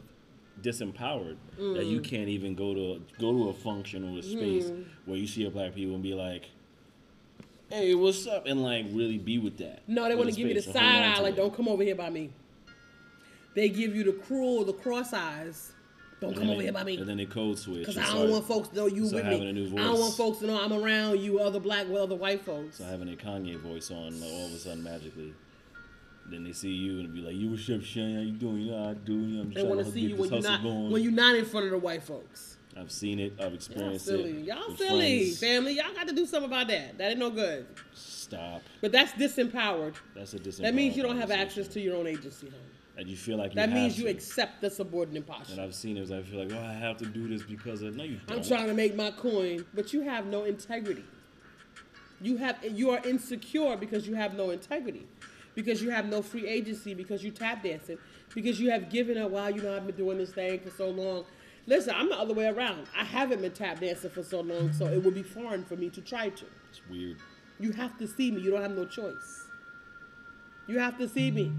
disempowered 0.62 1.38
that 1.58 1.62
Mm. 1.62 1.90
you 1.92 2.00
can't 2.02 2.30
even 2.30 2.56
go 2.56 2.74
to 2.74 3.02
go 3.20 3.32
to 3.32 3.50
a 3.50 3.54
function 3.54 4.04
or 4.04 4.20
a 4.20 4.24
space 4.24 4.66
Mm-hmm. 4.66 4.82
where 5.06 5.18
you 5.18 5.28
see 5.28 5.46
a 5.46 5.50
black 5.50 5.76
people 5.76 5.94
and 5.94 6.04
be 6.04 6.14
like, 6.14 6.46
"Hey, 7.70 7.94
what's 7.96 8.26
up?" 8.28 8.46
and 8.46 8.64
like 8.64 8.86
really 8.92 9.18
be 9.18 9.38
with 9.38 9.58
that. 9.58 9.82
No, 9.88 10.08
they 10.08 10.16
want 10.16 10.30
to 10.30 10.36
give 10.36 10.48
you 10.48 10.54
the 10.56 10.62
space 10.62 10.76
and 10.76 10.86
hold 10.86 11.04
side 11.14 11.18
eye, 11.20 11.22
like 11.22 11.36
don't 11.36 11.54
come 11.56 11.68
over 11.68 11.84
here 11.84 11.96
by 11.96 12.10
me. 12.10 12.30
They 13.56 13.70
give 13.70 13.96
you 13.96 14.04
the 14.04 14.12
cruel, 14.14 14.64
the 14.66 14.74
cross 14.74 15.14
eyes. 15.14 15.74
Don't 16.20 16.30
And 16.32 16.38
come 16.40 16.48
then 16.48 16.54
over 16.56 16.58
they- 16.62 16.66
here 16.66 16.74
by 16.74 16.84
me. 16.84 16.98
And 16.98 17.08
then 17.08 17.18
they 17.18 17.26
code 17.28 17.60
switch. 17.60 17.80
Because 17.80 17.98
I 17.98 18.02
don't 18.02 18.10
start- 18.16 18.30
want 18.32 18.46
folks 18.48 18.68
to 18.70 18.76
know 18.76 18.88
you 18.88 19.04
with 19.04 19.14
having 19.24 19.40
me. 19.42 19.50
a 19.50 19.54
new 19.54 19.66
I 19.78 19.84
don't 19.84 20.00
want 20.00 20.16
folks 20.16 20.40
to 20.40 20.48
know 20.48 20.60
I'm 20.60 20.74
around 20.74 21.20
you, 21.20 21.40
other 21.40 21.60
black, 21.60 21.88
with 21.88 22.02
other 22.02 22.16
white 22.16 22.42
folks. 22.42 22.76
start 22.78 22.90
having 22.90 23.14
a 23.14 23.16
Kanye 23.16 23.56
voice 23.58 23.92
on 23.92 24.20
like, 24.20 24.32
all 24.32 24.46
of 24.48 24.54
a 24.54 24.58
sudden 24.58 24.84
magically. 24.84 25.34
Then 26.30 26.44
they 26.44 26.52
see 26.52 26.70
you 26.72 27.00
and 27.00 27.14
be 27.14 27.22
like, 27.22 27.36
"You 27.36 27.52
what's 27.52 27.70
up, 27.70 27.82
Shane? 27.84 28.16
How 28.16 28.22
you 28.22 28.34
doing? 28.34 28.58
Yeah, 28.58 28.90
I 28.90 28.94
do. 28.94 29.14
You 29.14 29.38
know, 29.38 29.42
I'm 29.44 29.50
They 29.50 29.62
trying 29.62 29.68
want 29.70 29.80
to 29.80 29.86
to 29.86 29.92
see 29.92 30.00
you 30.02 30.16
when 30.18 30.30
you're 30.30 30.38
hustle 30.38 30.52
not 30.52 30.64
going." 30.64 30.92
when 30.92 31.04
you're 31.04 31.12
not 31.14 31.36
in 31.36 31.46
front 31.46 31.66
of 31.68 31.72
the 31.72 31.78
white 31.78 32.04
folks. 32.04 32.58
I've 32.76 32.92
seen 32.92 33.20
it. 33.20 33.34
I've 33.40 33.46
Y'all 33.46 33.54
experienced 33.56 34.06
silly. 34.06 34.32
it. 34.42 34.46
Y'all 34.46 34.76
silly, 34.76 35.24
friends. 35.24 35.40
family. 35.40 35.74
Y'all 35.74 35.94
got 35.96 36.08
to 36.10 36.14
do 36.14 36.26
something 36.26 36.50
about 36.52 36.68
that. 36.68 36.98
That 36.98 37.12
ain't 37.12 37.20
no 37.20 37.30
good. 37.32 37.66
Stop. 37.94 38.62
But 38.82 38.92
that's 38.92 39.14
disempowered. 39.14 39.96
That's 40.14 40.34
a 40.34 40.40
disempowered 40.40 40.62
That 40.64 40.76
means 40.76 40.96
you 40.98 41.02
don't 41.02 41.18
have 41.18 41.32
access 41.32 41.68
to 41.70 41.80
your 41.80 41.96
own 41.96 42.06
agency. 42.08 42.52
And 42.98 43.08
you 43.08 43.16
feel 43.16 43.38
like 43.38 43.52
you 43.52 43.56
That 43.56 43.72
means 43.72 43.98
you 43.98 44.08
accept 44.08 44.62
the 44.62 44.70
subordinate 44.70 45.26
posture. 45.26 45.54
And. 45.54 45.62
I've 45.62 45.74
seen 45.74 45.98
it. 45.98 46.02
As 46.02 46.12
I 46.12 46.22
feel 46.22 46.40
like, 46.40 46.52
oh, 46.52 46.60
I 46.64 46.74
have 46.74 46.98
to 46.98 47.06
do 47.06 47.28
this 47.28 47.42
because 47.42 47.82
of. 47.82 47.96
No, 47.96 48.04
you 48.04 48.20
don't. 48.28 48.40
I'm 48.40 48.44
trying 48.44 48.68
to 48.68 48.74
make 48.74 48.96
my 48.96 49.12
coin, 49.12 49.66
but 49.74 49.94
you 49.94 50.02
have 50.02 50.26
no 50.28 50.44
integrity. 50.44 51.06
You 52.22 52.38
have 52.38 52.58
you 52.64 52.90
are 52.92 53.00
insecure 53.08 53.78
because 53.78 54.08
you 54.08 54.16
have 54.16 54.34
no 54.36 54.50
integrity, 54.50 55.06
because 55.58 55.82
you 55.82 55.90
have 55.90 56.06
no 56.06 56.22
free 56.22 56.48
agency, 56.48 56.94
because 56.94 57.24
you 57.24 57.32
tap 57.32 57.64
dancing, 57.64 57.98
because 58.36 58.60
you 58.60 58.70
have 58.70 58.92
given 58.92 59.18
up. 59.18 59.32
Wow, 59.32 59.48
you 59.48 59.64
know 59.64 59.76
I've 59.76 59.88
been 59.88 59.96
doing 59.96 60.20
this 60.20 60.30
thing 60.30 60.60
for 60.60 60.70
so 60.70 60.92
long. 60.92 61.26
Listen, 61.66 61.96
I'm 61.98 62.10
the 62.10 62.16
other 62.18 62.36
way 62.36 62.46
around. 62.46 62.86
I 62.96 63.04
haven't 63.04 63.42
been 63.42 63.52
tap 63.52 63.80
dancing 63.80 64.12
for 64.12 64.22
so 64.22 64.42
long, 64.42 64.72
so 64.72 64.86
it 64.86 65.04
would 65.04 65.16
be 65.16 65.24
foreign 65.24 65.66
for 65.66 65.76
me 65.76 65.90
to 65.90 66.00
try 66.00 66.30
to. 66.30 66.46
It's 66.70 66.82
weird. 66.88 67.18
You 67.60 67.72
have 67.72 67.98
to 67.98 68.08
see 68.08 68.30
me. 68.30 68.40
You 68.42 68.52
don't 68.52 68.62
have 68.62 68.76
no 68.76 68.86
choice. 68.86 69.46
You 70.68 70.78
have 70.78 70.96
to 71.00 71.10
see 71.10 71.32
me. 71.32 71.52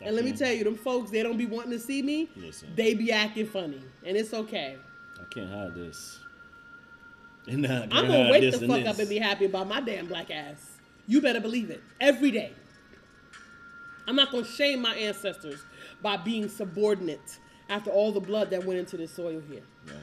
I 0.00 0.06
And 0.06 0.16
let 0.16 0.24
me 0.24 0.32
tell 0.32 0.52
you, 0.52 0.64
them 0.64 0.74
folks, 0.74 1.12
they 1.12 1.22
don't 1.22 1.38
be 1.38 1.46
wanting 1.46 1.70
to 1.70 1.78
see 1.78 2.02
me. 2.02 2.28
Listen. 2.34 2.72
They 2.74 2.94
be 2.94 3.12
acting 3.12 3.46
funny, 3.46 3.80
and 4.04 4.16
it's 4.16 4.34
okay. 4.34 4.76
I 5.20 5.24
can't 5.32 5.48
hide 5.48 5.76
this. 5.76 6.18
I'm 7.46 7.62
gonna 7.62 8.30
wake 8.32 8.50
the 8.50 8.66
fuck 8.66 8.80
this. 8.80 8.88
up 8.88 8.98
and 8.98 9.08
be 9.08 9.18
happy 9.18 9.44
about 9.44 9.68
my 9.68 9.80
damn 9.80 10.08
black 10.08 10.32
ass. 10.32 10.68
You 11.06 11.20
better 11.20 11.40
believe 11.40 11.70
it. 11.70 11.80
Every 12.00 12.32
day. 12.32 12.54
I'm 14.06 14.16
not 14.16 14.30
gonna 14.30 14.44
shame 14.44 14.82
my 14.82 14.94
ancestors 14.94 15.64
by 16.02 16.16
being 16.16 16.48
subordinate 16.48 17.38
after 17.68 17.90
all 17.90 18.12
the 18.12 18.20
blood 18.20 18.50
that 18.50 18.64
went 18.64 18.78
into 18.78 18.96
the 18.96 19.08
soil 19.08 19.42
here. 19.48 19.62
Right. 19.86 19.96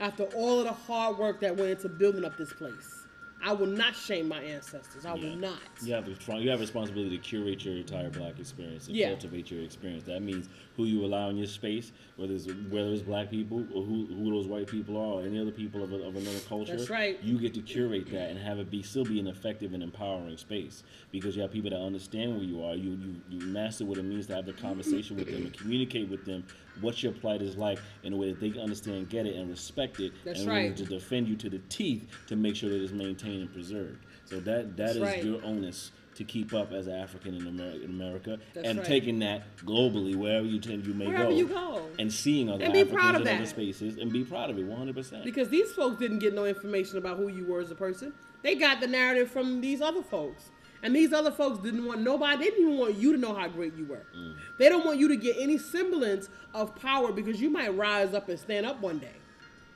After 0.00 0.24
all 0.24 0.60
of 0.60 0.66
the 0.66 0.72
hard 0.72 1.18
work 1.18 1.40
that 1.40 1.56
went 1.56 1.70
into 1.70 1.88
building 1.88 2.24
up 2.24 2.36
this 2.36 2.52
place. 2.52 3.05
I 3.46 3.52
will 3.52 3.66
not 3.68 3.94
shame 3.94 4.26
my 4.26 4.40
ancestors. 4.42 5.06
I 5.06 5.14
Yeah. 5.14 5.22
will 5.22 5.36
not. 5.36 5.60
You 5.80 5.92
have 5.92 6.08
a 6.08 6.40
you 6.40 6.50
have 6.50 6.58
a 6.58 6.62
responsibility 6.62 7.16
to 7.16 7.22
curate 7.22 7.64
your 7.64 7.76
entire 7.76 8.10
black 8.10 8.40
experience 8.40 8.88
and 8.88 8.96
Yeah. 8.96 9.10
cultivate 9.10 9.52
your 9.52 9.62
experience. 9.62 10.02
That 10.02 10.20
means 10.20 10.48
who 10.76 10.84
you 10.84 11.04
allow 11.04 11.30
in 11.30 11.36
your 11.36 11.46
space, 11.46 11.92
whether 12.16 12.34
it's 12.34 12.46
whether 12.46 12.92
it's 12.92 13.02
black 13.02 13.30
people 13.30 13.64
or 13.72 13.84
who, 13.84 14.06
who 14.06 14.30
those 14.32 14.48
white 14.48 14.66
people 14.66 14.96
are, 14.96 15.20
or 15.20 15.22
any 15.22 15.38
other 15.38 15.52
people 15.52 15.84
of, 15.84 15.92
a, 15.92 15.96
of 16.02 16.16
another 16.16 16.40
culture. 16.40 16.76
That's 16.76 16.90
right. 16.90 17.22
You 17.22 17.38
get 17.38 17.54
to 17.54 17.60
curate 17.60 18.10
that 18.10 18.30
and 18.30 18.38
have 18.40 18.58
it 18.58 18.68
be 18.68 18.82
still 18.82 19.04
be 19.04 19.20
an 19.20 19.28
effective 19.28 19.74
and 19.74 19.82
empowering 19.82 20.36
space 20.38 20.82
because 21.12 21.36
you 21.36 21.42
have 21.42 21.52
people 21.52 21.70
that 21.70 21.80
understand 21.80 22.34
where 22.34 22.44
you 22.44 22.64
are. 22.64 22.74
You 22.74 22.98
you 23.00 23.14
you 23.30 23.46
master 23.46 23.84
what 23.84 23.98
it 23.98 24.04
means 24.04 24.26
to 24.26 24.34
have 24.34 24.46
the 24.46 24.54
conversation 24.54 25.16
with 25.16 25.30
them 25.30 25.44
and 25.44 25.56
communicate 25.56 26.08
with 26.08 26.24
them 26.24 26.42
what 26.80 27.02
your 27.02 27.12
plight 27.12 27.42
is 27.42 27.56
like 27.56 27.78
in 28.02 28.12
a 28.12 28.16
way 28.16 28.28
that 28.30 28.40
they 28.40 28.50
can 28.50 28.60
understand, 28.60 29.08
get 29.08 29.26
it, 29.26 29.36
and 29.36 29.48
respect 29.50 30.00
it, 30.00 30.12
That's 30.24 30.40
and 30.40 30.48
willing 30.48 30.66
right. 30.68 30.76
to 30.76 30.84
defend 30.84 31.28
you 31.28 31.36
to 31.36 31.50
the 31.50 31.58
teeth 31.68 32.04
to 32.28 32.36
make 32.36 32.56
sure 32.56 32.70
that 32.70 32.82
it's 32.82 32.92
maintained 32.92 33.42
and 33.42 33.52
preserved. 33.52 34.04
So 34.24 34.36
that 34.40 34.76
that 34.76 34.76
That's 34.76 34.96
is 34.96 35.02
right. 35.02 35.24
your 35.24 35.42
onus 35.44 35.92
to 36.16 36.24
keep 36.24 36.54
up 36.54 36.72
as 36.72 36.86
an 36.86 36.94
African 36.94 37.34
in 37.34 37.46
America, 37.46 37.84
in 37.84 37.90
America 37.90 38.38
and 38.64 38.78
right. 38.78 38.86
taking 38.86 39.18
that 39.18 39.42
globally 39.58 40.14
wherever 40.16 40.46
you 40.46 40.58
tend 40.58 40.86
you 40.86 40.94
may 40.94 41.06
Wherever 41.06 41.24
go, 41.30 41.36
you 41.36 41.46
go. 41.46 41.82
and 41.98 42.10
seeing 42.10 42.48
other 42.48 42.64
And 42.64 42.74
Africans 42.74 43.20
in 43.20 43.28
other 43.36 43.46
spaces 43.46 43.98
and 43.98 44.10
be 44.10 44.24
proud 44.24 44.48
of 44.48 44.58
it 44.58 44.64
100. 44.64 44.94
percent 44.94 45.24
Because 45.24 45.50
these 45.50 45.70
folks 45.72 45.98
didn't 45.98 46.20
get 46.20 46.32
no 46.34 46.46
information 46.46 46.96
about 46.96 47.18
who 47.18 47.28
you 47.28 47.44
were 47.44 47.60
as 47.60 47.70
a 47.70 47.74
person. 47.74 48.14
They 48.42 48.54
got 48.54 48.80
the 48.80 48.86
narrative 48.86 49.30
from 49.30 49.60
these 49.60 49.82
other 49.82 50.02
folks. 50.02 50.50
And 50.86 50.94
these 50.94 51.12
other 51.12 51.32
folks 51.32 51.58
didn't 51.58 51.84
want 51.84 52.02
nobody, 52.02 52.36
they 52.38 52.44
didn't 52.44 52.62
even 52.66 52.78
want 52.78 52.94
you 52.94 53.10
to 53.12 53.18
know 53.18 53.34
how 53.34 53.48
great 53.48 53.74
you 53.74 53.86
were. 53.86 54.06
Mm. 54.16 54.36
They 54.56 54.68
don't 54.68 54.86
want 54.86 55.00
you 55.00 55.08
to 55.08 55.16
get 55.16 55.34
any 55.36 55.58
semblance 55.58 56.28
of 56.54 56.76
power 56.76 57.10
because 57.10 57.40
you 57.40 57.50
might 57.50 57.76
rise 57.76 58.14
up 58.14 58.28
and 58.28 58.38
stand 58.38 58.64
up 58.66 58.80
one 58.80 58.98
day. 58.98 59.10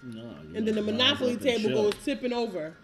No, 0.04 0.22
And 0.54 0.68
then 0.68 0.76
the 0.76 0.82
monopoly 0.82 1.36
table 1.36 1.70
goes 1.70 1.94
tipping 2.04 2.32
over 2.32 2.74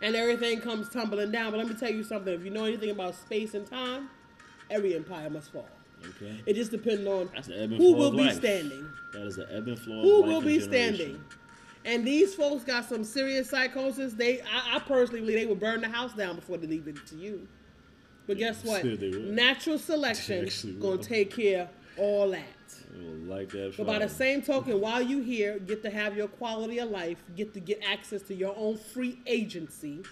and 0.00 0.16
everything 0.16 0.62
comes 0.62 0.88
tumbling 0.88 1.30
down. 1.30 1.50
But 1.50 1.58
let 1.58 1.68
me 1.68 1.74
tell 1.74 1.92
you 1.92 2.04
something 2.04 2.32
if 2.32 2.42
you 2.42 2.48
know 2.50 2.64
anything 2.64 2.88
about 2.88 3.14
space 3.16 3.52
and 3.52 3.66
time, 3.66 4.08
every 4.70 4.96
empire 4.96 5.28
must 5.28 5.52
fall. 5.52 5.68
Okay, 6.16 6.40
It 6.46 6.54
just 6.54 6.70
depends 6.70 7.06
on 7.06 7.28
That's 7.34 7.48
the 7.48 7.54
ebb 7.62 7.72
and 7.72 7.76
who 7.76 7.92
will 7.92 8.12
be 8.12 8.24
life. 8.24 8.36
standing. 8.36 8.88
that 9.12 9.26
is 9.26 9.36
the 9.36 9.46
ebb 9.54 9.68
and 9.68 9.78
flow. 9.78 10.00
Who 10.00 10.22
will 10.22 10.40
be 10.40 10.58
standing? 10.60 11.22
And 11.84 12.06
these 12.06 12.34
folks 12.34 12.64
got 12.64 12.88
some 12.88 13.04
serious 13.04 13.50
psychosis. 13.50 14.14
They, 14.14 14.40
I, 14.42 14.76
I 14.76 14.78
personally 14.80 15.20
believe 15.20 15.36
they 15.38 15.46
would 15.46 15.60
burn 15.60 15.80
the 15.80 15.88
house 15.88 16.12
down 16.14 16.36
before 16.36 16.56
they 16.56 16.66
leave 16.66 16.86
it 16.88 17.04
to 17.08 17.16
you. 17.16 17.46
But 18.28 18.38
guess 18.38 18.62
what? 18.62 18.84
Natural 18.84 19.78
selection 19.78 20.48
gonna 20.78 21.02
take 21.02 21.34
care 21.34 21.68
all 21.96 22.30
that. 22.30 22.44
Like 23.26 23.50
that. 23.50 23.74
But 23.76 23.86
by 23.86 23.98
the 23.98 24.08
same 24.08 24.42
token, 24.42 24.80
while 24.80 25.02
you 25.02 25.20
here, 25.20 25.58
get 25.58 25.82
to 25.82 25.90
have 25.90 26.16
your 26.16 26.28
quality 26.28 26.78
of 26.78 26.90
life, 26.90 27.18
get 27.36 27.52
to 27.54 27.60
get 27.60 27.82
access 27.84 28.22
to 28.22 28.34
your 28.34 28.54
own 28.56 28.76
free 28.76 29.18
agency, 29.26 30.02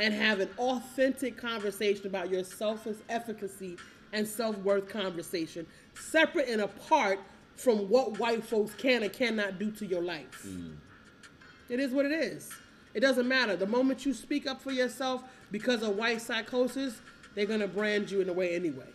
and 0.00 0.14
have 0.14 0.40
an 0.40 0.48
authentic 0.58 1.36
conversation 1.36 2.06
about 2.06 2.30
your 2.30 2.44
self-efficacy 2.44 3.76
and 4.12 4.26
self-worth 4.26 4.88
conversation, 4.88 5.66
separate 5.94 6.48
and 6.48 6.62
apart 6.62 7.18
from 7.56 7.88
what 7.88 8.18
white 8.18 8.44
folks 8.44 8.74
can 8.74 9.02
and 9.02 9.12
cannot 9.12 9.58
do 9.58 9.70
to 9.72 9.86
your 9.86 10.02
life. 10.02 10.46
It 11.68 11.80
is 11.80 11.92
what 11.92 12.06
it 12.06 12.12
is. 12.12 12.52
It 12.94 13.00
doesn't 13.00 13.26
matter. 13.26 13.56
The 13.56 13.66
moment 13.66 14.06
you 14.06 14.14
speak 14.14 14.46
up 14.46 14.60
for 14.62 14.70
yourself 14.70 15.22
because 15.50 15.82
of 15.82 15.96
white 15.96 16.20
psychosis, 16.20 17.00
they're 17.36 17.46
gonna 17.46 17.68
brand 17.68 18.10
you 18.10 18.20
in 18.20 18.28
a 18.28 18.32
way 18.32 18.56
anyway. 18.56 18.88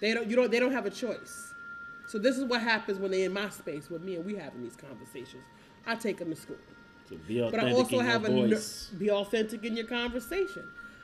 They 0.00 0.14
don't. 0.14 0.28
You 0.28 0.36
don't. 0.36 0.50
They 0.50 0.60
don't 0.60 0.72
have 0.72 0.86
a 0.86 0.90
choice. 0.90 1.52
So 2.06 2.18
this 2.18 2.38
is 2.38 2.44
what 2.44 2.62
happens 2.62 2.98
when 2.98 3.10
they're 3.10 3.26
in 3.26 3.32
my 3.32 3.48
space 3.50 3.90
with 3.90 4.02
me 4.02 4.14
and 4.16 4.24
we 4.24 4.36
having 4.36 4.62
these 4.62 4.76
conversations. 4.76 5.42
I 5.86 5.94
take 5.96 6.18
them 6.18 6.30
to 6.30 6.36
school, 6.36 6.56
So 7.08 7.16
be 7.26 7.40
but 7.40 7.58
I 7.60 7.72
also 7.72 7.98
in 7.98 8.06
have 8.06 8.24
a 8.26 8.30
your 8.30 8.46
ner- 8.46 8.54
voice. 8.54 8.90
be 8.98 9.10
authentic 9.10 9.64
in 9.64 9.76
your 9.76 9.86
conversation. 9.86 10.62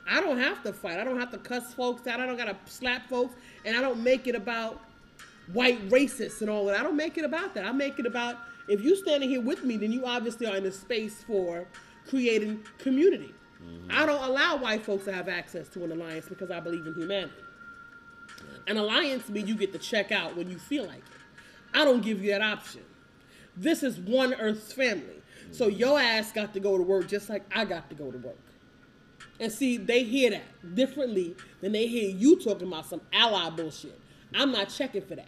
I 0.09 0.21
don't 0.21 0.37
have 0.37 0.63
to 0.63 0.71
fight. 0.73 0.99
I 0.99 1.03
don't 1.03 1.19
have 1.19 1.31
to 1.31 1.37
cuss 1.37 1.73
folks 1.73 2.07
out. 2.07 2.19
I 2.19 2.25
don't 2.25 2.37
gotta 2.37 2.55
slap 2.65 3.09
folks, 3.09 3.35
and 3.65 3.75
I 3.75 3.81
don't 3.81 4.01
make 4.03 4.27
it 4.27 4.35
about 4.35 4.81
white 5.53 5.87
racists 5.89 6.41
and 6.41 6.49
all 6.49 6.65
that. 6.65 6.79
I 6.79 6.83
don't 6.83 6.95
make 6.97 7.17
it 7.17 7.25
about 7.25 7.53
that. 7.55 7.65
I 7.65 7.71
make 7.71 7.99
it 7.99 8.05
about 8.05 8.37
if 8.67 8.81
you 8.83 8.95
standing 8.95 9.29
here 9.29 9.41
with 9.41 9.63
me, 9.63 9.77
then 9.77 9.91
you 9.91 10.05
obviously 10.05 10.47
are 10.47 10.55
in 10.55 10.65
a 10.65 10.71
space 10.71 11.23
for 11.23 11.67
creating 12.07 12.63
community. 12.79 13.33
Mm-hmm. 13.65 13.91
I 13.91 14.05
don't 14.05 14.23
allow 14.23 14.57
white 14.57 14.85
folks 14.85 15.05
to 15.05 15.13
have 15.13 15.27
access 15.27 15.67
to 15.69 15.83
an 15.83 15.91
alliance 15.91 16.27
because 16.27 16.51
I 16.51 16.59
believe 16.59 16.85
in 16.85 16.93
humanity. 16.93 17.33
An 18.67 18.77
alliance 18.77 19.29
means 19.29 19.47
you 19.47 19.55
get 19.55 19.73
to 19.73 19.79
check 19.79 20.11
out 20.11 20.35
when 20.35 20.49
you 20.49 20.57
feel 20.57 20.85
like 20.85 20.97
it. 20.97 21.03
I 21.73 21.83
don't 21.83 22.01
give 22.01 22.23
you 22.23 22.31
that 22.31 22.41
option. 22.41 22.81
This 23.55 23.83
is 23.83 23.99
one 23.99 24.33
Earth's 24.33 24.73
family. 24.73 25.21
So 25.51 25.67
mm-hmm. 25.67 25.79
your 25.79 25.99
ass 25.99 26.31
got 26.31 26.53
to 26.53 26.59
go 26.59 26.77
to 26.77 26.83
work 26.83 27.07
just 27.07 27.29
like 27.29 27.43
I 27.53 27.65
got 27.65 27.89
to 27.89 27.95
go 27.95 28.11
to 28.11 28.17
work. 28.17 28.37
And 29.39 29.51
see, 29.51 29.77
they 29.77 30.03
hear 30.03 30.31
that 30.31 30.75
differently 30.75 31.35
than 31.61 31.73
they 31.73 31.87
hear 31.87 32.09
you 32.09 32.39
talking 32.41 32.67
about 32.67 32.85
some 32.85 33.01
ally 33.11 33.49
bullshit. 33.49 33.99
I'm 34.33 34.51
not 34.51 34.69
checking 34.69 35.01
for 35.01 35.15
that. 35.15 35.27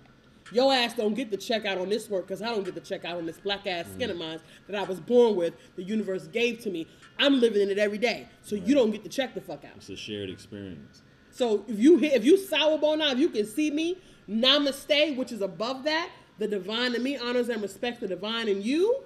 Your 0.51 0.73
ass 0.73 0.93
don't 0.93 1.13
get 1.13 1.29
to 1.31 1.37
check 1.37 1.65
out 1.65 1.77
on 1.77 1.89
this 1.89 2.09
work 2.09 2.27
because 2.27 2.41
I 2.41 2.47
don't 2.47 2.63
get 2.63 2.75
to 2.75 2.81
check 2.81 3.03
out 3.05 3.17
on 3.17 3.25
this 3.25 3.37
black 3.37 3.67
ass 3.67 3.85
skin 3.95 4.09
of 4.09 4.17
mine 4.17 4.39
that 4.67 4.75
I 4.77 4.83
was 4.83 4.99
born 4.99 5.35
with, 5.35 5.53
the 5.75 5.83
universe 5.83 6.27
gave 6.27 6.59
to 6.61 6.69
me. 6.69 6.87
I'm 7.19 7.39
living 7.41 7.61
in 7.61 7.69
it 7.69 7.77
every 7.77 7.97
day. 7.97 8.27
So 8.43 8.55
you 8.55 8.73
don't 8.75 8.91
get 8.91 9.03
to 9.03 9.09
check 9.09 9.33
the 9.33 9.41
fuck 9.41 9.65
out. 9.65 9.71
It's 9.77 9.89
a 9.89 9.95
shared 9.97 10.29
experience. 10.29 11.01
So 11.31 11.65
if 11.67 11.77
you 11.77 11.97
hit, 11.97 12.13
if 12.13 12.23
you 12.25 12.37
sour 12.37 12.77
bone 12.77 13.01
out, 13.01 13.13
if 13.13 13.19
you 13.19 13.29
can 13.29 13.45
see 13.45 13.71
me, 13.71 13.97
namaste, 14.29 15.15
which 15.17 15.31
is 15.31 15.41
above 15.41 15.83
that, 15.83 16.09
the 16.39 16.47
divine 16.47 16.95
in 16.95 17.03
me 17.03 17.17
honors 17.17 17.49
and 17.49 17.61
respects 17.61 17.99
the 17.99 18.07
divine 18.07 18.47
in 18.47 18.61
you, 18.61 19.03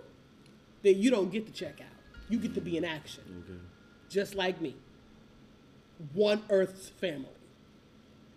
then 0.83 0.97
you 1.01 1.09
don't 1.09 1.31
get 1.31 1.45
to 1.47 1.51
check 1.51 1.79
out. 1.81 1.87
You 2.29 2.37
get 2.39 2.53
to 2.55 2.61
be 2.61 2.77
in 2.77 2.85
action, 2.85 3.23
Okay. 3.45 3.59
just 4.09 4.35
like 4.35 4.61
me. 4.61 4.75
One 6.13 6.41
Earth's 6.49 6.89
family. 6.89 7.27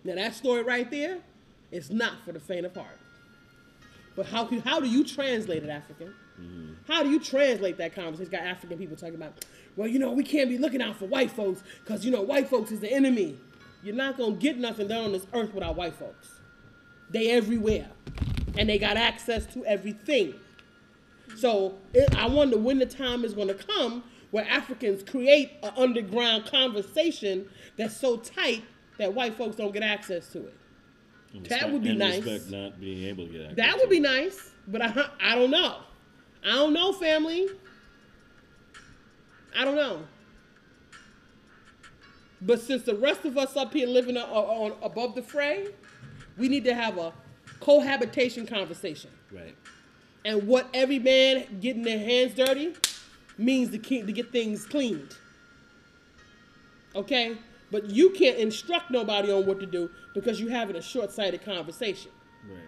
Now 0.05 0.17
that 0.17 0.35
story 0.35 0.63
right 0.63 0.91
there 0.91 1.19
is 1.75 1.91
not 1.91 2.25
for 2.25 2.33
the 2.33 2.41
faint 2.41 2.65
of 2.65 2.75
heart. 2.75 2.99
But 4.17 4.27
how 4.27 4.45
can, 4.45 4.61
how 4.61 4.79
do 4.79 4.87
you 4.87 5.03
translate 5.05 5.65
it, 5.65 5.69
African? 5.69 6.15
Mm-hmm. 6.41 6.73
How 6.87 7.03
do 7.03 7.11
you 7.11 7.19
translate 7.19 7.79
that 7.79 7.95
conversation? 7.95 8.31
Got 8.31 8.43
African 8.43 8.79
people 8.79 8.97
talking 8.97 9.17
about, 9.17 9.45
well, 9.77 9.89
you 9.89 9.99
know, 9.99 10.13
we 10.13 10.23
can't 10.23 10.49
be 10.49 10.57
looking 10.57 10.81
out 10.81 10.97
for 10.97 11.07
white 11.07 11.33
folks 11.33 11.63
because 11.83 12.05
you 12.05 12.13
know 12.13 12.23
white 12.23 12.49
folks 12.49 12.71
is 12.71 12.81
the 12.81 12.93
enemy. 12.93 13.37
You're 13.83 13.97
not 13.97 14.17
gonna 14.17 14.37
get 14.37 14.57
nothing 14.57 14.89
done 14.89 15.07
on 15.07 15.13
this 15.13 15.27
earth 15.35 15.53
without 15.53 15.77
white 15.77 15.95
folks. 15.95 16.41
They 17.11 17.31
everywhere, 17.31 17.89
and 18.57 18.69
they 18.69 18.79
got 18.79 18.97
access 18.97 19.47
to 19.55 19.65
everything. 19.67 20.35
So 21.37 21.75
it, 21.93 22.15
I 22.17 22.29
wonder 22.29 22.57
when 22.57 22.79
the 22.79 22.87
time 22.87 23.25
is 23.25 23.35
gonna 23.35 23.55
come 23.55 24.05
where 24.31 24.47
Africans 24.49 25.03
create 25.09 25.53
an 25.63 25.73
underground 25.77 26.47
conversation 26.47 27.49
that's 27.77 27.97
so 27.97 28.17
tight 28.17 28.65
that 28.99 29.13
white 29.13 29.35
folks 29.35 29.57
don't 29.57 29.73
get 29.73 29.83
access 29.83 30.29
to 30.33 30.39
it. 30.47 30.55
And 31.35 31.45
That 31.47 31.71
would 31.71 31.83
be 31.83 31.95
nice. 31.95 32.23
Respect 32.23 32.51
not 32.51 32.81
being 32.81 33.05
able 33.09 33.27
to 33.27 33.33
get 33.33 33.43
access 33.43 33.57
That 33.57 33.79
would 33.79 33.91
be 33.91 34.01
nice, 34.01 34.53
but 34.69 34.81
I 34.81 35.09
I 35.21 35.35
don't 35.35 35.51
know. 35.51 35.79
I 36.45 36.53
don't 36.53 36.73
know, 36.73 36.93
family. 36.93 37.49
I 39.57 39.65
don't 39.65 39.77
know. 39.77 40.05
But 42.41 42.61
since 42.61 42.83
the 42.83 42.95
rest 42.95 43.25
of 43.25 43.39
us 43.39 43.57
up 43.57 43.73
here 43.73 43.87
living 43.87 44.17
on, 44.17 44.29
on 44.29 44.73
above 44.83 45.15
the 45.15 45.23
fray, 45.23 45.69
we 46.37 46.49
need 46.49 46.65
to 46.65 46.75
have 46.75 46.99
a 46.99 47.13
cohabitation 47.61 48.47
conversation. 48.47 49.11
Right. 49.33 49.57
And 50.25 50.47
what 50.47 50.69
every 50.75 50.99
man 50.99 51.59
getting 51.61 51.83
their 51.83 51.99
hands 51.99 52.35
dirty 52.35 52.75
means 53.39 53.71
to 53.71 53.79
keep 53.79 54.07
to 54.07 54.13
get 54.13 54.31
things 54.31 54.65
cleaned. 54.67 55.17
Okay? 56.95 57.37
But 57.75 57.91
you 57.91 58.11
can't 58.11 58.39
instruct 58.39 58.93
nobody 58.93 59.33
on 59.33 59.47
what 59.47 59.59
to 59.59 59.67
do 59.67 59.91
because 60.15 60.41
you're 60.41 60.53
having 60.53 60.77
a 60.77 60.81
short-sighted 60.81 61.45
conversation. 61.45 62.13
Right. 62.49 62.61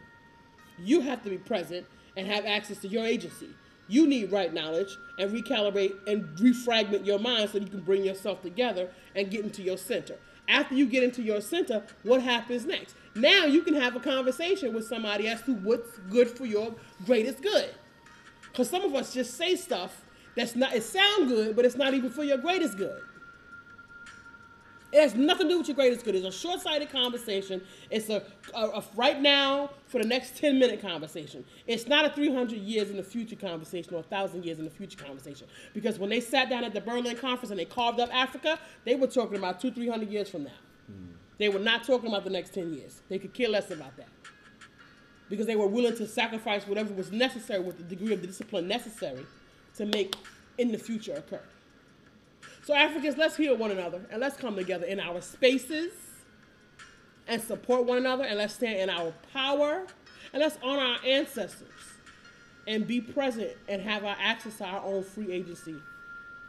You 0.80 1.00
have 1.02 1.22
to 1.22 1.30
be 1.30 1.38
present 1.38 1.86
and 2.16 2.26
have 2.26 2.44
access 2.44 2.78
to 2.78 2.88
your 2.88 3.06
agency. 3.06 3.50
You 3.86 4.08
need 4.08 4.32
right 4.32 4.52
knowledge 4.52 4.98
and 5.20 5.30
recalibrate 5.30 5.94
and 6.08 6.28
refragment 6.40 7.06
your 7.06 7.20
mind 7.20 7.50
so 7.50 7.58
you 7.58 7.68
can 7.68 7.82
bring 7.82 8.02
yourself 8.02 8.42
together 8.42 8.88
and 9.14 9.30
get 9.30 9.44
into 9.44 9.62
your 9.62 9.78
center. 9.78 10.16
After 10.48 10.74
you 10.74 10.86
get 10.86 11.04
into 11.04 11.22
your 11.22 11.40
center, 11.40 11.84
what 12.02 12.20
happens 12.20 12.66
next? 12.66 12.96
Now 13.14 13.44
you 13.44 13.62
can 13.62 13.74
have 13.74 13.94
a 13.94 14.00
conversation 14.00 14.74
with 14.74 14.88
somebody 14.88 15.28
as 15.28 15.40
to 15.42 15.54
what's 15.54 15.98
good 16.10 16.30
for 16.30 16.46
your 16.46 16.74
greatest 17.04 17.42
good. 17.42 17.72
Because 18.50 18.68
some 18.68 18.82
of 18.82 18.92
us 18.96 19.14
just 19.14 19.36
say 19.36 19.54
stuff 19.54 20.02
that's 20.34 20.56
not, 20.56 20.74
it 20.74 20.82
sound 20.82 21.28
good, 21.28 21.54
but 21.54 21.64
it's 21.64 21.76
not 21.76 21.94
even 21.94 22.10
for 22.10 22.24
your 22.24 22.38
greatest 22.38 22.76
good. 22.76 23.00
It 24.96 25.02
has 25.02 25.14
nothing 25.14 25.48
to 25.48 25.52
do 25.52 25.58
with 25.58 25.68
your 25.68 25.74
greatest 25.74 26.06
good. 26.06 26.14
It's 26.14 26.24
a 26.24 26.32
short-sighted 26.32 26.88
conversation. 26.88 27.60
It's 27.90 28.08
a, 28.08 28.22
a, 28.54 28.60
a 28.62 28.84
right 28.94 29.20
now 29.20 29.68
for 29.88 30.00
the 30.00 30.08
next 30.08 30.38
10 30.38 30.58
minute 30.58 30.80
conversation. 30.80 31.44
It's 31.66 31.86
not 31.86 32.06
a 32.06 32.08
300 32.14 32.56
years 32.56 32.88
in 32.88 32.96
the 32.96 33.02
future 33.02 33.36
conversation 33.36 33.92
or 33.92 34.00
a 34.00 34.04
thousand 34.04 34.46
years 34.46 34.58
in 34.58 34.64
the 34.64 34.70
future 34.70 34.96
conversation. 34.96 35.48
Because 35.74 35.98
when 35.98 36.08
they 36.08 36.20
sat 36.20 36.48
down 36.48 36.64
at 36.64 36.72
the 36.72 36.80
Berlin 36.80 37.14
conference 37.14 37.50
and 37.50 37.60
they 37.60 37.66
carved 37.66 38.00
up 38.00 38.08
Africa, 38.10 38.58
they 38.86 38.94
were 38.94 39.06
talking 39.06 39.36
about 39.36 39.60
two, 39.60 39.70
300 39.70 40.08
years 40.08 40.30
from 40.30 40.44
now. 40.44 40.50
Hmm. 40.86 41.12
They 41.36 41.50
were 41.50 41.58
not 41.58 41.84
talking 41.84 42.08
about 42.08 42.24
the 42.24 42.30
next 42.30 42.54
10 42.54 42.72
years. 42.72 43.02
They 43.10 43.18
could 43.18 43.34
care 43.34 43.50
less 43.50 43.70
about 43.70 43.98
that. 43.98 44.08
Because 45.28 45.44
they 45.44 45.56
were 45.56 45.66
willing 45.66 45.94
to 45.98 46.06
sacrifice 46.06 46.66
whatever 46.66 46.94
was 46.94 47.12
necessary 47.12 47.60
with 47.60 47.76
the 47.76 47.84
degree 47.84 48.14
of 48.14 48.22
the 48.22 48.28
discipline 48.28 48.66
necessary 48.66 49.26
to 49.76 49.84
make 49.84 50.16
in 50.56 50.72
the 50.72 50.78
future 50.78 51.12
occur. 51.12 51.42
So, 52.66 52.74
Africans, 52.74 53.16
let's 53.16 53.36
heal 53.36 53.56
one 53.56 53.70
another 53.70 54.00
and 54.10 54.20
let's 54.20 54.36
come 54.36 54.56
together 54.56 54.86
in 54.86 54.98
our 54.98 55.20
spaces 55.20 55.92
and 57.28 57.40
support 57.40 57.84
one 57.84 57.98
another 57.98 58.24
and 58.24 58.38
let's 58.38 58.54
stand 58.54 58.80
in 58.80 58.90
our 58.90 59.12
power 59.32 59.86
and 60.32 60.42
let's 60.42 60.58
honor 60.64 60.82
our 60.82 60.98
ancestors 61.06 61.70
and 62.66 62.84
be 62.84 63.00
present 63.00 63.52
and 63.68 63.80
have 63.82 64.04
our 64.04 64.16
access 64.20 64.58
to 64.58 64.64
our 64.64 64.82
own 64.82 65.04
free 65.04 65.30
agency 65.30 65.76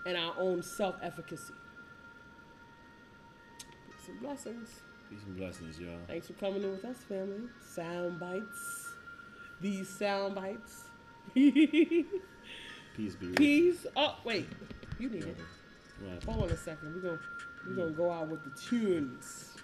and 0.07 0.17
our 0.17 0.33
own 0.39 0.63
self 0.63 0.95
efficacy. 1.03 1.53
Peace 3.59 4.07
and 4.07 4.19
blessings. 4.19 4.69
Peace 5.11 5.19
and 5.27 5.37
blessings, 5.37 5.79
y'all. 5.79 5.99
Thanks 6.07 6.25
for 6.25 6.33
coming 6.33 6.63
in 6.63 6.71
with 6.71 6.85
us, 6.85 6.97
family. 7.07 7.43
Sound 7.61 8.19
bites. 8.19 8.89
These 9.61 9.87
sound 9.87 10.33
bites. 10.33 10.85
Peace 11.35 12.05
be 12.95 13.05
with 13.05 13.21
you. 13.21 13.33
Peace. 13.33 13.85
Oh, 13.95 14.15
wait. 14.23 14.47
You 14.97 15.09
need 15.09 15.23
it. 15.23 15.37
Right. 16.01 16.23
Hold 16.23 16.43
on 16.43 16.49
a 16.49 16.57
second. 16.57 16.95
We're 16.95 17.01
gonna 17.01 17.19
we're 17.67 17.75
gonna 17.75 17.91
go 17.91 18.11
out 18.11 18.27
with 18.27 18.43
the 18.43 18.51
tunes 18.59 19.57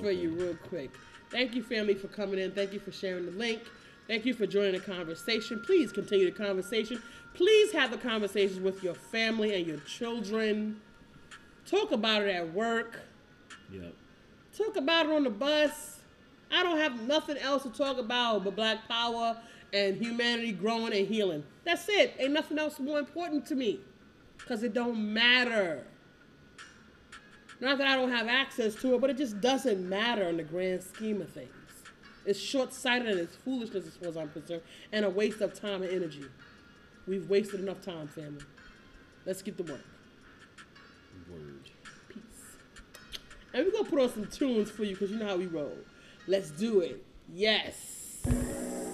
for 0.00 0.10
you 0.10 0.30
real 0.30 0.56
quick. 0.68 0.90
Thank 1.30 1.54
you, 1.54 1.62
family, 1.62 1.94
for 1.94 2.08
coming 2.08 2.38
in. 2.38 2.52
Thank 2.52 2.72
you 2.72 2.80
for 2.80 2.92
sharing 2.92 3.26
the 3.26 3.32
link. 3.32 3.62
Thank 4.06 4.26
you 4.26 4.34
for 4.34 4.46
joining 4.46 4.72
the 4.72 4.80
conversation. 4.80 5.60
Please 5.60 5.92
continue 5.92 6.26
the 6.30 6.36
conversation. 6.36 7.02
Please 7.34 7.72
have 7.72 7.90
the 7.90 7.98
conversations 7.98 8.60
with 8.60 8.82
your 8.82 8.94
family 8.94 9.54
and 9.54 9.66
your 9.66 9.78
children. 9.78 10.80
Talk 11.66 11.92
about 11.92 12.22
it 12.22 12.28
at 12.28 12.52
work. 12.52 13.00
Yep. 13.70 13.94
Talk 14.56 14.76
about 14.76 15.06
it 15.06 15.12
on 15.12 15.24
the 15.24 15.30
bus. 15.30 16.00
I 16.50 16.62
don't 16.62 16.76
have 16.78 17.00
nothing 17.06 17.38
else 17.38 17.62
to 17.62 17.70
talk 17.70 17.98
about 17.98 18.44
but 18.44 18.54
black 18.54 18.86
power 18.86 19.38
and 19.72 19.96
humanity 19.96 20.52
growing 20.52 20.92
and 20.92 21.06
healing. 21.06 21.44
That's 21.64 21.88
it. 21.88 22.14
Ain't 22.18 22.32
nothing 22.32 22.58
else 22.58 22.78
more 22.78 22.98
important 22.98 23.46
to 23.46 23.54
me. 23.54 23.80
Cause 24.46 24.62
it 24.62 24.74
don't 24.74 25.12
matter. 25.12 25.86
Not 27.60 27.78
that 27.78 27.86
I 27.86 27.94
don't 27.94 28.10
have 28.10 28.26
access 28.26 28.74
to 28.76 28.94
it, 28.94 29.00
but 29.00 29.08
it 29.08 29.16
just 29.16 29.40
doesn't 29.40 29.88
matter 29.88 30.28
in 30.28 30.36
the 30.36 30.42
grand 30.42 30.82
scheme 30.82 31.22
of 31.22 31.30
things. 31.30 31.48
It's 32.26 32.38
short-sighted 32.38 33.08
and 33.08 33.20
it's 33.20 33.36
foolishness 33.36 33.86
as 33.86 33.94
far 33.94 34.08
as 34.08 34.16
I'm 34.16 34.28
concerned, 34.30 34.62
and 34.92 35.04
a 35.04 35.10
waste 35.10 35.40
of 35.40 35.54
time 35.54 35.82
and 35.82 35.90
energy. 35.92 36.24
We've 37.06 37.28
wasted 37.30 37.60
enough 37.60 37.80
time, 37.80 38.08
family. 38.08 38.44
Let's 39.24 39.42
get 39.42 39.56
to 39.58 39.62
work. 39.62 39.84
Word. 41.30 41.70
Peace. 42.08 42.22
And 43.54 43.64
we're 43.64 43.72
gonna 43.72 43.88
put 43.88 44.00
on 44.00 44.12
some 44.12 44.26
tunes 44.26 44.70
for 44.70 44.84
you 44.84 44.94
because 44.94 45.10
you 45.10 45.18
know 45.18 45.26
how 45.26 45.36
we 45.36 45.46
roll. 45.46 45.76
Let's 46.26 46.50
do 46.50 46.80
it. 46.80 47.04
Yes. 47.32 48.22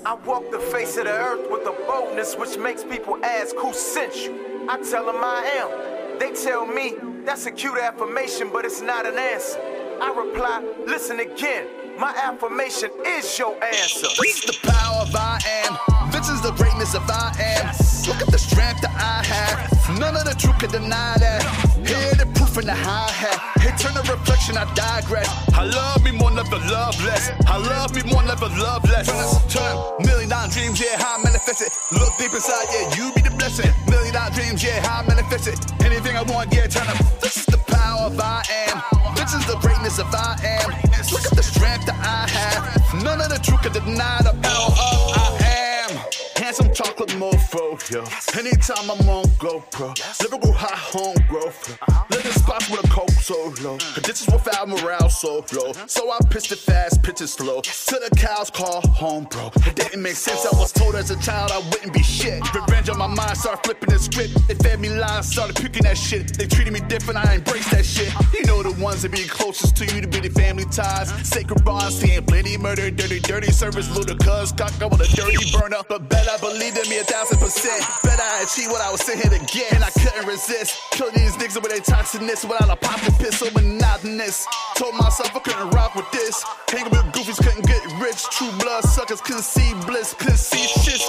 I 0.05 0.14
walk 0.14 0.51
the 0.51 0.61
face 0.61 0.96
of 0.96 1.05
the 1.05 1.12
earth 1.12 1.51
with 1.51 1.66
a 1.66 1.72
boldness 1.86 2.36
which 2.36 2.57
makes 2.59 2.84
people 2.84 3.22
ask 3.24 3.57
who 3.57 3.72
sent 3.72 4.14
you. 4.16 4.58
I 4.71 4.77
tell 4.83 5.07
them 5.07 5.16
I 5.16 5.41
am. 5.62 6.19
They 6.19 6.31
tell 6.33 6.66
me 6.66 6.95
that's 7.25 7.47
a 7.47 7.51
cute 7.51 7.79
affirmation, 7.79 8.51
but 8.53 8.66
it's 8.66 8.83
not 8.83 9.07
an 9.07 9.16
answer. 9.16 9.59
I 9.99 10.12
reply, 10.12 10.62
listen 10.87 11.21
again. 11.21 11.66
My 11.99 12.14
affirmation 12.14 12.91
is 13.07 13.39
your 13.39 13.57
answer. 13.64 14.09
This 14.21 14.45
is 14.45 14.61
the 14.61 14.69
power 14.69 15.03
of 15.03 15.16
I 15.16 15.41
am. 15.64 16.11
This 16.12 16.29
is 16.29 16.43
the 16.43 16.53
greatness 16.53 16.95
of 16.95 17.03
I 17.09 17.33
am. 17.41 17.66
Look 18.09 18.21
at 18.21 18.31
the 18.31 18.39
strength 18.39 18.83
that 18.83 18.93
I 18.95 19.25
have. 19.25 19.99
None 19.99 20.14
of 20.14 20.25
the 20.27 20.35
truth 20.35 20.59
can 20.59 20.71
deny 20.71 21.16
that. 21.19 21.43
Hear 21.87 22.14
the 22.23 22.31
proof 22.35 22.59
in 22.59 22.66
the 22.66 22.75
hi 22.75 23.11
hat. 23.11 23.58
Turn 23.79 23.95
the 23.95 24.03
reflection, 24.11 24.57
I 24.57 24.66
digress. 24.74 25.29
I 25.55 25.64
love 25.64 26.03
me 26.05 26.11
more, 26.11 26.31
never 26.31 26.59
love 26.66 26.99
less. 27.05 27.31
I 27.47 27.57
love 27.59 27.95
me 27.95 28.03
more, 28.11 28.22
never 28.22 28.49
love 28.59 28.85
less. 28.85 29.07
Turn, 29.53 29.74
million 30.07 30.29
dollar 30.29 30.49
dreams, 30.49 30.81
yeah, 30.81 30.99
how 30.99 31.18
I 31.18 31.22
manifest 31.22 31.62
it. 31.62 31.70
Look 31.93 32.11
deep 32.18 32.33
inside, 32.33 32.66
yeah, 32.74 32.95
you 32.97 33.12
be 33.14 33.22
the 33.22 33.35
blessing. 33.39 33.70
Million 33.89 34.14
dollar 34.14 34.35
dreams, 34.35 34.62
yeah, 34.62 34.81
how 34.83 35.03
I 35.03 35.07
manifest 35.07 35.47
it. 35.49 35.59
Anything 35.85 36.16
I 36.16 36.22
want, 36.22 36.53
yeah, 36.53 36.66
turn 36.66 36.89
up. 36.89 36.99
This 37.20 37.37
is 37.39 37.47
the 37.47 37.59
power 37.70 38.07
of 38.11 38.18
I 38.18 38.43
am. 38.68 38.83
This 39.14 39.35
is 39.35 39.47
the 39.47 39.57
greatness 39.59 39.99
of 39.99 40.12
I 40.12 40.37
am. 40.43 40.70
Look 41.12 41.24
at 41.24 41.37
the 41.37 41.43
strength 41.43 41.87
that 41.87 41.99
I 42.03 42.29
have. 42.31 43.03
None 43.05 43.20
of 43.20 43.29
the 43.31 43.39
truth 43.39 43.62
can 43.62 43.72
deny 43.72 44.18
the 44.22 44.35
power 44.43 44.70
of 44.74 45.14
I 45.14 45.39
am. 45.47 45.91
Handsome 46.37 46.72
chocolate 46.72 47.11
mofo, 47.11 47.79
yo. 47.91 48.03
Anytime 48.39 48.91
I'm 48.91 49.09
on 49.09 49.24
GoPro, 49.39 49.97
yes. 49.99 50.20
lyrical 50.22 50.53
high 50.53 50.76
home 50.76 51.16
growth. 51.29 51.79
Living 52.11 52.33
spots 52.49 52.70
with 52.70 52.82
a 52.82 52.88
coke 52.88 53.11
so 53.11 53.53
low. 53.62 53.76
This 54.03 54.22
is 54.22 54.28
morale 54.66 55.11
so 55.11 55.44
low. 55.53 55.72
So 55.86 56.11
I 56.11 56.18
pitched 56.30 56.51
it 56.51 56.59
fast, 56.59 57.03
pitch 57.03 57.20
it 57.20 57.28
slow. 57.28 57.61
Till 57.61 58.01
the 58.01 58.11
cows 58.16 58.49
call 58.51 58.80
home, 58.88 59.24
bro. 59.24 59.51
It 59.66 59.76
didn't 59.76 60.03
make 60.03 60.14
sense. 60.14 60.46
I 60.46 60.57
was 60.59 60.72
told 60.72 60.94
as 60.94 61.11
a 61.11 61.20
child 61.20 61.51
I 61.53 61.59
wouldn't 61.70 61.92
be 61.92 62.03
shit. 62.03 62.42
Revenge 62.55 62.88
on 62.88 62.99
my 62.99 63.07
mind, 63.07 63.36
started 63.36 63.61
flipping 63.64 63.90
the 63.90 63.99
script. 63.99 64.32
They 64.49 64.55
fed 64.55 64.80
me 64.80 64.88
lies, 64.88 65.30
started 65.30 65.57
picking 65.57 65.82
that 65.82 65.99
shit. 65.99 66.38
They 66.38 66.46
treated 66.46 66.72
me 66.72 66.80
different, 66.88 67.18
I 67.18 67.34
embraced 67.34 67.70
that 67.72 67.84
shit. 67.84 68.12
You 68.32 68.46
know 68.46 68.62
the 68.62 68.72
ones 68.82 69.03
that 69.03 69.12
be 69.12 69.28
closest 69.28 69.76
to 69.76 69.84
you 69.94 70.01
to 70.01 70.09
be 70.09 70.20
the 70.20 70.30
family 70.30 70.64
ties. 70.64 71.12
Sacred 71.28 71.62
bonds, 71.64 71.96
seeing 72.01 72.24
plenty 72.24 72.57
murder, 72.57 72.90
dirty, 72.90 73.20
dirty 73.20 73.53
service, 73.53 73.94
ludicrous, 73.94 74.53
cock 74.53 74.72
up 74.80 74.92
with 74.92 75.03
a 75.03 75.16
dirty 75.16 75.36
burner. 75.53 75.82
But 75.86 76.09
bet 76.09 76.26
I 76.28 76.38
believed 76.38 76.78
in 76.78 76.88
me 76.88 76.99
a 76.99 77.05
thousand 77.05 77.40
percent. 77.40 77.84
Bet 78.03 78.18
I 78.18 78.42
achieved 78.42 78.70
what 78.70 78.80
I 78.80 78.90
was 78.90 79.03
sitting 79.03 79.20
here 79.20 79.38
to 79.38 79.44
get, 79.53 79.72
and 79.74 79.84
I 79.84 79.90
couldn't 79.90 80.26
resist. 80.26 80.80
Kill 80.92 81.11
these 81.12 81.36
niggas 81.36 81.61
with 81.61 81.72
their 81.72 81.84
toxicness 81.84 82.38
without 82.45 82.70
a 82.70 82.76
popping 82.76 83.14
pistol 83.14 83.49
monotonous. 83.53 84.47
Told 84.76 84.95
myself 84.95 85.34
I 85.34 85.41
couldn't 85.41 85.70
rock 85.70 85.95
with 85.95 86.11
this. 86.12 86.45
Hanging 86.68 86.91
with 86.91 87.07
goofies 87.12 87.39
couldn't 87.43 87.66
get 87.66 87.82
rich. 88.01 88.22
True 88.30 88.51
blood 88.59 88.84
suckers 88.84 89.20
couldn't 89.20 89.43
see 89.43 89.74
bliss, 89.86 90.14
couldn't 90.14 90.36
see 90.36 90.66
shit. 90.80 91.01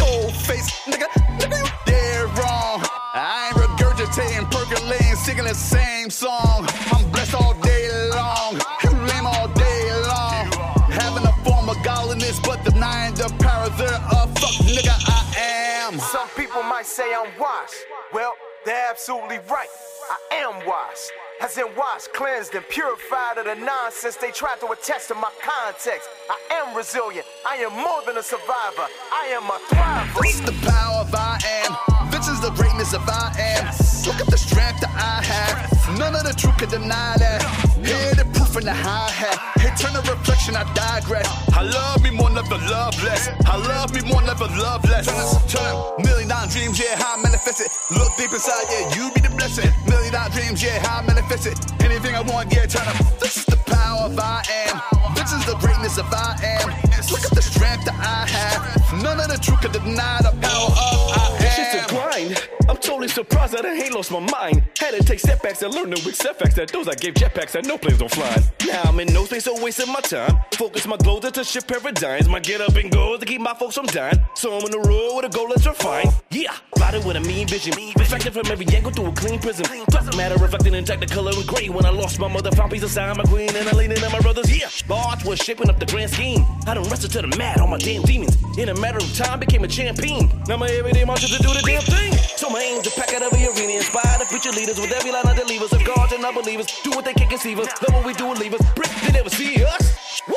Old 0.00 0.34
face, 0.34 0.68
nigga, 0.86 1.08
nigga, 1.38 1.58
you 1.58 1.72
dead 1.86 2.24
wrong. 2.38 2.82
I 3.14 3.48
ain't 3.48 3.56
regurgitating, 3.56 4.50
percolating, 4.50 5.16
singing 5.16 5.44
the 5.44 5.54
same 5.54 6.10
song. 6.10 6.66
I'm 6.92 7.10
blessed 7.10 7.34
all 7.34 7.54
day 7.60 7.88
long. 8.10 8.60
You 8.84 8.90
lame 8.90 9.26
all 9.26 9.48
day 9.48 9.82
long. 10.06 10.46
Having 10.90 11.26
a 11.26 11.32
form 11.44 11.68
of 11.68 11.82
godliness, 11.82 12.38
but 12.40 12.62
denying 12.64 13.14
the 13.14 13.28
power 13.40 13.70
thereof. 13.70 14.28
Fuck 14.38 14.54
nigga, 14.66 14.94
I 15.08 15.88
am. 15.88 15.98
Some 15.98 16.28
people 16.36 16.62
might 16.62 16.86
say 16.86 17.14
I'm 17.14 17.30
washed. 17.38 17.74
Well, 18.12 18.34
they're 18.66 18.90
absolutely 18.90 19.38
right. 19.48 19.68
I 20.10 20.34
am 20.34 20.66
washed. 20.66 21.12
As 21.40 21.56
in 21.56 21.66
washed, 21.76 22.12
cleansed, 22.12 22.54
and 22.54 22.66
purified 22.68 23.38
of 23.38 23.44
the 23.44 23.54
nonsense 23.54 24.16
they 24.16 24.30
tried 24.30 24.58
to 24.60 24.66
attest 24.72 25.08
to 25.08 25.14
my 25.14 25.30
context. 25.40 26.08
I 26.28 26.38
am 26.54 26.76
resilient. 26.76 27.26
I 27.46 27.56
am 27.56 27.72
more 27.72 28.02
than 28.04 28.18
a 28.18 28.22
survivor. 28.22 28.86
I 29.12 29.30
am 29.30 29.44
a 29.44 29.58
thriver. 29.70 30.22
This 30.22 30.40
is 30.40 30.46
the 30.46 30.66
power 30.66 31.00
of 31.02 31.14
I 31.14 31.38
am. 31.62 32.10
This 32.10 32.26
is 32.28 32.40
the 32.40 32.50
greatness 32.50 32.92
of 32.92 33.02
I 33.06 33.32
am. 33.38 33.66
Look 34.06 34.20
at 34.20 34.26
the 34.26 34.38
strength 34.38 34.80
that 34.80 34.94
I 34.94 35.22
have. 35.22 35.98
None 35.98 36.16
of 36.16 36.24
the 36.24 36.32
truth 36.32 36.56
can 36.58 36.68
deny 36.68 37.16
that. 37.18 37.42
Hear 37.84 38.14
the 38.14 38.35
in 38.58 38.64
the 38.64 38.72
hi 38.72 39.10
hat. 39.10 39.36
Hey, 39.60 39.68
turn 39.76 39.92
the 39.92 40.00
reflection, 40.08 40.56
I 40.56 40.64
digress. 40.72 41.28
I 41.52 41.62
love 41.62 42.02
me 42.02 42.10
more, 42.10 42.30
never 42.30 42.56
love 42.72 42.96
less. 43.04 43.28
I 43.44 43.56
love 43.56 43.92
me 43.92 44.00
more, 44.08 44.22
never 44.22 44.48
love 44.56 44.84
less. 44.88 45.04
Turn, 45.04 45.60
turn, 45.60 46.04
million 46.04 46.28
dollar 46.28 46.48
dreams, 46.48 46.80
yeah, 46.80 46.96
how 46.96 47.16
I 47.18 47.22
manifest 47.22 47.60
it. 47.60 47.70
Look 47.92 48.16
deep 48.16 48.32
inside, 48.32 48.64
yeah, 48.72 48.96
you 48.96 49.12
be 49.12 49.20
the 49.20 49.32
blessing. 49.36 49.68
Million 49.88 50.12
dollar 50.12 50.30
dreams, 50.30 50.62
yeah, 50.62 50.80
how 50.80 51.00
I 51.00 51.06
manifest 51.06 51.46
it. 51.46 51.56
Anything 51.84 52.14
I 52.14 52.22
want, 52.22 52.52
yeah, 52.52 52.64
turn 52.64 52.88
up. 52.88 52.96
This 53.20 53.36
is 53.36 53.44
the 53.44 53.60
power 53.68 54.08
of 54.08 54.18
I 54.18 54.40
am. 54.64 54.80
This 55.14 55.32
is 55.32 55.44
the 55.44 55.56
greatness 55.60 55.98
of 55.98 56.08
I 56.12 56.40
am. 56.56 56.72
Look 57.12 57.24
at 57.24 57.34
the 57.36 57.42
strength 57.42 57.84
that 57.84 57.98
I 58.00 58.24
have. 58.24 59.02
None 59.02 59.20
of 59.20 59.28
the 59.28 59.38
truth 59.38 59.60
can 59.60 59.72
deny 59.72 60.22
the 60.24 60.32
power 60.40 60.70
of 60.72 61.12
I 61.12 61.36
am 61.36 61.44
It's 61.44 61.56
just 61.56 61.76
a 61.76 61.94
grind. 61.94 62.48
I'm 62.68 62.76
totally 62.78 63.08
surprised 63.08 63.52
that 63.52 63.66
I 63.66 63.74
ain't 63.74 63.94
lost 63.94 64.10
my 64.10 64.20
mind. 64.20 64.62
Had 64.86 64.94
to 64.94 65.02
take 65.02 65.18
setbacks 65.18 65.62
and 65.62 65.74
learn 65.74 65.90
the 65.90 66.00
weak 66.06 66.14
setbacks 66.14 66.54
that 66.54 66.70
those 66.70 66.86
I 66.86 66.94
gave 66.94 67.14
jetpacks 67.14 67.50
that 67.52 67.66
no 67.66 67.76
planes 67.76 67.98
don't 67.98 68.08
fly. 68.08 68.40
Now 68.68 68.82
I'm 68.84 69.00
in 69.00 69.12
no 69.12 69.24
space, 69.24 69.42
so 69.42 69.60
wasting 69.60 69.92
my 69.92 70.00
time. 70.00 70.38
Focus 70.54 70.86
my 70.86 70.96
glow 70.96 71.18
to 71.18 71.42
shift 71.42 71.66
paradigms. 71.66 72.28
My 72.28 72.38
get 72.38 72.60
up 72.60 72.76
and 72.76 72.92
go 72.92 73.16
to 73.16 73.26
keep 73.26 73.40
my 73.40 73.52
folks 73.54 73.74
from 73.74 73.86
dying. 73.86 74.16
So 74.36 74.56
I'm 74.56 74.62
on 74.62 74.70
the 74.70 74.78
road 74.78 75.16
with 75.16 75.24
a 75.24 75.28
goal 75.28 75.48
that's 75.48 75.66
refined. 75.66 76.10
Yeah, 76.30 76.54
plotted 76.76 77.04
with 77.04 77.16
a 77.16 77.20
mean 77.20 77.48
vision. 77.48 77.74
Reflected 77.98 78.32
from 78.32 78.46
every 78.46 78.66
angle 78.76 78.92
through 78.92 79.06
a 79.06 79.12
clean 79.12 79.40
prism. 79.40 79.66
Doesn't 79.88 80.16
matter 80.16 80.36
reflecting 80.36 80.74
in 80.74 80.84
the 80.84 81.06
color 81.10 81.32
and 81.34 81.44
gray. 81.48 81.68
When 81.68 81.84
I 81.84 81.90
lost 81.90 82.20
my 82.20 82.28
mother, 82.28 82.52
found 82.52 82.70
peace 82.70 82.84
inside 82.84 83.16
my 83.16 83.24
queen, 83.24 83.50
and 83.56 83.68
I 83.68 83.72
leaned 83.72 83.94
in 83.94 84.04
on 84.04 84.12
my 84.12 84.20
brothers. 84.20 84.56
Yeah, 84.56 84.68
Bart 84.86 85.24
was 85.24 85.40
shaping 85.40 85.68
up 85.68 85.80
the 85.80 85.86
grand 85.86 86.12
scheme. 86.12 86.46
I 86.64 86.74
done 86.74 86.84
wrestled 86.84 87.10
to 87.14 87.22
the 87.22 87.36
mat, 87.36 87.58
all 87.60 87.66
my 87.66 87.78
damn 87.78 88.02
demons. 88.02 88.36
In 88.56 88.68
a 88.68 88.74
matter 88.78 88.98
of 88.98 89.16
time, 89.16 89.40
became 89.40 89.64
a 89.64 89.68
champion. 89.68 90.30
Now 90.46 90.58
my 90.58 90.68
everyday 90.68 91.04
march 91.04 91.26
to 91.26 91.42
do 91.42 91.52
the 91.52 91.62
damn 91.66 91.82
thing. 91.82 92.12
So 92.38 92.48
my 92.50 92.60
aim's 92.60 92.84
to 92.86 92.90
pack 92.94 93.12
out 93.14 93.28
the 93.32 93.50
arena. 93.50 93.72
Inspire 93.72 94.18
the 94.20 94.26
future 94.26 94.52
leaders 94.52 94.75
with 94.78 94.92
every 94.92 95.10
line 95.10 95.26
of 95.26 95.36
the 95.36 95.44
levers 95.44 95.72
of 95.72 95.84
gods 95.84 96.12
and 96.12 96.24
unbelievers. 96.24 96.66
Do 96.82 96.90
what 96.90 97.04
they 97.04 97.14
can't 97.14 97.30
conceive 97.30 97.58
us. 97.58 97.68
Love 97.82 97.94
what 97.94 98.06
we 98.06 98.12
do 98.14 98.30
and 98.30 98.38
leave 98.38 98.54
us. 98.54 98.60
Brick, 98.74 98.90
they 99.06 99.12
never 99.12 99.30
see 99.30 99.64
us. 99.64 100.22
Woo! 100.28 100.34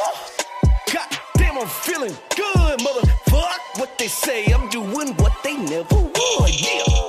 God 0.93 1.07
damn, 1.35 1.57
I'm 1.57 1.67
feeling 1.67 2.15
good, 2.35 2.79
motherfuck. 2.79 3.79
What 3.79 3.97
they 3.97 4.07
say, 4.07 4.45
I'm 4.47 4.69
doing 4.69 5.13
what 5.15 5.33
they 5.43 5.57
never 5.57 5.95
would. 5.95 6.61
Yeah. 6.61 7.08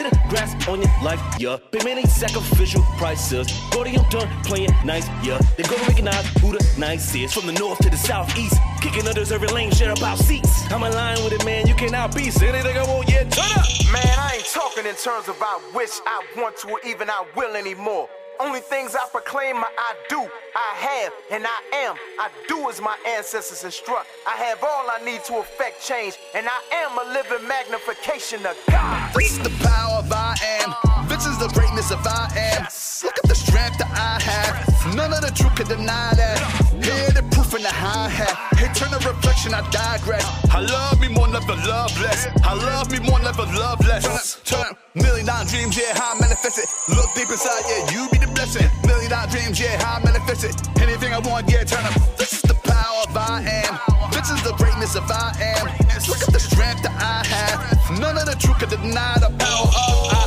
Get 0.00 0.14
a 0.14 0.28
grasp 0.30 0.66
on 0.66 0.80
your 0.80 0.90
life, 1.02 1.20
yeah. 1.38 1.58
Been 1.72 1.84
many 1.84 2.06
sacrificial 2.06 2.80
prices. 2.96 3.52
Podium 3.70 4.02
done 4.08 4.28
playing 4.44 4.70
nice, 4.82 5.06
yeah. 5.22 5.38
They 5.58 5.62
gonna 5.64 5.82
recognize 5.82 6.26
who 6.38 6.56
the 6.56 6.66
nice 6.78 7.14
is. 7.14 7.34
From 7.34 7.44
the 7.44 7.52
north 7.52 7.80
to 7.80 7.90
the 7.90 7.98
southeast, 7.98 8.56
kicking 8.80 9.06
undeserving 9.06 9.50
lanes, 9.50 9.76
share 9.76 9.92
about 9.92 10.16
seats. 10.16 10.64
I'm 10.72 10.80
line 10.80 11.22
with 11.22 11.34
it, 11.34 11.44
man. 11.44 11.66
You 11.66 11.74
cannot 11.74 12.14
be. 12.14 12.30
Say 12.30 12.48
anything 12.48 12.78
I 12.78 12.84
want, 12.84 13.10
yeah. 13.10 13.24
Turn 13.24 13.44
up. 13.58 13.66
Man, 13.92 14.18
I 14.18 14.36
ain't 14.36 14.46
talking 14.46 14.86
in 14.86 14.94
terms 14.94 15.28
of 15.28 15.36
I 15.38 15.60
wish, 15.74 16.00
I 16.06 16.24
want 16.34 16.56
to, 16.58 16.70
or 16.70 16.80
even 16.86 17.10
I 17.10 17.22
will 17.36 17.54
anymore. 17.54 18.08
Only 18.40 18.60
things 18.60 18.96
I 18.96 19.06
proclaim, 19.10 19.56
I 19.56 19.68
I 19.76 19.94
do, 20.08 20.20
I 20.54 20.74
have, 20.76 21.12
and 21.30 21.44
I 21.46 21.76
am. 21.76 21.96
I 22.18 22.30
do 22.48 22.70
as 22.70 22.80
my 22.80 22.96
ancestors 23.06 23.64
instruct. 23.64 24.06
I 24.26 24.30
have 24.30 24.64
all 24.64 24.88
I 24.88 25.04
need 25.04 25.24
to 25.24 25.38
affect 25.38 25.82
change, 25.82 26.16
and 26.34 26.46
I 26.48 26.60
am 26.72 26.96
a 26.96 27.12
living 27.12 27.46
magnification 27.46 28.46
of 28.46 28.56
God. 28.70 29.14
This 29.14 29.32
is 29.32 29.40
the 29.40 29.50
power 29.64 29.98
of 29.98 30.10
I 30.10 30.36
am. 30.62 31.08
This 31.08 31.26
is 31.26 31.38
the 31.38 31.48
greatness 31.48 31.90
of 31.90 32.06
I 32.06 32.32
am. 32.36 32.62
Look 33.04 33.18
at 33.18 33.28
the 33.28 33.34
strength 33.34 33.78
that 33.78 33.90
I 33.92 34.22
have. 34.22 34.94
None 34.94 35.12
of 35.12 35.20
the 35.20 35.32
truth 35.32 35.56
can 35.56 35.66
deny 35.66 36.14
that. 36.14 36.69
Proof 37.50 37.66
in 37.66 37.66
the 37.66 37.74
hi 37.74 38.06
hat. 38.06 38.30
Hey, 38.54 38.70
turn 38.78 38.94
the 38.94 39.02
reflection, 39.02 39.50
I 39.54 39.66
digress. 39.74 40.22
I 40.54 40.62
love 40.62 41.02
me 41.02 41.08
more, 41.10 41.26
never 41.26 41.58
love 41.66 41.90
less. 41.98 42.30
I 42.46 42.54
love 42.54 42.94
me 42.94 43.02
more, 43.02 43.18
never 43.18 43.42
love 43.58 43.82
less. 43.82 44.06
Turn 44.06 44.14
up, 44.14 44.22
turn 44.46 44.62
up. 44.70 44.78
Million 44.94 45.26
dollar 45.26 45.42
dreams, 45.50 45.74
yeah, 45.74 45.98
how 45.98 46.14
I 46.14 46.20
manifest 46.22 46.62
it. 46.62 46.70
Look 46.94 47.10
deep 47.18 47.26
inside, 47.26 47.66
yeah, 47.66 47.90
you 47.90 48.06
be 48.14 48.22
the 48.22 48.30
blessing. 48.38 48.70
Million 48.86 49.10
dollar 49.10 49.26
dreams, 49.26 49.58
yeah, 49.58 49.82
how 49.82 49.98
I 49.98 50.04
manifest 50.06 50.46
it. 50.46 50.54
Anything 50.78 51.10
I 51.10 51.18
want, 51.18 51.50
yeah, 51.50 51.66
turn 51.66 51.82
up. 51.82 51.98
This 52.14 52.38
is 52.38 52.42
the 52.46 52.54
power 52.54 53.02
of 53.02 53.16
I 53.18 53.42
am. 53.42 53.74
This 54.14 54.30
is 54.30 54.38
the 54.46 54.54
greatness 54.54 54.94
of 54.94 55.10
I 55.10 55.34
am. 55.42 55.66
Look 56.06 56.22
at 56.22 56.30
the 56.30 56.38
strength 56.38 56.86
that 56.86 56.94
I 57.02 57.26
have. 57.26 57.98
None 57.98 58.14
of 58.14 58.30
the 58.30 58.38
truth 58.38 58.62
can 58.62 58.70
deny 58.70 59.18
the 59.18 59.34
power 59.42 59.66
of 59.66 60.19